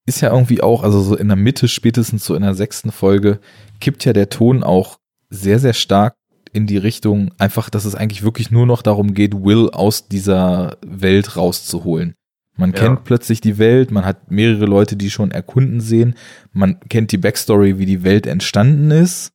ist 0.06 0.20
ja 0.20 0.32
irgendwie 0.32 0.62
auch, 0.62 0.82
also 0.82 1.00
so 1.00 1.16
in 1.16 1.28
der 1.28 1.36
Mitte, 1.36 1.68
spätestens 1.68 2.24
so 2.24 2.34
in 2.34 2.42
der 2.42 2.54
sechsten 2.54 2.92
Folge, 2.92 3.40
kippt 3.80 4.04
ja 4.04 4.12
der 4.12 4.28
Ton 4.28 4.62
auch 4.62 4.98
sehr, 5.30 5.58
sehr 5.58 5.72
stark 5.72 6.14
in 6.52 6.66
die 6.66 6.78
Richtung, 6.78 7.32
einfach, 7.38 7.70
dass 7.70 7.84
es 7.84 7.94
eigentlich 7.94 8.22
wirklich 8.22 8.50
nur 8.50 8.66
noch 8.66 8.82
darum 8.82 9.14
geht, 9.14 9.34
Will 9.34 9.70
aus 9.70 10.08
dieser 10.08 10.78
Welt 10.84 11.36
rauszuholen. 11.36 12.14
Man 12.56 12.72
ja. 12.72 12.80
kennt 12.80 13.04
plötzlich 13.04 13.40
die 13.40 13.58
Welt, 13.58 13.90
man 13.90 14.04
hat 14.04 14.30
mehrere 14.30 14.66
Leute, 14.66 14.96
die 14.96 15.10
schon 15.10 15.30
erkunden 15.30 15.80
sehen, 15.80 16.14
man 16.52 16.80
kennt 16.80 17.12
die 17.12 17.18
Backstory, 17.18 17.78
wie 17.78 17.86
die 17.86 18.02
Welt 18.02 18.26
entstanden 18.26 18.90
ist 18.90 19.32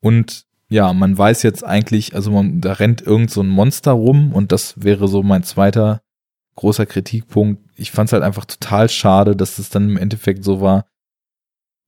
und 0.00 0.47
ja, 0.68 0.92
man 0.92 1.16
weiß 1.16 1.42
jetzt 1.42 1.64
eigentlich, 1.64 2.14
also 2.14 2.30
man, 2.30 2.60
da 2.60 2.74
rennt 2.74 3.00
irgend 3.00 3.30
so 3.30 3.40
ein 3.40 3.48
Monster 3.48 3.92
rum 3.92 4.32
und 4.32 4.52
das 4.52 4.74
wäre 4.82 5.08
so 5.08 5.22
mein 5.22 5.42
zweiter 5.42 6.02
großer 6.56 6.86
Kritikpunkt. 6.86 7.62
Ich 7.76 7.90
fand 7.90 8.08
es 8.08 8.12
halt 8.12 8.22
einfach 8.22 8.44
total 8.44 8.88
schade, 8.88 9.34
dass 9.34 9.58
es 9.58 9.70
dann 9.70 9.90
im 9.90 9.96
Endeffekt 9.96 10.44
so 10.44 10.60
war. 10.60 10.84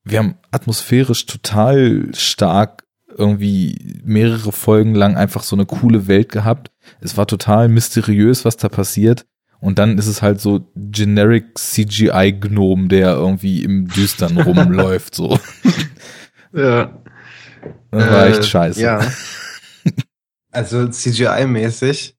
Wir 0.05 0.19
haben 0.19 0.37
atmosphärisch 0.51 1.27
total 1.27 2.09
stark 2.15 2.85
irgendwie 3.17 4.01
mehrere 4.05 4.53
Folgen 4.53 4.95
lang 4.95 5.17
einfach 5.17 5.43
so 5.43 5.57
eine 5.57 5.67
coole 5.67 6.07
Welt 6.07 6.31
gehabt. 6.31 6.71
Es 7.01 7.17
war 7.17 7.27
total 7.27 7.69
mysteriös, 7.69 8.45
was 8.45 8.57
da 8.57 8.69
passiert. 8.69 9.27
Und 9.61 9.79
dann 9.79 9.99
ist 9.99 10.07
es 10.07 10.23
halt 10.23 10.41
so 10.41 10.71
generic 10.75 11.59
CGI 11.59 12.33
Gnome, 12.41 12.89
der 12.89 13.13
irgendwie 13.13 13.63
im 13.63 13.89
Düstern 13.89 14.39
rumläuft, 14.41 15.15
so. 15.15 15.39
Ja. 16.55 17.03
Das 17.91 18.11
war 18.11 18.27
echt 18.27 18.41
äh, 18.41 18.43
scheiße. 18.43 18.81
Ja. 18.81 19.01
Also 20.53 20.79
CGI-mäßig. 20.79 22.17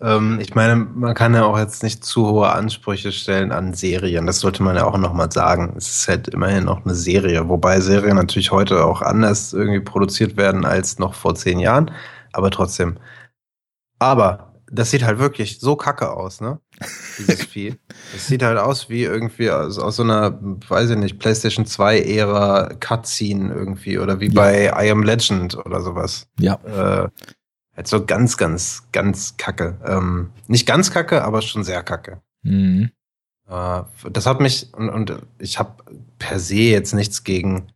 Ähm, 0.00 0.38
ich 0.40 0.54
meine, 0.54 0.76
man 0.76 1.14
kann 1.14 1.34
ja 1.34 1.44
auch 1.44 1.58
jetzt 1.58 1.82
nicht 1.82 2.04
zu 2.04 2.26
hohe 2.28 2.50
Ansprüche 2.50 3.12
stellen 3.12 3.52
an 3.52 3.74
Serien. 3.74 4.26
Das 4.26 4.40
sollte 4.40 4.62
man 4.62 4.76
ja 4.76 4.84
auch 4.84 4.96
nochmal 4.96 5.30
sagen. 5.30 5.74
Es 5.76 5.88
ist 5.88 6.08
halt 6.08 6.28
immerhin 6.28 6.64
noch 6.64 6.84
eine 6.84 6.94
Serie, 6.94 7.48
wobei 7.48 7.80
Serien 7.80 8.16
natürlich 8.16 8.52
heute 8.52 8.84
auch 8.84 9.02
anders 9.02 9.52
irgendwie 9.52 9.80
produziert 9.80 10.36
werden 10.36 10.64
als 10.64 10.98
noch 10.98 11.14
vor 11.14 11.34
zehn 11.34 11.58
Jahren. 11.58 11.90
Aber 12.32 12.50
trotzdem. 12.50 12.96
Aber 13.98 14.47
das 14.70 14.90
sieht 14.90 15.02
halt 15.02 15.18
wirklich 15.18 15.60
so 15.60 15.76
kacke 15.76 16.10
aus, 16.10 16.40
ne? 16.40 16.60
Dieses 17.18 17.42
Vieh. 17.44 17.76
Das 18.12 18.26
sieht 18.26 18.42
halt 18.42 18.58
aus 18.58 18.88
wie 18.88 19.04
irgendwie 19.04 19.50
aus, 19.50 19.78
aus 19.78 19.96
so 19.96 20.02
einer, 20.02 20.38
weiß 20.40 20.90
ich 20.90 20.96
nicht, 20.96 21.18
PlayStation 21.18 21.66
2 21.66 22.00
Ära 22.00 22.74
Cutscene 22.80 23.52
irgendwie 23.52 23.98
oder 23.98 24.20
wie 24.20 24.28
ja. 24.28 24.34
bei 24.34 24.66
I 24.66 24.90
Am 24.90 25.02
Legend 25.02 25.56
oder 25.56 25.80
sowas. 25.80 26.28
Ja. 26.38 26.54
Äh, 26.64 27.08
halt 27.76 27.86
so 27.86 28.04
ganz, 28.04 28.36
ganz, 28.36 28.84
ganz 28.92 29.36
kacke. 29.36 29.78
Ähm, 29.84 30.30
nicht 30.46 30.66
ganz 30.66 30.90
kacke, 30.90 31.22
aber 31.24 31.42
schon 31.42 31.64
sehr 31.64 31.82
kacke. 31.82 32.20
Mhm. 32.42 32.90
Äh, 33.48 33.82
das 34.10 34.26
hat 34.26 34.40
mich, 34.40 34.72
und, 34.74 34.90
und 34.90 35.22
ich 35.38 35.58
habe 35.58 35.82
per 36.18 36.38
se 36.38 36.56
jetzt 36.56 36.94
nichts 36.94 37.24
gegen 37.24 37.72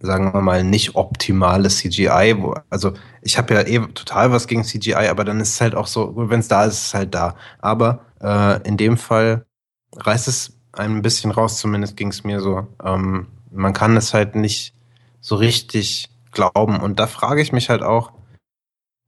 sagen 0.00 0.32
wir 0.32 0.40
mal, 0.40 0.64
nicht 0.64 0.94
optimales 0.94 1.78
CGI. 1.78 2.36
Wo, 2.38 2.54
also 2.70 2.92
ich 3.22 3.38
habe 3.38 3.54
ja 3.54 3.62
eh 3.62 3.78
total 3.92 4.32
was 4.32 4.46
gegen 4.46 4.64
CGI, 4.64 5.08
aber 5.08 5.24
dann 5.24 5.40
ist 5.40 5.54
es 5.54 5.60
halt 5.60 5.74
auch 5.74 5.86
so, 5.86 6.12
wenn 6.16 6.40
es 6.40 6.48
da 6.48 6.64
ist, 6.64 6.74
ist 6.74 6.86
es 6.86 6.94
halt 6.94 7.14
da. 7.14 7.36
Aber 7.58 8.00
äh, 8.20 8.62
in 8.66 8.76
dem 8.76 8.96
Fall 8.96 9.46
reißt 9.94 10.28
es 10.28 10.58
ein 10.72 11.02
bisschen 11.02 11.30
raus, 11.30 11.58
zumindest 11.58 11.96
ging 11.96 12.08
es 12.08 12.24
mir 12.24 12.40
so. 12.40 12.66
Ähm, 12.84 13.28
man 13.50 13.72
kann 13.72 13.96
es 13.96 14.12
halt 14.12 14.34
nicht 14.34 14.74
so 15.20 15.36
richtig 15.36 16.10
glauben. 16.32 16.80
Und 16.80 17.00
da 17.00 17.06
frage 17.06 17.40
ich 17.40 17.52
mich 17.52 17.70
halt 17.70 17.82
auch, 17.82 18.12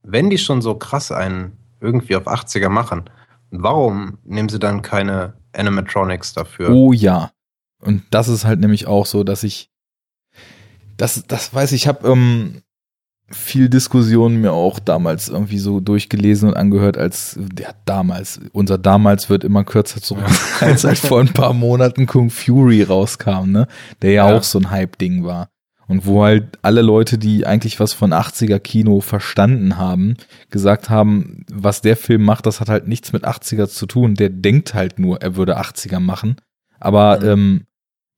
wenn 0.03 0.29
die 0.29 0.37
schon 0.37 0.61
so 0.61 0.75
krass 0.75 1.11
einen 1.11 1.57
irgendwie 1.79 2.15
auf 2.15 2.27
80er 2.27 2.69
machen, 2.69 3.09
warum 3.51 4.17
nehmen 4.23 4.49
sie 4.49 4.59
dann 4.59 4.81
keine 4.81 5.33
Animatronics 5.53 6.33
dafür? 6.33 6.69
Oh 6.71 6.91
ja. 6.91 7.31
Und 7.81 8.03
das 8.11 8.27
ist 8.27 8.45
halt 8.45 8.59
nämlich 8.59 8.87
auch 8.87 9.05
so, 9.05 9.23
dass 9.23 9.43
ich 9.43 9.69
das, 10.99 11.23
das 11.27 11.53
weiß 11.53 11.71
ich, 11.71 11.83
ich 11.83 11.87
habe 11.87 12.07
ähm, 12.07 12.61
viel 13.31 13.69
Diskussionen 13.69 14.41
mir 14.41 14.51
auch 14.51 14.79
damals 14.79 15.29
irgendwie 15.29 15.59
so 15.59 15.79
durchgelesen 15.79 16.49
und 16.49 16.55
angehört, 16.55 16.97
als 16.97 17.39
ja, 17.57 17.69
damals, 17.85 18.39
unser 18.51 18.77
damals 18.77 19.29
wird 19.29 19.43
immer 19.43 19.63
kürzer 19.63 20.01
zurück, 20.01 20.25
als 20.59 20.83
halt 20.83 20.97
vor 20.97 21.19
ein 21.21 21.33
paar 21.33 21.53
Monaten 21.53 22.05
Kung 22.05 22.29
Fury 22.29 22.83
rauskam, 22.83 23.51
ne? 23.51 23.67
Der 24.01 24.11
ja, 24.11 24.29
ja. 24.29 24.37
auch 24.37 24.43
so 24.43 24.59
ein 24.59 24.71
Hype-Ding 24.71 25.23
war. 25.23 25.49
Und 25.87 26.05
wo 26.05 26.23
halt 26.23 26.59
alle 26.61 26.83
Leute, 26.83 27.17
die 27.17 27.47
eigentlich 27.47 27.79
was 27.79 27.93
von 27.93 28.13
80er 28.13 28.59
Kino 28.59 29.01
verstanden 29.01 29.77
haben, 29.77 30.17
gesagt 30.51 30.91
haben, 30.91 31.45
was 31.51 31.81
der 31.81 31.97
Film 31.97 32.23
macht, 32.23 32.45
das 32.45 32.59
hat 32.59 32.69
halt 32.69 32.87
nichts 32.87 33.11
mit 33.11 33.25
80er 33.25 33.67
zu 33.67 33.87
tun. 33.87 34.13
Der 34.13 34.29
denkt 34.29 34.75
halt 34.75 34.99
nur, 34.99 35.19
er 35.23 35.35
würde 35.35 35.59
80er 35.59 35.99
machen. 35.99 36.35
Aber 36.79 37.19
mhm. 37.21 37.27
ähm, 37.27 37.65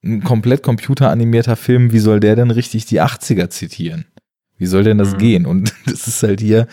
ein 0.04 0.24
komplett 0.24 0.64
computeranimierter 0.64 1.56
Film, 1.56 1.92
wie 1.92 2.00
soll 2.00 2.20
der 2.20 2.36
denn 2.36 2.52
richtig 2.52 2.86
die 2.86 3.02
80er 3.02 3.50
zitieren? 3.50 4.06
Wie 4.58 4.66
soll 4.66 4.84
denn 4.84 4.98
das 4.98 5.14
mhm. 5.14 5.18
gehen? 5.18 5.46
Und 5.46 5.74
das 5.86 6.08
ist 6.08 6.24
halt 6.24 6.42
hier 6.42 6.68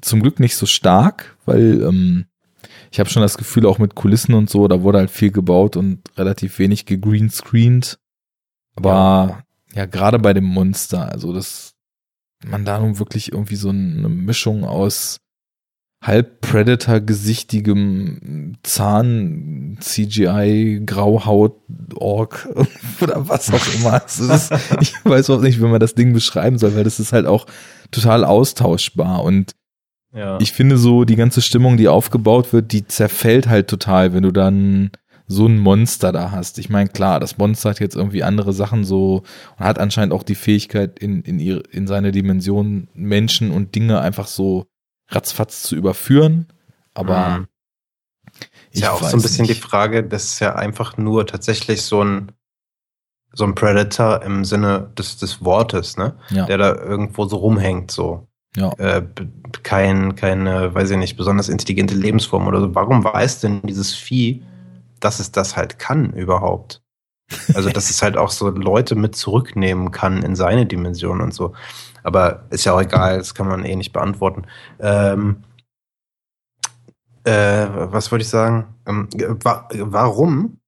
zum 0.00 0.20
Glück 0.20 0.40
nicht 0.40 0.56
so 0.56 0.66
stark, 0.66 1.36
weil 1.44 1.82
ähm, 1.82 2.26
ich 2.90 3.00
habe 3.00 3.08
schon 3.08 3.22
das 3.22 3.38
Gefühl, 3.38 3.66
auch 3.66 3.78
mit 3.78 3.94
Kulissen 3.94 4.34
und 4.34 4.50
so, 4.50 4.68
da 4.68 4.82
wurde 4.82 4.98
halt 4.98 5.10
viel 5.10 5.30
gebaut 5.30 5.76
und 5.76 6.00
relativ 6.16 6.58
wenig 6.58 6.84
gegreenscreened. 6.86 7.98
Aber 8.74 9.44
ja, 9.72 9.82
ja 9.82 9.86
gerade 9.86 10.18
bei 10.18 10.34
dem 10.34 10.44
Monster, 10.44 11.10
also 11.10 11.32
das, 11.32 11.74
man 12.44 12.64
da 12.64 12.78
nun 12.80 12.98
wirklich 12.98 13.32
irgendwie 13.32 13.56
so 13.56 13.70
eine 13.70 14.08
Mischung 14.08 14.64
aus 14.64 15.21
halb 16.02 16.40
Predator-gesichtigem 16.40 18.56
Zahn, 18.64 19.78
CGI, 19.80 20.82
Grauhaut, 20.84 21.60
Ork 21.94 22.48
oder 23.00 23.28
was 23.28 23.52
auch 23.52 23.74
immer. 23.74 24.02
Ist, 24.04 24.52
ich 24.80 24.94
weiß 25.04 25.30
auch 25.30 25.40
nicht, 25.40 25.60
wie 25.60 25.66
man 25.66 25.80
das 25.80 25.94
Ding 25.94 26.12
beschreiben 26.12 26.58
soll, 26.58 26.74
weil 26.74 26.84
das 26.84 27.00
ist 27.00 27.12
halt 27.12 27.26
auch 27.26 27.46
total 27.92 28.24
austauschbar 28.24 29.22
und 29.22 29.54
ja. 30.14 30.38
ich 30.40 30.52
finde 30.52 30.76
so, 30.76 31.04
die 31.04 31.16
ganze 31.16 31.40
Stimmung, 31.40 31.78
die 31.78 31.88
aufgebaut 31.88 32.52
wird, 32.52 32.72
die 32.72 32.86
zerfällt 32.86 33.48
halt 33.48 33.68
total, 33.68 34.12
wenn 34.12 34.24
du 34.24 34.30
dann 34.30 34.90
so 35.26 35.46
ein 35.46 35.58
Monster 35.58 36.12
da 36.12 36.30
hast. 36.30 36.58
Ich 36.58 36.68
meine, 36.68 36.90
klar, 36.90 37.18
das 37.18 37.38
Monster 37.38 37.70
hat 37.70 37.80
jetzt 37.80 37.96
irgendwie 37.96 38.22
andere 38.22 38.52
Sachen 38.52 38.84
so 38.84 39.22
und 39.58 39.64
hat 39.64 39.78
anscheinend 39.78 40.12
auch 40.12 40.24
die 40.24 40.34
Fähigkeit, 40.34 40.98
in, 40.98 41.22
in, 41.22 41.38
ihre, 41.38 41.62
in 41.70 41.86
seine 41.86 42.12
Dimension 42.12 42.88
Menschen 42.92 43.50
und 43.50 43.74
Dinge 43.74 44.00
einfach 44.00 44.26
so 44.26 44.66
ratzfatz 45.14 45.62
zu 45.62 45.76
überführen. 45.76 46.46
Aber 46.94 47.28
mhm. 47.28 47.46
ist 48.70 48.82
ja 48.82 48.92
auch 48.92 49.02
so 49.02 49.16
ein 49.16 49.22
bisschen 49.22 49.46
nicht. 49.46 49.56
die 49.56 49.62
Frage, 49.62 50.04
das 50.04 50.24
ist 50.24 50.40
ja 50.40 50.54
einfach 50.54 50.96
nur 50.96 51.26
tatsächlich 51.26 51.82
so 51.82 52.02
ein 52.02 52.32
so 53.34 53.44
ein 53.44 53.54
Predator 53.54 54.22
im 54.22 54.44
Sinne 54.44 54.90
des, 54.98 55.16
des 55.16 55.42
Wortes, 55.42 55.96
ne? 55.96 56.16
Ja. 56.28 56.44
Der 56.44 56.58
da 56.58 56.74
irgendwo 56.74 57.24
so 57.24 57.36
rumhängt, 57.36 57.90
so. 57.90 58.28
Ja. 58.56 58.72
Äh, 58.74 59.06
kein, 59.62 60.14
keine, 60.16 60.74
weiß 60.74 60.90
ich 60.90 60.98
nicht, 60.98 61.16
besonders 61.16 61.48
intelligente 61.48 61.94
Lebensform 61.94 62.46
oder 62.46 62.60
so. 62.60 62.74
Warum 62.74 63.02
weiß 63.02 63.40
denn 63.40 63.62
dieses 63.62 63.94
Vieh, 63.94 64.42
dass 65.00 65.18
es 65.18 65.32
das 65.32 65.56
halt 65.56 65.78
kann 65.78 66.12
überhaupt? 66.12 66.82
Also, 67.54 67.70
dass 67.70 67.88
es 67.88 68.02
halt 68.02 68.18
auch 68.18 68.30
so 68.30 68.50
Leute 68.50 68.94
mit 68.94 69.16
zurücknehmen 69.16 69.90
kann 69.90 70.22
in 70.22 70.36
seine 70.36 70.66
Dimension 70.66 71.22
und 71.22 71.32
so. 71.32 71.54
Aber 72.02 72.46
ist 72.50 72.64
ja 72.64 72.74
auch 72.74 72.80
egal, 72.80 73.18
das 73.18 73.34
kann 73.34 73.48
man 73.48 73.64
eh 73.64 73.76
nicht 73.76 73.92
beantworten. 73.92 74.46
Ähm, 74.80 75.44
äh, 77.24 77.66
was 77.70 78.10
wollte 78.10 78.22
ich 78.22 78.28
sagen? 78.28 78.74
Ähm, 78.86 79.08
wa 79.42 79.68
warum 79.72 80.58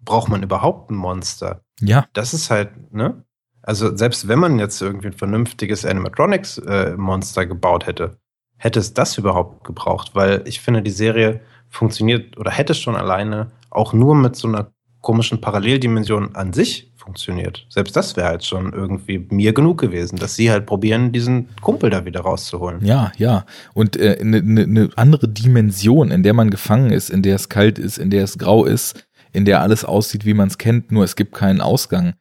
braucht 0.00 0.28
man 0.28 0.42
überhaupt 0.42 0.90
ein 0.90 0.96
Monster? 0.96 1.62
Ja. 1.80 2.06
Das 2.12 2.34
ist 2.34 2.50
halt, 2.50 2.92
ne? 2.92 3.24
Also 3.62 3.96
selbst 3.96 4.28
wenn 4.28 4.38
man 4.38 4.58
jetzt 4.58 4.80
irgendwie 4.80 5.08
ein 5.08 5.12
vernünftiges 5.12 5.84
Animatronics-Monster 5.84 7.42
äh, 7.42 7.46
gebaut 7.46 7.86
hätte, 7.86 8.18
hätte 8.58 8.78
es 8.78 8.94
das 8.94 9.18
überhaupt 9.18 9.64
gebraucht? 9.64 10.12
Weil 10.14 10.42
ich 10.46 10.60
finde, 10.60 10.82
die 10.82 10.90
Serie 10.90 11.40
funktioniert 11.68 12.38
oder 12.38 12.50
hätte 12.50 12.74
schon 12.74 12.94
alleine 12.94 13.50
auch 13.70 13.92
nur 13.92 14.14
mit 14.14 14.36
so 14.36 14.46
einer 14.46 14.70
komischen 15.00 15.40
Paralleldimension 15.40 16.36
an 16.36 16.52
sich 16.52 16.92
funktioniert. 17.06 17.66
Selbst 17.70 17.96
das 17.96 18.16
wäre 18.16 18.28
halt 18.28 18.44
schon 18.44 18.72
irgendwie 18.72 19.26
mir 19.30 19.54
genug 19.54 19.80
gewesen, 19.80 20.16
dass 20.16 20.36
sie 20.36 20.50
halt 20.50 20.66
probieren, 20.66 21.12
diesen 21.12 21.48
Kumpel 21.62 21.88
da 21.88 22.04
wieder 22.04 22.20
rauszuholen. 22.20 22.84
Ja, 22.84 23.12
ja. 23.16 23.46
Und 23.72 23.96
eine 23.96 24.18
äh, 24.18 24.24
ne, 24.24 24.42
ne, 24.42 24.66
ne 24.66 24.90
andere 24.96 25.28
Dimension, 25.28 26.10
in 26.10 26.22
der 26.22 26.34
man 26.34 26.50
gefangen 26.50 26.90
ist, 26.90 27.08
in 27.08 27.22
der 27.22 27.36
es 27.36 27.48
kalt 27.48 27.78
ist, 27.78 27.96
in 27.96 28.10
der 28.10 28.24
es 28.24 28.36
grau 28.36 28.64
ist, 28.64 29.06
in 29.32 29.44
der 29.44 29.62
alles 29.62 29.84
aussieht, 29.84 30.26
wie 30.26 30.34
man 30.34 30.48
es 30.48 30.58
kennt, 30.58 30.92
nur 30.92 31.04
es 31.04 31.16
gibt 31.16 31.34
keinen 31.34 31.60
Ausgang. 31.60 32.14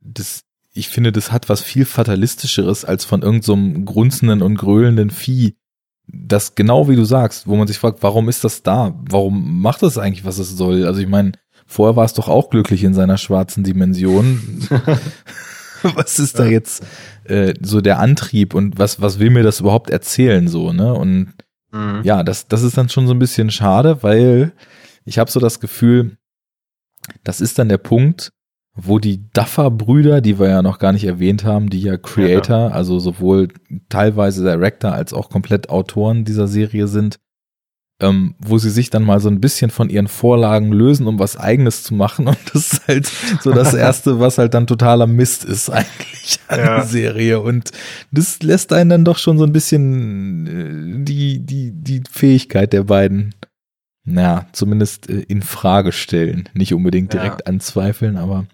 Das, 0.00 0.42
ich 0.72 0.88
finde, 0.88 1.12
das 1.12 1.30
hat 1.30 1.48
was 1.48 1.62
viel 1.62 1.84
fatalistischeres 1.84 2.84
als 2.84 3.04
von 3.04 3.22
irgendeinem 3.22 3.76
so 3.76 3.84
grunzenden 3.84 4.42
und 4.42 4.56
gröhlenden 4.56 5.10
Vieh. 5.10 5.56
Das 6.06 6.54
genau 6.54 6.88
wie 6.88 6.96
du 6.96 7.04
sagst, 7.04 7.46
wo 7.46 7.56
man 7.56 7.66
sich 7.66 7.78
fragt, 7.78 8.02
warum 8.02 8.28
ist 8.28 8.44
das 8.44 8.62
da? 8.62 8.98
Warum 9.08 9.60
macht 9.60 9.82
das 9.82 9.96
eigentlich, 9.96 10.24
was 10.24 10.38
es 10.38 10.50
soll? 10.50 10.86
Also 10.86 11.00
ich 11.00 11.08
meine, 11.08 11.32
Vorher 11.66 11.96
war 11.96 12.04
es 12.04 12.14
doch 12.14 12.28
auch 12.28 12.50
glücklich 12.50 12.84
in 12.84 12.94
seiner 12.94 13.18
schwarzen 13.18 13.64
Dimension. 13.64 14.68
was 15.82 16.18
ist 16.18 16.38
da 16.38 16.46
jetzt 16.46 16.84
äh, 17.24 17.54
so 17.60 17.80
der 17.80 17.98
Antrieb 17.98 18.54
und 18.54 18.78
was, 18.78 19.00
was 19.00 19.18
will 19.18 19.30
mir 19.30 19.42
das 19.42 19.60
überhaupt 19.60 19.90
erzählen 19.90 20.48
so, 20.48 20.72
ne? 20.72 20.94
Und 20.94 21.34
mhm. 21.72 22.00
ja, 22.02 22.22
das, 22.22 22.48
das 22.48 22.62
ist 22.62 22.76
dann 22.76 22.88
schon 22.88 23.06
so 23.06 23.14
ein 23.14 23.18
bisschen 23.18 23.50
schade, 23.50 24.02
weil 24.02 24.52
ich 25.04 25.18
habe 25.18 25.30
so 25.30 25.40
das 25.40 25.60
Gefühl, 25.60 26.16
das 27.22 27.40
ist 27.40 27.58
dann 27.58 27.68
der 27.68 27.78
Punkt, 27.78 28.32
wo 28.74 28.98
die 28.98 29.30
Duffer-Brüder, 29.30 30.20
die 30.20 30.38
wir 30.38 30.48
ja 30.48 30.62
noch 30.62 30.78
gar 30.78 30.92
nicht 30.92 31.04
erwähnt 31.04 31.44
haben, 31.44 31.70
die 31.70 31.80
ja 31.80 31.96
Creator, 31.96 32.58
ja. 32.58 32.68
also 32.68 32.98
sowohl 32.98 33.48
teilweise 33.88 34.42
Director 34.42 34.92
als 34.92 35.12
auch 35.12 35.30
komplett 35.30 35.68
Autoren 35.68 36.24
dieser 36.24 36.48
Serie 36.48 36.88
sind, 36.88 37.20
ähm, 38.00 38.34
wo 38.38 38.58
sie 38.58 38.70
sich 38.70 38.90
dann 38.90 39.04
mal 39.04 39.20
so 39.20 39.28
ein 39.28 39.40
bisschen 39.40 39.70
von 39.70 39.88
ihren 39.88 40.08
Vorlagen 40.08 40.72
lösen, 40.72 41.06
um 41.06 41.18
was 41.18 41.36
eigenes 41.36 41.82
zu 41.84 41.94
machen. 41.94 42.26
Und 42.28 42.38
das 42.52 42.72
ist 42.72 42.88
halt 42.88 43.10
so 43.40 43.52
das 43.52 43.74
Erste, 43.74 44.20
was 44.20 44.38
halt 44.38 44.54
dann 44.54 44.66
totaler 44.66 45.06
Mist 45.06 45.44
ist 45.44 45.70
eigentlich 45.70 46.40
an 46.48 46.58
ja. 46.58 46.76
der 46.76 46.84
Serie. 46.84 47.40
Und 47.40 47.70
das 48.10 48.42
lässt 48.42 48.72
einen 48.72 48.90
dann 48.90 49.04
doch 49.04 49.18
schon 49.18 49.38
so 49.38 49.44
ein 49.44 49.52
bisschen 49.52 50.46
äh, 50.46 51.04
die, 51.04 51.38
die, 51.40 51.72
die 51.72 52.02
Fähigkeit 52.10 52.72
der 52.72 52.84
beiden, 52.84 53.34
naja, 54.04 54.46
zumindest 54.52 55.08
äh, 55.08 55.20
in 55.28 55.42
Frage 55.42 55.92
stellen. 55.92 56.48
Nicht 56.52 56.74
unbedingt 56.74 57.12
direkt 57.12 57.42
ja. 57.42 57.46
anzweifeln, 57.46 58.16
aber 58.16 58.46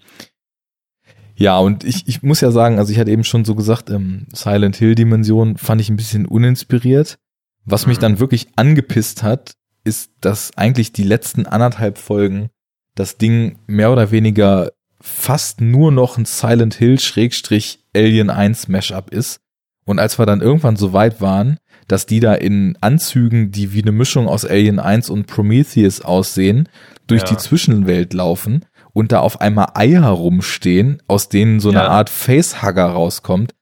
ja, 1.35 1.59
und 1.59 1.85
ich, 1.85 2.07
ich 2.07 2.23
muss 2.23 2.43
ja 2.43 2.51
sagen, 2.51 2.79
also 2.79 2.93
ich 2.93 2.99
hatte 2.99 3.11
eben 3.11 3.25
schon 3.25 3.47
so 3.47 3.55
gesagt, 3.55 3.89
ähm, 3.89 4.27
Silent 4.35 4.77
Hill 4.77 4.95
Dimension 4.95 5.57
fand 5.57 5.81
ich 5.81 5.89
ein 5.89 5.97
bisschen 5.97 6.27
uninspiriert. 6.27 7.19
Was 7.65 7.87
mich 7.87 7.99
dann 7.99 8.19
wirklich 8.19 8.49
angepisst 8.57 9.23
hat, 9.23 9.55
ist, 9.85 10.11
dass 10.21 10.57
eigentlich 10.57 10.93
die 10.93 11.05
letzten 11.05 11.47
anderthalb 11.47 11.99
Folgen 11.99 12.51
das 12.95 13.17
Ding 13.17 13.59
mehr 13.67 13.93
oder 13.93 14.11
weniger 14.11 14.71
fast 15.01 15.61
nur 15.61 15.93
noch 15.93 16.19
ein 16.19 16.27
Silent 16.27 16.75
Hill 16.75 16.99
Schrägstrich 16.99 17.85
Alien 17.95 18.31
1 18.31 18.69
Mashup 18.69 19.11
ist. 19.11 19.41
Und 19.85 19.99
als 19.99 20.19
wir 20.19 20.27
dann 20.27 20.43
irgendwann 20.43 20.77
so 20.77 20.93
weit 20.93 21.21
waren, 21.21 21.59
dass 21.89 22.07
die 22.07 22.21
da 22.21 22.35
in 22.35 22.77
Anzügen, 22.81 23.51
die 23.51 23.73
wie 23.73 23.83
eine 23.83 23.93
Mischung 23.93 24.29
aus 24.29 24.45
Alien 24.45 24.79
1 24.79 25.11
und 25.11 25.27
Prometheus 25.27 26.03
aussehen, 26.03 26.69
durch 27.07 27.23
ja. 27.23 27.29
die 27.29 27.37
Zwischenwelt 27.39 28.13
laufen 28.13 28.67
und 28.93 29.13
da 29.13 29.21
auf 29.21 29.41
einmal 29.41 29.73
Eier 29.75 30.07
rumstehen, 30.07 31.03
aus 31.09 31.29
denen 31.29 31.61
so 31.61 31.71
eine 31.71 31.81
ja. 31.81 31.89
Art 31.89 32.11
Facehugger 32.11 32.87
rauskommt, 32.87 33.55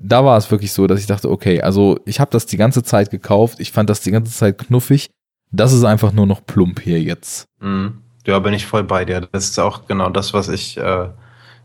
da 0.00 0.24
war 0.24 0.36
es 0.36 0.50
wirklich 0.50 0.72
so, 0.72 0.86
dass 0.86 1.00
ich 1.00 1.06
dachte, 1.06 1.30
okay, 1.30 1.60
also 1.60 1.98
ich 2.04 2.20
habe 2.20 2.30
das 2.30 2.46
die 2.46 2.56
ganze 2.56 2.82
Zeit 2.82 3.10
gekauft, 3.10 3.60
ich 3.60 3.72
fand 3.72 3.90
das 3.90 4.00
die 4.00 4.10
ganze 4.10 4.32
Zeit 4.32 4.58
knuffig. 4.58 5.10
Das 5.50 5.72
ist 5.72 5.84
einfach 5.84 6.12
nur 6.12 6.26
noch 6.26 6.44
plump 6.44 6.80
hier 6.80 7.00
jetzt. 7.00 7.46
Mhm. 7.60 8.02
Ja, 8.26 8.38
bin 8.38 8.52
ich 8.52 8.66
voll 8.66 8.84
bei 8.84 9.04
dir. 9.04 9.26
Das 9.32 9.44
ist 9.44 9.58
auch 9.58 9.86
genau 9.86 10.10
das, 10.10 10.34
was 10.34 10.48
ich 10.48 10.76
äh, 10.76 11.08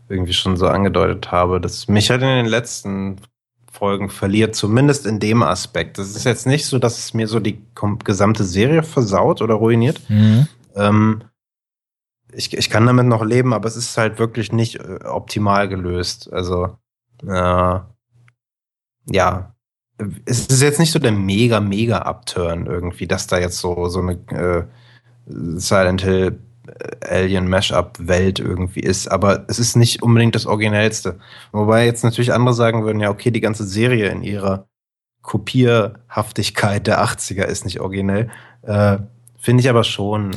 irgendwie 0.08 0.32
schon 0.32 0.56
so 0.56 0.66
angedeutet 0.66 1.30
habe, 1.30 1.60
dass 1.60 1.88
mich 1.88 2.10
halt 2.10 2.22
in 2.22 2.28
den 2.28 2.46
letzten 2.46 3.16
Folgen 3.70 4.08
verliert, 4.08 4.54
zumindest 4.54 5.04
in 5.04 5.20
dem 5.20 5.42
Aspekt. 5.42 5.98
Das 5.98 6.16
ist 6.16 6.24
jetzt 6.24 6.46
nicht 6.46 6.64
so, 6.66 6.78
dass 6.78 6.98
es 6.98 7.12
mir 7.12 7.28
so 7.28 7.40
die 7.40 7.60
gesamte 8.04 8.44
Serie 8.44 8.82
versaut 8.82 9.42
oder 9.42 9.54
ruiniert. 9.54 10.00
Mhm. 10.08 10.48
Ähm, 10.74 11.24
ich, 12.32 12.56
ich 12.56 12.70
kann 12.70 12.86
damit 12.86 13.06
noch 13.06 13.24
leben, 13.24 13.52
aber 13.52 13.68
es 13.68 13.76
ist 13.76 13.96
halt 13.98 14.18
wirklich 14.18 14.52
nicht 14.52 14.76
äh, 14.76 15.00
optimal 15.04 15.68
gelöst. 15.68 16.32
Also 16.32 16.78
äh, 17.26 17.80
ja, 19.06 19.54
es 20.24 20.46
ist 20.46 20.62
jetzt 20.62 20.80
nicht 20.80 20.92
so 20.92 20.98
der 20.98 21.12
mega, 21.12 21.60
mega 21.60 21.98
Upturn 21.98 22.66
irgendwie, 22.66 23.06
dass 23.06 23.26
da 23.26 23.38
jetzt 23.38 23.58
so, 23.58 23.88
so 23.88 24.00
eine 24.00 24.12
äh, 24.30 24.64
Silent 25.26 26.02
Hill 26.02 26.38
äh, 26.66 27.20
Alien 27.20 27.48
Mashup 27.48 27.98
Welt 28.00 28.40
irgendwie 28.40 28.80
ist, 28.80 29.08
aber 29.08 29.44
es 29.48 29.58
ist 29.58 29.76
nicht 29.76 30.02
unbedingt 30.02 30.34
das 30.34 30.46
Originellste. 30.46 31.18
Wobei 31.52 31.86
jetzt 31.86 32.02
natürlich 32.02 32.32
andere 32.32 32.54
sagen 32.54 32.84
würden, 32.84 33.00
ja, 33.00 33.10
okay, 33.10 33.30
die 33.30 33.40
ganze 33.40 33.64
Serie 33.64 34.08
in 34.08 34.22
ihrer 34.22 34.66
Kopierhaftigkeit 35.22 36.86
der 36.86 37.02
80er 37.02 37.44
ist 37.44 37.64
nicht 37.64 37.80
originell. 37.80 38.30
Äh, 38.62 38.98
Finde 39.38 39.60
ich 39.60 39.68
aber 39.68 39.84
schon. 39.84 40.30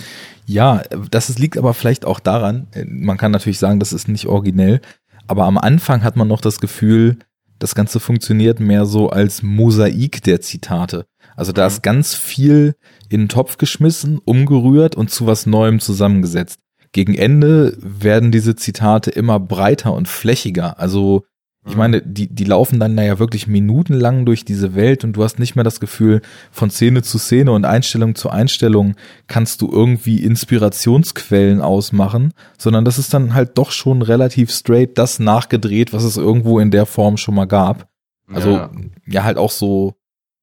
Ja, 0.46 0.82
das 1.12 1.38
liegt 1.40 1.58
aber 1.58 1.74
vielleicht 1.74 2.06
auch 2.06 2.20
daran, 2.20 2.68
man 2.86 3.18
kann 3.18 3.32
natürlich 3.32 3.60
sagen, 3.60 3.80
das 3.80 3.94
ist 3.94 4.08
nicht 4.08 4.28
originell, 4.28 4.82
aber 5.28 5.46
am 5.46 5.58
Anfang 5.58 6.04
hat 6.04 6.16
man 6.16 6.28
noch 6.28 6.42
das 6.42 6.60
Gefühl, 6.60 7.18
das 7.60 7.76
Ganze 7.76 8.00
funktioniert 8.00 8.60
mehr 8.60 8.86
so 8.86 9.10
als 9.10 9.44
Mosaik 9.44 10.24
der 10.24 10.42
Zitate. 10.42 11.06
Also 11.36 11.52
da 11.52 11.68
ist 11.68 11.80
mhm. 11.80 11.84
ganz 11.84 12.16
viel 12.16 12.76
in 13.10 13.22
den 13.22 13.30
Topf 13.30 13.58
geschmissen, 13.58 14.20
umgerührt 14.24 14.96
und 14.96 15.10
zu 15.10 15.28
was 15.28 15.46
Neuem 15.46 15.80
zusammengesetzt. 15.80 16.60
Gegen 16.92 17.16
Ende 17.16 17.78
werden 17.80 18.32
diese 18.32 18.56
Zitate 18.56 19.12
immer 19.12 19.40
breiter 19.40 19.94
und 19.94 20.08
flächiger. 20.08 20.80
Also 20.80 21.24
ich 21.68 21.76
meine, 21.76 22.02
die, 22.02 22.28
die 22.28 22.44
laufen 22.46 22.80
dann 22.80 22.96
naja 22.96 23.20
wirklich 23.20 23.48
minutenlang 23.48 24.26
durch 24.26 24.46
diese 24.46 24.74
Welt 24.76 25.04
und 25.04 25.14
du 25.14 25.24
hast 25.24 25.38
nicht 25.38 25.56
mehr 25.56 25.64
das 25.64 25.80
Gefühl, 25.80 26.22
von 26.52 26.70
Szene 26.70 27.02
zu 27.02 27.18
Szene 27.18 27.52
und 27.52 27.66
Einstellung 27.66 28.16
zu 28.16 28.30
Einstellung 28.30 28.96
kannst 29.28 29.62
du 29.62 29.72
irgendwie 29.72 30.24
Inspirationsquellen 30.24 31.62
ausmachen, 31.62 32.34
sondern 32.58 32.86
das 32.86 32.98
ist 32.98 33.14
dann 33.14 33.34
halt 33.34 33.58
doch 33.58 33.72
schon 33.72 34.02
relativ 34.02 34.52
straight 34.52 34.98
das 34.98 35.20
nachgedreht, 35.20 35.94
was 35.94 36.04
es 36.04 36.18
irgendwo 36.18 36.60
in 36.60 36.72
der 36.72 36.86
Form 36.86 37.18
schon 37.18 37.36
mal 37.36 37.46
gab. 37.46 37.90
Also 38.32 38.52
ja, 38.52 38.72
ja 39.06 39.24
halt 39.24 39.38
auch 39.38 39.52
so, 39.52 39.96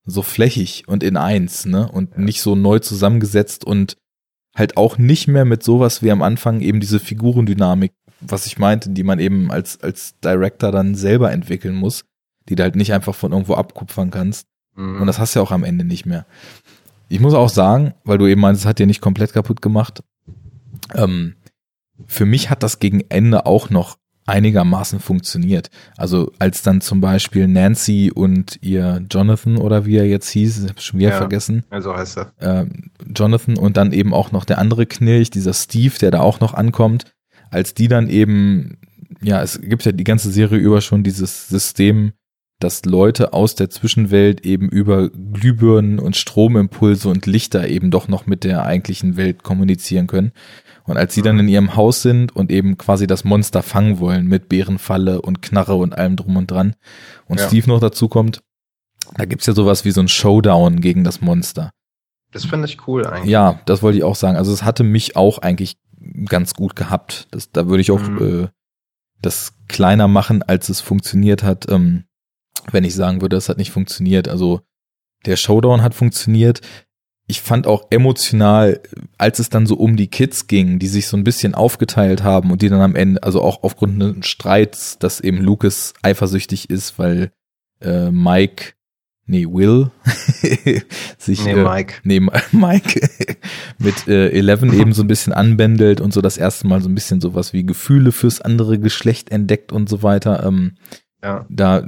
so 0.04 0.22
flächig 0.22 0.84
und 0.86 1.02
in 1.02 1.16
eins, 1.16 1.64
ne? 1.66 1.88
Und 1.90 2.12
ja. 2.12 2.18
nicht 2.18 2.40
so 2.40 2.54
neu 2.54 2.78
zusammengesetzt 2.78 3.64
und 3.64 3.96
halt 4.54 4.76
auch 4.76 4.98
nicht 4.98 5.26
mehr 5.26 5.44
mit 5.44 5.62
sowas 5.62 6.02
wie 6.02 6.10
am 6.10 6.22
Anfang 6.22 6.60
eben 6.60 6.80
diese 6.80 7.00
Figurendynamik 7.00 7.92
was 8.26 8.46
ich 8.46 8.58
meinte, 8.58 8.90
die 8.90 9.02
man 9.02 9.18
eben 9.18 9.50
als, 9.50 9.80
als 9.80 10.18
Director 10.20 10.72
dann 10.72 10.94
selber 10.94 11.32
entwickeln 11.32 11.74
muss, 11.74 12.04
die 12.48 12.56
du 12.56 12.62
halt 12.62 12.76
nicht 12.76 12.92
einfach 12.92 13.14
von 13.14 13.32
irgendwo 13.32 13.54
abkupfern 13.54 14.10
kannst. 14.10 14.46
Mhm. 14.74 15.00
Und 15.00 15.06
das 15.06 15.18
hast 15.18 15.34
du 15.34 15.40
ja 15.40 15.42
auch 15.44 15.52
am 15.52 15.64
Ende 15.64 15.84
nicht 15.84 16.06
mehr. 16.06 16.26
Ich 17.08 17.20
muss 17.20 17.34
auch 17.34 17.48
sagen, 17.48 17.94
weil 18.04 18.18
du 18.18 18.26
eben 18.26 18.40
meinst, 18.40 18.62
es 18.62 18.66
hat 18.66 18.78
dir 18.78 18.86
nicht 18.86 19.00
komplett 19.00 19.32
kaputt 19.32 19.62
gemacht. 19.62 20.02
Ähm, 20.94 21.36
für 22.06 22.26
mich 22.26 22.50
hat 22.50 22.62
das 22.62 22.78
gegen 22.78 23.02
Ende 23.08 23.46
auch 23.46 23.70
noch 23.70 23.98
einigermaßen 24.26 25.00
funktioniert. 25.00 25.68
Also 25.98 26.32
als 26.38 26.62
dann 26.62 26.80
zum 26.80 27.02
Beispiel 27.02 27.46
Nancy 27.46 28.10
und 28.12 28.58
ihr 28.62 29.04
Jonathan 29.10 29.58
oder 29.58 29.84
wie 29.84 29.98
er 29.98 30.06
jetzt 30.06 30.30
hieß, 30.30 30.64
ich 30.64 30.70
habe 30.70 30.80
schon 30.80 30.98
wieder 30.98 31.10
ja, 31.10 31.18
vergessen. 31.18 31.64
Also 31.68 31.94
heißt 31.94 32.18
er. 32.18 32.32
Äh, 32.38 32.66
Jonathan 33.14 33.58
und 33.58 33.76
dann 33.76 33.92
eben 33.92 34.14
auch 34.14 34.32
noch 34.32 34.46
der 34.46 34.58
andere 34.58 34.86
Knirch, 34.86 35.28
dieser 35.28 35.52
Steve, 35.52 35.94
der 36.00 36.10
da 36.10 36.20
auch 36.20 36.40
noch 36.40 36.54
ankommt 36.54 37.13
als 37.50 37.74
die 37.74 37.88
dann 37.88 38.08
eben, 38.08 38.78
ja, 39.22 39.42
es 39.42 39.60
gibt 39.60 39.84
ja 39.84 39.92
die 39.92 40.04
ganze 40.04 40.30
Serie 40.30 40.58
über 40.58 40.80
schon 40.80 41.02
dieses 41.02 41.48
System, 41.48 42.12
dass 42.60 42.84
Leute 42.84 43.32
aus 43.32 43.54
der 43.54 43.68
Zwischenwelt 43.68 44.46
eben 44.46 44.68
über 44.68 45.10
Glühbirnen 45.10 45.98
und 45.98 46.16
Stromimpulse 46.16 47.08
und 47.08 47.26
Lichter 47.26 47.68
eben 47.68 47.90
doch 47.90 48.08
noch 48.08 48.26
mit 48.26 48.44
der 48.44 48.64
eigentlichen 48.64 49.16
Welt 49.16 49.42
kommunizieren 49.42 50.06
können. 50.06 50.32
Und 50.84 50.96
als 50.96 51.14
sie 51.14 51.22
dann 51.22 51.38
in 51.38 51.48
ihrem 51.48 51.76
Haus 51.76 52.02
sind 52.02 52.34
und 52.36 52.50
eben 52.50 52.76
quasi 52.76 53.06
das 53.06 53.24
Monster 53.24 53.62
fangen 53.62 53.98
wollen 53.98 54.26
mit 54.26 54.48
Bärenfalle 54.48 55.22
und 55.22 55.42
Knarre 55.42 55.76
und 55.76 55.96
allem 55.96 56.16
drum 56.16 56.36
und 56.36 56.50
dran 56.50 56.74
und 57.26 57.40
ja. 57.40 57.46
Steve 57.46 57.68
noch 57.68 57.80
dazu 57.80 58.08
kommt, 58.08 58.42
da 59.16 59.24
gibt's 59.24 59.46
ja 59.46 59.54
sowas 59.54 59.84
wie 59.84 59.90
so 59.90 60.00
ein 60.00 60.08
Showdown 60.08 60.80
gegen 60.80 61.04
das 61.04 61.20
Monster. 61.20 61.70
Das 62.32 62.44
finde 62.44 62.66
ich 62.66 62.86
cool 62.86 63.06
eigentlich. 63.06 63.30
Ja, 63.30 63.60
das 63.64 63.82
wollte 63.82 63.98
ich 63.98 64.04
auch 64.04 64.16
sagen. 64.16 64.36
Also 64.36 64.52
es 64.52 64.64
hatte 64.64 64.84
mich 64.84 65.16
auch 65.16 65.38
eigentlich 65.38 65.76
ganz 66.26 66.54
gut 66.54 66.76
gehabt. 66.76 67.28
Das, 67.30 67.50
da 67.50 67.66
würde 67.68 67.80
ich 67.80 67.90
auch 67.90 68.00
mhm. 68.00 68.44
äh, 68.44 68.48
das 69.20 69.54
kleiner 69.68 70.08
machen, 70.08 70.42
als 70.42 70.68
es 70.68 70.80
funktioniert 70.80 71.42
hat, 71.42 71.70
ähm, 71.70 72.04
wenn 72.70 72.84
ich 72.84 72.94
sagen 72.94 73.20
würde, 73.20 73.36
es 73.36 73.48
hat 73.48 73.58
nicht 73.58 73.70
funktioniert. 73.70 74.28
Also 74.28 74.60
der 75.26 75.36
Showdown 75.36 75.82
hat 75.82 75.94
funktioniert. 75.94 76.60
Ich 77.26 77.40
fand 77.40 77.66
auch 77.66 77.86
emotional, 77.90 78.80
als 79.16 79.38
es 79.38 79.48
dann 79.48 79.66
so 79.66 79.76
um 79.76 79.96
die 79.96 80.08
Kids 80.08 80.46
ging, 80.46 80.78
die 80.78 80.86
sich 80.86 81.08
so 81.08 81.16
ein 81.16 81.24
bisschen 81.24 81.54
aufgeteilt 81.54 82.22
haben 82.22 82.50
und 82.50 82.60
die 82.60 82.68
dann 82.68 82.82
am 82.82 82.96
Ende, 82.96 83.22
also 83.22 83.40
auch 83.40 83.62
aufgrund 83.62 84.02
eines 84.02 84.26
Streits, 84.26 84.98
dass 84.98 85.20
eben 85.20 85.38
Lucas 85.38 85.94
eifersüchtig 86.02 86.68
ist, 86.68 86.98
weil 86.98 87.32
äh, 87.80 88.10
Mike 88.10 88.74
nee, 89.26 89.46
Will 89.46 89.90
sich 91.18 91.44
nee, 91.44 91.52
äh, 91.52 91.64
Mike. 91.64 91.94
nee, 92.04 92.20
Mike 92.52 93.08
mit 93.78 94.08
äh, 94.08 94.30
Eleven 94.30 94.72
eben 94.72 94.92
so 94.92 95.02
ein 95.02 95.08
bisschen 95.08 95.32
anbändelt 95.32 96.00
und 96.00 96.12
so 96.12 96.20
das 96.20 96.36
erste 96.36 96.66
Mal 96.66 96.82
so 96.82 96.88
ein 96.88 96.94
bisschen 96.94 97.20
sowas 97.20 97.52
wie 97.52 97.64
Gefühle 97.64 98.12
fürs 98.12 98.40
andere 98.40 98.78
Geschlecht 98.78 99.30
entdeckt 99.30 99.72
und 99.72 99.88
so 99.88 100.02
weiter. 100.02 100.44
Ähm, 100.44 100.76
ja. 101.22 101.46
Da 101.48 101.78
äh, 101.78 101.84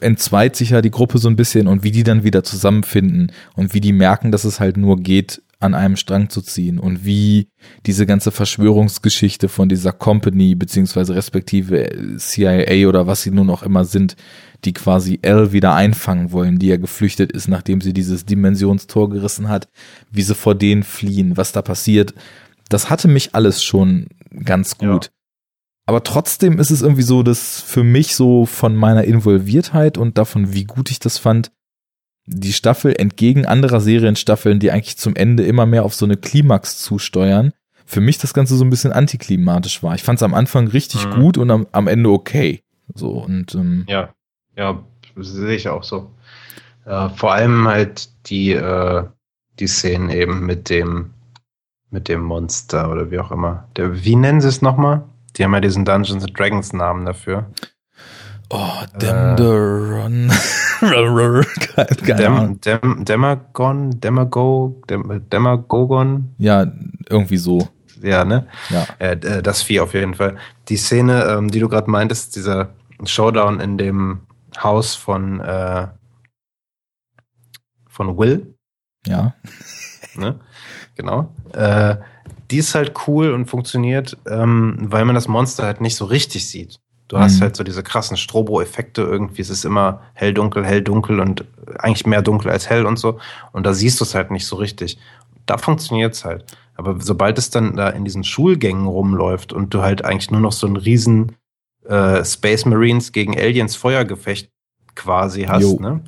entzweit 0.00 0.54
sich 0.54 0.70
ja 0.70 0.80
die 0.80 0.92
Gruppe 0.92 1.18
so 1.18 1.28
ein 1.28 1.36
bisschen 1.36 1.66
und 1.66 1.82
wie 1.82 1.90
die 1.90 2.04
dann 2.04 2.22
wieder 2.22 2.44
zusammenfinden 2.44 3.32
und 3.56 3.74
wie 3.74 3.80
die 3.80 3.92
merken, 3.92 4.30
dass 4.30 4.44
es 4.44 4.60
halt 4.60 4.76
nur 4.76 4.96
geht, 4.98 5.42
an 5.60 5.74
einem 5.74 5.96
Strang 5.96 6.30
zu 6.30 6.40
ziehen 6.40 6.78
und 6.78 7.04
wie 7.04 7.48
diese 7.84 8.06
ganze 8.06 8.30
Verschwörungsgeschichte 8.30 9.48
von 9.48 9.68
dieser 9.68 9.92
Company 9.92 10.54
beziehungsweise 10.54 11.16
respektive 11.16 12.16
CIA 12.16 12.88
oder 12.88 13.06
was 13.08 13.22
sie 13.22 13.32
nun 13.32 13.50
auch 13.50 13.64
immer 13.64 13.84
sind, 13.84 14.16
die 14.64 14.72
quasi 14.72 15.18
L 15.22 15.52
wieder 15.52 15.74
einfangen 15.74 16.30
wollen, 16.30 16.58
die 16.58 16.68
ja 16.68 16.76
geflüchtet 16.76 17.32
ist, 17.32 17.48
nachdem 17.48 17.80
sie 17.80 17.92
dieses 17.92 18.24
Dimensionstor 18.24 19.10
gerissen 19.10 19.48
hat, 19.48 19.68
wie 20.10 20.22
sie 20.22 20.34
vor 20.34 20.54
denen 20.54 20.84
fliehen, 20.84 21.36
was 21.36 21.52
da 21.52 21.62
passiert. 21.62 22.14
Das 22.68 22.88
hatte 22.88 23.08
mich 23.08 23.34
alles 23.34 23.62
schon 23.62 24.06
ganz 24.44 24.78
gut. 24.78 25.06
Ja. 25.06 25.10
Aber 25.86 26.04
trotzdem 26.04 26.58
ist 26.58 26.70
es 26.70 26.82
irgendwie 26.82 27.02
so, 27.02 27.22
dass 27.22 27.62
für 27.62 27.82
mich 27.82 28.14
so 28.14 28.46
von 28.46 28.76
meiner 28.76 29.04
Involviertheit 29.04 29.96
und 29.96 30.18
davon, 30.18 30.52
wie 30.52 30.64
gut 30.64 30.90
ich 30.90 30.98
das 30.98 31.16
fand, 31.18 31.50
die 32.28 32.52
Staffel 32.52 32.94
entgegen 32.98 33.46
anderer 33.46 33.80
Serienstaffeln, 33.80 34.60
die 34.60 34.70
eigentlich 34.70 34.98
zum 34.98 35.16
Ende 35.16 35.44
immer 35.44 35.66
mehr 35.66 35.84
auf 35.84 35.94
so 35.94 36.04
eine 36.04 36.16
Klimax 36.16 36.78
zusteuern, 36.78 37.52
für 37.86 38.00
mich 38.00 38.18
das 38.18 38.34
Ganze 38.34 38.56
so 38.56 38.64
ein 38.64 38.70
bisschen 38.70 38.92
antiklimatisch 38.92 39.82
war. 39.82 39.94
Ich 39.94 40.02
fand 40.02 40.18
es 40.18 40.22
am 40.22 40.34
Anfang 40.34 40.68
richtig 40.68 41.06
mhm. 41.06 41.14
gut 41.14 41.38
und 41.38 41.50
am, 41.50 41.66
am 41.72 41.88
Ende 41.88 42.10
okay. 42.10 42.62
So 42.94 43.12
und 43.12 43.54
ähm, 43.54 43.84
ja, 43.88 44.10
ja, 44.56 44.82
sehe 45.16 45.54
ich 45.54 45.68
auch 45.68 45.82
so. 45.82 46.10
Äh, 46.84 47.08
vor 47.10 47.32
allem 47.32 47.66
halt 47.66 48.10
die 48.28 48.52
äh, 48.52 49.04
die 49.58 49.66
Szenen 49.66 50.10
eben 50.10 50.44
mit 50.44 50.70
dem 50.70 51.14
mit 51.90 52.08
dem 52.08 52.22
Monster 52.22 52.90
oder 52.90 53.10
wie 53.10 53.18
auch 53.18 53.30
immer. 53.30 53.68
Der, 53.76 54.04
wie 54.04 54.16
nennen 54.16 54.42
sie 54.42 54.48
es 54.48 54.60
nochmal? 54.60 55.04
Die 55.36 55.44
haben 55.44 55.54
ja 55.54 55.60
diesen 55.60 55.86
Dungeons 55.86 56.24
and 56.24 56.38
Dragons 56.38 56.72
Namen 56.74 57.06
dafür. 57.06 57.46
Oh, 58.50 58.82
Demderon. 59.00 60.30
Dem, 62.18 62.60
Dem, 62.60 63.04
Demagon, 63.04 64.00
Demago, 64.00 64.82
Dem, 64.88 65.28
Demagogon. 65.30 66.34
Ja, 66.38 66.66
irgendwie 67.08 67.38
so. 67.38 67.68
Ja, 68.02 68.24
ne? 68.24 68.46
Ja. 68.70 68.86
Äh, 68.98 69.12
äh 69.12 69.42
das 69.42 69.62
Vieh 69.62 69.80
auf 69.80 69.94
jeden 69.94 70.14
Fall. 70.14 70.36
Die 70.68 70.76
Szene, 70.76 71.24
ähm, 71.24 71.50
die 71.50 71.60
du 71.60 71.68
gerade 71.68 71.90
meintest, 71.90 72.36
dieser 72.36 72.70
Showdown 73.04 73.60
in 73.60 73.78
dem 73.78 74.20
Haus 74.62 74.94
von, 74.94 75.40
äh, 75.40 75.88
von 77.88 78.16
Will. 78.18 78.54
Ja. 79.06 79.34
Ne? 80.14 80.40
Genau. 80.96 81.32
Äh, 81.52 81.96
die 82.50 82.58
ist 82.58 82.74
halt 82.74 82.92
cool 83.06 83.30
und 83.30 83.46
funktioniert, 83.46 84.16
ähm, 84.28 84.76
weil 84.80 85.04
man 85.04 85.14
das 85.14 85.28
Monster 85.28 85.62
halt 85.62 85.80
nicht 85.80 85.94
so 85.94 86.06
richtig 86.06 86.48
sieht. 86.48 86.80
Du 87.08 87.16
mhm. 87.16 87.20
hast 87.20 87.40
halt 87.40 87.56
so 87.56 87.64
diese 87.64 87.82
krassen 87.82 88.16
Strobo-Effekte 88.16 89.02
irgendwie. 89.02 89.42
Es 89.42 89.50
ist 89.50 89.64
immer 89.64 90.02
hell, 90.14 90.34
dunkel, 90.34 90.64
hell, 90.64 90.82
dunkel 90.82 91.20
und 91.20 91.44
eigentlich 91.78 92.06
mehr 92.06 92.22
dunkel 92.22 92.50
als 92.50 92.68
hell 92.68 92.86
und 92.86 92.98
so. 92.98 93.18
Und 93.52 93.64
da 93.66 93.72
siehst 93.72 94.00
du 94.00 94.04
es 94.04 94.14
halt 94.14 94.30
nicht 94.30 94.46
so 94.46 94.56
richtig. 94.56 94.98
Da 95.46 95.56
funktioniert 95.56 96.14
es 96.14 96.24
halt. 96.24 96.44
Aber 96.74 97.00
sobald 97.00 97.38
es 97.38 97.50
dann 97.50 97.76
da 97.76 97.88
in 97.88 98.04
diesen 98.04 98.24
Schulgängen 98.24 98.86
rumläuft 98.86 99.52
und 99.52 99.74
du 99.74 99.82
halt 99.82 100.04
eigentlich 100.04 100.30
nur 100.30 100.40
noch 100.40 100.52
so 100.52 100.66
ein 100.66 100.76
riesen 100.76 101.36
äh, 101.86 102.24
Space 102.24 102.66
Marines 102.66 103.12
gegen 103.12 103.36
Aliens 103.36 103.74
Feuergefecht 103.74 104.50
quasi 104.98 105.44
hast. 105.44 105.80
Ne? 105.80 106.00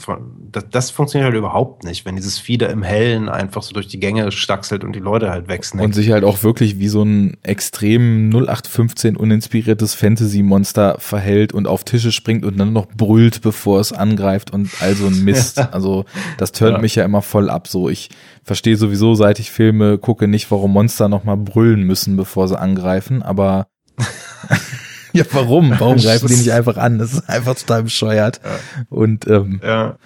Das, 0.50 0.64
das, 0.68 0.90
funktioniert 0.90 1.30
halt 1.30 1.38
überhaupt 1.38 1.84
nicht, 1.84 2.04
wenn 2.04 2.16
dieses 2.16 2.42
da 2.58 2.66
im 2.66 2.82
Hellen 2.82 3.28
einfach 3.28 3.62
so 3.62 3.72
durch 3.72 3.86
die 3.86 4.00
Gänge 4.00 4.32
stachselt 4.32 4.82
und 4.82 4.94
die 4.94 5.00
Leute 5.00 5.30
halt 5.30 5.46
wechseln. 5.46 5.80
Und 5.80 5.94
sich 5.94 6.10
halt 6.10 6.24
auch 6.24 6.42
wirklich 6.42 6.80
wie 6.80 6.88
so 6.88 7.04
ein 7.04 7.36
extrem 7.44 8.30
0815 8.30 9.16
uninspiriertes 9.16 9.94
Fantasy-Monster 9.94 10.96
verhält 10.98 11.52
und 11.52 11.68
auf 11.68 11.84
Tische 11.84 12.10
springt 12.10 12.44
und 12.44 12.58
dann 12.58 12.72
noch 12.72 12.86
brüllt, 12.86 13.42
bevor 13.42 13.78
es 13.78 13.92
angreift 13.92 14.52
und 14.52 14.70
also 14.80 15.06
ein 15.06 15.24
Mist. 15.24 15.58
also 15.72 16.04
das 16.36 16.50
turnt 16.50 16.76
ja. 16.76 16.80
mich 16.80 16.96
ja 16.96 17.04
immer 17.04 17.22
voll 17.22 17.48
ab. 17.48 17.68
So, 17.68 17.88
ich 17.88 18.10
verstehe 18.42 18.76
sowieso, 18.76 19.14
seit 19.14 19.38
ich 19.38 19.52
Filme 19.52 19.98
gucke, 19.98 20.26
nicht, 20.26 20.50
warum 20.50 20.72
Monster 20.72 21.08
nochmal 21.08 21.36
brüllen 21.36 21.84
müssen, 21.84 22.16
bevor 22.16 22.48
sie 22.48 22.58
angreifen, 22.58 23.22
aber 23.22 23.68
ja, 25.12 25.24
warum? 25.32 25.70
Warum 25.78 25.96
greifen 25.96 26.28
die 26.28 26.36
nicht 26.36 26.52
einfach 26.52 26.76
an? 26.76 26.98
Das 26.98 27.12
ist 27.12 27.28
einfach 27.28 27.54
total 27.54 27.84
bescheuert. 27.84 28.40
Ja. 28.44 28.84
Und 28.88 29.26
ähm, 29.26 29.60
ja, 29.62 29.96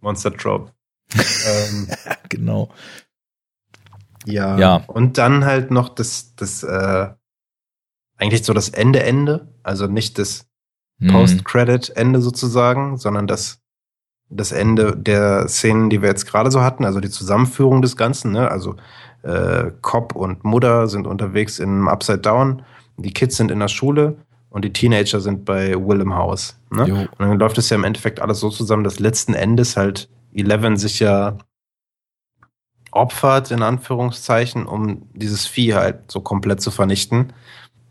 Monster 0.00 0.30
Drop. 0.30 0.72
ähm, 1.14 1.88
genau. 2.28 2.70
Ja. 4.26 4.58
ja. 4.58 4.76
Und 4.86 5.18
dann 5.18 5.44
halt 5.44 5.70
noch 5.70 5.88
das, 5.88 6.34
das, 6.36 6.62
äh, 6.62 7.08
eigentlich 8.16 8.44
so 8.44 8.52
das 8.52 8.68
Ende-Ende, 8.68 9.48
also 9.62 9.86
nicht 9.86 10.18
das 10.18 10.46
hm. 11.00 11.08
Post-Credit-Ende 11.08 12.20
sozusagen, 12.20 12.96
sondern 12.96 13.26
das, 13.26 13.60
das 14.30 14.52
Ende 14.52 14.96
der 14.96 15.48
Szenen, 15.48 15.90
die 15.90 16.00
wir 16.00 16.08
jetzt 16.08 16.26
gerade 16.26 16.50
so 16.50 16.62
hatten, 16.62 16.84
also 16.84 17.00
die 17.00 17.10
Zusammenführung 17.10 17.82
des 17.82 17.96
Ganzen, 17.96 18.32
ne? 18.32 18.50
Also 18.50 18.76
äh, 19.22 19.72
Cop 19.80 20.14
und 20.14 20.44
Mutter 20.44 20.88
sind 20.88 21.06
unterwegs 21.06 21.58
in 21.58 21.88
Upside 21.88 22.18
Down, 22.18 22.62
die 22.96 23.12
Kids 23.12 23.36
sind 23.36 23.50
in 23.50 23.58
der 23.58 23.68
Schule 23.68 24.16
und 24.54 24.64
die 24.64 24.72
Teenager 24.72 25.20
sind 25.20 25.44
bei 25.44 25.74
Will 25.74 26.00
im 26.00 26.14
Haus. 26.14 26.56
Ne? 26.70 26.86
Und 27.18 27.18
dann 27.18 27.40
läuft 27.40 27.58
es 27.58 27.70
ja 27.70 27.76
im 27.76 27.82
Endeffekt 27.82 28.20
alles 28.20 28.38
so 28.38 28.50
zusammen, 28.50 28.84
dass 28.84 29.00
letzten 29.00 29.34
Endes 29.34 29.76
halt 29.76 30.08
Eleven 30.32 30.76
sich 30.76 31.00
ja 31.00 31.38
opfert, 32.92 33.50
in 33.50 33.62
Anführungszeichen, 33.62 34.64
um 34.66 35.08
dieses 35.12 35.48
Vieh 35.48 35.74
halt 35.74 36.08
so 36.08 36.20
komplett 36.20 36.60
zu 36.60 36.70
vernichten. 36.70 37.32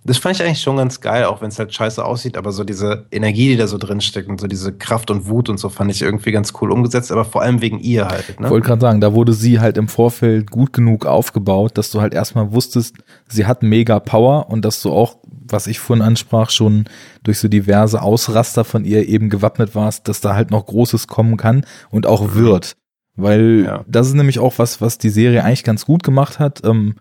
Das 0.06 0.18
fand 0.18 0.36
ich 0.36 0.44
eigentlich 0.44 0.60
schon 0.60 0.76
ganz 0.76 1.00
geil, 1.00 1.26
auch 1.26 1.42
wenn 1.42 1.48
es 1.48 1.60
halt 1.60 1.74
scheiße 1.74 2.04
aussieht, 2.04 2.38
aber 2.38 2.52
so 2.52 2.64
diese 2.64 3.06
Energie, 3.12 3.50
die 3.50 3.58
da 3.58 3.68
so 3.68 3.78
drin 3.78 4.02
steckt 4.02 4.28
und 4.28 4.42
so 4.42 4.48
diese 4.48 4.74
Kraft 4.74 5.10
und 5.10 5.28
Wut 5.28 5.48
und 5.48 5.58
so 5.58 5.70
fand 5.70 5.92
ich 5.92 6.02
irgendwie 6.02 6.32
ganz 6.32 6.52
cool 6.60 6.72
umgesetzt, 6.72 7.12
aber 7.12 7.24
vor 7.24 7.42
allem 7.42 7.62
wegen 7.62 7.80
ihr 7.80 8.08
halt. 8.08 8.40
Ne? 8.40 8.48
Ich 8.48 8.52
wollte 8.52 8.68
gerade 8.68 8.82
sagen, 8.82 9.00
da 9.00 9.14
wurde 9.14 9.34
sie 9.34 9.62
halt 9.62 9.78
im 9.78 9.88
Vorfeld 9.88 10.52
gut 10.52 10.74
genug 10.74 11.06
aufgebaut, 11.06 11.78
dass 11.78 11.90
du 11.90 12.02
halt 12.02 12.14
erstmal 12.14 12.52
wusstest, 12.52 12.98
sie 13.30 13.46
hat 13.46 13.64
mega 13.64 14.00
Power 14.00 14.50
und 14.50 14.66
dass 14.66 14.82
du 14.82 14.92
auch, 14.92 15.18
was 15.46 15.68
ich 15.68 15.80
vorhin 15.80 16.04
ansprach, 16.04 16.50
schon 16.50 16.86
durch 17.24 17.40
so 17.40 17.48
diverse 17.48 18.02
Ausraster 18.02 18.66
von 18.66 18.84
ihr 18.84 19.08
eben 19.08 19.30
gewappnet 19.30 19.74
warst, 19.74 20.10
dass 20.10 20.20
da 20.20 20.36
halt 20.36 20.52
noch 20.52 20.66
Großes 20.66 21.08
kommen 21.08 21.38
kann 21.38 21.66
und 21.90 22.08
auch 22.08 22.22
mhm. 22.22 22.36
wird. 22.36 22.76
Weil 23.16 23.64
ja. 23.66 23.86
das 23.88 24.08
ist 24.08 24.16
nämlich 24.16 24.40
auch 24.40 24.58
was, 24.58 24.82
was 24.82 24.98
die 24.98 25.10
Serie 25.10 25.44
eigentlich 25.44 25.64
ganz 25.64 25.86
gut 25.86 26.04
gemacht 26.04 26.40
hat. 26.40 26.62
Ähm, 26.66 26.96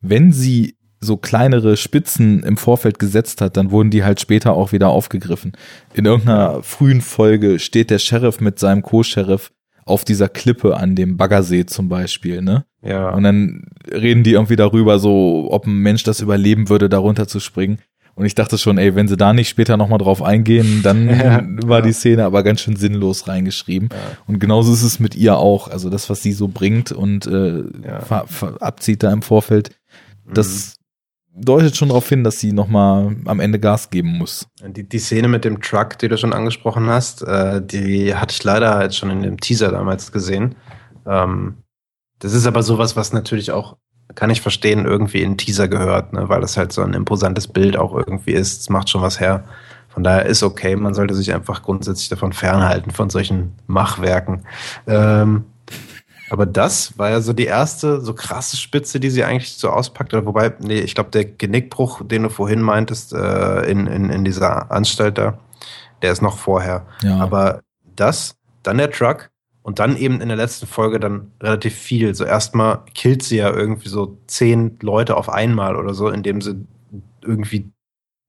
wenn 0.00 0.32
sie 0.32 0.76
so 1.00 1.16
kleinere 1.16 1.76
Spitzen 1.76 2.42
im 2.42 2.56
Vorfeld 2.56 2.98
gesetzt 2.98 3.40
hat, 3.40 3.56
dann 3.56 3.70
wurden 3.70 3.90
die 3.90 4.04
halt 4.04 4.20
später 4.20 4.52
auch 4.52 4.72
wieder 4.72 4.90
aufgegriffen. 4.90 5.52
In 5.94 6.04
irgendeiner 6.04 6.62
frühen 6.62 7.00
Folge 7.00 7.58
steht 7.58 7.90
der 7.90 7.98
Sheriff 7.98 8.40
mit 8.40 8.58
seinem 8.58 8.82
Co-Sheriff 8.82 9.50
auf 9.86 10.04
dieser 10.04 10.28
Klippe 10.28 10.76
an 10.76 10.94
dem 10.94 11.16
Baggersee 11.16 11.64
zum 11.66 11.88
Beispiel, 11.88 12.42
ne? 12.42 12.64
Ja. 12.82 13.10
Und 13.10 13.24
dann 13.24 13.64
reden 13.90 14.22
die 14.22 14.32
irgendwie 14.32 14.56
darüber, 14.56 14.98
so, 14.98 15.48
ob 15.50 15.66
ein 15.66 15.78
Mensch 15.78 16.02
das 16.04 16.20
überleben 16.20 16.68
würde, 16.68 16.88
darunter 16.88 17.26
zu 17.26 17.40
springen. 17.40 17.78
Und 18.14 18.26
ich 18.26 18.34
dachte 18.34 18.58
schon, 18.58 18.76
ey, 18.76 18.94
wenn 18.94 19.08
sie 19.08 19.16
da 19.16 19.32
nicht 19.32 19.48
später 19.48 19.78
nochmal 19.78 19.98
drauf 19.98 20.22
eingehen, 20.22 20.80
dann 20.82 21.08
ja, 21.18 21.42
war 21.64 21.78
ja. 21.78 21.86
die 21.86 21.92
Szene 21.92 22.24
aber 22.24 22.42
ganz 22.42 22.60
schön 22.60 22.76
sinnlos 22.76 23.26
reingeschrieben. 23.26 23.88
Ja. 23.90 23.98
Und 24.26 24.38
genauso 24.38 24.72
ist 24.72 24.82
es 24.82 25.00
mit 25.00 25.14
ihr 25.14 25.38
auch. 25.38 25.68
Also 25.68 25.88
das, 25.88 26.10
was 26.10 26.22
sie 26.22 26.32
so 26.32 26.48
bringt 26.48 26.92
und 26.92 27.26
äh, 27.26 27.64
abzieht 28.60 29.02
da 29.02 29.12
im 29.12 29.22
Vorfeld, 29.22 29.70
das 30.32 30.74
mhm 30.76 30.79
deutet 31.40 31.76
schon 31.76 31.88
darauf 31.88 32.08
hin, 32.08 32.24
dass 32.24 32.38
sie 32.38 32.52
nochmal 32.52 33.16
am 33.24 33.40
Ende 33.40 33.58
Gas 33.58 33.90
geben 33.90 34.18
muss. 34.18 34.46
Die, 34.64 34.88
die 34.88 34.98
Szene 34.98 35.28
mit 35.28 35.44
dem 35.44 35.60
Truck, 35.60 35.98
die 35.98 36.08
du 36.08 36.16
schon 36.16 36.32
angesprochen 36.32 36.88
hast, 36.88 37.22
äh, 37.22 37.64
die 37.64 38.14
hatte 38.14 38.32
ich 38.32 38.44
leider 38.44 38.82
jetzt 38.82 38.96
schon 38.96 39.10
in 39.10 39.22
dem 39.22 39.40
Teaser 39.40 39.70
damals 39.70 40.12
gesehen. 40.12 40.54
Ähm, 41.06 41.56
das 42.18 42.34
ist 42.34 42.46
aber 42.46 42.62
sowas, 42.62 42.96
was 42.96 43.12
natürlich 43.12 43.50
auch, 43.50 43.76
kann 44.14 44.30
ich 44.30 44.40
verstehen, 44.40 44.84
irgendwie 44.84 45.22
in 45.22 45.38
Teaser 45.38 45.68
gehört, 45.68 46.12
ne? 46.12 46.28
weil 46.28 46.40
das 46.40 46.56
halt 46.56 46.72
so 46.72 46.82
ein 46.82 46.94
imposantes 46.94 47.48
Bild 47.48 47.76
auch 47.76 47.94
irgendwie 47.94 48.32
ist. 48.32 48.60
Es 48.60 48.68
macht 48.68 48.90
schon 48.90 49.02
was 49.02 49.20
her. 49.20 49.44
Von 49.88 50.04
daher 50.04 50.26
ist 50.26 50.42
okay, 50.42 50.76
man 50.76 50.94
sollte 50.94 51.14
sich 51.14 51.34
einfach 51.34 51.62
grundsätzlich 51.62 52.08
davon 52.08 52.32
fernhalten, 52.32 52.92
von 52.92 53.10
solchen 53.10 53.54
Machwerken. 53.66 54.42
Ähm, 54.86 55.44
aber 56.30 56.46
das 56.46 56.96
war 56.96 57.10
ja 57.10 57.20
so 57.20 57.32
die 57.32 57.46
erste 57.46 58.00
so 58.00 58.14
krasse 58.14 58.56
Spitze, 58.56 59.00
die 59.00 59.10
sie 59.10 59.24
eigentlich 59.24 59.52
so 59.54 59.68
auspackt. 59.68 60.14
Oder 60.14 60.24
wobei, 60.26 60.54
nee, 60.60 60.78
ich 60.78 60.94
glaube, 60.94 61.10
der 61.10 61.24
Genickbruch, 61.24 62.02
den 62.06 62.22
du 62.22 62.28
vorhin 62.30 62.62
meintest, 62.62 63.12
äh, 63.12 63.68
in, 63.68 63.88
in, 63.88 64.10
in 64.10 64.24
dieser 64.24 64.70
Anstalt 64.70 65.18
da, 65.18 65.38
der 66.02 66.12
ist 66.12 66.22
noch 66.22 66.38
vorher. 66.38 66.86
Ja. 67.02 67.18
Aber 67.18 67.62
das, 67.96 68.36
dann 68.62 68.78
der 68.78 68.92
Truck 68.92 69.30
und 69.62 69.80
dann 69.80 69.96
eben 69.96 70.20
in 70.20 70.28
der 70.28 70.36
letzten 70.36 70.68
Folge 70.68 71.00
dann 71.00 71.32
relativ 71.42 71.74
viel. 71.74 72.14
So 72.14 72.24
erstmal 72.24 72.84
killt 72.94 73.24
sie 73.24 73.38
ja 73.38 73.52
irgendwie 73.52 73.88
so 73.88 74.16
zehn 74.28 74.78
Leute 74.80 75.16
auf 75.16 75.28
einmal 75.28 75.74
oder 75.74 75.94
so, 75.94 76.08
indem 76.08 76.40
sie 76.40 76.64
irgendwie 77.22 77.72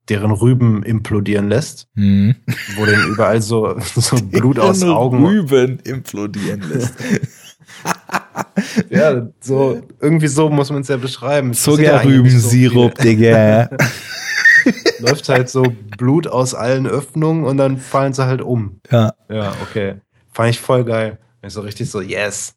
deren 0.10 0.32
Rüben 0.32 0.82
implodieren 0.82 1.48
lässt, 1.48 1.88
mhm. 1.94 2.36
wo 2.76 2.86
denen 2.86 3.08
überall 3.08 3.44
so, 3.44 3.80
so 3.96 4.18
Blut 4.18 4.58
aus 4.58 4.82
Augen. 4.82 5.24
Rüben 5.24 5.80
implodieren 5.84 6.62
lässt. 6.68 6.96
ja, 8.90 9.28
so, 9.40 9.82
irgendwie 10.00 10.28
so 10.28 10.50
muss 10.50 10.72
man 10.72 10.82
es 10.82 10.88
ja 10.88 10.98
beschreiben. 10.98 11.54
Zuckerrübensirup, 11.54 12.98
so 12.98 13.04
Digga. 13.04 13.70
Läuft 15.00 15.30
halt 15.30 15.50
so 15.50 15.64
Blut 15.98 16.28
aus 16.28 16.54
allen 16.54 16.86
Öffnungen 16.86 17.46
und 17.46 17.58
dann 17.58 17.78
fallen 17.78 18.14
sie 18.14 18.26
halt 18.26 18.42
um. 18.42 18.80
Ja. 18.92 19.14
Ja, 19.30 19.54
okay. 19.64 19.96
Fand 20.32 20.52
ich 20.52 20.60
voll 20.60 20.84
geil. 20.84 21.20
Ich 21.42 21.54
so 21.54 21.62
richtig 21.62 21.90
so, 21.90 22.02
yes. 22.02 22.56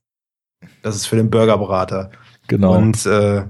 Das 0.83 0.97
ist 0.97 1.07
für 1.07 1.17
den 1.17 1.31
Burgerberater. 1.31 2.11
Genau. 2.47 2.77
Und 2.77 3.07
äh, 3.07 3.45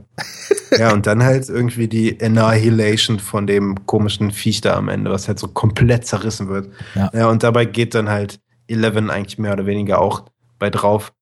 ja, 0.79 0.93
und 0.93 1.07
dann 1.07 1.25
halt 1.25 1.49
irgendwie 1.49 1.89
die 1.89 2.21
Annihilation 2.23 3.19
von 3.19 3.47
dem 3.47 3.87
komischen 3.87 4.31
Viech 4.31 4.61
da 4.61 4.77
am 4.77 4.89
Ende, 4.89 5.11
was 5.11 5.27
halt 5.27 5.39
so 5.39 5.49
komplett 5.49 6.07
zerrissen 6.07 6.49
wird. 6.49 6.71
Ja. 6.95 7.11
ja 7.13 7.29
und 7.29 7.43
dabei 7.43 7.65
geht 7.65 7.95
dann 7.95 8.09
halt 8.09 8.41
Eleven 8.69 9.11
eigentlich 9.11 9.39
mehr 9.39 9.53
oder 9.53 9.67
weniger 9.67 10.01
auch 10.01 10.25
bei 10.59 10.71
drauf. 10.71 11.13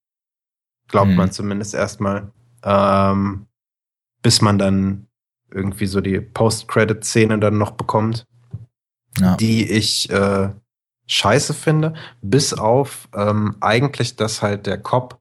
Glaubt 0.92 1.10
Mhm. 1.10 1.16
man 1.16 1.32
zumindest 1.32 1.74
erstmal. 1.74 2.30
Ähm, 2.62 3.46
bis 4.22 4.40
man 4.40 4.56
dann 4.58 5.08
irgendwie 5.50 5.86
so 5.86 6.00
die 6.00 6.20
Post-Credit-Szene 6.20 7.40
dann 7.40 7.58
noch 7.58 7.72
bekommt, 7.72 8.24
Ja. 9.18 9.36
die 9.36 9.68
ich 9.68 10.08
äh, 10.10 10.50
scheiße 11.08 11.54
finde, 11.54 11.94
bis 12.22 12.54
auf 12.54 13.08
ähm, 13.14 13.56
eigentlich, 13.60 14.14
dass 14.16 14.40
halt 14.42 14.66
der 14.66 14.78
Cop 14.78 15.18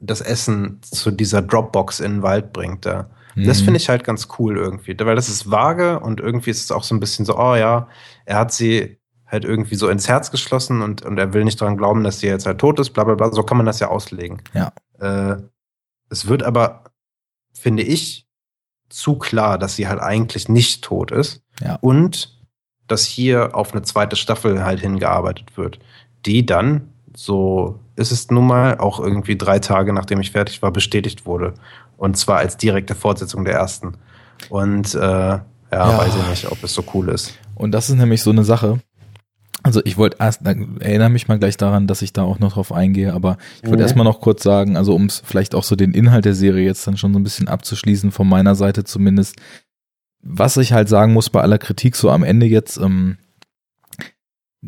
das 0.00 0.20
Essen 0.22 0.80
zu 0.82 1.10
dieser 1.10 1.42
Dropbox 1.42 2.00
in 2.00 2.12
den 2.14 2.22
Wald 2.22 2.52
bringt 2.54 2.86
da. 2.86 3.10
Das 3.36 3.60
Mhm. 3.60 3.64
finde 3.66 3.76
ich 3.78 3.88
halt 3.90 4.02
ganz 4.04 4.28
cool 4.38 4.56
irgendwie, 4.56 4.96
weil 4.98 5.14
das 5.16 5.28
ist 5.28 5.50
vage 5.50 6.00
und 6.00 6.20
irgendwie 6.20 6.50
ist 6.50 6.64
es 6.64 6.70
auch 6.70 6.82
so 6.84 6.94
ein 6.94 7.00
bisschen 7.00 7.26
so, 7.26 7.38
oh 7.38 7.54
ja, 7.54 7.88
er 8.24 8.38
hat 8.38 8.52
sie 8.52 8.98
halt 9.26 9.44
irgendwie 9.44 9.74
so 9.74 9.88
ins 9.88 10.08
Herz 10.08 10.30
geschlossen 10.30 10.82
und, 10.82 11.02
und 11.02 11.18
er 11.18 11.32
will 11.32 11.44
nicht 11.44 11.60
daran 11.60 11.76
glauben, 11.76 12.04
dass 12.04 12.20
sie 12.20 12.26
jetzt 12.28 12.46
halt 12.46 12.58
tot 12.58 12.78
ist, 12.78 12.90
bla 12.90 13.04
bla 13.04 13.14
bla. 13.14 13.32
So 13.32 13.42
kann 13.42 13.56
man 13.56 13.66
das 13.66 13.80
ja 13.80 13.88
auslegen. 13.88 14.40
Ja. 14.54 14.72
Äh, 15.00 15.36
es 16.10 16.28
wird 16.28 16.42
aber, 16.44 16.84
finde 17.52 17.82
ich, 17.82 18.26
zu 18.88 19.16
klar, 19.16 19.58
dass 19.58 19.74
sie 19.74 19.88
halt 19.88 20.00
eigentlich 20.00 20.48
nicht 20.48 20.84
tot 20.84 21.10
ist. 21.10 21.42
Ja. 21.60 21.76
Und 21.80 22.38
dass 22.86 23.04
hier 23.04 23.56
auf 23.56 23.72
eine 23.72 23.82
zweite 23.82 24.14
Staffel 24.14 24.64
halt 24.64 24.78
hingearbeitet 24.80 25.56
wird, 25.56 25.80
die 26.24 26.46
dann, 26.46 26.92
so 27.16 27.80
ist 27.96 28.12
es 28.12 28.30
nun 28.30 28.46
mal, 28.46 28.78
auch 28.78 29.00
irgendwie 29.00 29.36
drei 29.36 29.58
Tage 29.58 29.92
nachdem 29.92 30.20
ich 30.20 30.30
fertig 30.30 30.62
war, 30.62 30.70
bestätigt 30.70 31.26
wurde. 31.26 31.54
Und 31.96 32.16
zwar 32.16 32.38
als 32.38 32.56
direkte 32.58 32.94
Fortsetzung 32.94 33.44
der 33.44 33.54
ersten. 33.54 33.96
Und 34.50 34.94
äh, 34.94 34.98
ja, 35.00 35.44
Ja. 35.72 35.98
weiß 35.98 36.14
ich 36.14 36.28
nicht, 36.28 36.52
ob 36.52 36.62
es 36.62 36.74
so 36.74 36.84
cool 36.94 37.08
ist. 37.08 37.34
Und 37.56 37.72
das 37.72 37.88
ist 37.90 37.96
nämlich 37.96 38.22
so 38.22 38.30
eine 38.30 38.44
Sache. 38.44 38.78
Also 39.66 39.80
ich 39.84 39.96
wollte 39.96 40.18
erst, 40.20 40.42
erinnere 40.46 41.10
mich 41.10 41.26
mal 41.26 41.40
gleich 41.40 41.56
daran, 41.56 41.88
dass 41.88 42.00
ich 42.00 42.12
da 42.12 42.22
auch 42.22 42.38
noch 42.38 42.52
drauf 42.52 42.70
eingehe, 42.70 43.12
aber 43.12 43.36
ich 43.56 43.64
wollte 43.64 43.78
Mhm. 43.78 43.82
erstmal 43.82 44.04
noch 44.04 44.20
kurz 44.20 44.44
sagen, 44.44 44.76
also 44.76 44.94
um 44.94 45.06
es 45.06 45.20
vielleicht 45.24 45.56
auch 45.56 45.64
so 45.64 45.74
den 45.74 45.90
Inhalt 45.92 46.24
der 46.24 46.34
Serie 46.36 46.64
jetzt 46.64 46.86
dann 46.86 46.96
schon 46.96 47.12
so 47.12 47.18
ein 47.18 47.24
bisschen 47.24 47.48
abzuschließen, 47.48 48.12
von 48.12 48.28
meiner 48.28 48.54
Seite 48.54 48.84
zumindest, 48.84 49.34
was 50.22 50.56
ich 50.56 50.72
halt 50.72 50.88
sagen 50.88 51.12
muss 51.12 51.30
bei 51.30 51.40
aller 51.40 51.58
Kritik 51.58 51.96
so 51.96 52.10
am 52.10 52.22
Ende 52.22 52.46
jetzt, 52.46 52.76
ähm, 52.76 53.16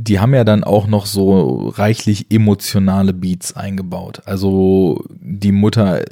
die 0.01 0.21
haben 0.21 0.33
ja 0.33 0.45
dann 0.45 0.63
auch 0.63 0.87
noch 0.87 1.07
so 1.07 1.71
reichlich 1.71 2.31
emotionale 2.31 3.13
Beats 3.13 3.57
eingebaut. 3.57 4.23
Also 4.27 5.05
die 5.11 5.51
Mutter 5.51 6.05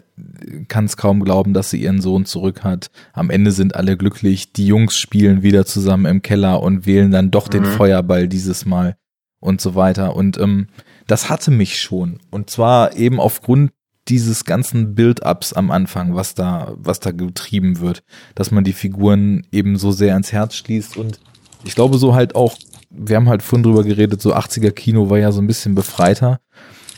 kann 0.66 0.86
es 0.86 0.96
kaum 0.96 1.22
glauben, 1.22 1.54
dass 1.54 1.70
sie 1.70 1.82
ihren 1.82 2.00
Sohn 2.00 2.24
zurück 2.24 2.64
hat. 2.64 2.90
Am 3.12 3.30
Ende 3.30 3.52
sind 3.52 3.76
alle 3.76 3.96
glücklich. 3.96 4.52
Die 4.52 4.66
Jungs 4.66 4.98
spielen 4.98 5.44
wieder 5.44 5.66
zusammen 5.66 6.06
im 6.06 6.20
Keller 6.20 6.64
und 6.64 6.84
wählen 6.84 7.12
dann 7.12 7.30
doch 7.30 7.46
den 7.46 7.62
Mhm. 7.62 7.66
Feuerball 7.66 8.26
dieses 8.26 8.66
Mal 8.66 8.96
und 9.38 9.60
so 9.60 9.76
weiter. 9.76 10.16
Und 10.16 10.36
ähm, 10.38 10.66
das 11.06 11.30
hatte 11.30 11.52
mich 11.52 11.80
schon. 11.80 12.18
Und 12.30 12.50
zwar 12.50 12.96
eben 12.96 13.20
aufgrund 13.20 13.70
dieses 14.08 14.44
ganzen 14.44 14.96
Build-ups 14.96 15.52
am 15.52 15.70
Anfang, 15.70 16.16
was 16.16 16.34
da, 16.34 16.74
was 16.76 16.98
da 16.98 17.12
getrieben 17.12 17.78
wird, 17.78 18.02
dass 18.34 18.50
man 18.50 18.64
die 18.64 18.72
Figuren 18.72 19.46
eben 19.52 19.76
so 19.76 19.92
sehr 19.92 20.14
ans 20.14 20.32
Herz 20.32 20.56
schließt 20.56 20.96
und 20.96 21.20
ich 21.64 21.76
glaube 21.76 21.98
so 21.98 22.14
halt 22.14 22.34
auch, 22.34 22.56
wir 22.96 23.16
haben 23.16 23.28
halt 23.28 23.42
vorhin 23.42 23.62
drüber 23.62 23.84
geredet, 23.84 24.20
so 24.20 24.34
80er 24.34 24.70
Kino 24.70 25.10
war 25.10 25.18
ja 25.18 25.32
so 25.32 25.40
ein 25.40 25.46
bisschen 25.46 25.74
befreiter. 25.74 26.40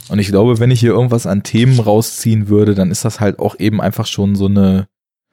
Und 0.09 0.19
ich 0.19 0.29
glaube, 0.29 0.59
wenn 0.59 0.71
ich 0.71 0.81
hier 0.81 0.93
irgendwas 0.93 1.27
an 1.27 1.43
Themen 1.43 1.79
rausziehen 1.79 2.49
würde, 2.49 2.75
dann 2.75 2.91
ist 2.91 3.05
das 3.05 3.21
halt 3.21 3.39
auch 3.39 3.59
eben 3.59 3.81
einfach 3.81 4.07
schon 4.07 4.37
so 4.37 4.47
eine, 4.47 4.89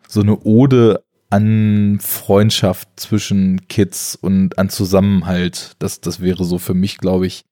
so 0.07 0.21
eine 0.21 0.37
Ode 0.43 1.03
an 1.29 1.99
Freundschaft 2.01 2.89
zwischen 2.97 3.67
Kids 3.67 4.15
und 4.15 4.57
an 4.57 4.69
Zusammenhalt. 4.69 5.75
Das, 5.79 6.01
das 6.01 6.19
wäre 6.19 6.43
so 6.43 6.57
für 6.57 6.73
mich, 6.73 6.97
glaube 6.97 7.25
ich, 7.25 7.45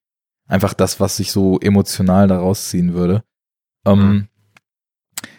einfach 0.48 0.73
das, 0.73 0.99
was 0.99 1.19
ich 1.19 1.31
so 1.31 1.60
emotional 1.60 2.27
da 2.27 2.38
rausziehen 2.38 2.94
würde. 2.94 3.23
Ähm, 3.85 4.27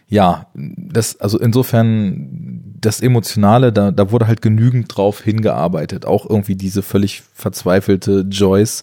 ja, 0.06 0.51
das, 0.55 1.20
also 1.20 1.38
insofern, 1.38 2.64
das 2.85 3.01
Emotionale, 3.01 3.73
da, 3.73 3.90
da 3.90 4.11
wurde 4.11 4.27
halt 4.27 4.43
genügend 4.43 4.94
drauf 4.94 5.23
hingearbeitet. 5.23 6.06
Auch 6.06 6.28
irgendwie 6.28 6.56
diese 6.56 6.82
völlig 6.82 7.23
verzweifelte 7.35 8.27
Joyce, 8.28 8.82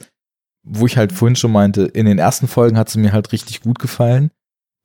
wo 0.63 0.85
ich 0.85 0.97
halt 0.97 1.11
vorhin 1.11 1.35
schon 1.35 1.51
meinte, 1.51 1.83
in 1.83 2.05
den 2.05 2.19
ersten 2.19 2.47
Folgen 2.47 2.77
hat 2.77 2.89
sie 2.89 2.99
mir 2.99 3.13
halt 3.13 3.31
richtig 3.31 3.61
gut 3.61 3.79
gefallen. 3.79 4.31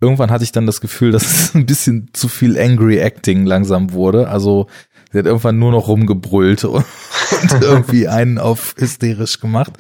Irgendwann 0.01 0.31
hatte 0.31 0.45
ich 0.45 0.53
dann 0.53 0.67
das 0.67 0.81
Gefühl, 0.81 1.11
dass 1.13 1.25
es 1.25 1.55
ein 1.55 1.67
bisschen 1.67 2.11
zu 2.13 2.29
viel 2.29 2.59
Angry 2.59 2.99
Acting 2.99 3.47
langsam 3.47 3.93
wurde. 3.93 4.29
Also 4.29 4.67
sie 5.13 5.19
hat 5.19 5.27
irgendwann 5.27 5.59
nur 5.59 5.73
noch 5.73 5.89
rumgebrüllt 5.89 6.65
und 6.65 6.85
irgendwie 7.61 8.09
einen 8.09 8.39
auf 8.39 8.75
hysterisch 8.79 9.41
gemacht. 9.41 9.73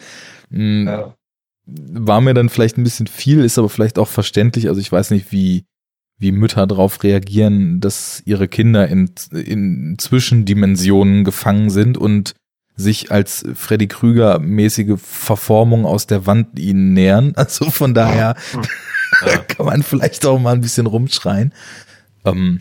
Mm, 0.50 0.88
War 1.66 2.20
mir 2.20 2.34
dann 2.34 2.48
vielleicht 2.48 2.78
ein 2.78 2.84
bisschen 2.84 3.06
viel, 3.06 3.44
ist 3.44 3.58
aber 3.58 3.68
vielleicht 3.68 3.98
auch 3.98 4.08
verständlich. 4.08 4.68
Also 4.68 4.80
ich 4.80 4.90
weiß 4.90 5.10
nicht, 5.10 5.32
wie, 5.32 5.64
wie 6.18 6.32
Mütter 6.32 6.66
darauf 6.66 7.02
reagieren, 7.02 7.80
dass 7.80 8.22
ihre 8.24 8.48
Kinder 8.48 8.88
in, 8.88 9.10
in 9.32 9.96
Zwischendimensionen 9.98 11.24
gefangen 11.24 11.70
sind 11.70 11.98
und 11.98 12.34
sich 12.74 13.10
als 13.10 13.44
Freddy 13.54 13.86
Krüger 13.86 14.38
mäßige 14.38 14.98
Verformung 15.00 15.84
aus 15.86 16.06
der 16.06 16.26
Wand 16.26 16.58
ihnen 16.58 16.92
nähern. 16.92 17.32
Also 17.36 17.70
von 17.70 17.94
daher 17.94 18.34
Ja. 19.24 19.38
kann 19.48 19.66
man 19.66 19.82
vielleicht 19.82 20.26
auch 20.26 20.38
mal 20.38 20.54
ein 20.54 20.60
bisschen 20.60 20.86
rumschreien. 20.86 21.52
Ähm, 22.24 22.60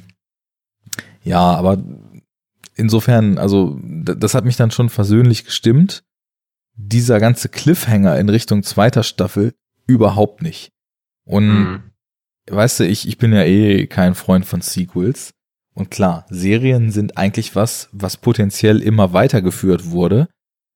ja, 1.23 1.40
aber 1.41 1.84
insofern, 2.76 3.38
also 3.38 3.80
das 3.82 4.34
hat 4.36 4.45
mich 4.45 4.56
dann 4.57 4.72
schon 4.72 4.90
versöhnlich 4.90 5.45
gestimmt. 5.45 6.03
Dieser 6.76 7.19
ganze 7.19 7.49
Cliffhanger 7.49 8.18
in 8.19 8.30
Richtung 8.30 8.64
zweiter 8.64 9.03
Staffel 9.03 9.53
überhaupt 9.88 10.41
nicht. 10.41 10.72
Und 11.26 11.48
Mhm. 11.48 11.84
Weißt 12.49 12.81
du, 12.81 12.88
ich, 12.88 13.07
ich 13.07 13.17
bin 13.17 13.34
ja 13.34 13.43
eh 13.43 13.88
kein 13.88 14.15
Freund 14.15 14.45
von 14.45 14.61
Sequels. 14.61 15.31
Und 15.73 15.91
klar, 15.91 16.26
Serien 16.30 16.91
sind 16.91 17.17
eigentlich 17.17 17.55
was, 17.55 17.89
was 17.91 18.17
potenziell 18.17 18.81
immer 18.81 19.13
weitergeführt 19.13 19.91
wurde. 19.91 20.27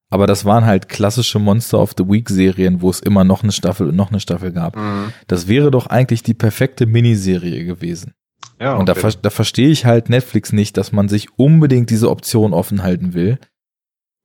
Aber 0.09 0.27
das 0.27 0.43
waren 0.43 0.65
halt 0.65 0.89
klassische 0.89 1.39
Monster 1.39 1.79
of 1.79 1.93
the 1.97 2.03
Week 2.07 2.27
Serien, 2.29 2.81
wo 2.81 2.89
es 2.89 2.99
immer 2.99 3.23
noch 3.23 3.43
eine 3.43 3.51
Staffel 3.51 3.89
und 3.89 3.95
noch 3.95 4.09
eine 4.09 4.19
Staffel 4.19 4.51
gab. 4.51 4.75
Mhm. 4.75 5.13
Das 5.27 5.47
wäre 5.47 5.71
doch 5.71 5.87
eigentlich 5.87 6.23
die 6.23 6.33
perfekte 6.33 6.85
Miniserie 6.85 7.63
gewesen. 7.63 8.13
Ja, 8.59 8.75
und 8.75 8.89
da, 8.89 8.93
okay. 8.93 9.13
da 9.21 9.29
verstehe 9.29 9.69
ich 9.69 9.85
halt 9.85 10.09
Netflix 10.09 10.51
nicht, 10.51 10.75
dass 10.77 10.91
man 10.91 11.07
sich 11.07 11.27
unbedingt 11.37 11.89
diese 11.91 12.09
Option 12.09 12.53
offen 12.53 12.83
halten 12.83 13.13
will. 13.13 13.37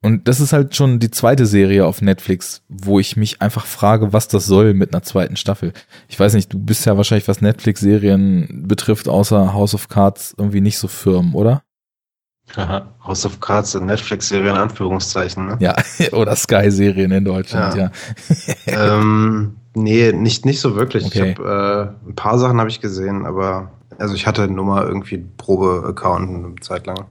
Und 0.05 0.29
das 0.29 0.39
ist 0.39 0.53
halt 0.53 0.77
schon 0.77 0.99
die 0.99 1.11
zweite 1.11 1.47
Serie 1.47 1.87
auf 1.87 2.03
Netflix, 2.03 2.61
wo 2.69 3.01
ich 3.01 3.17
mich 3.17 3.41
einfach 3.41 3.65
frage, 3.65 4.13
was 4.13 4.29
das 4.29 4.45
soll 4.45 4.75
mit 4.75 4.93
einer 4.93 5.03
zweiten 5.03 5.37
Staffel. 5.37 5.73
Ich 6.09 6.21
weiß 6.21 6.35
nicht, 6.35 6.53
du 6.53 6.59
bist 6.59 6.85
ja 6.85 6.99
wahrscheinlich, 6.99 7.27
was 7.27 7.41
Netflix-Serien 7.41 8.65
betrifft, 8.69 9.09
außer 9.09 9.55
House 9.55 9.75
of 9.75 9.89
Cards 9.89 10.35
irgendwie 10.37 10.61
nicht 10.61 10.77
so 10.77 10.89
firm, 10.89 11.35
oder? 11.35 11.63
Aha. 12.55 12.87
House 13.03 13.25
of 13.25 13.41
Cards 13.41 13.73
sind 13.73 13.87
Netflix-Serie 13.87 14.51
in 14.51 14.59
Anführungszeichen, 14.59 15.47
ne? 15.47 15.57
Ja, 15.61 15.75
oder 16.13 16.37
Sky-Serien 16.37 17.11
in 17.11 17.25
Deutschland, 17.25 17.75
ja. 17.75 17.91
Ja. 18.67 18.97
ähm, 18.99 19.57
nee, 19.73 20.13
nicht, 20.13 20.45
nicht 20.45 20.61
so 20.61 20.77
wirklich. 20.77 21.07
Okay. 21.07 21.31
Ich 21.31 21.39
hab, 21.39 21.47
äh, 21.47 22.09
ein 22.11 22.15
paar 22.15 22.39
Sachen 22.39 22.61
habe 22.61 22.69
ich 22.69 22.83
gesehen, 22.83 23.25
aber 23.25 23.71
also 23.97 24.15
ich 24.15 24.27
hatte 24.27 24.49
nur 24.49 24.67
mal 24.67 24.87
irgendwie 24.87 25.25
Probe-Account 25.39 26.29
eine 26.29 26.55
Zeit 26.61 26.87
lang. 26.87 27.07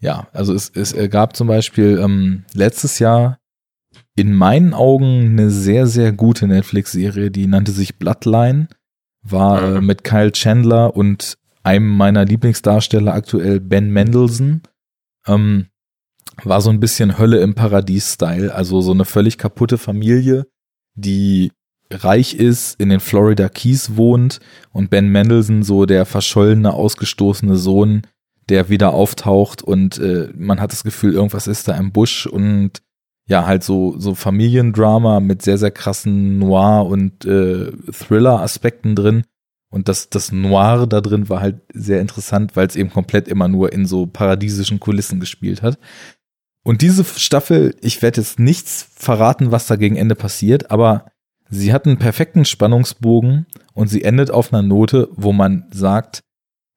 Ja, 0.00 0.28
also 0.32 0.52
es, 0.52 0.70
es 0.70 0.94
gab 1.10 1.36
zum 1.36 1.48
Beispiel 1.48 1.98
ähm, 2.02 2.44
letztes 2.52 2.98
Jahr 2.98 3.38
in 4.14 4.34
meinen 4.34 4.74
Augen 4.74 5.30
eine 5.30 5.50
sehr, 5.50 5.86
sehr 5.86 6.12
gute 6.12 6.46
Netflix-Serie, 6.46 7.30
die 7.30 7.46
nannte 7.46 7.72
sich 7.72 7.98
Bloodline, 7.98 8.68
war 9.22 9.62
äh, 9.62 9.80
Mhm. 9.80 9.86
mit 9.86 10.04
Kyle 10.04 10.32
Chandler 10.32 10.96
und 10.96 11.38
einem 11.62 11.88
meiner 11.96 12.24
Lieblingsdarsteller 12.24 13.12
aktuell, 13.12 13.60
Ben 13.60 13.90
Mendelssohn. 13.90 14.62
Ähm, 15.26 15.66
war 16.44 16.60
so 16.60 16.70
ein 16.70 16.80
bisschen 16.80 17.18
Hölle 17.18 17.40
im 17.40 17.54
Paradies-Style, 17.54 18.54
also 18.54 18.80
so 18.82 18.92
eine 18.92 19.04
völlig 19.06 19.38
kaputte 19.38 19.78
Familie, 19.78 20.46
die 20.94 21.50
reich 21.90 22.34
ist, 22.34 22.78
in 22.80 22.90
den 22.90 23.00
Florida 23.00 23.48
Keys 23.48 23.96
wohnt 23.96 24.40
und 24.72 24.90
Ben 24.90 25.08
Mendelssohn 25.08 25.62
so 25.62 25.86
der 25.86 26.04
verschollene, 26.04 26.72
ausgestoßene 26.74 27.56
Sohn, 27.56 28.02
der 28.48 28.68
wieder 28.68 28.94
auftaucht 28.94 29.62
und 29.62 29.98
äh, 29.98 30.30
man 30.36 30.60
hat 30.60 30.72
das 30.72 30.84
Gefühl, 30.84 31.14
irgendwas 31.14 31.46
ist 31.46 31.68
da 31.68 31.76
im 31.76 31.92
Busch 31.92 32.26
und 32.26 32.82
ja, 33.28 33.44
halt 33.44 33.64
so, 33.64 33.98
so 33.98 34.14
Familiendrama 34.14 35.20
mit 35.20 35.42
sehr, 35.42 35.58
sehr 35.58 35.72
krassen 35.72 36.38
Noir- 36.38 36.86
und 36.86 37.24
äh, 37.24 37.72
Thriller-Aspekten 37.90 38.94
drin. 38.94 39.24
Und 39.68 39.88
das, 39.88 40.10
das 40.10 40.30
Noir 40.30 40.86
da 40.86 41.00
drin 41.00 41.28
war 41.28 41.40
halt 41.40 41.60
sehr 41.74 42.00
interessant, 42.00 42.54
weil 42.54 42.68
es 42.68 42.76
eben 42.76 42.90
komplett 42.90 43.26
immer 43.26 43.48
nur 43.48 43.72
in 43.72 43.84
so 43.84 44.06
paradiesischen 44.06 44.78
Kulissen 44.78 45.18
gespielt 45.18 45.62
hat. 45.62 45.78
Und 46.62 46.82
diese 46.82 47.04
Staffel, 47.04 47.74
ich 47.80 48.00
werde 48.00 48.20
jetzt 48.20 48.38
nichts 48.38 48.88
verraten, 48.94 49.50
was 49.50 49.66
da 49.66 49.76
gegen 49.76 49.96
Ende 49.96 50.14
passiert, 50.14 50.70
aber 50.70 51.06
sie 51.48 51.72
hat 51.72 51.86
einen 51.86 51.98
perfekten 51.98 52.44
Spannungsbogen 52.44 53.46
und 53.74 53.88
sie 53.88 54.02
endet 54.02 54.30
auf 54.30 54.52
einer 54.52 54.62
Note, 54.62 55.08
wo 55.12 55.32
man 55.32 55.66
sagt, 55.72 56.22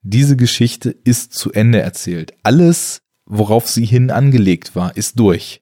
diese 0.02 0.36
Geschichte 0.38 0.90
ist 0.92 1.34
zu 1.34 1.52
Ende 1.52 1.82
erzählt. 1.82 2.34
Alles, 2.44 3.02
worauf 3.26 3.68
sie 3.68 3.86
hin 3.86 4.12
angelegt 4.12 4.76
war, 4.76 4.96
ist 4.98 5.20
durch. 5.20 5.62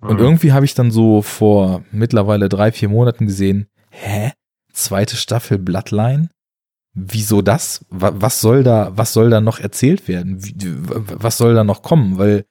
Und 0.00 0.14
Mhm. 0.18 0.24
irgendwie 0.24 0.52
habe 0.52 0.64
ich 0.64 0.74
dann 0.74 0.90
so 0.90 1.22
vor 1.22 1.84
mittlerweile 1.90 2.48
drei, 2.48 2.72
vier 2.72 2.88
Monaten 2.88 3.26
gesehen, 3.26 3.66
hä? 3.90 4.32
Zweite 4.72 5.16
Staffel 5.16 5.58
Bloodline? 5.58 6.28
Wieso 6.94 7.42
das? 7.42 7.84
Wa- 7.90 8.12
Was 8.14 8.40
soll 8.40 8.62
da, 8.62 8.92
was 8.96 9.12
soll 9.12 9.30
da 9.30 9.40
noch 9.40 9.58
erzählt 9.58 10.08
werden? 10.08 10.38
Was 10.96 11.36
soll 11.38 11.54
da 11.54 11.64
noch 11.64 11.82
kommen? 11.82 12.18
Weil 12.18 12.44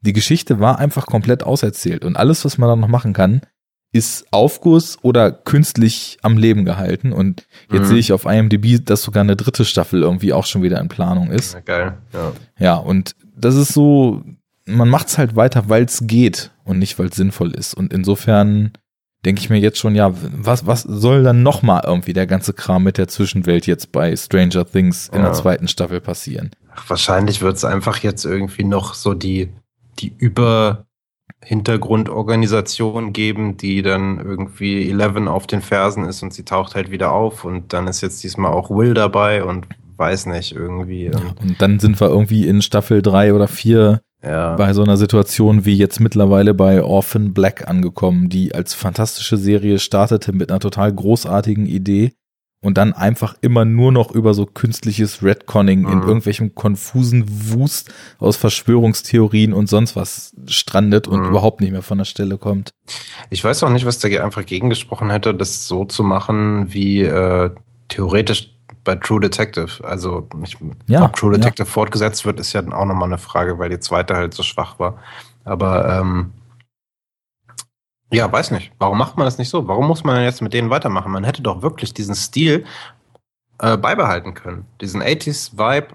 die 0.00 0.12
Geschichte 0.12 0.60
war 0.60 0.78
einfach 0.78 1.06
komplett 1.06 1.42
auserzählt 1.42 2.04
und 2.04 2.16
alles, 2.16 2.44
was 2.44 2.58
man 2.58 2.68
da 2.68 2.76
noch 2.76 2.88
machen 2.88 3.12
kann, 3.12 3.40
ist 3.92 4.26
Aufguss 4.32 4.98
oder 5.02 5.32
künstlich 5.32 6.18
am 6.22 6.36
Leben 6.36 6.64
gehalten. 6.64 7.12
Und 7.12 7.46
jetzt 7.72 7.82
Mhm. 7.84 7.86
sehe 7.86 7.98
ich 7.98 8.12
auf 8.12 8.26
IMDb, 8.26 8.78
dass 8.84 9.02
sogar 9.02 9.22
eine 9.22 9.36
dritte 9.36 9.64
Staffel 9.64 10.02
irgendwie 10.02 10.32
auch 10.32 10.44
schon 10.46 10.62
wieder 10.62 10.80
in 10.80 10.88
Planung 10.88 11.30
ist. 11.30 11.54
Ja, 11.54 11.60
geil. 11.60 11.98
Ja. 12.12 12.32
Ja, 12.58 12.74
und 12.76 13.16
das 13.36 13.54
ist 13.56 13.72
so, 13.72 14.22
man 14.66 14.88
macht's 14.90 15.16
halt 15.16 15.36
weiter, 15.36 15.68
weil 15.68 15.84
es 15.84 16.06
geht 16.06 16.50
und 16.64 16.78
nicht, 16.78 16.98
weil 16.98 17.06
es 17.08 17.16
sinnvoll 17.16 17.52
ist. 17.52 17.72
Und 17.74 17.92
insofern 17.92 18.72
denke 19.24 19.40
ich 19.40 19.48
mir 19.50 19.58
jetzt 19.58 19.78
schon, 19.78 19.94
ja, 19.94 20.12
was, 20.14 20.66
was 20.66 20.82
soll 20.82 21.22
dann 21.22 21.42
noch 21.42 21.62
mal 21.62 21.82
irgendwie 21.84 22.12
der 22.12 22.26
ganze 22.26 22.52
Kram 22.52 22.84
mit 22.84 22.98
der 22.98 23.08
Zwischenwelt 23.08 23.66
jetzt 23.66 23.90
bei 23.90 24.14
Stranger 24.14 24.64
Things 24.70 25.08
in 25.08 25.18
Ja. 25.20 25.24
der 25.26 25.32
zweiten 25.32 25.66
Staffel 25.66 26.00
passieren? 26.00 26.50
Ach, 26.74 26.88
wahrscheinlich 26.90 27.40
wird 27.40 27.56
es 27.56 27.64
einfach 27.64 27.98
jetzt 27.98 28.24
irgendwie 28.24 28.64
noch 28.64 28.94
so 28.94 29.14
die, 29.14 29.48
die 29.98 30.12
Über-Hintergrundorganisation 31.48 33.12
geben, 33.12 33.56
die 33.56 33.82
dann 33.82 34.18
irgendwie 34.18 34.90
Eleven 34.90 35.28
auf 35.28 35.46
den 35.46 35.62
Fersen 35.62 36.04
ist 36.04 36.22
und 36.22 36.32
sie 36.32 36.44
taucht 36.44 36.74
halt 36.74 36.90
wieder 36.90 37.12
auf 37.12 37.44
und 37.44 37.72
dann 37.72 37.86
ist 37.86 38.00
jetzt 38.00 38.22
diesmal 38.22 38.52
auch 38.52 38.70
Will 38.70 38.94
dabei 38.94 39.44
und 39.44 39.66
weiß 39.96 40.26
nicht, 40.26 40.54
irgendwie. 40.54 41.06
Ja, 41.06 41.12
ähm, 41.18 41.34
und 41.40 41.62
dann 41.62 41.80
sind 41.80 42.00
wir 42.00 42.08
irgendwie 42.08 42.46
in 42.46 42.62
Staffel 42.62 43.02
drei 43.02 43.32
oder 43.34 43.48
vier 43.48 44.02
Ja, 44.22 44.56
bei 44.56 44.72
so 44.72 44.82
einer 44.82 44.96
Situation 44.96 45.64
wie 45.64 45.76
jetzt 45.76 46.00
mittlerweile 46.00 46.54
bei 46.54 46.82
Orphan 46.82 47.32
Black 47.32 47.66
angekommen, 47.68 48.28
die 48.28 48.54
als 48.54 48.74
fantastische 48.74 49.36
Serie 49.36 49.78
startete 49.78 50.32
mit 50.32 50.50
einer 50.50 50.60
total 50.60 50.92
großartigen 50.92 51.66
Idee 51.66 52.12
und 52.60 52.76
dann 52.76 52.92
einfach 52.92 53.36
immer 53.40 53.64
nur 53.64 53.92
noch 53.92 54.10
über 54.10 54.34
so 54.34 54.44
künstliches 54.46 55.22
Redconning 55.22 55.86
in 55.88 55.98
Mhm. 56.00 56.08
irgendwelchem 56.08 56.54
konfusen 56.54 57.24
Wust 57.52 57.92
aus 58.18 58.36
Verschwörungstheorien 58.36 59.52
und 59.52 59.68
sonst 59.68 59.94
was 59.96 60.32
strandet 60.46 61.06
und 61.06 61.20
Mhm. 61.20 61.28
überhaupt 61.28 61.60
nicht 61.60 61.70
mehr 61.70 61.82
von 61.82 61.98
der 61.98 62.04
Stelle 62.04 62.36
kommt. 62.38 62.70
Ich 63.30 63.42
weiß 63.44 63.62
auch 63.62 63.70
nicht, 63.70 63.86
was 63.86 63.98
da 63.98 64.08
einfach 64.24 64.44
gegengesprochen 64.44 65.10
hätte, 65.10 65.34
das 65.34 65.68
so 65.68 65.84
zu 65.84 66.02
machen 66.02 66.72
wie 66.72 67.02
äh, 67.02 67.50
theoretisch 67.88 68.50
bei 68.84 68.96
True 68.96 69.20
Detective. 69.20 69.84
Also 69.84 70.28
ich, 70.42 70.56
Ja, 70.88 71.04
ob 71.04 71.14
True 71.16 71.32
ja. 71.32 71.38
Detective 71.38 71.66
fortgesetzt 71.66 72.24
wird, 72.24 72.40
ist 72.40 72.52
ja 72.54 72.62
dann 72.62 72.72
auch 72.72 72.86
nochmal 72.86 73.08
eine 73.08 73.18
Frage, 73.18 73.58
weil 73.58 73.68
die 73.70 73.80
zweite 73.80 74.14
halt 74.16 74.34
so 74.34 74.42
schwach 74.42 74.78
war. 74.78 74.98
Aber 75.44 76.00
ähm, 76.00 76.32
ja, 78.12 78.30
weiß 78.30 78.52
nicht. 78.52 78.72
Warum 78.78 78.98
macht 78.98 79.16
man 79.16 79.26
das 79.26 79.38
nicht 79.38 79.50
so? 79.50 79.68
Warum 79.68 79.86
muss 79.86 80.04
man 80.04 80.22
jetzt 80.22 80.40
mit 80.42 80.54
denen 80.54 80.70
weitermachen? 80.70 81.12
Man 81.12 81.24
hätte 81.24 81.42
doch 81.42 81.62
wirklich 81.62 81.92
diesen 81.92 82.14
Stil 82.14 82.64
äh, 83.58 83.76
beibehalten 83.76 84.34
können. 84.34 84.66
Diesen 84.80 85.02
80s-Vibe 85.02 85.88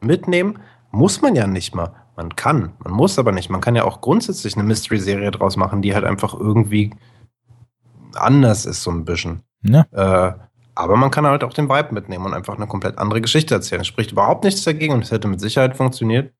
mitnehmen, 0.00 0.60
muss 0.90 1.20
man 1.20 1.34
ja 1.34 1.46
nicht 1.46 1.74
mal. 1.74 1.92
Man 2.16 2.34
kann, 2.36 2.72
man 2.82 2.92
muss 2.92 3.18
aber 3.18 3.32
nicht. 3.32 3.50
Man 3.50 3.60
kann 3.60 3.76
ja 3.76 3.84
auch 3.84 4.00
grundsätzlich 4.00 4.56
eine 4.56 4.64
Mystery-Serie 4.64 5.30
draus 5.30 5.56
machen, 5.56 5.82
die 5.82 5.94
halt 5.94 6.04
einfach 6.04 6.34
irgendwie 6.34 6.94
anders 8.14 8.66
ist, 8.66 8.82
so 8.82 8.90
ein 8.90 9.04
bisschen. 9.04 9.42
Ja, 9.62 9.86
Äh, 9.92 10.32
aber 10.74 10.96
man 10.96 11.10
kann 11.10 11.26
halt 11.26 11.42
auch 11.42 11.52
den 11.52 11.68
Vibe 11.68 11.92
mitnehmen 11.92 12.24
und 12.24 12.34
einfach 12.34 12.54
eine 12.54 12.68
komplett 12.68 12.98
andere 12.98 13.20
Geschichte 13.20 13.52
erzählen. 13.52 13.80
Es 13.80 13.88
spricht 13.88 14.12
überhaupt 14.12 14.44
nichts 14.44 14.62
dagegen 14.62 14.94
und 14.94 15.02
es 15.02 15.10
hätte 15.10 15.26
mit 15.26 15.40
Sicherheit 15.40 15.76
funktioniert. 15.76 16.32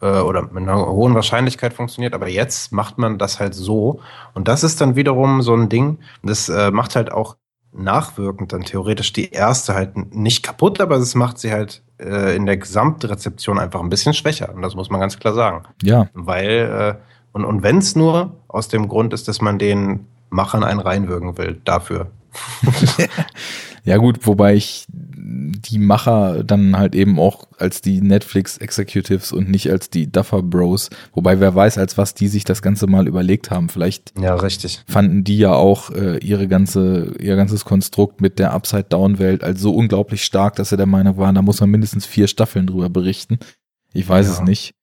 Äh, 0.00 0.20
oder 0.20 0.42
mit 0.42 0.56
einer 0.56 0.86
hohen 0.86 1.14
Wahrscheinlichkeit 1.14 1.72
funktioniert. 1.72 2.14
Aber 2.14 2.28
jetzt 2.28 2.72
macht 2.72 2.98
man 2.98 3.18
das 3.18 3.40
halt 3.40 3.54
so. 3.54 4.00
Und 4.34 4.48
das 4.48 4.62
ist 4.62 4.80
dann 4.80 4.96
wiederum 4.96 5.42
so 5.42 5.54
ein 5.54 5.68
Ding, 5.68 5.98
das 6.22 6.48
äh, 6.48 6.70
macht 6.70 6.96
halt 6.96 7.10
auch 7.10 7.36
nachwirkend 7.72 8.52
dann 8.52 8.62
theoretisch 8.62 9.12
die 9.12 9.30
erste 9.30 9.74
halt 9.74 10.14
nicht 10.14 10.42
kaputt, 10.42 10.80
aber 10.80 10.96
es 10.96 11.14
macht 11.14 11.38
sie 11.38 11.52
halt 11.52 11.82
äh, 11.98 12.34
in 12.34 12.46
der 12.46 12.56
Gesamtrezeption 12.56 13.58
einfach 13.58 13.80
ein 13.80 13.90
bisschen 13.90 14.14
schwächer. 14.14 14.54
Und 14.54 14.62
das 14.62 14.74
muss 14.74 14.90
man 14.90 15.00
ganz 15.00 15.18
klar 15.18 15.34
sagen. 15.34 15.64
ja, 15.82 16.08
Weil, 16.14 16.96
äh, 16.98 17.02
und, 17.32 17.44
und 17.44 17.62
wenn 17.62 17.78
es 17.78 17.94
nur 17.94 18.36
aus 18.48 18.68
dem 18.68 18.88
Grund 18.88 19.12
ist, 19.12 19.28
dass 19.28 19.40
man 19.40 19.58
den 19.58 20.06
Machern 20.30 20.64
einen 20.64 20.80
reinwürgen 20.80 21.38
will, 21.38 21.60
dafür. 21.64 22.10
ja 23.84 23.96
gut, 23.96 24.26
wobei 24.26 24.54
ich 24.54 24.86
die 25.30 25.78
Macher 25.78 26.42
dann 26.42 26.76
halt 26.78 26.94
eben 26.94 27.18
auch 27.18 27.48
als 27.58 27.82
die 27.82 28.00
Netflix 28.00 28.56
Executives 28.56 29.30
und 29.32 29.50
nicht 29.50 29.70
als 29.70 29.90
die 29.90 30.10
Duffer 30.10 30.42
Bros, 30.42 30.88
wobei 31.12 31.38
wer 31.40 31.54
weiß, 31.54 31.76
als 31.76 31.98
was 31.98 32.14
die 32.14 32.28
sich 32.28 32.44
das 32.44 32.62
Ganze 32.62 32.86
mal 32.86 33.06
überlegt 33.06 33.50
haben. 33.50 33.68
Vielleicht 33.68 34.12
Ja, 34.18 34.34
richtig. 34.36 34.82
fanden 34.88 35.24
die 35.24 35.36
ja 35.38 35.52
auch 35.52 35.90
äh, 35.90 36.16
ihre 36.18 36.48
ganze, 36.48 37.14
ihr 37.20 37.36
ganzes 37.36 37.64
Konstrukt 37.64 38.20
mit 38.20 38.38
der 38.38 38.52
Upside-Down-Welt 38.54 39.44
als 39.44 39.60
so 39.60 39.74
unglaublich 39.74 40.24
stark, 40.24 40.56
dass 40.56 40.70
sie 40.70 40.76
der 40.78 40.86
Meinung 40.86 41.18
waren, 41.18 41.34
da 41.34 41.42
muss 41.42 41.60
man 41.60 41.70
mindestens 41.70 42.06
vier 42.06 42.26
Staffeln 42.28 42.66
drüber 42.66 42.88
berichten. 42.88 43.38
Ich 43.92 44.08
weiß 44.08 44.26
Ja. 44.26 44.32
es 44.32 44.40
nicht. 44.42 44.74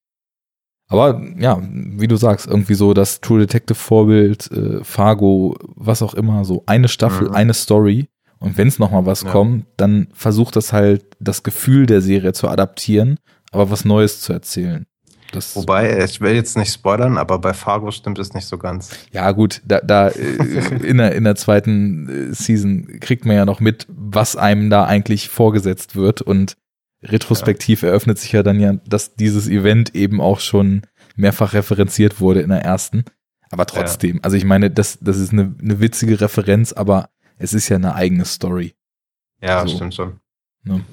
Aber 0.87 1.19
ja, 1.39 1.59
wie 1.71 2.07
du 2.07 2.15
sagst, 2.15 2.45
irgendwie 2.45 2.75
so 2.75 2.93
das 2.93 3.19
True 3.19 3.39
Detective 3.39 3.73
Vorbild, 3.75 4.51
äh, 4.51 4.83
Fargo, 4.83 5.57
was 5.75 6.03
auch 6.03 6.13
immer, 6.13 6.45
so 6.45 6.61
eine 6.67 6.87
Staffel, 6.87 7.29
Mhm. 7.29 7.33
eine 7.35 7.53
Story. 7.55 8.07
Und 8.39 8.57
wenn 8.57 8.67
es 8.67 8.79
noch 8.79 8.91
mal 8.91 9.05
was 9.05 9.23
Ja. 9.23 9.31
kommt, 9.31 9.65
dann 9.77 10.07
versucht 10.13 10.55
das 10.55 10.73
halt 10.73 11.05
das 11.19 11.43
Gefühl 11.43 11.85
der 11.85 12.01
Serie 12.01 12.33
zu 12.33 12.47
adaptieren, 12.47 13.17
aber 13.51 13.71
was 13.71 13.85
Neues 13.85 14.21
zu 14.21 14.33
erzählen. 14.33 14.85
Das, 15.31 15.55
Wobei, 15.55 16.03
ich 16.03 16.21
will 16.21 16.33
jetzt 16.33 16.55
nicht 16.55 16.71
spoilern, 16.71 17.17
aber 17.17 17.39
bei 17.39 17.53
Fargo 17.53 17.91
stimmt 17.91 18.19
es 18.19 18.33
nicht 18.33 18.45
so 18.45 18.57
ganz. 18.57 18.91
Ja, 19.11 19.31
gut, 19.31 19.61
da, 19.65 19.81
da 19.81 20.09
äh, 20.09 20.83
in, 20.83 20.97
der, 20.97 21.13
in 21.13 21.23
der 21.23 21.35
zweiten 21.35 22.29
äh, 22.31 22.33
Season 22.33 22.99
kriegt 22.99 23.25
man 23.25 23.35
ja 23.35 23.45
noch 23.45 23.59
mit, 23.59 23.87
was 23.89 24.35
einem 24.35 24.69
da 24.69 24.85
eigentlich 24.85 25.29
vorgesetzt 25.29 25.95
wird. 25.95 26.21
Und 26.21 26.55
retrospektiv 27.03 27.83
eröffnet 27.83 28.19
sich 28.19 28.31
ja 28.31 28.43
dann 28.43 28.59
ja, 28.59 28.73
dass 28.87 29.15
dieses 29.15 29.47
Event 29.47 29.95
eben 29.95 30.21
auch 30.21 30.39
schon 30.39 30.83
mehrfach 31.15 31.53
referenziert 31.53 32.19
wurde 32.19 32.41
in 32.41 32.49
der 32.49 32.61
ersten. 32.61 33.03
Aber 33.51 33.65
trotzdem, 33.65 34.19
also 34.21 34.37
ich 34.37 34.45
meine, 34.45 34.69
das, 34.71 34.99
das 35.01 35.17
ist 35.17 35.31
eine, 35.31 35.55
eine 35.61 35.79
witzige 35.79 36.19
Referenz, 36.19 36.73
aber 36.73 37.09
es 37.37 37.53
ist 37.53 37.69
ja 37.69 37.77
eine 37.77 37.95
eigene 37.95 38.25
Story, 38.25 38.75
Ja, 39.41 39.65
So. 39.67 39.75
stimmt 39.75 39.95
schon. 39.95 40.19
ne? 40.63 40.83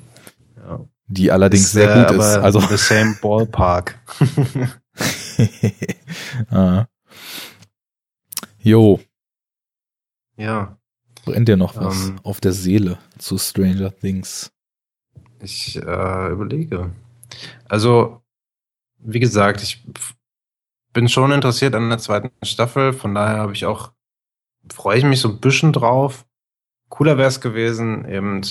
Ja. 0.56 0.80
die 1.06 1.30
allerdings 1.30 1.64
Ist, 1.64 1.72
sehr 1.72 1.94
äh, 1.94 2.06
gut 2.06 2.18
ist. 2.20 2.26
aber 2.34 2.44
Also 2.44 2.60
the 2.60 2.76
same 2.76 3.16
ballpark. 3.20 3.98
ah. 6.50 6.86
Jo, 8.60 9.00
ja, 10.36 10.78
brennt 11.24 11.48
dir 11.48 11.56
noch 11.56 11.76
was 11.76 12.08
Ähm. 12.08 12.20
auf 12.22 12.40
der 12.40 12.52
Seele 12.52 12.98
zu 13.18 13.38
Stranger 13.38 13.94
Things? 13.96 14.52
ich 15.40 15.76
äh, 15.76 16.28
überlege. 16.30 16.92
Also, 17.68 18.22
wie 18.98 19.18
gesagt, 19.18 19.62
ich 19.62 19.84
bin 20.92 21.08
schon 21.08 21.32
interessiert 21.32 21.74
an 21.74 21.88
der 21.88 21.98
zweiten 21.98 22.30
Staffel, 22.44 22.92
von 22.92 23.14
daher 23.14 23.38
habe 23.38 23.52
ich 23.52 23.66
auch, 23.66 23.92
freue 24.72 24.98
ich 24.98 25.04
mich 25.04 25.20
so 25.20 25.28
ein 25.28 25.40
bisschen 25.40 25.72
drauf. 25.72 26.24
Cooler 26.92 27.16
wäre 27.16 27.28
es 27.28 27.40
gewesen, 27.40 28.06
eben 28.06 28.42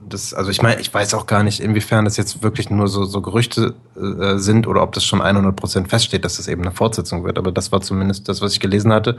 das, 0.00 0.34
also 0.34 0.50
ich 0.50 0.60
meine, 0.60 0.80
ich 0.80 0.92
weiß 0.92 1.14
auch 1.14 1.26
gar 1.26 1.44
nicht, 1.44 1.60
inwiefern 1.60 2.04
das 2.04 2.16
jetzt 2.16 2.42
wirklich 2.42 2.68
nur 2.68 2.88
so, 2.88 3.04
so 3.04 3.22
Gerüchte 3.22 3.76
äh, 3.94 4.38
sind 4.38 4.66
oder 4.66 4.82
ob 4.82 4.90
das 4.90 5.04
schon 5.04 5.22
100% 5.22 5.86
feststeht, 5.86 6.24
dass 6.24 6.38
das 6.38 6.48
eben 6.48 6.62
eine 6.62 6.72
Fortsetzung 6.72 7.22
wird. 7.22 7.38
Aber 7.38 7.52
das 7.52 7.70
war 7.70 7.80
zumindest 7.80 8.28
das, 8.28 8.40
was 8.40 8.54
ich 8.54 8.60
gelesen 8.60 8.92
hatte, 8.92 9.18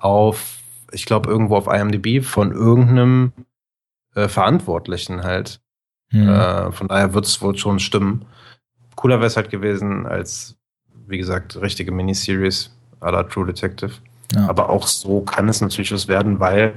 auf, 0.00 0.58
ich 0.90 1.06
glaube, 1.06 1.30
irgendwo 1.30 1.54
auf 1.54 1.68
IMDb 1.68 2.24
von 2.24 2.50
irgendeinem 2.50 3.32
äh, 4.16 4.26
Verantwortlichen 4.26 5.22
halt. 5.22 5.60
Hm. 6.10 6.28
Äh, 6.28 6.72
von 6.72 6.88
daher 6.88 7.14
wird 7.14 7.26
es 7.26 7.40
wohl 7.42 7.56
schon 7.56 7.78
stimmen. 7.78 8.24
Cooler 8.96 9.18
wäre 9.18 9.28
es 9.28 9.36
halt 9.36 9.50
gewesen 9.50 10.04
als, 10.04 10.56
wie 11.06 11.18
gesagt, 11.18 11.60
richtige 11.62 11.92
Miniseries 11.92 12.76
à 13.00 13.12
la 13.12 13.22
True 13.22 13.46
Detective. 13.46 13.92
ja. 14.34 14.48
Aber 14.48 14.68
auch 14.68 14.88
so 14.88 15.20
kann 15.20 15.48
es 15.48 15.60
natürlich 15.60 15.92
was 15.92 16.08
werden, 16.08 16.40
weil 16.40 16.74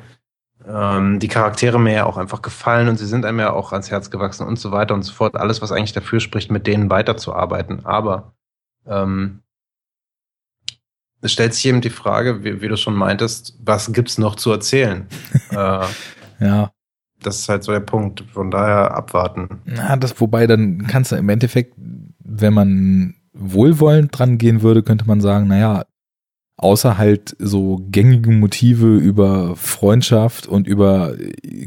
ähm, 0.68 1.20
die 1.20 1.28
Charaktere 1.28 1.80
mir 1.80 1.94
ja 1.94 2.06
auch 2.06 2.18
einfach 2.18 2.42
gefallen 2.42 2.88
und 2.88 2.98
sie 2.98 3.06
sind 3.06 3.26
einem 3.26 3.40
ja 3.40 3.52
auch 3.54 3.72
ans 3.72 3.92
Herz 3.92 4.10
gewachsen 4.10 4.46
und 4.46 4.60
so 4.60 4.72
weiter 4.72 4.94
und 4.94 5.04
so 5.04 5.14
fort. 5.14 5.36
Alles, 5.36 5.62
was 5.62 5.72
eigentlich 5.72 5.94
dafür 5.94 6.20
spricht, 6.20 6.52
mit 6.52 6.68
denen 6.68 6.90
weiterzuarbeiten. 6.90 7.86
Aber 7.86 8.34
ähm, 8.88 9.42
es 11.22 11.32
stellt 11.32 11.54
sich 11.54 11.66
eben 11.66 11.82
die 11.82 11.90
Frage, 11.90 12.44
wie, 12.44 12.62
wie 12.62 12.68
du 12.68 12.78
schon 12.78 12.96
meintest, 12.96 13.58
was 13.64 13.92
gibt's 13.92 14.18
noch 14.18 14.36
zu 14.36 14.52
erzählen? 14.52 15.08
äh, 15.52 15.86
Ja, 16.40 16.72
Das 17.22 17.40
ist 17.40 17.50
halt 17.50 17.64
so 17.64 17.72
der 17.72 17.80
Punkt. 17.80 18.24
Von 18.32 18.52
daher 18.52 18.96
abwarten. 18.96 19.62
Na, 19.66 19.96
das, 19.96 20.20
wobei 20.20 20.48
dann 20.48 20.86
kannst 20.88 21.12
du 21.12 21.16
im 21.16 21.30
Endeffekt, 21.30 21.74
wenn 21.78 22.54
man 22.54 23.16
wohlwollend 23.34 24.18
dran 24.18 24.38
gehen 24.38 24.62
würde, 24.62 24.84
könnte 24.84 25.06
man 25.06 25.22
sagen, 25.22 25.48
naja, 25.48 25.86
außer 26.58 26.98
halt 26.98 27.36
so 27.40 27.82
gängige 27.90 28.32
Motive 28.32 28.98
über 28.98 29.56
Freundschaft 29.56 30.48
und 30.48 30.68
über 30.68 31.16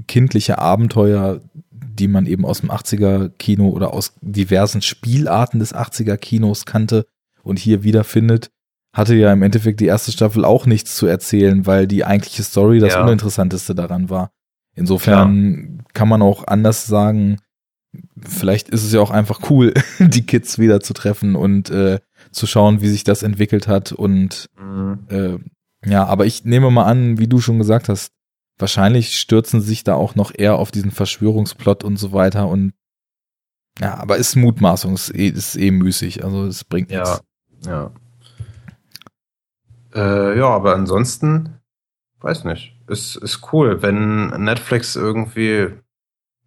kindliche 0.06 0.58
Abenteuer, 0.58 1.40
die 1.70 2.08
man 2.08 2.26
eben 2.26 2.44
aus 2.44 2.60
dem 2.60 2.70
80er 2.70 3.30
Kino 3.38 3.68
oder 3.68 3.92
aus 3.92 4.14
diversen 4.20 4.82
Spielarten 4.82 5.60
des 5.60 5.74
80er 5.74 6.16
Kinos 6.16 6.64
kannte 6.64 7.06
und 7.42 7.58
hier 7.58 7.82
wiederfindet, 7.82 8.50
hatte 8.94 9.14
ja 9.14 9.32
im 9.32 9.42
Endeffekt 9.42 9.80
die 9.80 9.86
erste 9.86 10.12
Staffel 10.12 10.44
auch 10.44 10.66
nichts 10.66 10.96
zu 10.96 11.06
erzählen, 11.06 11.66
weil 11.66 11.86
die 11.86 12.04
eigentliche 12.04 12.42
Story 12.42 12.78
das 12.78 12.94
ja. 12.94 13.02
uninteressanteste 13.02 13.74
daran 13.74 14.10
war. 14.10 14.30
Insofern 14.74 15.54
Klar. 15.54 15.84
kann 15.92 16.08
man 16.08 16.22
auch 16.22 16.46
anders 16.46 16.86
sagen, 16.86 17.38
vielleicht 18.20 18.68
ist 18.68 18.84
es 18.84 18.92
ja 18.92 19.00
auch 19.00 19.10
einfach 19.10 19.50
cool, 19.50 19.74
die 19.98 20.24
Kids 20.24 20.58
wieder 20.58 20.80
zu 20.80 20.94
treffen 20.94 21.36
und 21.36 21.70
äh, 21.70 21.98
zu 22.30 22.46
schauen, 22.46 22.80
wie 22.80 22.88
sich 22.88 23.04
das 23.04 23.22
entwickelt 23.22 23.68
hat. 23.68 23.92
Und 23.92 24.48
mhm. 24.58 25.06
äh, 25.08 25.38
ja, 25.88 26.04
aber 26.04 26.26
ich 26.26 26.44
nehme 26.44 26.70
mal 26.70 26.84
an, 26.84 27.18
wie 27.18 27.28
du 27.28 27.40
schon 27.40 27.58
gesagt 27.58 27.88
hast, 27.88 28.12
wahrscheinlich 28.58 29.16
stürzen 29.16 29.60
sich 29.60 29.84
da 29.84 29.94
auch 29.94 30.14
noch 30.14 30.32
eher 30.34 30.56
auf 30.56 30.70
diesen 30.70 30.90
Verschwörungsplot 30.90 31.84
und 31.84 31.96
so 31.96 32.12
weiter. 32.12 32.48
Und 32.48 32.72
ja, 33.80 33.94
aber 33.94 34.16
ist 34.16 34.36
Mutmaßung, 34.36 34.94
ist 34.94 35.14
eh, 35.14 35.28
ist 35.28 35.56
eh 35.56 35.70
müßig. 35.70 36.24
Also 36.24 36.46
es 36.46 36.64
bringt 36.64 36.90
nichts. 36.90 37.22
Ja, 37.64 37.70
ja. 37.70 37.90
Äh, 39.94 40.38
ja, 40.38 40.48
aber 40.48 40.74
ansonsten, 40.74 41.60
weiß 42.20 42.44
nicht. 42.44 42.74
Ist, 42.88 43.16
ist 43.16 43.52
cool, 43.52 43.82
wenn 43.82 44.28
Netflix 44.42 44.96
irgendwie 44.96 45.68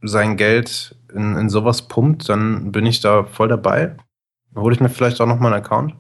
sein 0.01 0.37
Geld 0.37 0.95
in, 1.13 1.35
in 1.37 1.49
sowas 1.49 1.87
pumpt, 1.87 2.27
dann 2.29 2.71
bin 2.71 2.85
ich 2.85 2.99
da 3.01 3.23
voll 3.23 3.47
dabei. 3.47 3.95
Hole 4.55 4.75
ich 4.75 4.81
mir 4.81 4.89
vielleicht 4.89 5.21
auch 5.21 5.27
noch 5.27 5.39
mal 5.39 5.53
einen 5.53 5.63
Account. 5.63 5.95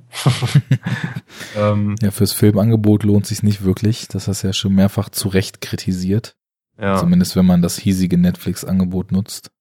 ähm, 1.57 1.95
ja, 2.01 2.11
fürs 2.11 2.33
Filmangebot 2.33 3.03
lohnt 3.03 3.25
sich 3.25 3.43
nicht 3.43 3.63
wirklich. 3.63 4.07
Das 4.09 4.27
hast 4.27 4.43
du 4.43 4.47
ja 4.47 4.53
schon 4.53 4.75
mehrfach 4.75 5.09
zu 5.09 5.29
Recht 5.29 5.61
kritisiert. 5.61 6.35
Ja. 6.77 6.97
Zumindest 6.97 7.35
wenn 7.35 7.45
man 7.45 7.61
das 7.61 7.77
hiesige 7.77 8.17
Netflix-Angebot 8.17 9.11
nutzt. 9.11 9.51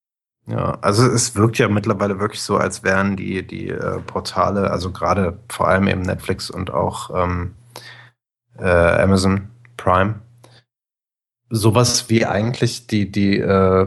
Ja, 0.46 0.78
also 0.80 1.06
es 1.06 1.36
wirkt 1.36 1.58
ja 1.58 1.68
mittlerweile 1.68 2.18
wirklich 2.18 2.42
so, 2.42 2.56
als 2.56 2.82
wären 2.82 3.16
die, 3.16 3.46
die 3.46 3.68
äh, 3.68 4.00
Portale, 4.00 4.70
also 4.70 4.90
gerade 4.90 5.38
vor 5.48 5.68
allem 5.68 5.86
eben 5.86 6.02
Netflix 6.02 6.50
und 6.50 6.72
auch 6.72 7.10
ähm, 7.14 7.54
äh, 8.58 8.64
Amazon 8.64 9.50
Prime, 9.76 10.16
sowas 11.50 12.08
wie 12.08 12.26
eigentlich 12.26 12.86
die, 12.88 13.12
die 13.12 13.38
äh, 13.38 13.86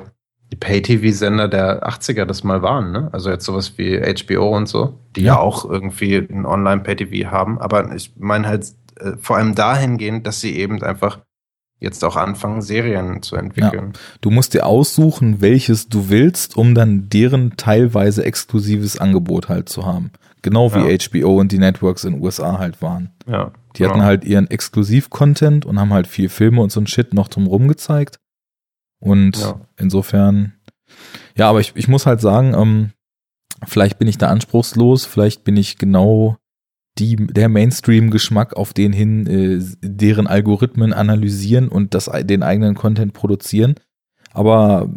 die 0.54 0.60
Pay-TV-Sender 0.60 1.48
der 1.48 1.88
80er 1.88 2.26
das 2.26 2.44
mal 2.44 2.62
waren, 2.62 2.92
ne? 2.92 3.10
Also 3.12 3.32
jetzt 3.32 3.44
sowas 3.44 3.74
wie 3.78 4.00
HBO 4.00 4.56
und 4.56 4.68
so, 4.68 5.00
die 5.16 5.22
ja, 5.22 5.34
ja 5.34 5.40
auch 5.40 5.66
irgendwie 5.68 6.16
ein 6.16 6.46
Online-Pay-TV 6.46 7.32
haben. 7.32 7.60
Aber 7.60 7.96
ich 7.96 8.14
meine 8.20 8.48
halt 8.48 8.68
äh, 9.00 9.14
vor 9.20 9.38
allem 9.38 9.56
dahingehend, 9.56 10.28
dass 10.28 10.42
sie 10.42 10.56
eben 10.56 10.84
einfach 10.84 11.22
jetzt 11.80 12.06
auch 12.06 12.16
anfangen, 12.18 12.62
Serien 12.62 13.24
zu 13.24 13.36
entwickeln. 13.36 13.94
Ja. 13.96 14.00
Du 14.22 14.30
musst 14.30 14.54
dir 14.54 14.68
aussuchen, 14.68 15.42
welches 15.42 15.90
du 15.90 16.10
willst, 16.10 16.56
um 16.56 16.76
dann 16.76 17.10
deren 17.10 17.58
teilweise 17.58 18.24
exklusives 18.24 19.00
Angebot 19.00 19.50
halt 19.50 19.70
zu 19.70 19.88
haben. 19.88 20.12
Genau 20.44 20.76
wie 20.76 20.88
ja. 20.88 20.98
HBO 21.10 21.40
und 21.40 21.52
die 21.52 21.58
Networks 21.58 22.04
in 22.04 22.14
den 22.14 22.22
USA 22.22 22.60
halt 22.60 22.80
waren. 22.84 23.10
Ja. 23.26 23.52
Die 23.76 23.88
hatten 23.88 24.04
halt 24.04 24.24
ihren 24.24 24.52
Exklusiv-Content 24.52 25.66
und 25.66 25.80
haben 25.80 25.94
halt 25.94 26.06
viel 26.06 26.30
Filme 26.30 26.62
und 26.62 26.72
so 26.72 26.80
ein 26.80 26.86
Shit 26.86 27.16
noch 27.16 27.28
drumrum 27.28 27.68
gezeigt. 27.68 28.20
Und 29.04 29.38
ja. 29.38 29.60
insofern, 29.78 30.54
ja, 31.36 31.50
aber 31.50 31.60
ich, 31.60 31.74
ich 31.76 31.90
muss 31.90 32.06
halt 32.06 32.22
sagen, 32.22 32.54
ähm, 32.54 32.92
vielleicht 33.66 34.00
bin 34.00 34.08
ich 34.08 34.18
da 34.18 34.30
anspruchslos, 34.30 35.06
vielleicht 35.06 35.44
bin 35.44 35.58
ich 35.58 35.78
genau 35.78 36.38
die, 37.00 37.18
der 37.18 37.50
Mainstream-Geschmack 37.50 38.56
auf 38.56 38.72
den 38.74 38.94
hin, 38.94 39.28
äh, 39.28 39.62
deren 39.82 40.26
Algorithmen 40.26 40.94
analysieren 40.94 41.68
und 41.68 41.94
das, 41.94 42.10
den 42.22 42.44
eigenen 42.44 42.76
Content 42.76 43.12
produzieren. 43.12 43.76
Aber 44.32 44.90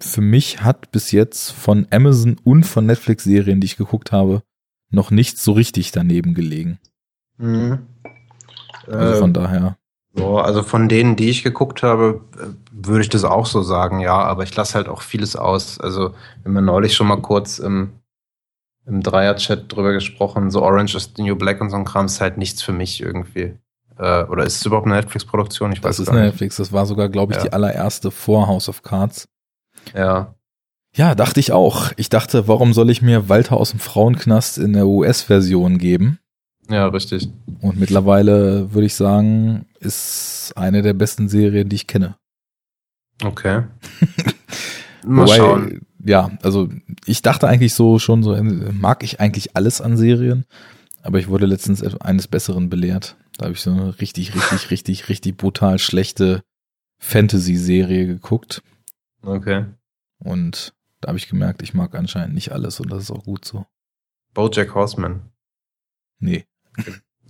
für 0.00 0.22
mich 0.22 0.62
hat 0.62 0.90
bis 0.90 1.12
jetzt 1.12 1.52
von 1.52 1.86
Amazon 1.90 2.38
und 2.42 2.64
von 2.64 2.84
Netflix-Serien, 2.84 3.60
die 3.60 3.66
ich 3.66 3.76
geguckt 3.76 4.10
habe, 4.10 4.42
noch 4.90 5.12
nichts 5.12 5.44
so 5.44 5.52
richtig 5.52 5.92
daneben 5.92 6.34
gelegen. 6.34 6.80
Mhm. 7.38 7.78
Also 8.88 9.20
von 9.20 9.30
äh, 9.30 9.34
daher. 9.34 9.78
So, 10.14 10.38
also 10.38 10.62
von 10.62 10.88
denen, 10.88 11.16
die 11.16 11.30
ich 11.30 11.42
geguckt 11.42 11.82
habe, 11.82 12.20
würde 12.70 13.00
ich 13.00 13.08
das 13.08 13.24
auch 13.24 13.46
so 13.46 13.62
sagen, 13.62 14.00
ja, 14.00 14.18
aber 14.18 14.42
ich 14.42 14.54
lasse 14.54 14.74
halt 14.74 14.88
auch 14.88 15.00
vieles 15.00 15.36
aus. 15.36 15.80
Also, 15.80 16.10
wir 16.10 16.44
haben 16.44 16.54
ja 16.54 16.60
neulich 16.60 16.94
schon 16.94 17.06
mal 17.06 17.20
kurz 17.20 17.58
im, 17.58 17.92
im 18.86 19.02
Dreier-Chat 19.02 19.74
drüber 19.74 19.92
gesprochen, 19.92 20.50
so 20.50 20.62
Orange 20.62 20.96
is 20.96 21.12
the 21.16 21.22
New 21.22 21.36
Black 21.36 21.60
und 21.60 21.70
so 21.70 21.76
ein 21.76 21.84
Kram 21.84 22.06
ist 22.06 22.20
halt 22.20 22.36
nichts 22.36 22.60
für 22.62 22.72
mich 22.72 23.00
irgendwie. 23.00 23.54
Äh, 23.98 24.24
oder 24.24 24.44
ist 24.44 24.56
es 24.56 24.66
überhaupt 24.66 24.86
eine 24.86 24.96
Netflix-Produktion? 24.96 25.72
Ich 25.72 25.82
weiß 25.82 25.96
Das 25.96 26.00
ist 26.00 26.08
eine 26.08 26.22
Netflix, 26.22 26.56
das 26.56 26.72
war 26.72 26.84
sogar, 26.84 27.08
glaube 27.08 27.32
ich, 27.32 27.38
ja. 27.38 27.44
die 27.44 27.52
allererste 27.52 28.10
vor 28.10 28.48
House 28.48 28.68
of 28.68 28.82
Cards. 28.82 29.28
Ja. 29.94 30.34
Ja, 30.94 31.14
dachte 31.14 31.40
ich 31.40 31.52
auch. 31.52 31.90
Ich 31.96 32.10
dachte, 32.10 32.48
warum 32.48 32.74
soll 32.74 32.90
ich 32.90 33.00
mir 33.00 33.30
Walter 33.30 33.56
aus 33.56 33.70
dem 33.70 33.80
Frauenknast 33.80 34.58
in 34.58 34.74
der 34.74 34.86
US-Version 34.86 35.78
geben? 35.78 36.18
Ja, 36.68 36.86
richtig. 36.86 37.28
Und 37.60 37.78
mittlerweile 37.78 38.72
würde 38.72 38.86
ich 38.86 38.94
sagen, 38.94 39.66
ist 39.80 40.52
eine 40.56 40.82
der 40.82 40.94
besten 40.94 41.28
Serien, 41.28 41.68
die 41.68 41.76
ich 41.76 41.86
kenne. 41.86 42.16
Okay. 43.22 43.64
Mal 45.04 45.26
Wobei, 45.26 45.36
schauen. 45.36 45.80
Ja, 46.04 46.30
also 46.42 46.68
ich 47.06 47.22
dachte 47.22 47.48
eigentlich 47.48 47.74
so 47.74 47.98
schon 47.98 48.22
so, 48.22 48.36
mag 48.72 49.02
ich 49.02 49.20
eigentlich 49.20 49.56
alles 49.56 49.80
an 49.80 49.96
Serien, 49.96 50.44
aber 51.02 51.18
ich 51.18 51.28
wurde 51.28 51.46
letztens 51.46 51.82
eines 52.00 52.28
Besseren 52.28 52.70
belehrt. 52.70 53.16
Da 53.38 53.46
habe 53.46 53.54
ich 53.54 53.60
so 53.60 53.70
eine 53.70 54.00
richtig, 54.00 54.34
richtig, 54.34 54.70
richtig, 54.70 55.08
richtig 55.08 55.36
brutal 55.36 55.78
schlechte 55.78 56.42
Fantasy-Serie 56.98 58.06
geguckt. 58.06 58.62
Okay. 59.22 59.66
Und 60.18 60.72
da 61.00 61.08
habe 61.08 61.18
ich 61.18 61.28
gemerkt, 61.28 61.62
ich 61.62 61.74
mag 61.74 61.94
anscheinend 61.94 62.34
nicht 62.34 62.52
alles 62.52 62.78
und 62.80 62.90
das 62.90 63.04
ist 63.04 63.10
auch 63.10 63.24
gut 63.24 63.44
so. 63.44 63.66
Bojack 64.34 64.74
Horseman. 64.74 65.32
Nee. 66.18 66.44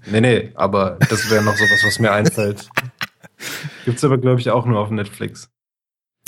Nee, 0.06 0.20
nee, 0.20 0.52
aber 0.54 0.98
das 1.08 1.30
wäre 1.30 1.44
noch 1.44 1.54
sowas, 1.54 1.82
was 1.84 1.98
mir 1.98 2.12
einfällt. 2.12 2.68
Gibt's 3.84 4.04
aber, 4.04 4.18
glaube 4.18 4.40
ich, 4.40 4.50
auch 4.50 4.66
nur 4.66 4.80
auf 4.80 4.90
Netflix. 4.90 5.50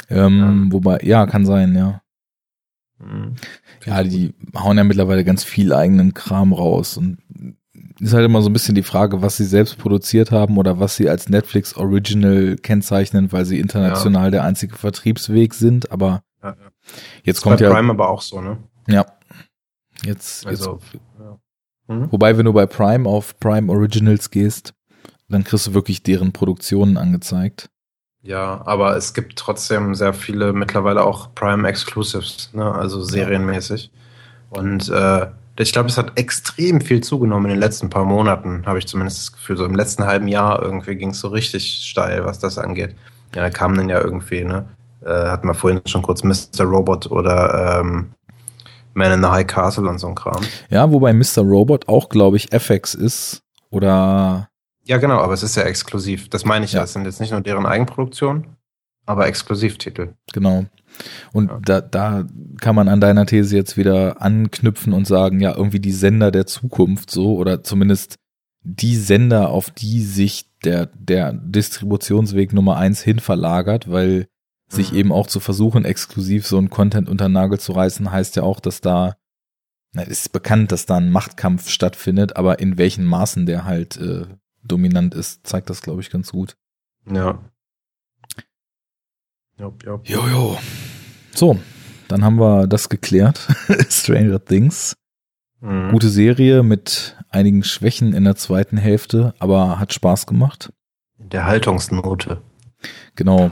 Ähm, 0.09 0.39
ja. 0.39 0.73
Wobei, 0.73 1.01
ja, 1.03 1.27
kann 1.27 1.45
sein, 1.45 1.75
ja. 1.77 2.03
Mhm. 2.99 3.35
Ja, 3.85 4.03
die 4.03 4.35
hauen 4.57 4.79
ja 4.79 4.85
mittlerweile 4.85 5.25
ganz 5.25 5.45
viel 5.45 5.73
eigenen 5.73 6.15
Kram 6.15 6.53
raus 6.53 6.97
und 6.97 7.19
ist 8.01 8.13
halt 8.13 8.25
immer 8.25 8.43
so 8.43 8.49
ein 8.49 8.53
bisschen 8.53 8.75
die 8.75 8.83
Frage, 8.83 9.23
was 9.23 9.37
sie 9.37 9.45
selbst 9.45 9.79
produziert 9.79 10.31
haben 10.31 10.59
oder 10.59 10.81
was 10.81 10.97
sie 10.97 11.09
als 11.09 11.29
Netflix 11.29 11.77
Original 11.77 12.57
kennzeichnen, 12.57 13.33
weil 13.33 13.45
sie 13.45 13.59
international 13.59 14.27
ja. 14.27 14.31
der 14.31 14.45
einzige 14.45 14.77
Vertriebsweg 14.77 15.55
sind, 15.55 15.93
aber 15.93 16.23
ja, 16.43 16.51
ja. 16.51 16.57
jetzt 17.23 17.41
kommt 17.43 17.59
bei 17.59 17.65
ja. 17.65 17.73
Prime 17.73 17.91
aber 17.91 18.09
auch 18.09 18.23
so, 18.23 18.41
ne? 18.41 18.59
Ja. 18.89 19.07
Jetzt, 20.05 20.47
also, 20.47 20.81
jetzt 20.93 21.03
ja. 21.19 21.39
Mhm. 21.89 22.11
Wobei, 22.11 22.37
wenn 22.37 22.47
du 22.47 22.53
bei 22.53 22.67
Prime 22.67 23.09
auf 23.09 23.39
Prime 23.39 23.71
Originals 23.71 24.31
gehst, 24.31 24.75
dann 25.29 25.45
kriegst 25.45 25.67
du 25.67 25.75
wirklich 25.75 26.03
deren 26.03 26.33
Produktionen 26.33 26.97
angezeigt. 26.97 27.71
Ja, 28.23 28.63
aber 28.65 28.97
es 28.97 29.13
gibt 29.13 29.37
trotzdem 29.37 29.95
sehr 29.95 30.15
viele 30.15 30.53
mittlerweile 30.55 31.05
auch 31.05 31.35
Prime 31.35 31.69
Exclusives, 31.69 32.51
ne? 32.55 32.73
also 32.73 33.03
serienmäßig. 33.03 33.91
Und 34.49 34.89
äh, 34.89 35.27
ich 35.59 35.73
glaube, 35.73 35.89
es 35.91 35.99
hat 35.99 36.19
extrem 36.19 36.81
viel 36.81 37.03
zugenommen 37.03 37.47
in 37.47 37.51
den 37.53 37.61
letzten 37.61 37.91
paar 37.91 38.05
Monaten, 38.05 38.65
habe 38.67 38.79
ich 38.79 38.87
zumindest 38.87 39.19
das 39.19 39.33
Gefühl. 39.33 39.57
So 39.57 39.65
im 39.65 39.75
letzten 39.75 40.05
halben 40.07 40.27
Jahr 40.27 40.63
irgendwie 40.63 40.97
ging 40.97 41.11
es 41.11 41.21
so 41.21 41.29
richtig 41.29 41.87
steil, 41.87 42.25
was 42.25 42.39
das 42.39 42.59
angeht. 42.59 42.95
Ja, 43.35 43.43
da 43.43 43.51
kamen 43.51 43.77
dann 43.77 43.89
ja 43.89 44.01
irgendwie, 44.01 44.43
ne? 44.43 44.65
Äh, 45.05 45.11
hatten 45.11 45.47
wir 45.47 45.55
vorhin 45.55 45.83
schon 45.87 46.03
kurz 46.03 46.25
Mr. 46.25 46.65
Robot 46.65 47.11
oder 47.11 47.81
ähm, 47.81 48.13
man 48.95 49.13
in 49.13 49.23
the 49.23 49.29
High 49.29 49.47
Castle 49.47 49.89
und 49.89 49.99
so 49.99 50.09
ein 50.09 50.15
Kram. 50.15 50.43
Ja, 50.71 50.91
wobei 50.91 51.13
Mr. 51.13 51.43
Robot 51.43 51.89
auch, 51.89 52.09
glaube 52.09 52.37
ich, 52.37 52.53
FX 52.53 52.95
ist 52.95 53.43
oder. 53.71 54.49
Ja, 54.85 54.99
genau, 54.99 55.19
aber 55.19 55.33
es 55.33 55.43
ist 55.43 55.57
ja 55.57 55.63
exklusiv. 55.63 56.29
Das 56.29 56.45
meine 56.45 56.65
ich 56.65 56.73
ja. 56.73 56.83
Es 56.83 56.93
sind 56.93 57.05
jetzt 57.05 57.21
nicht 57.21 57.33
nur 57.33 57.41
deren 57.41 57.67
Eigenproduktion, 57.67 58.57
aber 59.07 59.27
Exklusivtitel. 59.27 60.15
Genau. 60.33 60.67
Und 61.33 61.51
ja. 61.51 61.59
da, 61.61 61.81
da 61.81 62.25
kann 62.61 62.75
man 62.75 62.89
an 62.89 63.01
deiner 63.01 63.27
These 63.27 63.57
jetzt 63.57 63.77
wieder 63.77 64.21
anknüpfen 64.23 64.93
und 64.93 65.07
sagen, 65.07 65.41
ja, 65.41 65.57
irgendwie 65.57 65.81
die 65.81 65.93
Sender 65.93 66.31
der 66.31 66.47
Zukunft 66.47 67.11
so 67.11 67.37
oder 67.37 67.63
zumindest 67.63 68.17
die 68.63 68.97
Sender, 68.97 69.51
auf 69.51 69.71
die 69.71 70.03
sich 70.03 70.51
der, 70.65 70.87
der 70.87 71.33
Distributionsweg 71.33 72.53
Nummer 72.53 72.77
eins 72.77 73.03
hin 73.03 73.19
verlagert, 73.19 73.91
weil 73.91 74.27
sich 74.75 74.93
mhm. 74.93 74.99
eben 74.99 75.13
auch 75.13 75.27
zu 75.27 75.41
versuchen, 75.41 75.85
exklusiv 75.85 76.47
so 76.47 76.59
ein 76.59 76.71
Content 76.71 77.09
unter 77.09 77.29
den 77.29 77.33
Nagel 77.33 77.59
zu 77.59 77.73
reißen, 77.73 78.11
heißt 78.11 78.37
ja 78.37 78.43
auch, 78.43 78.61
dass 78.61 78.81
da, 78.81 79.17
na, 79.93 80.03
ist 80.03 80.33
bekannt, 80.33 80.73
dass 80.73 80.87
da 80.87 80.97
ein 80.97 81.11
Machtkampf 81.11 81.69
stattfindet, 81.69 82.37
aber 82.37 82.59
in 82.59 82.79
welchen 82.79 83.05
Maßen 83.05 83.47
der 83.47 83.65
halt 83.65 83.97
äh, 83.97 84.27
dominant 84.63 85.15
ist, 85.15 85.47
zeigt 85.47 85.71
das, 85.71 85.83
glaube 85.83 86.01
ich, 86.01 86.11
ganz 86.11 86.33
gut. 86.33 86.57
Ja. 87.11 87.39
Jop, 89.59 89.85
jop. 89.85 90.09
Jojo. 90.09 90.59
So, 91.33 91.59
dann 92.09 92.25
haben 92.25 92.41
wir 92.41 92.67
das 92.67 92.89
geklärt. 92.89 93.47
Stranger 93.89 94.45
Things. 94.45 94.97
Mhm. 95.61 95.91
Gute 95.93 96.09
Serie 96.09 96.63
mit 96.63 97.17
einigen 97.29 97.63
Schwächen 97.63 98.15
in 98.15 98.25
der 98.25 98.37
zweiten 98.37 98.77
Hälfte, 98.77 99.35
aber 99.39 99.79
hat 99.79 99.93
Spaß 99.93 100.27
gemacht. 100.27 100.73
Der 101.19 101.47
Haltungsnote. 101.47 102.43
Genau. 103.15 103.51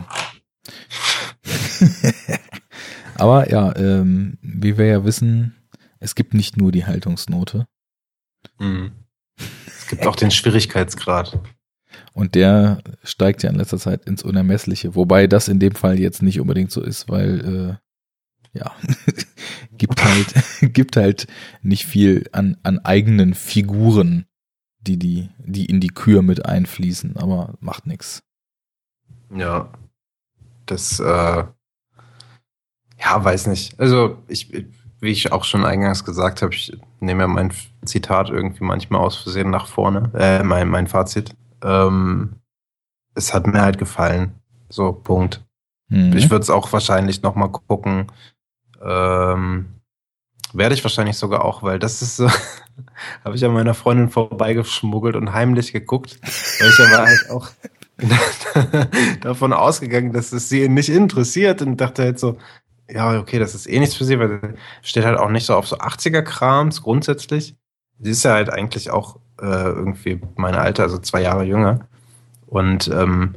aber 3.17 3.51
ja, 3.51 3.75
ähm, 3.77 4.39
wie 4.43 4.79
wir 4.79 4.87
ja 4.87 5.05
wissen, 5.05 5.55
es 5.99 6.15
gibt 6.15 6.35
nicht 6.35 6.57
nur 6.57 6.73
die 6.73 6.87
Haltungsnote. 6.87 7.67
Mhm. 8.59 8.93
Es 9.67 9.87
gibt 9.89 10.07
auch 10.07 10.17
den 10.17 10.31
Schwierigkeitsgrad. 10.31 11.41
Und 12.15 12.35
der 12.35 12.83
steigt 13.03 13.43
ja 13.43 13.51
in 13.51 13.57
letzter 13.57 13.79
Zeit 13.79 14.05
ins 14.05 14.23
Unermessliche, 14.23 14.95
wobei 14.95 15.27
das 15.27 15.49
in 15.49 15.59
dem 15.59 15.75
Fall 15.75 15.99
jetzt 15.99 16.23
nicht 16.23 16.41
unbedingt 16.41 16.71
so 16.71 16.83
ist, 16.83 17.09
weil 17.09 17.79
äh, 18.53 18.59
ja 18.59 18.73
gibt 19.73 20.03
halt 20.05 20.35
gibt 20.75 20.97
halt 20.97 21.27
nicht 21.63 21.87
viel 21.87 22.29
an 22.33 22.57
an 22.63 22.79
eigenen 22.81 23.35
Figuren, 23.35 24.27
die 24.81 24.99
die 24.99 25.31
die 25.39 25.67
in 25.67 25.81
die 25.81 25.89
Kür 25.89 26.23
mit 26.23 26.45
einfließen, 26.45 27.17
aber 27.17 27.55
macht 27.61 27.87
nichts. 27.87 28.23
Ja, 29.35 29.73
das 30.67 31.01
äh, 31.01 31.45
ja 33.03 33.23
weiß 33.23 33.47
nicht. 33.49 33.79
Also 33.79 34.19
ich 34.29 34.49
wie 35.03 35.11
ich 35.11 35.33
auch 35.33 35.43
schon 35.43 35.65
eingangs 35.65 36.05
gesagt 36.05 36.43
habe, 36.43 36.55
ich 36.55 36.79
nehme 37.01 37.23
ja 37.23 37.27
mein 37.27 37.53
Zitat 37.85 38.31
irgendwie 38.31 38.63
manchmal 38.63 39.01
aus 39.01 39.17
Versehen 39.17 39.51
nach 39.51 39.67
vorne, 39.67 40.13
äh, 40.15 40.45
mein, 40.45 40.69
mein 40.69 40.87
Fazit. 40.87 41.35
Ähm, 41.63 42.37
es 43.17 43.35
hat 43.35 43.49
mir 43.49 43.61
halt 43.61 43.79
gefallen. 43.79 44.37
So, 44.69 44.93
Punkt. 44.93 45.45
Mhm. 45.89 46.17
Ich 46.17 46.31
würde 46.31 46.45
es 46.45 46.51
auch 46.51 46.73
wahrscheinlich 46.73 47.21
nochmal 47.21 47.51
gucken. 47.51 48.13
Ähm, 48.81 49.81
werde 50.53 50.77
ich 50.77 50.85
wahrscheinlich 50.85 51.19
sogar 51.19 51.45
auch, 51.45 51.65
weil 51.65 51.81
das 51.81 52.01
ist 52.01 52.19
so, 52.19 52.31
habe 53.25 53.35
ich 53.35 53.45
an 53.45 53.55
meiner 53.55 53.75
Freundin 53.75 54.09
vorbeigeschmuggelt 54.09 55.17
und 55.17 55.33
heimlich 55.33 55.73
geguckt, 55.73 56.21
weil 56.61 56.69
ich 56.69 56.81
aber 56.81 57.07
halt 57.07 57.31
auch 57.31 57.51
davon 59.21 59.53
ausgegangen, 59.53 60.13
dass 60.13 60.33
es 60.33 60.49
sie 60.49 60.69
nicht 60.69 60.91
interessiert 60.91 61.61
und 61.61 61.77
dachte 61.81 62.05
halt 62.05 62.21
so, 62.21 62.39
ja, 62.91 63.19
okay, 63.19 63.39
das 63.39 63.55
ist 63.55 63.67
eh 63.67 63.79
nichts 63.79 63.95
für 63.95 64.05
sie, 64.05 64.19
weil 64.19 64.57
steht 64.83 65.05
halt 65.05 65.19
auch 65.19 65.31
nicht 65.31 65.47
so 65.47 65.55
auf 65.55 65.67
so 65.67 65.79
80er-Krams 65.79 66.83
grundsätzlich. 66.83 67.57
Sie 67.99 68.11
ist 68.11 68.25
ja 68.25 68.33
halt 68.33 68.51
eigentlich 68.51 68.91
auch 68.91 69.17
äh, 69.41 69.45
irgendwie 69.45 70.21
mein 70.37 70.55
Alter, 70.55 70.85
also 70.85 70.99
zwei 70.99 71.23
Jahre 71.23 71.45
jünger. 71.45 71.89
Und 72.47 72.89
ähm, 72.89 73.35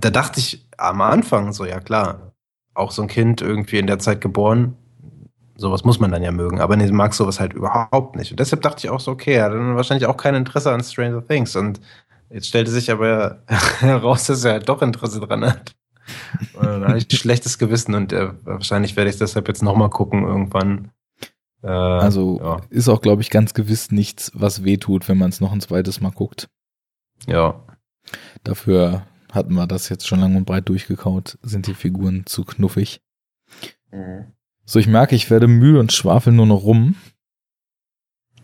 da 0.00 0.10
dachte 0.10 0.40
ich 0.40 0.66
am 0.76 1.00
Anfang 1.00 1.52
so, 1.52 1.64
ja 1.64 1.80
klar, 1.80 2.32
auch 2.74 2.90
so 2.90 3.02
ein 3.02 3.08
Kind 3.08 3.40
irgendwie 3.40 3.78
in 3.78 3.86
der 3.86 3.98
Zeit 3.98 4.20
geboren, 4.20 4.76
sowas 5.56 5.84
muss 5.84 6.00
man 6.00 6.10
dann 6.10 6.22
ja 6.22 6.30
mögen, 6.30 6.60
aber 6.60 6.76
nee, 6.76 6.90
mag 6.90 7.12
sowas 7.12 7.40
halt 7.40 7.52
überhaupt 7.52 8.16
nicht. 8.16 8.30
Und 8.30 8.40
deshalb 8.40 8.62
dachte 8.62 8.86
ich 8.86 8.90
auch 8.90 9.00
so, 9.00 9.10
okay, 9.10 9.34
er 9.34 9.44
hat 9.46 9.52
dann 9.52 9.76
wahrscheinlich 9.76 10.06
auch 10.06 10.16
kein 10.16 10.34
Interesse 10.34 10.72
an 10.72 10.82
Stranger 10.82 11.26
Things. 11.26 11.56
Und 11.56 11.80
jetzt 12.30 12.46
stellte 12.46 12.70
sich 12.70 12.90
aber 12.90 13.42
heraus, 13.80 14.26
dass 14.26 14.44
er 14.44 14.52
halt 14.52 14.68
doch 14.68 14.80
Interesse 14.82 15.20
dran 15.20 15.44
hat. 15.44 15.72
Und 16.54 16.64
dann 16.64 16.84
hatte 16.84 16.98
ich 16.98 17.12
ein 17.12 17.16
schlechtes 17.16 17.58
Gewissen 17.58 17.94
und 17.94 18.12
äh, 18.12 18.30
wahrscheinlich 18.44 18.96
werde 18.96 19.10
ich 19.10 19.18
deshalb 19.18 19.48
jetzt 19.48 19.62
nochmal 19.62 19.90
gucken 19.90 20.24
irgendwann. 20.24 20.90
Äh, 21.62 21.68
also 21.68 22.40
ja. 22.40 22.60
ist 22.70 22.88
auch, 22.88 23.00
glaube 23.00 23.22
ich, 23.22 23.30
ganz 23.30 23.54
gewiss 23.54 23.90
nichts, 23.90 24.30
was 24.34 24.64
wehtut, 24.64 25.08
wenn 25.08 25.18
man 25.18 25.30
es 25.30 25.40
noch 25.40 25.52
ein 25.52 25.60
zweites 25.60 26.00
Mal 26.00 26.12
guckt. 26.12 26.48
Ja. 27.26 27.62
Dafür 28.44 29.06
hatten 29.32 29.54
wir 29.54 29.66
das 29.66 29.88
jetzt 29.88 30.06
schon 30.06 30.20
lang 30.20 30.36
und 30.36 30.44
breit 30.44 30.68
durchgekaut, 30.68 31.38
sind 31.42 31.66
die 31.66 31.74
Figuren 31.74 32.24
zu 32.26 32.44
knuffig. 32.44 33.00
Mhm. 33.90 34.32
So, 34.64 34.78
ich 34.78 34.86
merke, 34.86 35.14
ich 35.14 35.30
werde 35.30 35.48
müde 35.48 35.80
und 35.80 35.92
schwafel 35.92 36.32
nur 36.32 36.46
noch 36.46 36.62
rum. 36.62 36.96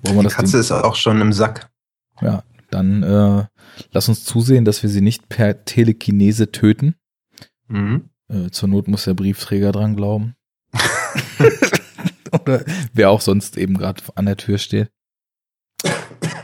Wollen 0.03 0.21
die 0.21 0.35
Katze 0.35 0.59
ist 0.59 0.73
auch 0.73 0.97
schon 0.97 1.21
im 1.21 1.33
Sack. 1.33 1.71
Ja, 2.21 2.43
dann 2.71 3.03
äh, 3.03 3.45
lass 3.93 4.09
uns 4.09 4.25
zusehen, 4.25 4.65
dass 4.65 4.83
wir 4.83 4.91
sie 4.91 5.01
nicht 5.01 5.29
per 5.29 5.65
Telekinese 5.65 6.51
töten. 6.51 6.95
Mhm. 7.69 8.11
Äh, 8.29 8.51
zur 8.51 8.69
Not 8.69 8.89
muss 8.89 9.05
der 9.05 9.15
Briefträger 9.15 9.73
dran 9.73 9.97
glauben. 9.97 10.37
Oder 12.33 12.65
wer 12.93 13.11
auch 13.11 13.21
sonst 13.21 13.57
eben 13.57 13.77
gerade 13.77 14.03
an 14.15 14.27
der 14.27 14.37
Tür 14.37 14.59
steht. 14.59 14.91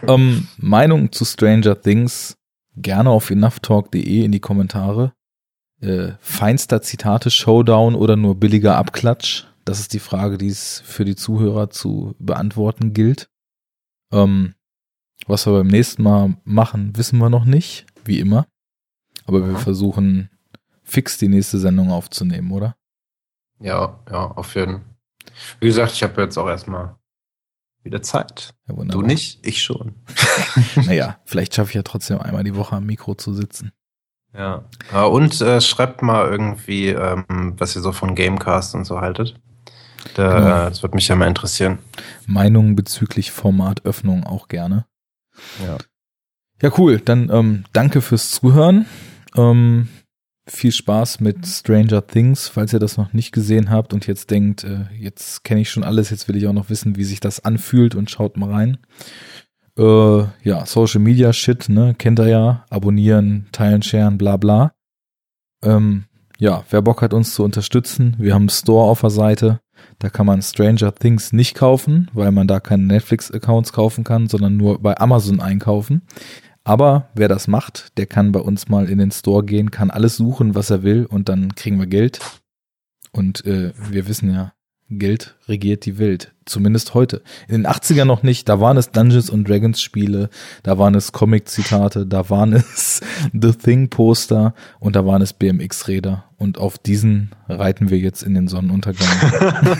Ähm, 0.06 0.48
Meinung 0.56 1.12
zu 1.12 1.24
Stranger 1.24 1.80
Things 1.80 2.36
gerne 2.76 3.10
auf 3.10 3.30
enoughtalk.de 3.30 4.24
in 4.24 4.32
die 4.32 4.40
Kommentare. 4.40 5.12
Äh, 5.80 6.12
feinster 6.20 6.82
Zitate, 6.82 7.30
Showdown 7.30 7.94
oder 7.94 8.16
nur 8.16 8.36
billiger 8.38 8.76
Abklatsch? 8.76 9.46
Das 9.64 9.80
ist 9.80 9.92
die 9.92 9.98
Frage, 9.98 10.38
die 10.38 10.48
es 10.48 10.80
für 10.84 11.04
die 11.04 11.16
Zuhörer 11.16 11.70
zu 11.70 12.14
beantworten 12.18 12.92
gilt. 12.92 13.28
Ähm, 14.12 14.54
was 15.26 15.46
wir 15.46 15.52
beim 15.52 15.68
nächsten 15.68 16.02
Mal 16.02 16.36
machen, 16.44 16.96
wissen 16.96 17.18
wir 17.18 17.30
noch 17.30 17.44
nicht, 17.44 17.86
wie 18.04 18.20
immer. 18.20 18.46
Aber 19.26 19.46
wir 19.46 19.56
versuchen 19.56 20.30
fix 20.90 21.18
die 21.18 21.28
nächste 21.28 21.58
Sendung 21.58 21.90
aufzunehmen, 21.90 22.50
oder? 22.50 22.76
Ja, 23.60 24.00
ja, 24.10 24.26
auf 24.26 24.54
jeden 24.54 24.72
Fall. 24.72 24.84
Wie 25.60 25.66
gesagt, 25.66 25.92
ich 25.92 26.02
habe 26.02 26.22
jetzt 26.22 26.36
auch 26.38 26.48
erstmal 26.48 26.96
wieder 27.82 28.02
Zeit. 28.02 28.54
Ja, 28.68 28.74
du 28.74 29.02
nicht, 29.02 29.46
ich 29.46 29.62
schon. 29.62 29.94
naja, 30.76 31.18
vielleicht 31.24 31.54
schaffe 31.54 31.70
ich 31.70 31.74
ja 31.74 31.82
trotzdem 31.82 32.18
einmal 32.18 32.44
die 32.44 32.56
Woche 32.56 32.76
am 32.76 32.86
Mikro 32.86 33.14
zu 33.14 33.32
sitzen. 33.32 33.72
Ja. 34.34 34.64
Und 35.04 35.40
äh, 35.40 35.60
schreibt 35.60 36.02
mal 36.02 36.28
irgendwie, 36.28 36.88
ähm, 36.88 37.54
was 37.58 37.74
ihr 37.74 37.82
so 37.82 37.92
von 37.92 38.14
Gamecast 38.14 38.74
und 38.74 38.84
so 38.84 39.00
haltet. 39.00 39.40
Da, 40.14 40.38
genau. 40.38 40.68
Das 40.68 40.82
würde 40.82 40.94
mich 40.94 41.08
ja 41.08 41.16
mal 41.16 41.26
interessieren. 41.26 41.78
Meinungen 42.26 42.76
bezüglich 42.76 43.32
Formatöffnung 43.32 44.24
auch 44.24 44.48
gerne. 44.48 44.86
Ja. 45.62 45.78
Ja, 46.62 46.70
cool. 46.78 47.00
Dann 47.00 47.30
ähm, 47.30 47.64
danke 47.72 48.02
fürs 48.02 48.30
Zuhören. 48.30 48.86
Ähm, 49.36 49.88
viel 50.52 50.72
Spaß 50.72 51.20
mit 51.20 51.46
Stranger 51.46 52.06
Things, 52.06 52.48
falls 52.48 52.72
ihr 52.72 52.78
das 52.78 52.96
noch 52.96 53.12
nicht 53.12 53.32
gesehen 53.32 53.70
habt 53.70 53.92
und 53.92 54.06
jetzt 54.06 54.30
denkt, 54.30 54.64
äh, 54.64 54.84
jetzt 54.98 55.44
kenne 55.44 55.60
ich 55.60 55.70
schon 55.70 55.84
alles, 55.84 56.10
jetzt 56.10 56.28
will 56.28 56.36
ich 56.36 56.46
auch 56.46 56.52
noch 56.52 56.70
wissen, 56.70 56.96
wie 56.96 57.04
sich 57.04 57.20
das 57.20 57.44
anfühlt 57.44 57.94
und 57.94 58.10
schaut 58.10 58.36
mal 58.36 58.50
rein. 58.50 58.78
Äh, 59.78 60.24
ja, 60.42 60.66
Social 60.66 61.00
Media 61.00 61.32
Shit, 61.32 61.68
ne, 61.68 61.94
kennt 61.96 62.18
ihr 62.20 62.28
ja. 62.28 62.64
Abonnieren, 62.70 63.48
teilen, 63.52 63.82
sharen, 63.82 64.18
bla 64.18 64.36
bla. 64.36 64.72
Ähm, 65.62 66.04
ja, 66.38 66.64
wer 66.70 66.82
Bock 66.82 67.02
hat, 67.02 67.14
uns 67.14 67.34
zu 67.34 67.44
unterstützen, 67.44 68.16
wir 68.18 68.34
haben 68.34 68.42
einen 68.42 68.48
Store 68.50 68.90
auf 68.90 69.02
der 69.02 69.10
Seite. 69.10 69.60
Da 69.98 70.08
kann 70.10 70.26
man 70.26 70.42
Stranger 70.42 70.94
Things 70.94 71.32
nicht 71.32 71.54
kaufen, 71.54 72.10
weil 72.12 72.32
man 72.32 72.46
da 72.46 72.60
keine 72.60 72.84
Netflix-Accounts 72.84 73.72
kaufen 73.72 74.04
kann, 74.04 74.28
sondern 74.28 74.56
nur 74.56 74.80
bei 74.80 74.98
Amazon 74.98 75.40
einkaufen. 75.40 76.02
Aber 76.64 77.08
wer 77.14 77.28
das 77.28 77.48
macht, 77.48 77.96
der 77.98 78.06
kann 78.06 78.32
bei 78.32 78.40
uns 78.40 78.68
mal 78.68 78.88
in 78.88 78.98
den 78.98 79.10
Store 79.10 79.44
gehen, 79.44 79.70
kann 79.70 79.90
alles 79.90 80.16
suchen, 80.16 80.54
was 80.54 80.70
er 80.70 80.82
will 80.82 81.06
und 81.06 81.28
dann 81.28 81.54
kriegen 81.54 81.78
wir 81.78 81.86
Geld. 81.86 82.20
Und 83.12 83.44
äh, 83.46 83.72
wir 83.76 84.06
wissen 84.06 84.32
ja, 84.32 84.52
Geld 84.88 85.36
regiert 85.46 85.86
die 85.86 85.98
Welt. 85.98 86.34
Zumindest 86.44 86.94
heute. 86.94 87.22
In 87.48 87.62
den 87.62 87.66
80ern 87.66 88.04
noch 88.04 88.22
nicht. 88.22 88.48
Da 88.48 88.60
waren 88.60 88.76
es 88.76 88.90
Dungeons 88.90 89.30
und 89.30 89.48
Dragons 89.48 89.80
Spiele, 89.80 90.30
da 90.62 90.78
waren 90.78 90.94
es 90.94 91.12
Comic-Zitate, 91.12 92.06
da 92.06 92.28
waren 92.28 92.54
es 92.54 93.00
The 93.32 93.52
Thing 93.52 93.88
Poster 93.88 94.54
und 94.80 94.96
da 94.96 95.06
waren 95.06 95.22
es 95.22 95.32
BMX 95.32 95.88
Räder. 95.88 96.24
Und 96.36 96.58
auf 96.58 96.78
diesen 96.78 97.30
reiten 97.48 97.90
wir 97.90 97.98
jetzt 97.98 98.22
in 98.22 98.34
den 98.34 98.48
Sonnenuntergang. 98.48 99.08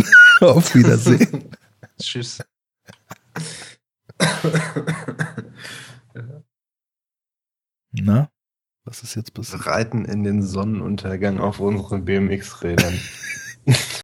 auf 0.40 0.74
Wiedersehen. 0.74 1.50
Tschüss. 2.00 2.42
Na, 7.92 8.30
was 8.84 9.02
ist 9.02 9.14
jetzt 9.16 9.34
passiert? 9.34 9.66
Reiten 9.66 10.04
in 10.04 10.24
den 10.24 10.42
Sonnenuntergang 10.42 11.38
auf 11.38 11.60
unseren 11.60 12.04
BMX-Rädern. 12.04 13.00